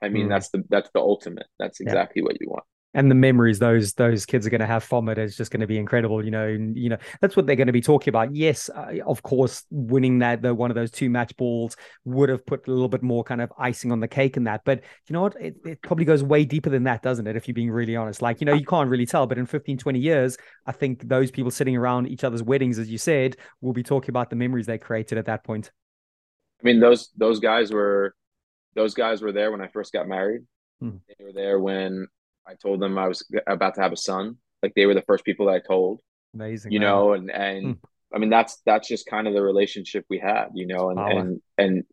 I 0.03 0.09
mean 0.09 0.25
Mm. 0.27 0.29
that's 0.29 0.49
the 0.49 0.63
that's 0.69 0.89
the 0.93 0.99
ultimate. 0.99 1.47
That's 1.59 1.79
Yeah. 1.79 1.85
exactly 1.87 2.21
what 2.21 2.37
you 2.41 2.47
want. 2.49 2.65
and 2.95 3.09
the 3.09 3.15
memories 3.15 3.57
those 3.57 3.93
those 3.95 4.23
kids 4.23 4.45
are 4.45 4.51
going 4.51 4.61
to 4.67 4.67
have 4.67 4.83
from 4.83 5.09
it 5.09 5.17
is 5.17 5.35
just 5.35 5.49
going 5.51 5.61
to 5.61 5.71
be 5.73 5.79
incredible 5.79 6.23
you 6.23 6.29
know 6.29 6.47
and, 6.47 6.77
you 6.77 6.89
know 6.89 6.97
that's 7.21 7.35
what 7.35 7.47
they're 7.47 7.55
going 7.61 7.73
to 7.73 7.79
be 7.81 7.81
talking 7.81 8.11
about 8.11 8.35
yes 8.35 8.69
uh, 8.69 8.93
of 9.13 9.23
course 9.23 9.65
winning 9.71 10.19
that 10.19 10.43
the 10.43 10.53
one 10.53 10.69
of 10.69 10.75
those 10.75 10.91
two 10.91 11.09
match 11.09 11.35
balls 11.35 11.75
would 12.05 12.29
have 12.29 12.45
put 12.45 12.67
a 12.67 12.71
little 12.71 12.87
bit 12.95 13.01
more 13.01 13.23
kind 13.23 13.41
of 13.41 13.51
icing 13.57 13.91
on 13.91 13.99
the 13.99 14.07
cake 14.07 14.37
in 14.37 14.43
that 14.43 14.61
but 14.63 14.77
you 15.07 15.13
know 15.13 15.23
what 15.23 15.35
it, 15.41 15.55
it 15.65 15.81
probably 15.81 16.05
goes 16.05 16.23
way 16.23 16.45
deeper 16.45 16.69
than 16.69 16.83
that 16.83 17.01
doesn't 17.01 17.25
it 17.25 17.35
if 17.35 17.47
you're 17.47 17.55
being 17.61 17.71
really 17.71 17.95
honest 17.95 18.21
like 18.21 18.39
you 18.41 18.45
know 18.45 18.53
you 18.53 18.65
can't 18.73 18.91
really 18.91 19.07
tell 19.07 19.25
but 19.25 19.39
in 19.39 19.47
15 19.47 19.75
20 19.79 19.97
years 19.97 20.37
i 20.67 20.71
think 20.71 20.93
those 21.09 21.31
people 21.31 21.49
sitting 21.49 21.75
around 21.75 22.05
each 22.07 22.23
other's 22.23 22.43
weddings 22.43 22.77
as 22.77 22.91
you 22.91 22.99
said 22.99 23.35
will 23.61 23.73
be 23.73 23.81
talking 23.81 24.11
about 24.11 24.29
the 24.29 24.35
memories 24.35 24.67
they 24.67 24.77
created 24.77 25.17
at 25.17 25.25
that 25.25 25.43
point 25.43 25.71
I 26.61 26.63
mean 26.67 26.79
those 26.79 27.09
those 27.17 27.39
guys 27.39 27.71
were 27.71 28.13
those 28.75 28.93
guys 28.93 29.21
were 29.21 29.31
there 29.31 29.51
when 29.51 29.61
I 29.61 29.67
first 29.67 29.93
got 29.93 30.07
married. 30.07 30.41
Hmm. 30.79 30.97
They 31.07 31.23
were 31.23 31.33
there 31.33 31.59
when 31.59 32.07
I 32.47 32.55
told 32.55 32.79
them 32.81 32.97
I 32.97 33.07
was 33.07 33.25
about 33.47 33.75
to 33.75 33.81
have 33.81 33.91
a 33.93 33.97
son. 33.97 34.37
Like 34.61 34.73
they 34.75 34.85
were 34.85 34.93
the 34.93 35.01
first 35.03 35.25
people 35.25 35.45
that 35.47 35.55
I 35.55 35.59
told. 35.59 36.01
amazing 36.33 36.71
you 36.71 36.79
man. 36.79 36.89
know 36.89 37.13
and 37.13 37.29
and 37.31 37.63
Hmm. 37.65 37.71
i 38.15 38.17
mean 38.19 38.29
that's 38.29 38.61
that's 38.65 38.87
just 38.87 39.05
kind 39.05 39.27
of 39.27 39.33
the 39.33 39.41
relationship 39.41 40.03
we 40.09 40.17
had 40.19 40.47
you 40.55 40.65
know 40.71 40.89
and 40.91 40.99
and 40.99 41.41
and 41.57 41.83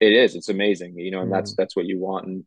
it 0.00 0.12
is 0.22 0.34
it's 0.36 0.48
amazing 0.48 0.98
you 0.98 1.10
know 1.10 1.20
and 1.22 1.30
that's 1.32 1.52
Mm. 1.52 1.56
that's 1.58 1.76
what 1.76 1.84
you 1.90 1.98
want 1.98 2.24
and 2.26 2.44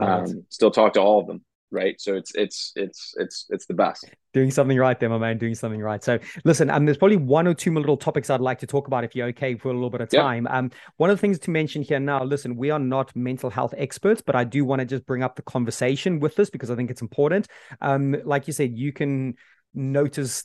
um 0.00 0.44
still 0.48 0.70
talk 0.72 0.92
to 0.94 1.00
all 1.00 1.20
of 1.20 1.26
them 1.28 1.40
right 1.70 2.00
so 2.00 2.14
it's 2.14 2.34
it's 2.34 2.72
it's 2.76 3.14
it's 3.16 3.46
it's 3.50 3.66
the 3.66 3.74
best 3.74 4.04
Doing 4.36 4.50
something 4.50 4.76
right 4.76 5.00
there, 5.00 5.08
my 5.08 5.16
man. 5.16 5.38
Doing 5.38 5.54
something 5.54 5.80
right. 5.80 6.04
So, 6.04 6.18
listen, 6.44 6.68
um, 6.68 6.84
there's 6.84 6.98
probably 6.98 7.16
one 7.16 7.46
or 7.46 7.54
two 7.54 7.70
more 7.70 7.80
little 7.80 7.96
topics 7.96 8.28
I'd 8.28 8.38
like 8.42 8.58
to 8.58 8.66
talk 8.66 8.86
about 8.86 9.02
if 9.02 9.16
you're 9.16 9.28
okay 9.28 9.54
for 9.54 9.70
a 9.70 9.72
little 9.72 9.88
bit 9.88 10.02
of 10.02 10.12
Yep. 10.12 10.22
time. 10.22 10.46
Um, 10.48 10.70
one 10.98 11.08
of 11.08 11.16
the 11.16 11.20
things 11.22 11.38
to 11.38 11.50
mention 11.50 11.80
here 11.80 11.98
now, 11.98 12.22
listen, 12.22 12.54
we 12.54 12.70
are 12.70 12.78
not 12.78 13.16
mental 13.16 13.48
health 13.48 13.72
experts, 13.78 14.20
but 14.20 14.36
I 14.36 14.44
do 14.44 14.62
want 14.66 14.80
to 14.80 14.84
just 14.84 15.06
bring 15.06 15.22
up 15.22 15.36
the 15.36 15.42
conversation 15.42 16.20
with 16.20 16.36
this 16.36 16.50
because 16.50 16.70
I 16.70 16.76
think 16.76 16.90
it's 16.90 17.00
important. 17.00 17.46
Um, 17.80 18.14
like 18.26 18.46
you 18.46 18.52
said, 18.52 18.76
you 18.76 18.92
can 18.92 19.36
notice 19.72 20.44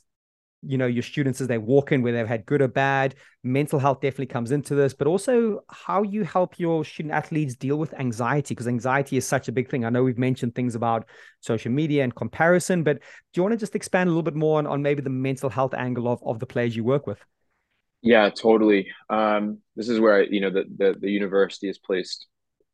you 0.64 0.78
know 0.78 0.86
your 0.86 1.04
students 1.04 1.42
as 1.42 1.48
they 1.48 1.58
walk 1.58 1.92
in 1.92 2.02
whether 2.02 2.18
they've 2.18 2.28
had 2.28 2.46
good 2.46 2.62
or 2.62 2.68
bad. 2.68 3.16
Mental 3.44 3.80
health 3.80 4.02
definitely 4.02 4.28
comes 4.28 4.52
into 4.52 4.76
this 4.76 4.94
but 4.94 5.08
also 5.08 5.62
how 5.70 6.04
you 6.04 6.24
help 6.24 6.60
your 6.60 6.86
student 6.86 7.14
athletes 7.14 7.56
deal 7.56 7.78
with 7.78 7.94
anxiety 7.96 8.54
because 8.54 8.68
anxiety 8.68 9.18
is 9.18 9.28
such 9.28 9.48
a 9.48 9.52
big 9.52 9.70
thing. 9.70 9.86
I 9.86 9.90
know 9.90 10.04
we've 10.04 10.18
mentioned 10.18 10.54
things 10.54 10.76
about 10.76 11.08
social 11.40 11.72
media 11.72 12.04
and 12.04 12.14
comparison 12.14 12.84
but 12.84 12.98
do 12.98 13.40
you 13.40 13.44
want 13.44 13.54
to 13.54 13.58
just 13.58 13.76
expand 13.76 14.08
a 14.08 14.12
little 14.12 14.24
bit 14.24 14.36
more 14.36 14.60
on, 14.60 14.68
on 14.68 14.82
maybe 14.82 15.02
the 15.02 15.10
mental 15.10 15.50
health 15.50 15.74
angle 15.74 16.08
of, 16.08 16.22
of 16.24 16.40
the 16.40 16.46
players 16.46 16.76
you 16.76 16.84
work 16.84 17.08
with? 17.08 17.20
Yeah 18.02 18.30
totally. 18.30 18.88
Um 19.10 19.60
this 19.76 19.90
is 19.90 20.00
where 20.00 20.24
you 20.24 20.42
know 20.42 20.52
the 20.52 20.66
the, 20.78 20.96
the 21.00 21.10
university 21.10 21.68
has 21.68 21.80
placed 21.80 22.28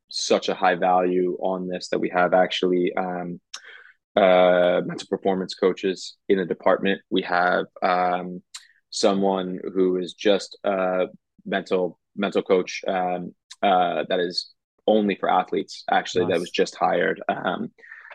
such 0.10 0.50
a 0.50 0.56
high 0.56 0.76
value 0.76 1.38
on 1.42 1.68
this 1.68 1.90
that 1.90 2.00
we 2.00 2.10
have 2.10 2.34
actually 2.34 2.94
um 2.96 3.40
uh, 4.18 4.82
mental 4.84 5.08
performance 5.08 5.54
coaches 5.54 6.18
in 6.28 6.40
the 6.40 6.46
department. 6.46 7.02
We 7.10 7.22
have 7.22 7.66
um, 7.84 8.42
someone 8.90 9.60
who 9.74 9.98
is 9.98 10.14
just 10.14 10.58
a 10.64 11.06
mental 11.46 12.00
mental 12.16 12.42
coach 12.42 12.82
um, 12.88 13.34
uh, 13.62 14.06
that 14.10 14.20
is 14.20 14.54
only 14.88 15.16
for 15.16 15.30
athletes. 15.30 15.84
Actually, 15.92 16.26
Nice. 16.26 16.34
that 16.34 16.40
was 16.40 16.50
just 16.50 16.76
hired, 16.76 17.22
um, 17.30 17.70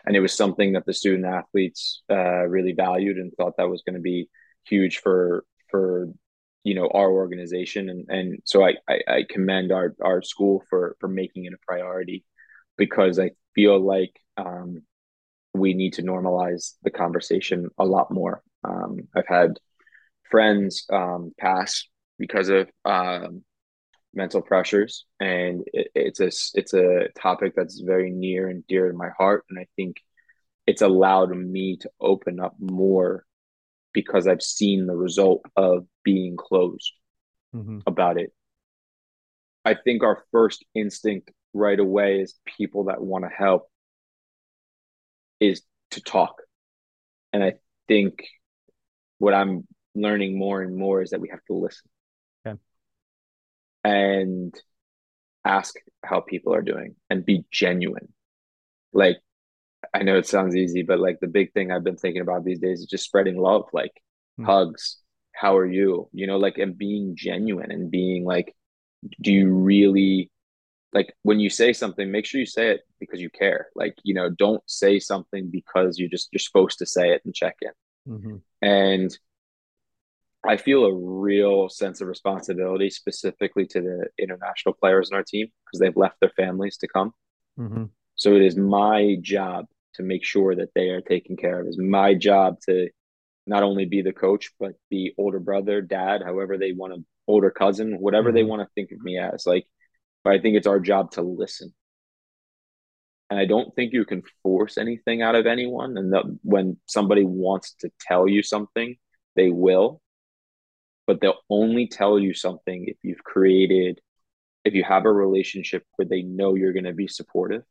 and 0.05 0.15
it 0.15 0.19
was 0.19 0.33
something 0.33 0.73
that 0.73 0.85
the 0.85 0.93
student 0.93 1.25
athletes 1.25 2.03
uh, 2.11 2.43
really 2.47 2.73
valued 2.73 3.17
and 3.17 3.31
thought 3.33 3.55
that 3.57 3.69
was 3.69 3.83
going 3.85 3.95
to 3.95 4.01
be 4.01 4.27
huge 4.65 4.97
for 4.97 5.45
for 5.71 6.09
you 6.65 6.75
know 6.75 6.89
our 6.93 7.11
organization 7.11 7.89
and 7.89 8.05
and 8.09 8.39
so 8.45 8.65
I, 8.65 8.75
I 8.89 8.99
I 9.07 9.25
commend 9.29 9.71
our 9.71 9.95
our 10.01 10.21
school 10.21 10.63
for 10.69 10.95
for 10.99 11.07
making 11.07 11.45
it 11.45 11.53
a 11.53 11.65
priority 11.65 12.25
because 12.77 13.19
I 13.19 13.31
feel 13.55 13.79
like 13.79 14.13
um, 14.37 14.83
we 15.53 15.73
need 15.73 15.93
to 15.93 16.03
normalize 16.03 16.73
the 16.83 16.91
conversation 16.91 17.69
a 17.77 17.85
lot 17.85 18.11
more. 18.11 18.41
Um, 18.63 19.07
I've 19.15 19.27
had 19.27 19.59
friends 20.31 20.85
um, 20.91 21.31
pass 21.39 21.85
because 22.17 22.49
of 22.49 22.69
um, 22.85 23.43
mental 24.13 24.41
pressures, 24.41 25.05
and 25.19 25.63
it, 25.73 25.89
it's 25.95 26.19
a 26.19 26.31
it's 26.57 26.73
a 26.73 27.07
topic 27.19 27.53
that's 27.55 27.79
very 27.79 28.09
near 28.09 28.47
and 28.47 28.65
dear 28.67 28.91
to 28.91 28.97
my 28.97 29.09
heart, 29.17 29.45
and 29.49 29.59
I 29.59 29.67
think 29.75 29.97
it's 30.65 30.81
allowed 30.81 31.35
me 31.35 31.77
to 31.77 31.89
open 31.99 32.39
up 32.39 32.55
more 32.59 33.25
because 33.93 34.27
I've 34.27 34.41
seen 34.41 34.87
the 34.87 34.95
result 34.95 35.43
of 35.55 35.85
being 36.03 36.35
closed 36.35 36.91
Mhm. 37.53 37.83
about 37.85 38.17
it. 38.17 38.33
I 39.65 39.75
think 39.75 40.03
our 40.03 40.23
first 40.31 40.65
instinct 40.73 41.31
right 41.53 41.79
away 41.79 42.21
is 42.21 42.39
people 42.45 42.85
that 42.85 43.01
want 43.01 43.23
to 43.25 43.29
help 43.29 43.69
is 45.49 45.63
to 45.91 46.01
talk. 46.01 46.41
And 47.33 47.43
I 47.43 47.53
think 47.87 48.23
what 49.19 49.33
I'm 49.33 49.67
learning 49.95 50.37
more 50.37 50.61
and 50.61 50.75
more 50.75 51.01
is 51.01 51.11
that 51.11 51.21
we 51.21 51.29
have 51.29 51.43
to 51.47 51.53
listen. 51.53 51.89
Okay. 52.45 52.57
And 53.83 54.53
ask 55.45 55.75
how 56.05 56.21
people 56.21 56.53
are 56.55 56.61
doing 56.61 56.95
and 57.09 57.25
be 57.25 57.45
genuine. 57.51 58.13
Like 58.93 59.19
I 59.93 60.03
know 60.03 60.17
it 60.17 60.27
sounds 60.27 60.55
easy, 60.55 60.83
but 60.83 60.99
like 60.99 61.19
the 61.21 61.27
big 61.27 61.53
thing 61.53 61.71
I've 61.71 61.83
been 61.85 61.97
thinking 61.97 62.21
about 62.21 62.45
these 62.45 62.59
days 62.59 62.81
is 62.81 62.87
just 62.87 63.05
spreading 63.05 63.37
love, 63.37 63.69
like 63.73 63.93
Hmm. 64.37 64.45
hugs, 64.45 64.99
how 65.33 65.57
are 65.57 65.67
you? 65.67 66.09
You 66.13 66.27
know, 66.27 66.37
like 66.37 66.57
and 66.59 66.77
being 66.77 67.15
genuine 67.17 67.71
and 67.71 67.91
being 67.91 68.25
like, 68.25 68.55
do 69.21 69.33
you 69.33 69.53
really 69.53 70.31
like 70.93 71.13
when 71.23 71.39
you 71.39 71.49
say 71.49 71.73
something, 71.73 72.11
make 72.11 72.25
sure 72.25 72.39
you 72.39 72.45
say 72.45 72.69
it 72.69 72.81
because 72.99 73.19
you 73.19 73.29
care. 73.29 73.69
Like, 73.75 73.95
you 74.03 74.13
know, 74.13 74.29
don't 74.29 74.61
say 74.67 74.99
something 74.99 75.49
because 75.49 75.97
you 75.97 76.07
just 76.07 76.29
you're 76.31 76.39
supposed 76.39 76.77
to 76.79 76.85
say 76.85 77.11
it 77.11 77.21
and 77.25 77.33
check 77.33 77.57
in. 77.61 78.13
Mhm. 78.13 78.41
And 78.61 79.17
I 80.45 80.57
feel 80.57 80.85
a 80.85 80.93
real 80.93 81.69
sense 81.69 82.01
of 82.01 82.07
responsibility 82.07 82.89
specifically 82.89 83.65
to 83.67 83.81
the 83.81 84.07
international 84.19 84.73
players 84.73 85.09
in 85.09 85.15
our 85.15 85.23
team 85.23 85.47
because 85.65 85.79
they've 85.79 85.95
left 85.95 86.19
their 86.19 86.33
families 86.35 86.77
to 86.77 86.87
come. 86.87 87.13
Mhm. 87.57 87.89
So 88.15 88.35
it 88.35 88.41
is 88.41 88.57
my 88.57 89.17
job 89.21 89.67
to 89.95 90.03
make 90.03 90.23
sure 90.23 90.55
that 90.55 90.73
they 90.75 90.89
are 90.89 91.01
taken 91.01 91.37
care 91.37 91.61
of. 91.61 91.67
It's 91.67 91.77
my 91.77 92.13
job 92.13 92.59
to 92.67 92.89
not 93.47 93.63
only 93.63 93.85
be 93.85 94.01
the 94.01 94.13
coach, 94.13 94.51
but 94.59 94.73
be 94.89 95.13
older 95.17 95.39
brother, 95.39 95.81
dad, 95.81 96.21
however 96.23 96.57
they 96.57 96.73
want 96.73 96.93
to, 96.93 97.05
older 97.27 97.49
cousin, 97.51 97.99
whatever 97.99 98.31
they 98.31 98.43
Mhm. 98.43 98.47
want 98.47 98.61
to 98.61 98.73
think 98.75 98.91
of 98.91 99.01
me 99.01 99.17
as. 99.17 99.45
Like, 99.45 99.67
but 100.23 100.33
I 100.33 100.39
think 100.39 100.57
it's 100.57 100.67
our 100.67 100.79
job 100.79 101.11
to 101.11 101.21
listen 101.21 101.73
and 103.33 103.39
I 103.39 103.45
don't 103.45 103.73
think 103.73 103.93
you 103.93 104.05
can 104.05 104.21
force 104.43 104.77
anything 104.77 105.23
out 105.23 105.33
of 105.33 105.47
anyone. 105.47 105.97
And 105.97 106.37
when 106.43 106.77
somebody 106.85 107.23
wants 107.23 107.73
to 107.79 107.89
tell 107.99 108.27
you 108.27 108.43
something, 108.43 108.95
they 109.35 109.49
will, 109.49 110.01
but 111.07 111.19
they'll 111.19 111.41
only 111.49 111.87
tell 111.87 112.19
you 112.19 112.35
something 112.35 112.85
if 112.87 112.97
you've 113.01 113.23
created, 113.23 114.01
if 114.63 114.75
you 114.75 114.83
have 114.83 115.05
a 115.05 115.11
relationship 115.11 115.83
where 115.95 116.07
they 116.07 116.21
know 116.21 116.53
you're 116.53 116.73
going 116.73 116.83
to 116.83 116.93
be 116.93 117.07
supportive 117.07 117.63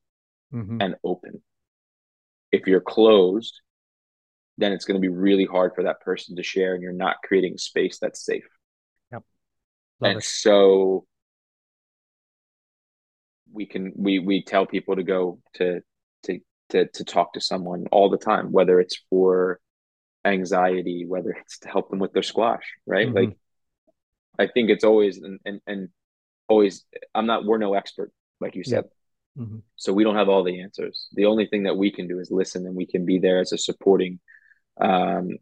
mm-hmm. 0.52 0.78
and 0.80 0.96
open. 1.04 1.40
If 2.50 2.66
you're 2.66 2.80
closed, 2.80 3.60
then 4.58 4.72
it's 4.72 4.84
going 4.84 5.00
to 5.00 5.00
be 5.00 5.14
really 5.14 5.46
hard 5.46 5.76
for 5.76 5.84
that 5.84 6.00
person 6.00 6.34
to 6.34 6.42
share, 6.42 6.74
and 6.74 6.82
you're 6.82 6.92
not 6.92 7.22
creating 7.24 7.56
space 7.58 8.00
that's 8.00 8.24
safe. 8.24 8.48
Yep. 9.12 9.22
Love 10.00 10.10
and 10.10 10.18
it. 10.18 10.24
so 10.24 11.06
we 13.52 13.66
can 13.66 13.92
we 13.96 14.18
we 14.18 14.42
tell 14.42 14.66
people 14.66 14.96
to 14.96 15.02
go 15.02 15.38
to 15.54 15.80
to 16.24 16.40
to 16.70 16.86
to 16.86 17.04
talk 17.04 17.34
to 17.34 17.40
someone 17.40 17.86
all 17.92 18.10
the 18.10 18.18
time, 18.18 18.52
whether 18.52 18.80
it's 18.80 19.00
for 19.10 19.60
anxiety, 20.24 21.04
whether 21.06 21.30
it's 21.30 21.58
to 21.60 21.68
help 21.68 21.90
them 21.90 21.98
with 21.98 22.12
their 22.12 22.22
squash, 22.22 22.64
right? 22.86 23.06
Mm-hmm. 23.06 23.16
Like 23.16 23.36
I 24.38 24.46
think 24.46 24.70
it's 24.70 24.84
always 24.84 25.18
and, 25.18 25.38
and 25.44 25.60
and 25.66 25.88
always 26.48 26.84
I'm 27.14 27.26
not 27.26 27.44
we're 27.44 27.58
no 27.58 27.74
expert, 27.74 28.12
like 28.40 28.56
you 28.56 28.64
said. 28.64 28.84
Yeah. 29.36 29.44
Mm-hmm. 29.44 29.58
So 29.76 29.92
we 29.92 30.04
don't 30.04 30.16
have 30.16 30.28
all 30.28 30.44
the 30.44 30.60
answers. 30.60 31.08
The 31.12 31.24
only 31.24 31.46
thing 31.46 31.62
that 31.62 31.76
we 31.76 31.90
can 31.90 32.06
do 32.06 32.18
is 32.18 32.30
listen 32.30 32.66
and 32.66 32.76
we 32.76 32.86
can 32.86 33.06
be 33.06 33.18
there 33.18 33.40
as 33.40 33.52
a 33.52 33.58
supporting 33.58 34.20
um 34.80 35.36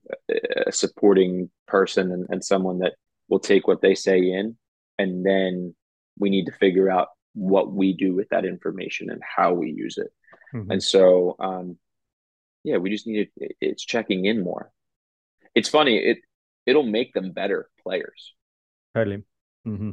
a 0.67 0.73
supporting 0.73 1.51
person 1.69 2.11
and, 2.11 2.27
and 2.31 2.45
someone 2.45 2.79
that 2.81 2.95
will 3.29 3.39
take 3.39 3.69
what 3.69 3.81
they 3.81 3.95
say 3.95 4.19
in 4.19 4.57
and 4.99 5.25
then 5.25 5.75
we 6.19 6.31
need 6.31 6.47
to 6.47 6.53
figure 6.53 6.91
out 6.91 7.09
what 7.35 7.73
we 7.73 7.93
do 7.93 8.15
with 8.15 8.29
that 8.31 8.45
information 8.45 9.11
and 9.11 9.23
how 9.23 9.55
we 9.55 9.71
use 9.71 9.99
it. 9.99 10.13
Mm-hmm. 10.55 10.71
And 10.73 10.83
so, 10.83 11.37
um, 11.39 11.79
yeah, 12.65 12.77
we 12.79 12.91
just 12.91 13.07
need 13.07 13.31
it. 13.37 13.57
It's 13.61 13.85
checking 13.85 14.25
in 14.27 14.43
more. 14.43 14.71
It's 15.55 15.69
funny. 15.69 15.97
It 15.99 16.19
it'll 16.67 16.83
make 16.83 17.13
them 17.15 17.33
better 17.33 17.69
players. 17.83 18.35
Totally. 18.95 19.25
Mm-hmm. 19.67 19.91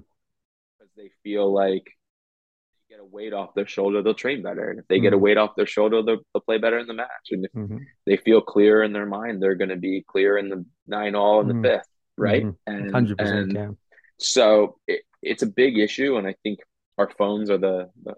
Because 0.77 0.93
they 0.95 1.11
feel 1.23 1.51
like 1.51 1.85
they 1.85 2.95
get 2.95 3.01
a 3.01 3.05
weight 3.05 3.33
off 3.33 3.53
their 3.55 3.67
shoulder, 3.67 4.01
they'll 4.01 4.13
train 4.13 4.41
better. 4.41 4.69
And 4.69 4.79
if 4.79 4.87
they 4.87 4.95
mm-hmm. 4.95 5.03
get 5.03 5.13
a 5.13 5.15
mm-hmm. 5.15 5.23
weight 5.23 5.37
off 5.37 5.55
their 5.55 5.65
shoulder, 5.65 6.01
they'll, 6.01 6.19
they'll 6.33 6.41
play 6.41 6.57
better 6.57 6.79
in 6.79 6.87
the 6.87 6.93
match. 6.93 7.29
And 7.31 7.45
if 7.45 7.51
mm-hmm. 7.53 7.77
they 8.05 8.17
feel 8.17 8.41
clear 8.41 8.83
in 8.83 8.93
their 8.93 9.05
mind, 9.05 9.41
they're 9.41 9.55
going 9.55 9.69
to 9.69 9.77
be 9.77 10.03
clear 10.07 10.37
in 10.37 10.49
the 10.49 10.65
nine 10.87 11.15
all 11.15 11.41
in 11.41 11.47
the 11.47 11.53
mm-hmm. 11.53 11.63
fifth, 11.63 11.87
right? 12.17 12.45
And 12.65 12.91
hundred 12.91 13.17
percent. 13.17 13.77
So 14.19 14.77
it, 14.87 15.03
it's 15.21 15.43
a 15.43 15.47
big 15.47 15.77
issue, 15.77 16.17
and 16.17 16.27
I 16.27 16.35
think 16.43 16.59
our 16.97 17.09
phones 17.17 17.49
are 17.49 17.57
the 17.57 17.89
the, 18.03 18.15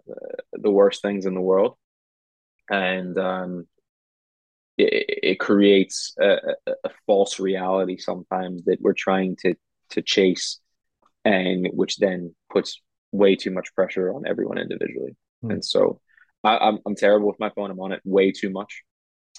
the 0.54 0.72
worst 0.72 1.02
things 1.02 1.26
in 1.26 1.34
the 1.34 1.42
world, 1.42 1.76
and 2.70 3.18
um, 3.18 3.68
it, 4.78 5.06
it 5.24 5.40
creates 5.40 6.16
a, 6.20 6.38
a, 6.68 6.90
false 7.06 7.40
reality 7.40 7.98
sometimes 7.98 8.64
that 8.66 8.80
we're 8.82 8.94
trying 8.94 9.36
to 9.42 9.56
to 9.92 10.02
chase, 10.02 10.60
and 11.26 11.68
which 11.74 11.98
then 11.98 12.34
puts 12.52 12.82
way 13.12 13.36
too 13.36 13.52
much 13.52 13.74
pressure 13.76 14.14
on 14.14 14.24
everyone 14.28 14.58
individually. 14.58 15.16
Mm. 15.44 15.54
And 15.54 15.66
so, 15.66 16.00
I, 16.44 16.58
I'm 16.58 16.80
I'm 16.86 16.96
terrible 16.96 17.28
with 17.28 17.40
my 17.40 17.50
phone. 17.50 17.72
I'm 17.72 17.80
on 17.80 17.92
it 17.92 18.02
way 18.06 18.32
too 18.32 18.50
much, 18.50 18.84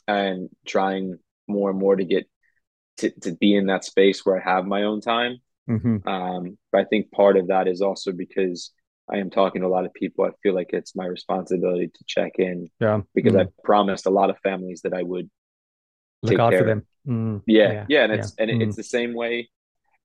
and 0.06 0.48
trying 0.66 1.18
more 1.48 1.70
and 1.70 1.78
more 1.78 1.96
to 1.96 2.04
get 2.04 2.28
to, 2.98 3.10
to 3.20 3.32
be 3.32 3.56
in 3.56 3.66
that 3.66 3.84
space 3.84 4.24
where 4.24 4.38
I 4.38 4.54
have 4.54 4.66
my 4.66 4.84
own 4.84 5.00
time. 5.00 5.38
Mm-hmm. 5.68 6.08
Um, 6.08 6.58
but 6.72 6.80
I 6.80 6.84
think 6.84 7.10
part 7.10 7.36
of 7.36 7.48
that 7.48 7.68
is 7.68 7.80
also 7.80 8.12
because 8.12 8.72
I 9.12 9.18
am 9.18 9.30
talking 9.30 9.62
to 9.62 9.66
a 9.66 9.68
lot 9.68 9.84
of 9.84 9.92
people. 9.94 10.24
I 10.24 10.30
feel 10.42 10.54
like 10.54 10.70
it's 10.72 10.94
my 10.94 11.06
responsibility 11.06 11.88
to 11.88 12.04
check 12.06 12.32
in. 12.38 12.68
Yeah. 12.80 13.00
Because 13.14 13.32
mm. 13.34 13.40
I 13.40 13.48
promised 13.64 14.06
a 14.06 14.10
lot 14.10 14.30
of 14.30 14.38
families 14.38 14.82
that 14.82 14.94
I 14.94 15.02
would 15.02 15.28
look 16.22 16.38
out 16.38 16.54
for 16.54 16.64
them. 16.64 16.86
Mm. 17.06 17.42
Yeah, 17.46 17.72
yeah, 17.72 17.86
yeah. 17.88 18.04
And 18.04 18.12
it's 18.12 18.34
yeah. 18.38 18.44
and 18.44 18.60
mm. 18.60 18.66
it's 18.66 18.76
the 18.76 18.84
same 18.84 19.14
way. 19.14 19.50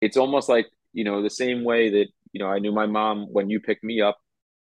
It's 0.01 0.17
almost 0.17 0.49
like, 0.49 0.67
you 0.93 1.03
know, 1.03 1.21
the 1.21 1.29
same 1.29 1.63
way 1.63 1.89
that, 1.89 2.07
you 2.31 2.39
know, 2.39 2.47
I 2.47 2.59
knew 2.59 2.71
my 2.71 2.85
mom 2.85 3.27
when 3.31 3.49
you 3.49 3.59
picked 3.59 3.83
me 3.83 4.01
up, 4.01 4.17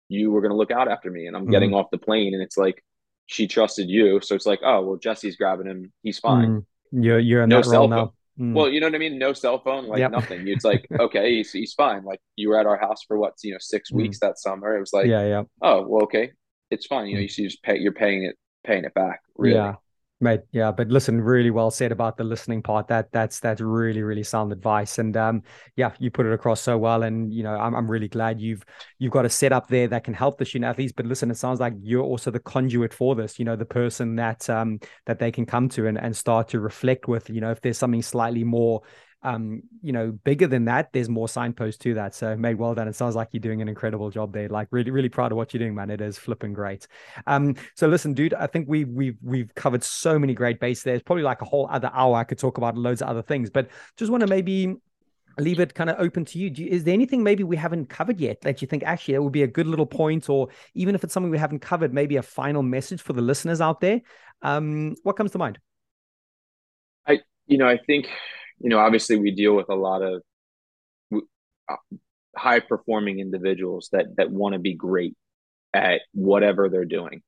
you 0.10 0.32
were 0.32 0.42
gonna 0.42 0.58
look 0.58 0.72
out 0.72 0.88
after 0.88 1.12
me. 1.12 1.28
And 1.28 1.36
I'm 1.36 1.50
getting 1.50 1.72
mm. 1.72 1.76
off 1.76 1.92
the 1.92 1.98
plane 1.98 2.34
and 2.34 2.42
it's 2.42 2.58
like 2.58 2.84
she 3.28 3.48
trusted 3.48 3.90
you. 3.90 4.22
So 4.22 4.36
it's 4.36 4.46
like, 4.46 4.62
oh 4.64 4.82
well 4.82 4.98
Jesse's 4.98 5.36
grabbing 5.36 5.68
him, 5.68 5.92
he's 6.04 6.20
fine. 6.20 6.50
Mm. 6.50 6.66
You're 7.04 7.20
you're 7.20 7.44
in 7.44 7.50
no 7.50 7.62
that 7.62 7.70
role 7.70 7.88
now. 7.88 8.14
Mm. 8.42 8.54
Well, 8.54 8.70
you 8.70 8.80
know 8.80 8.88
what 8.88 8.96
I 8.96 8.98
mean? 8.98 9.20
No 9.20 9.34
cell 9.34 9.60
phone, 9.60 9.88
like 9.88 10.00
yep. 10.00 10.12
nothing. 10.12 10.48
It's 10.48 10.66
like, 10.66 10.88
okay, 11.00 11.36
he's, 11.36 11.52
he's 11.52 11.74
fine. 11.74 12.04
Like 12.04 12.20
you 12.36 12.50
were 12.50 12.60
at 12.60 12.66
our 12.66 12.78
house 12.78 13.04
for 13.08 13.20
what, 13.20 13.34
you 13.44 13.52
know, 13.52 13.60
six 13.60 13.92
mm. 13.92 13.98
weeks 13.98 14.20
that 14.20 14.40
summer. 14.40 14.76
It 14.76 14.80
was 14.80 14.94
like, 14.94 15.06
yeah, 15.06 15.26
yeah. 15.28 15.44
Oh, 15.62 15.86
well, 15.88 16.04
okay. 16.04 16.32
It's 16.72 16.88
fine. 16.88 17.08
You 17.08 17.16
know, 17.16 17.22
mm. 17.22 17.38
you 17.38 17.50
just 17.50 17.62
pay, 17.62 17.78
you're 17.78 17.92
paying 17.92 18.24
it, 18.24 18.36
paying 18.66 18.84
it 18.84 18.94
back. 18.96 19.22
Really. 19.38 19.56
Yeah. 19.56 19.76
Mate, 20.24 20.42
yeah, 20.52 20.72
but 20.72 20.90
listen, 20.90 21.20
really 21.20 21.50
well 21.50 21.72
said 21.72 21.92
about 21.92 22.16
the 22.16 22.24
listening 22.24 22.62
part. 22.62 22.88
That 22.90 23.12
that's 23.12 23.40
that's 23.40 23.60
really 23.60 24.04
really 24.04 24.22
sound 24.22 24.52
advice, 24.52 25.00
and 25.00 25.18
um, 25.18 25.42
yeah, 25.76 25.94
you 25.98 26.12
put 26.12 26.28
it 26.28 26.32
across 26.32 26.62
so 26.62 26.78
well. 26.78 27.02
And 27.02 27.34
you 27.34 27.42
know, 27.42 27.56
I'm 27.56 27.74
I'm 27.74 27.90
really 27.90 28.08
glad 28.08 28.40
you've 28.40 28.64
you've 29.00 29.12
got 29.12 29.26
a 29.26 29.30
setup 29.30 29.68
there 29.68 29.88
that 29.88 30.04
can 30.04 30.14
help 30.14 30.38
the 30.38 30.46
student 30.46 30.70
athletes. 30.70 30.94
But 30.96 31.08
listen, 31.08 31.32
it 31.32 31.38
sounds 31.38 31.60
like 31.60 31.74
you're 31.82 32.04
also 32.04 32.30
the 32.30 32.40
conduit 32.40 32.94
for 32.94 33.16
this. 33.16 33.40
You 33.40 33.46
know, 33.46 33.56
the 33.56 33.66
person 33.66 34.16
that 34.18 34.48
um 34.48 34.80
that 35.08 35.18
they 35.18 35.32
can 35.32 35.48
come 35.48 35.70
to 35.70 35.88
and 35.88 35.98
and 35.98 36.16
start 36.16 36.50
to 36.50 36.60
reflect 36.60 37.08
with. 37.08 37.28
You 37.32 37.42
know, 37.42 37.50
if 37.50 37.62
there's 37.62 37.80
something 37.80 38.04
slightly 38.04 38.44
more 38.44 38.84
um, 39.24 39.64
you 39.82 39.92
know, 39.92 40.12
bigger 40.12 40.48
than 40.48 40.66
that, 40.66 40.92
there's 40.94 41.10
more 41.10 41.30
signposts 41.30 41.78
to 41.84 41.94
that. 41.94 42.16
So 42.16 42.36
made 42.36 42.56
well 42.56 42.74
done. 42.74 42.88
It 42.88 42.96
sounds 42.96 43.16
like 43.16 43.30
you're 43.32 43.42
doing 43.42 43.62
an 43.62 43.70
incredible 43.70 44.10
job 44.10 44.34
there. 44.34 44.50
Like 44.50 44.68
really, 44.72 44.92
really 44.92 45.10
proud 45.10 45.32
of 45.32 45.38
what 45.38 45.54
you're 45.54 45.60
doing, 45.60 45.76
man. 45.76 45.90
It 45.90 46.02
is 46.02 46.18
flipping 46.18 46.54
great. 46.54 46.88
Um, 47.28 47.56
so 47.76 47.88
listen, 47.88 48.14
dude, 48.14 48.34
I 48.34 48.48
think 48.48 48.68
we 48.68 48.86
we've 48.86 49.18
we've 49.22 49.54
covered 49.56 49.84
so 49.84 50.18
many 50.18 50.34
great 50.34 50.60
bases. 50.60 50.84
There's 50.84 51.04
probably 51.04 51.24
like 51.24 51.42
a 51.42 51.46
whole 51.46 51.68
other 51.70 51.92
hour 51.94 52.16
I 52.16 52.24
could 52.24 52.40
talk 52.40 52.58
about 52.58 52.78
loads 52.78 53.02
of 53.02 53.10
other 53.10 53.22
things, 53.22 53.50
but 53.50 53.70
just 53.98 54.12
want 54.12 54.22
to 54.22 54.28
maybe 54.28 54.76
leave 55.40 55.60
it 55.60 55.74
kind 55.74 55.90
of 55.90 55.98
open 56.00 56.26
to 56.26 56.40
you. 56.40 56.52
Is 56.68 56.84
there 56.84 56.94
anything 56.94 57.24
maybe 57.24 57.44
we 57.44 57.56
haven't 57.56 57.88
covered 57.88 58.20
yet 58.20 58.42
that 58.42 58.62
you 58.62 58.68
think 58.68 58.84
actually 58.84 59.14
it 59.14 59.24
would 59.24 59.32
be 59.32 59.44
a 59.44 59.48
good 59.48 59.68
little 59.68 59.86
point, 59.86 60.30
or 60.30 60.50
even 60.74 60.96
if 60.96 61.04
it's 61.04 61.14
something 61.14 61.32
we 61.32 61.38
haven't 61.38 61.60
covered, 61.60 61.94
maybe 61.94 62.18
a 62.18 62.24
final 62.24 62.64
message 62.64 63.02
for 63.02 63.14
the 63.14 63.22
listeners 63.22 63.62
out 63.62 63.82
there? 63.82 64.02
Um, 64.42 64.96
what 65.04 65.16
comes 65.16 65.32
to 65.32 65.38
mind? 65.38 65.60
I, 67.08 67.20
you 67.48 67.58
know, 67.58 67.68
I 67.68 67.78
think 67.78 68.08
you 68.64 68.70
know, 68.70 68.80
obviously 68.80 69.18
we 69.18 69.32
deal 69.32 69.56
with 69.56 69.70
a 69.70 69.76
lot 69.76 70.02
of 70.02 70.22
uh, 71.70 71.76
high 72.36 72.60
performing 72.60 73.20
individuals 73.20 73.90
that 73.92 74.06
that 74.18 74.32
want 74.32 74.54
to 74.54 74.60
be 74.60 74.74
great 74.74 75.16
at 75.74 76.02
whatever 76.14 76.70
they're 76.70 76.86
doing. 76.86 77.22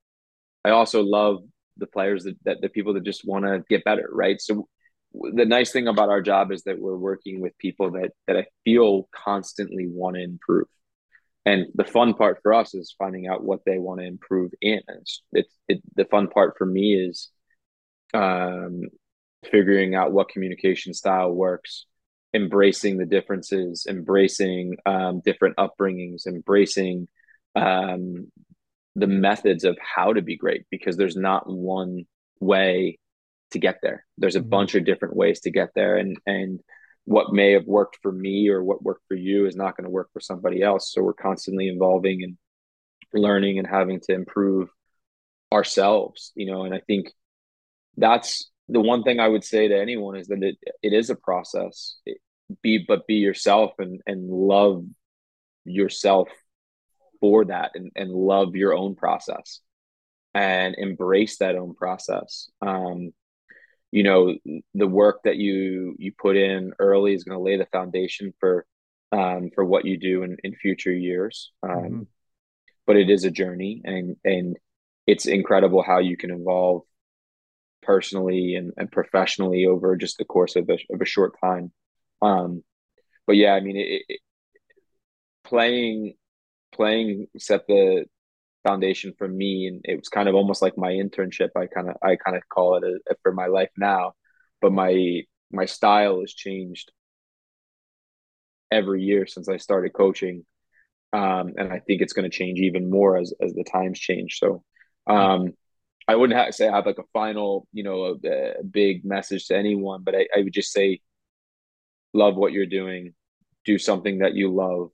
I 0.65 0.69
also 0.71 1.01
love 1.01 1.43
the 1.77 1.87
players 1.87 2.23
that, 2.23 2.37
that 2.45 2.61
the 2.61 2.69
people 2.69 2.93
that 2.93 3.03
just 3.03 3.25
want 3.25 3.45
to 3.45 3.63
get 3.69 3.83
better, 3.83 4.07
right? 4.11 4.39
So 4.39 4.67
the 5.13 5.45
nice 5.45 5.71
thing 5.71 5.87
about 5.87 6.09
our 6.09 6.21
job 6.21 6.51
is 6.51 6.63
that 6.63 6.79
we're 6.79 6.95
working 6.95 7.39
with 7.41 7.57
people 7.57 7.91
that 7.91 8.11
that 8.27 8.37
I 8.37 8.45
feel 8.63 9.09
constantly 9.13 9.87
want 9.87 10.15
to 10.15 10.23
improve. 10.23 10.67
And 11.45 11.67
the 11.75 11.83
fun 11.83 12.13
part 12.13 12.39
for 12.41 12.53
us 12.53 12.73
is 12.73 12.95
finding 12.97 13.27
out 13.27 13.43
what 13.43 13.65
they 13.65 13.77
want 13.77 13.99
to 13.99 14.07
improve 14.07 14.51
in. 14.61 14.79
It's, 14.87 15.21
it's 15.33 15.57
it, 15.67 15.81
the 15.95 16.05
fun 16.05 16.29
part 16.29 16.55
for 16.57 16.65
me 16.65 16.95
is 16.95 17.29
um, 18.13 18.83
figuring 19.49 19.95
out 19.95 20.11
what 20.11 20.29
communication 20.29 20.93
style 20.93 21.31
works 21.31 21.85
embracing 22.33 22.97
the 22.97 23.05
differences 23.05 23.85
embracing 23.87 24.75
um, 24.85 25.21
different 25.23 25.55
upbringings 25.57 26.25
embracing 26.25 27.07
um, 27.55 28.31
the 28.95 29.07
methods 29.07 29.63
of 29.63 29.77
how 29.79 30.13
to 30.13 30.21
be 30.21 30.37
great 30.37 30.65
because 30.69 30.97
there's 30.97 31.15
not 31.15 31.47
one 31.47 32.05
way 32.39 32.97
to 33.51 33.59
get 33.59 33.77
there 33.81 34.05
there's 34.17 34.35
a 34.35 34.39
mm-hmm. 34.39 34.49
bunch 34.49 34.75
of 34.75 34.85
different 34.85 35.15
ways 35.15 35.41
to 35.41 35.51
get 35.51 35.69
there 35.75 35.97
and 35.97 36.17
and 36.25 36.59
what 37.05 37.33
may 37.33 37.51
have 37.51 37.65
worked 37.65 37.99
for 38.01 38.11
me 38.11 38.47
or 38.47 38.63
what 38.63 38.81
worked 38.81 39.03
for 39.07 39.15
you 39.15 39.45
is 39.45 39.55
not 39.55 39.75
going 39.75 39.83
to 39.83 39.89
work 39.89 40.09
for 40.13 40.19
somebody 40.19 40.61
else 40.61 40.91
so 40.91 41.01
we're 41.01 41.13
constantly 41.13 41.67
evolving 41.67 42.23
and 42.23 42.37
learning 43.13 43.59
and 43.59 43.67
having 43.67 43.99
to 43.99 44.13
improve 44.13 44.69
ourselves 45.51 46.31
you 46.35 46.47
know 46.47 46.63
and 46.63 46.73
i 46.73 46.79
think 46.87 47.11
that's 47.97 48.49
the 48.69 48.81
one 48.81 49.03
thing 49.03 49.19
I 49.19 49.27
would 49.27 49.43
say 49.43 49.67
to 49.67 49.79
anyone 49.79 50.15
is 50.15 50.27
that 50.27 50.41
it, 50.41 50.57
it 50.81 50.93
is 50.93 51.09
a 51.09 51.15
process. 51.15 51.97
It, 52.05 52.17
be 52.61 52.85
but 52.87 53.07
be 53.07 53.15
yourself 53.15 53.71
and 53.79 54.01
and 54.05 54.29
love 54.29 54.83
yourself 55.65 56.29
for 57.19 57.45
that 57.45 57.71
and, 57.75 57.91
and 57.95 58.11
love 58.11 58.55
your 58.55 58.73
own 58.73 58.95
process 58.95 59.61
and 60.33 60.75
embrace 60.77 61.37
that 61.37 61.55
own 61.55 61.73
process. 61.73 62.49
Um, 62.61 63.11
you 63.91 64.03
know, 64.03 64.35
the 64.73 64.87
work 64.87 65.21
that 65.23 65.37
you 65.37 65.95
you 65.99 66.11
put 66.17 66.35
in 66.35 66.73
early 66.79 67.13
is 67.13 67.23
going 67.23 67.37
to 67.37 67.43
lay 67.43 67.57
the 67.57 67.67
foundation 67.67 68.33
for 68.39 68.65
um, 69.11 69.51
for 69.53 69.63
what 69.63 69.85
you 69.85 69.97
do 69.97 70.23
in, 70.23 70.37
in 70.43 70.55
future 70.55 70.93
years. 70.93 71.51
Um, 71.61 71.69
mm-hmm. 71.69 72.01
But 72.85 72.97
it 72.97 73.09
is 73.09 73.23
a 73.23 73.31
journey, 73.31 73.81
and 73.85 74.17
and 74.25 74.57
it's 75.05 75.27
incredible 75.27 75.83
how 75.83 75.99
you 75.99 76.17
can 76.17 76.31
evolve 76.31 76.81
personally 77.83 78.55
and, 78.55 78.71
and 78.77 78.91
professionally 78.91 79.65
over 79.65 79.95
just 79.95 80.17
the 80.17 80.25
course 80.25 80.55
of 80.55 80.69
a, 80.69 80.77
of 80.93 81.01
a 81.01 81.05
short 81.05 81.33
time. 81.43 81.71
Um, 82.21 82.63
but 83.27 83.35
yeah, 83.35 83.53
I 83.53 83.59
mean, 83.61 83.77
it, 83.77 84.03
it, 84.07 84.19
playing 85.43 86.13
playing 86.73 87.27
set 87.37 87.67
the 87.67 88.05
foundation 88.65 89.13
for 89.17 89.27
me, 89.27 89.67
and 89.67 89.81
it 89.83 89.97
was 89.97 90.09
kind 90.09 90.29
of 90.29 90.35
almost 90.35 90.61
like 90.61 90.77
my 90.77 90.91
internship. 90.91 91.49
I 91.55 91.67
kind 91.67 91.89
of 91.89 91.95
I 92.01 92.15
kind 92.15 92.37
of 92.37 92.43
call 92.49 92.77
it 92.77 92.83
a, 92.83 93.11
a, 93.11 93.15
for 93.21 93.31
my 93.31 93.47
life 93.47 93.71
now, 93.77 94.13
but 94.61 94.71
my 94.71 95.21
my 95.51 95.65
style 95.65 96.21
has 96.21 96.33
changed 96.33 96.91
every 98.71 99.03
year 99.03 99.27
since 99.27 99.47
I 99.49 99.57
started 99.57 99.93
coaching, 99.93 100.45
um, 101.11 101.53
and 101.57 101.71
I 101.71 101.79
think 101.79 102.01
it's 102.01 102.13
going 102.13 102.29
to 102.29 102.35
change 102.35 102.59
even 102.59 102.89
more 102.89 103.17
as 103.17 103.33
as 103.41 103.53
the 103.53 103.63
times 103.63 103.99
change. 103.99 104.39
So. 104.39 104.63
Um, 105.05 105.51
I 106.07 106.15
wouldn't 106.15 106.37
have, 106.37 106.53
say 106.53 106.67
I 106.67 106.75
have 106.75 106.85
like 106.85 106.97
a 106.99 107.07
final, 107.13 107.67
you 107.71 107.83
know, 107.83 108.17
a, 108.23 108.59
a 108.59 108.63
big 108.63 109.05
message 109.05 109.47
to 109.47 109.57
anyone, 109.57 110.03
but 110.03 110.15
I, 110.15 110.27
I 110.35 110.41
would 110.41 110.53
just 110.53 110.71
say, 110.71 111.01
love 112.13 112.35
what 112.35 112.53
you're 112.53 112.65
doing, 112.65 113.13
do 113.65 113.77
something 113.77 114.19
that 114.19 114.35
you 114.35 114.53
love, 114.53 114.91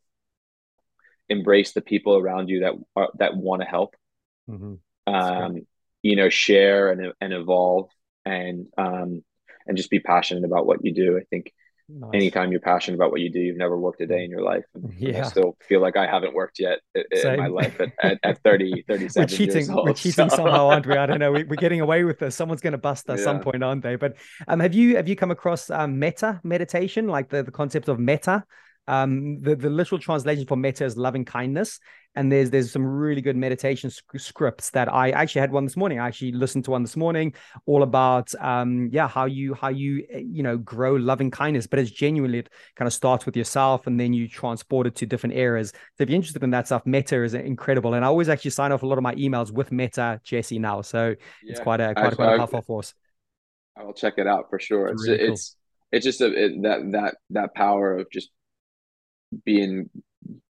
embrace 1.28 1.74
the 1.74 1.82
people 1.82 2.16
around 2.16 2.50
you 2.50 2.62
that 2.62 2.74
are, 2.96 3.10
that 3.18 3.36
want 3.36 3.62
to 3.62 3.68
help, 3.68 3.96
mm-hmm. 4.50 4.76
um, 5.14 5.58
you 6.02 6.16
know, 6.16 6.30
share 6.30 6.92
and 6.92 7.14
and 7.20 7.34
evolve, 7.34 7.90
and 8.26 8.68
um, 8.78 9.24
and 9.68 9.78
just 9.78 9.90
be 9.90 10.00
passionate 10.00 10.46
about 10.46 10.66
what 10.66 10.84
you 10.86 10.94
do. 10.94 11.18
I 11.18 11.24
think 11.30 11.52
Nice. 11.92 12.12
Anytime 12.14 12.52
you're 12.52 12.62
passionate 12.62 12.98
about 12.98 13.12
what 13.12 13.20
you 13.22 13.32
do, 13.32 13.40
you've 13.40 13.58
never 13.58 13.78
worked 13.78 14.00
a 14.02 14.06
day 14.06 14.24
in 14.24 14.30
your 14.30 14.44
life. 14.44 14.64
And 14.76 14.94
yeah. 14.98 15.26
I 15.26 15.28
still 15.28 15.58
feel 15.68 15.82
like 15.82 15.98
I 15.98 16.06
haven't 16.06 16.36
worked 16.36 16.60
yet 16.60 16.80
in 16.94 17.38
my 17.38 17.48
life 17.48 17.80
at, 17.80 17.92
at, 18.04 18.20
at 18.24 18.44
30, 18.44 18.84
37 18.88 19.22
we're 19.22 19.28
cheating, 19.28 19.72
old, 19.72 19.88
We're 19.88 19.94
cheating 19.94 20.30
so. 20.30 20.36
somehow, 20.36 20.68
aren't 20.68 20.86
we? 20.86 20.96
I 20.96 21.08
don't 21.08 21.20
know. 21.20 21.32
We, 21.32 21.42
are 21.42 21.56
getting 21.56 21.82
away 21.82 22.04
with 22.04 22.20
this. 22.20 22.36
Someone's 22.36 22.62
going 22.62 22.74
to 22.74 22.78
bust 22.78 23.10
us 23.10 23.20
yeah. 23.20 23.26
some 23.26 23.40
point, 23.40 23.64
aren't 23.64 23.82
they? 23.82 23.96
But 23.96 24.18
um, 24.48 24.60
have 24.60 24.74
you 24.74 24.98
have 24.98 25.08
you 25.08 25.16
come 25.16 25.32
across 25.32 25.70
um, 25.72 25.98
metta 25.98 26.40
meditation, 26.44 27.08
like 27.08 27.30
the, 27.30 27.42
the 27.42 27.52
concept 27.52 27.88
of 27.88 28.00
metta? 28.00 28.44
Um, 28.90 29.40
the, 29.42 29.56
the 29.56 29.70
literal 29.70 30.00
translation 30.00 30.48
for 30.48 30.58
metta 30.58 30.84
is 30.84 30.98
loving 30.98 31.24
kindness. 31.24 31.80
And 32.16 32.32
there's 32.32 32.50
there's 32.50 32.72
some 32.72 32.84
really 32.84 33.22
good 33.22 33.38
meditation 33.38 33.92
scripts 34.18 34.72
that 34.72 34.92
I 34.92 35.12
actually 35.12 35.42
had 35.42 35.52
one 35.52 35.64
this 35.64 35.78
morning. 35.78 36.00
I 36.00 36.08
actually 36.08 36.32
listened 36.32 36.66
to 36.66 36.72
one 36.72 36.82
this 36.82 36.98
morning, 36.98 37.36
all 37.68 37.84
about 37.84 38.34
um, 38.40 38.90
yeah 38.92 39.08
how 39.08 39.26
you 39.26 39.54
how 39.54 39.70
you 39.70 40.08
eh, 40.10 40.24
you 40.26 40.42
know 40.42 40.58
grow 40.58 40.96
loving 40.96 41.30
kindness. 41.30 41.68
But 41.68 41.78
it's 41.78 41.92
genuinely 41.92 42.40
it 42.40 42.50
kind 42.76 42.88
of 42.88 42.94
starts 42.94 43.28
with 43.28 43.38
yourself, 43.38 43.86
and 43.86 44.00
then 44.00 44.12
you 44.12 44.28
transport 44.28 44.88
it 44.88 44.96
to 44.96 45.06
different 45.06 45.36
areas. 45.36 45.70
So 45.70 46.04
if 46.04 46.10
you're 46.10 46.16
interested 46.16 46.44
in 46.44 46.50
that 46.50 46.66
stuff, 46.66 46.82
Metta 46.88 47.24
is 47.24 47.36
incredible. 47.36 47.94
And 47.94 48.04
I 48.04 48.08
always 48.08 48.28
actually 48.28 48.52
sign 48.52 48.72
off 48.72 48.82
a 48.82 48.88
lot 48.88 48.98
of 48.98 49.04
my 49.04 49.14
emails 49.14 49.52
with 49.52 49.72
Metta 49.72 50.20
Jesse 50.24 50.58
now, 50.58 50.82
so 50.82 51.10
yeah, 51.10 51.52
it's 51.52 51.60
quite 51.60 51.80
a 51.80 51.94
quite, 51.94 52.16
quite 52.16 52.34
a 52.34 52.38
powerful 52.38 52.64
force. 52.64 52.96
I'll 53.78 53.94
check 53.94 54.16
it 54.18 54.26
out 54.26 54.50
for 54.50 54.60
sure. 54.60 54.88
It's 54.88 55.08
really 55.08 55.22
it's, 55.22 55.56
cool. 55.56 55.98
it's 55.98 56.06
just 56.06 56.22
a, 56.22 56.34
it, 56.34 56.64
that 56.64 56.92
that 56.92 57.16
that 57.30 57.54
power 57.54 58.00
of 58.00 58.10
just 58.12 58.32
being 59.46 59.90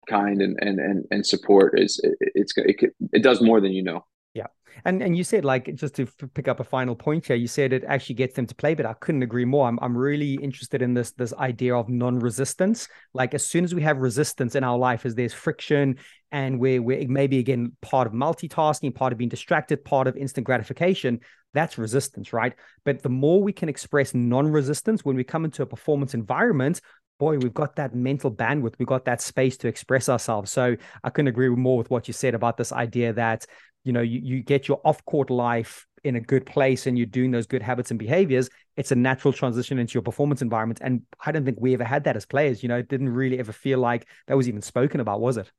kind 0.07 0.41
and 0.41 0.57
and 0.61 0.79
and, 0.79 1.05
and 1.11 1.25
support 1.25 1.79
is 1.79 1.99
it, 2.03 2.17
it's 2.35 2.53
it, 2.57 2.93
it 3.11 3.23
does 3.23 3.41
more 3.41 3.61
than 3.61 3.71
you 3.71 3.83
know. 3.83 4.05
Yeah. 4.33 4.47
And 4.85 5.01
and 5.01 5.15
you 5.15 5.23
said 5.23 5.45
like 5.45 5.73
just 5.75 5.95
to 5.95 6.03
f- 6.03 6.29
pick 6.33 6.47
up 6.47 6.59
a 6.59 6.63
final 6.63 6.95
point 6.95 7.27
here 7.27 7.35
you 7.35 7.47
said 7.47 7.73
it 7.73 7.83
actually 7.87 8.15
gets 8.15 8.35
them 8.35 8.47
to 8.47 8.55
play 8.55 8.73
but 8.73 8.85
i 8.85 8.93
couldn't 8.93 9.23
agree 9.23 9.45
more. 9.45 9.67
I'm, 9.67 9.79
I'm 9.81 9.95
really 9.95 10.33
interested 10.35 10.81
in 10.81 10.93
this 10.93 11.11
this 11.11 11.33
idea 11.33 11.75
of 11.75 11.89
non-resistance. 11.89 12.87
Like 13.13 13.33
as 13.33 13.45
soon 13.45 13.63
as 13.63 13.75
we 13.75 13.81
have 13.83 13.97
resistance 13.97 14.55
in 14.55 14.63
our 14.63 14.77
life 14.77 15.05
as 15.05 15.15
there's 15.15 15.33
friction 15.33 15.97
and 16.31 16.59
we're, 16.59 16.81
we're 16.81 17.07
maybe 17.07 17.39
again 17.39 17.73
part 17.81 18.07
of 18.07 18.13
multitasking 18.13 18.95
part 18.95 19.13
of 19.13 19.19
being 19.19 19.29
distracted 19.29 19.85
part 19.85 20.07
of 20.07 20.17
instant 20.17 20.45
gratification 20.45 21.19
that's 21.53 21.77
resistance 21.77 22.33
right? 22.33 22.53
But 22.83 23.03
the 23.03 23.09
more 23.09 23.41
we 23.41 23.53
can 23.53 23.69
express 23.69 24.13
non-resistance 24.13 25.05
when 25.05 25.15
we 25.15 25.23
come 25.23 25.45
into 25.45 25.61
a 25.61 25.67
performance 25.67 26.13
environment 26.13 26.81
boy, 27.19 27.37
we've 27.37 27.53
got 27.53 27.75
that 27.77 27.95
mental 27.95 28.31
bandwidth, 28.31 28.75
we've 28.79 28.87
got 28.87 29.05
that 29.05 29.21
space 29.21 29.57
to 29.57 29.67
express 29.67 30.09
ourselves. 30.09 30.51
So 30.51 30.75
I 31.03 31.09
couldn't 31.09 31.29
agree 31.29 31.49
more 31.49 31.77
with 31.77 31.89
what 31.89 32.07
you 32.07 32.13
said 32.13 32.35
about 32.35 32.57
this 32.57 32.71
idea 32.71 33.13
that, 33.13 33.45
you 33.83 33.93
know, 33.93 34.01
you, 34.01 34.19
you 34.23 34.43
get 34.43 34.67
your 34.67 34.81
off 34.83 35.03
court 35.05 35.29
life 35.29 35.85
in 36.03 36.15
a 36.15 36.19
good 36.19 36.45
place 36.45 36.85
and 36.85 36.97
you're 36.97 37.07
doing 37.07 37.31
those 37.31 37.45
good 37.45 37.61
habits 37.61 37.91
and 37.91 37.99
behaviors, 37.99 38.49
it's 38.75 38.91
a 38.91 38.95
natural 38.95 39.31
transition 39.31 39.79
into 39.79 39.93
your 39.93 40.01
performance 40.01 40.41
environment. 40.41 40.79
And 40.81 41.03
I 41.25 41.31
don't 41.31 41.45
think 41.45 41.57
we 41.61 41.73
ever 41.73 41.83
had 41.83 42.03
that 42.03 42.17
as 42.17 42.25
players. 42.25 42.61
You 42.61 42.69
know, 42.69 42.77
it 42.77 42.89
didn't 42.89 43.09
really 43.09 43.39
ever 43.39 43.53
feel 43.53 43.79
like 43.79 44.07
that 44.27 44.35
was 44.35 44.47
even 44.49 44.61
spoken 44.61 44.99
about, 44.99 45.21
was 45.21 45.37
it? 45.37 45.51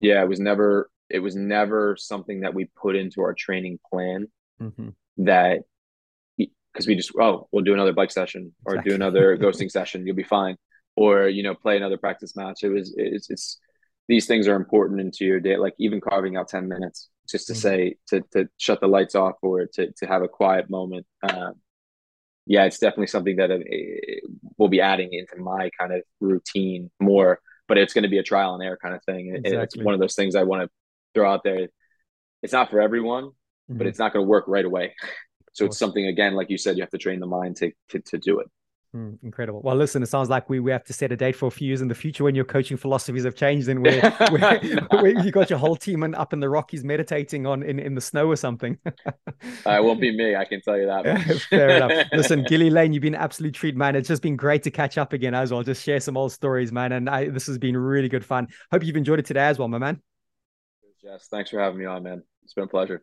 Yeah, 0.00 0.22
it 0.22 0.28
was 0.28 0.40
never 0.40 0.90
it 1.10 1.18
was 1.18 1.36
never 1.36 1.96
something 1.96 2.40
that 2.40 2.54
we 2.54 2.64
put 2.76 2.96
into 2.96 3.20
our 3.22 3.34
training 3.34 3.78
plan 3.90 4.26
mm-hmm. 4.60 4.88
that 5.18 5.60
because 6.74 6.86
we 6.86 6.96
just 6.96 7.12
oh 7.20 7.48
we'll 7.52 7.64
do 7.64 7.72
another 7.72 7.92
bike 7.92 8.10
session 8.10 8.52
or 8.64 8.74
exactly. 8.74 8.90
do 8.90 8.94
another 8.94 9.36
ghosting 9.40 9.70
session 9.70 10.06
you'll 10.06 10.16
be 10.16 10.24
fine 10.24 10.56
or 10.96 11.28
you 11.28 11.42
know 11.42 11.54
play 11.54 11.76
another 11.76 11.96
practice 11.96 12.36
match 12.36 12.62
it 12.62 12.68
was 12.68 12.92
it's, 12.96 13.30
it's 13.30 13.60
these 14.08 14.26
things 14.26 14.46
are 14.48 14.56
important 14.56 15.00
into 15.00 15.24
your 15.24 15.40
day 15.40 15.56
like 15.56 15.74
even 15.78 16.00
carving 16.00 16.36
out 16.36 16.48
10 16.48 16.68
minutes 16.68 17.08
just 17.28 17.46
to 17.46 17.52
mm-hmm. 17.52 17.60
say 17.60 17.96
to, 18.08 18.20
to 18.32 18.48
shut 18.58 18.80
the 18.80 18.86
lights 18.86 19.14
off 19.14 19.36
or 19.42 19.66
to, 19.72 19.90
to 19.92 20.06
have 20.06 20.22
a 20.22 20.28
quiet 20.28 20.68
moment 20.68 21.06
um, 21.22 21.54
yeah 22.46 22.64
it's 22.64 22.78
definitely 22.78 23.06
something 23.06 23.36
that 23.36 23.50
uh, 23.50 23.58
we'll 24.58 24.68
be 24.68 24.80
adding 24.80 25.12
into 25.12 25.36
my 25.42 25.70
kind 25.78 25.92
of 25.92 26.02
routine 26.20 26.90
more 27.00 27.38
but 27.66 27.78
it's 27.78 27.94
going 27.94 28.02
to 28.02 28.10
be 28.10 28.18
a 28.18 28.22
trial 28.22 28.54
and 28.54 28.62
error 28.62 28.78
kind 28.80 28.94
of 28.94 29.02
thing 29.04 29.34
exactly. 29.34 29.62
it's 29.62 29.76
one 29.76 29.94
of 29.94 30.00
those 30.00 30.14
things 30.14 30.34
i 30.34 30.42
want 30.42 30.62
to 30.62 30.68
throw 31.14 31.32
out 31.32 31.42
there 31.44 31.68
it's 32.42 32.52
not 32.52 32.70
for 32.70 32.80
everyone 32.80 33.24
mm-hmm. 33.24 33.78
but 33.78 33.86
it's 33.86 33.98
not 33.98 34.12
going 34.12 34.24
to 34.24 34.28
work 34.28 34.44
right 34.46 34.64
away 34.64 34.94
so 35.54 35.64
it's 35.64 35.78
something 35.78 36.06
again 36.06 36.34
like 36.34 36.50
you 36.50 36.58
said 36.58 36.76
you 36.76 36.82
have 36.82 36.90
to 36.90 36.98
train 36.98 37.18
the 37.18 37.26
mind 37.26 37.56
to 37.56 37.72
to, 37.88 37.98
to 38.00 38.18
do 38.18 38.38
it 38.38 38.46
Mm, 38.94 39.18
incredible. 39.24 39.60
Well, 39.60 39.74
listen, 39.74 40.04
it 40.04 40.06
sounds 40.06 40.28
like 40.28 40.48
we, 40.48 40.60
we 40.60 40.70
have 40.70 40.84
to 40.84 40.92
set 40.92 41.10
a 41.10 41.16
date 41.16 41.34
for 41.34 41.46
a 41.46 41.50
few 41.50 41.66
years 41.66 41.80
in 41.80 41.88
the 41.88 41.96
future 41.96 42.22
when 42.22 42.36
your 42.36 42.44
coaching 42.44 42.76
philosophies 42.76 43.24
have 43.24 43.34
changed 43.34 43.68
and 43.68 43.82
where, 43.82 44.10
where, 44.30 44.60
where 44.90 45.24
you 45.24 45.32
got 45.32 45.50
your 45.50 45.58
whole 45.58 45.74
team 45.74 46.04
and 46.04 46.14
up 46.14 46.32
in 46.32 46.38
the 46.38 46.48
Rockies 46.48 46.84
meditating 46.84 47.44
on 47.44 47.64
in, 47.64 47.80
in 47.80 47.96
the 47.96 48.00
snow 48.00 48.28
or 48.28 48.36
something. 48.36 48.78
uh, 48.86 49.10
it 49.66 49.82
won't 49.82 50.00
be 50.00 50.16
me. 50.16 50.36
I 50.36 50.44
can 50.44 50.60
tell 50.60 50.78
you 50.78 50.86
that. 50.86 51.42
Fair 51.50 51.70
enough. 51.70 52.06
Listen, 52.12 52.44
Gilly 52.44 52.70
Lane, 52.70 52.92
you've 52.92 53.02
been 53.02 53.16
an 53.16 53.20
absolute 53.20 53.54
treat, 53.54 53.74
man. 53.74 53.96
It's 53.96 54.06
just 54.06 54.22
been 54.22 54.36
great 54.36 54.62
to 54.62 54.70
catch 54.70 54.96
up 54.96 55.12
again 55.12 55.34
as 55.34 55.50
well. 55.50 55.64
Just 55.64 55.82
share 55.82 55.98
some 55.98 56.16
old 56.16 56.30
stories, 56.30 56.70
man. 56.70 56.92
And 56.92 57.10
I, 57.10 57.30
this 57.30 57.48
has 57.48 57.58
been 57.58 57.76
really 57.76 58.08
good 58.08 58.24
fun. 58.24 58.46
Hope 58.70 58.84
you've 58.84 58.96
enjoyed 58.96 59.18
it 59.18 59.26
today 59.26 59.46
as 59.46 59.58
well, 59.58 59.66
my 59.66 59.78
man. 59.78 60.00
Yes. 61.02 61.26
Thanks 61.28 61.50
for 61.50 61.58
having 61.58 61.80
me 61.80 61.84
on, 61.84 62.04
man. 62.04 62.22
It's 62.44 62.54
been 62.54 62.64
a 62.64 62.68
pleasure. 62.68 63.02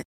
it. 0.01 0.10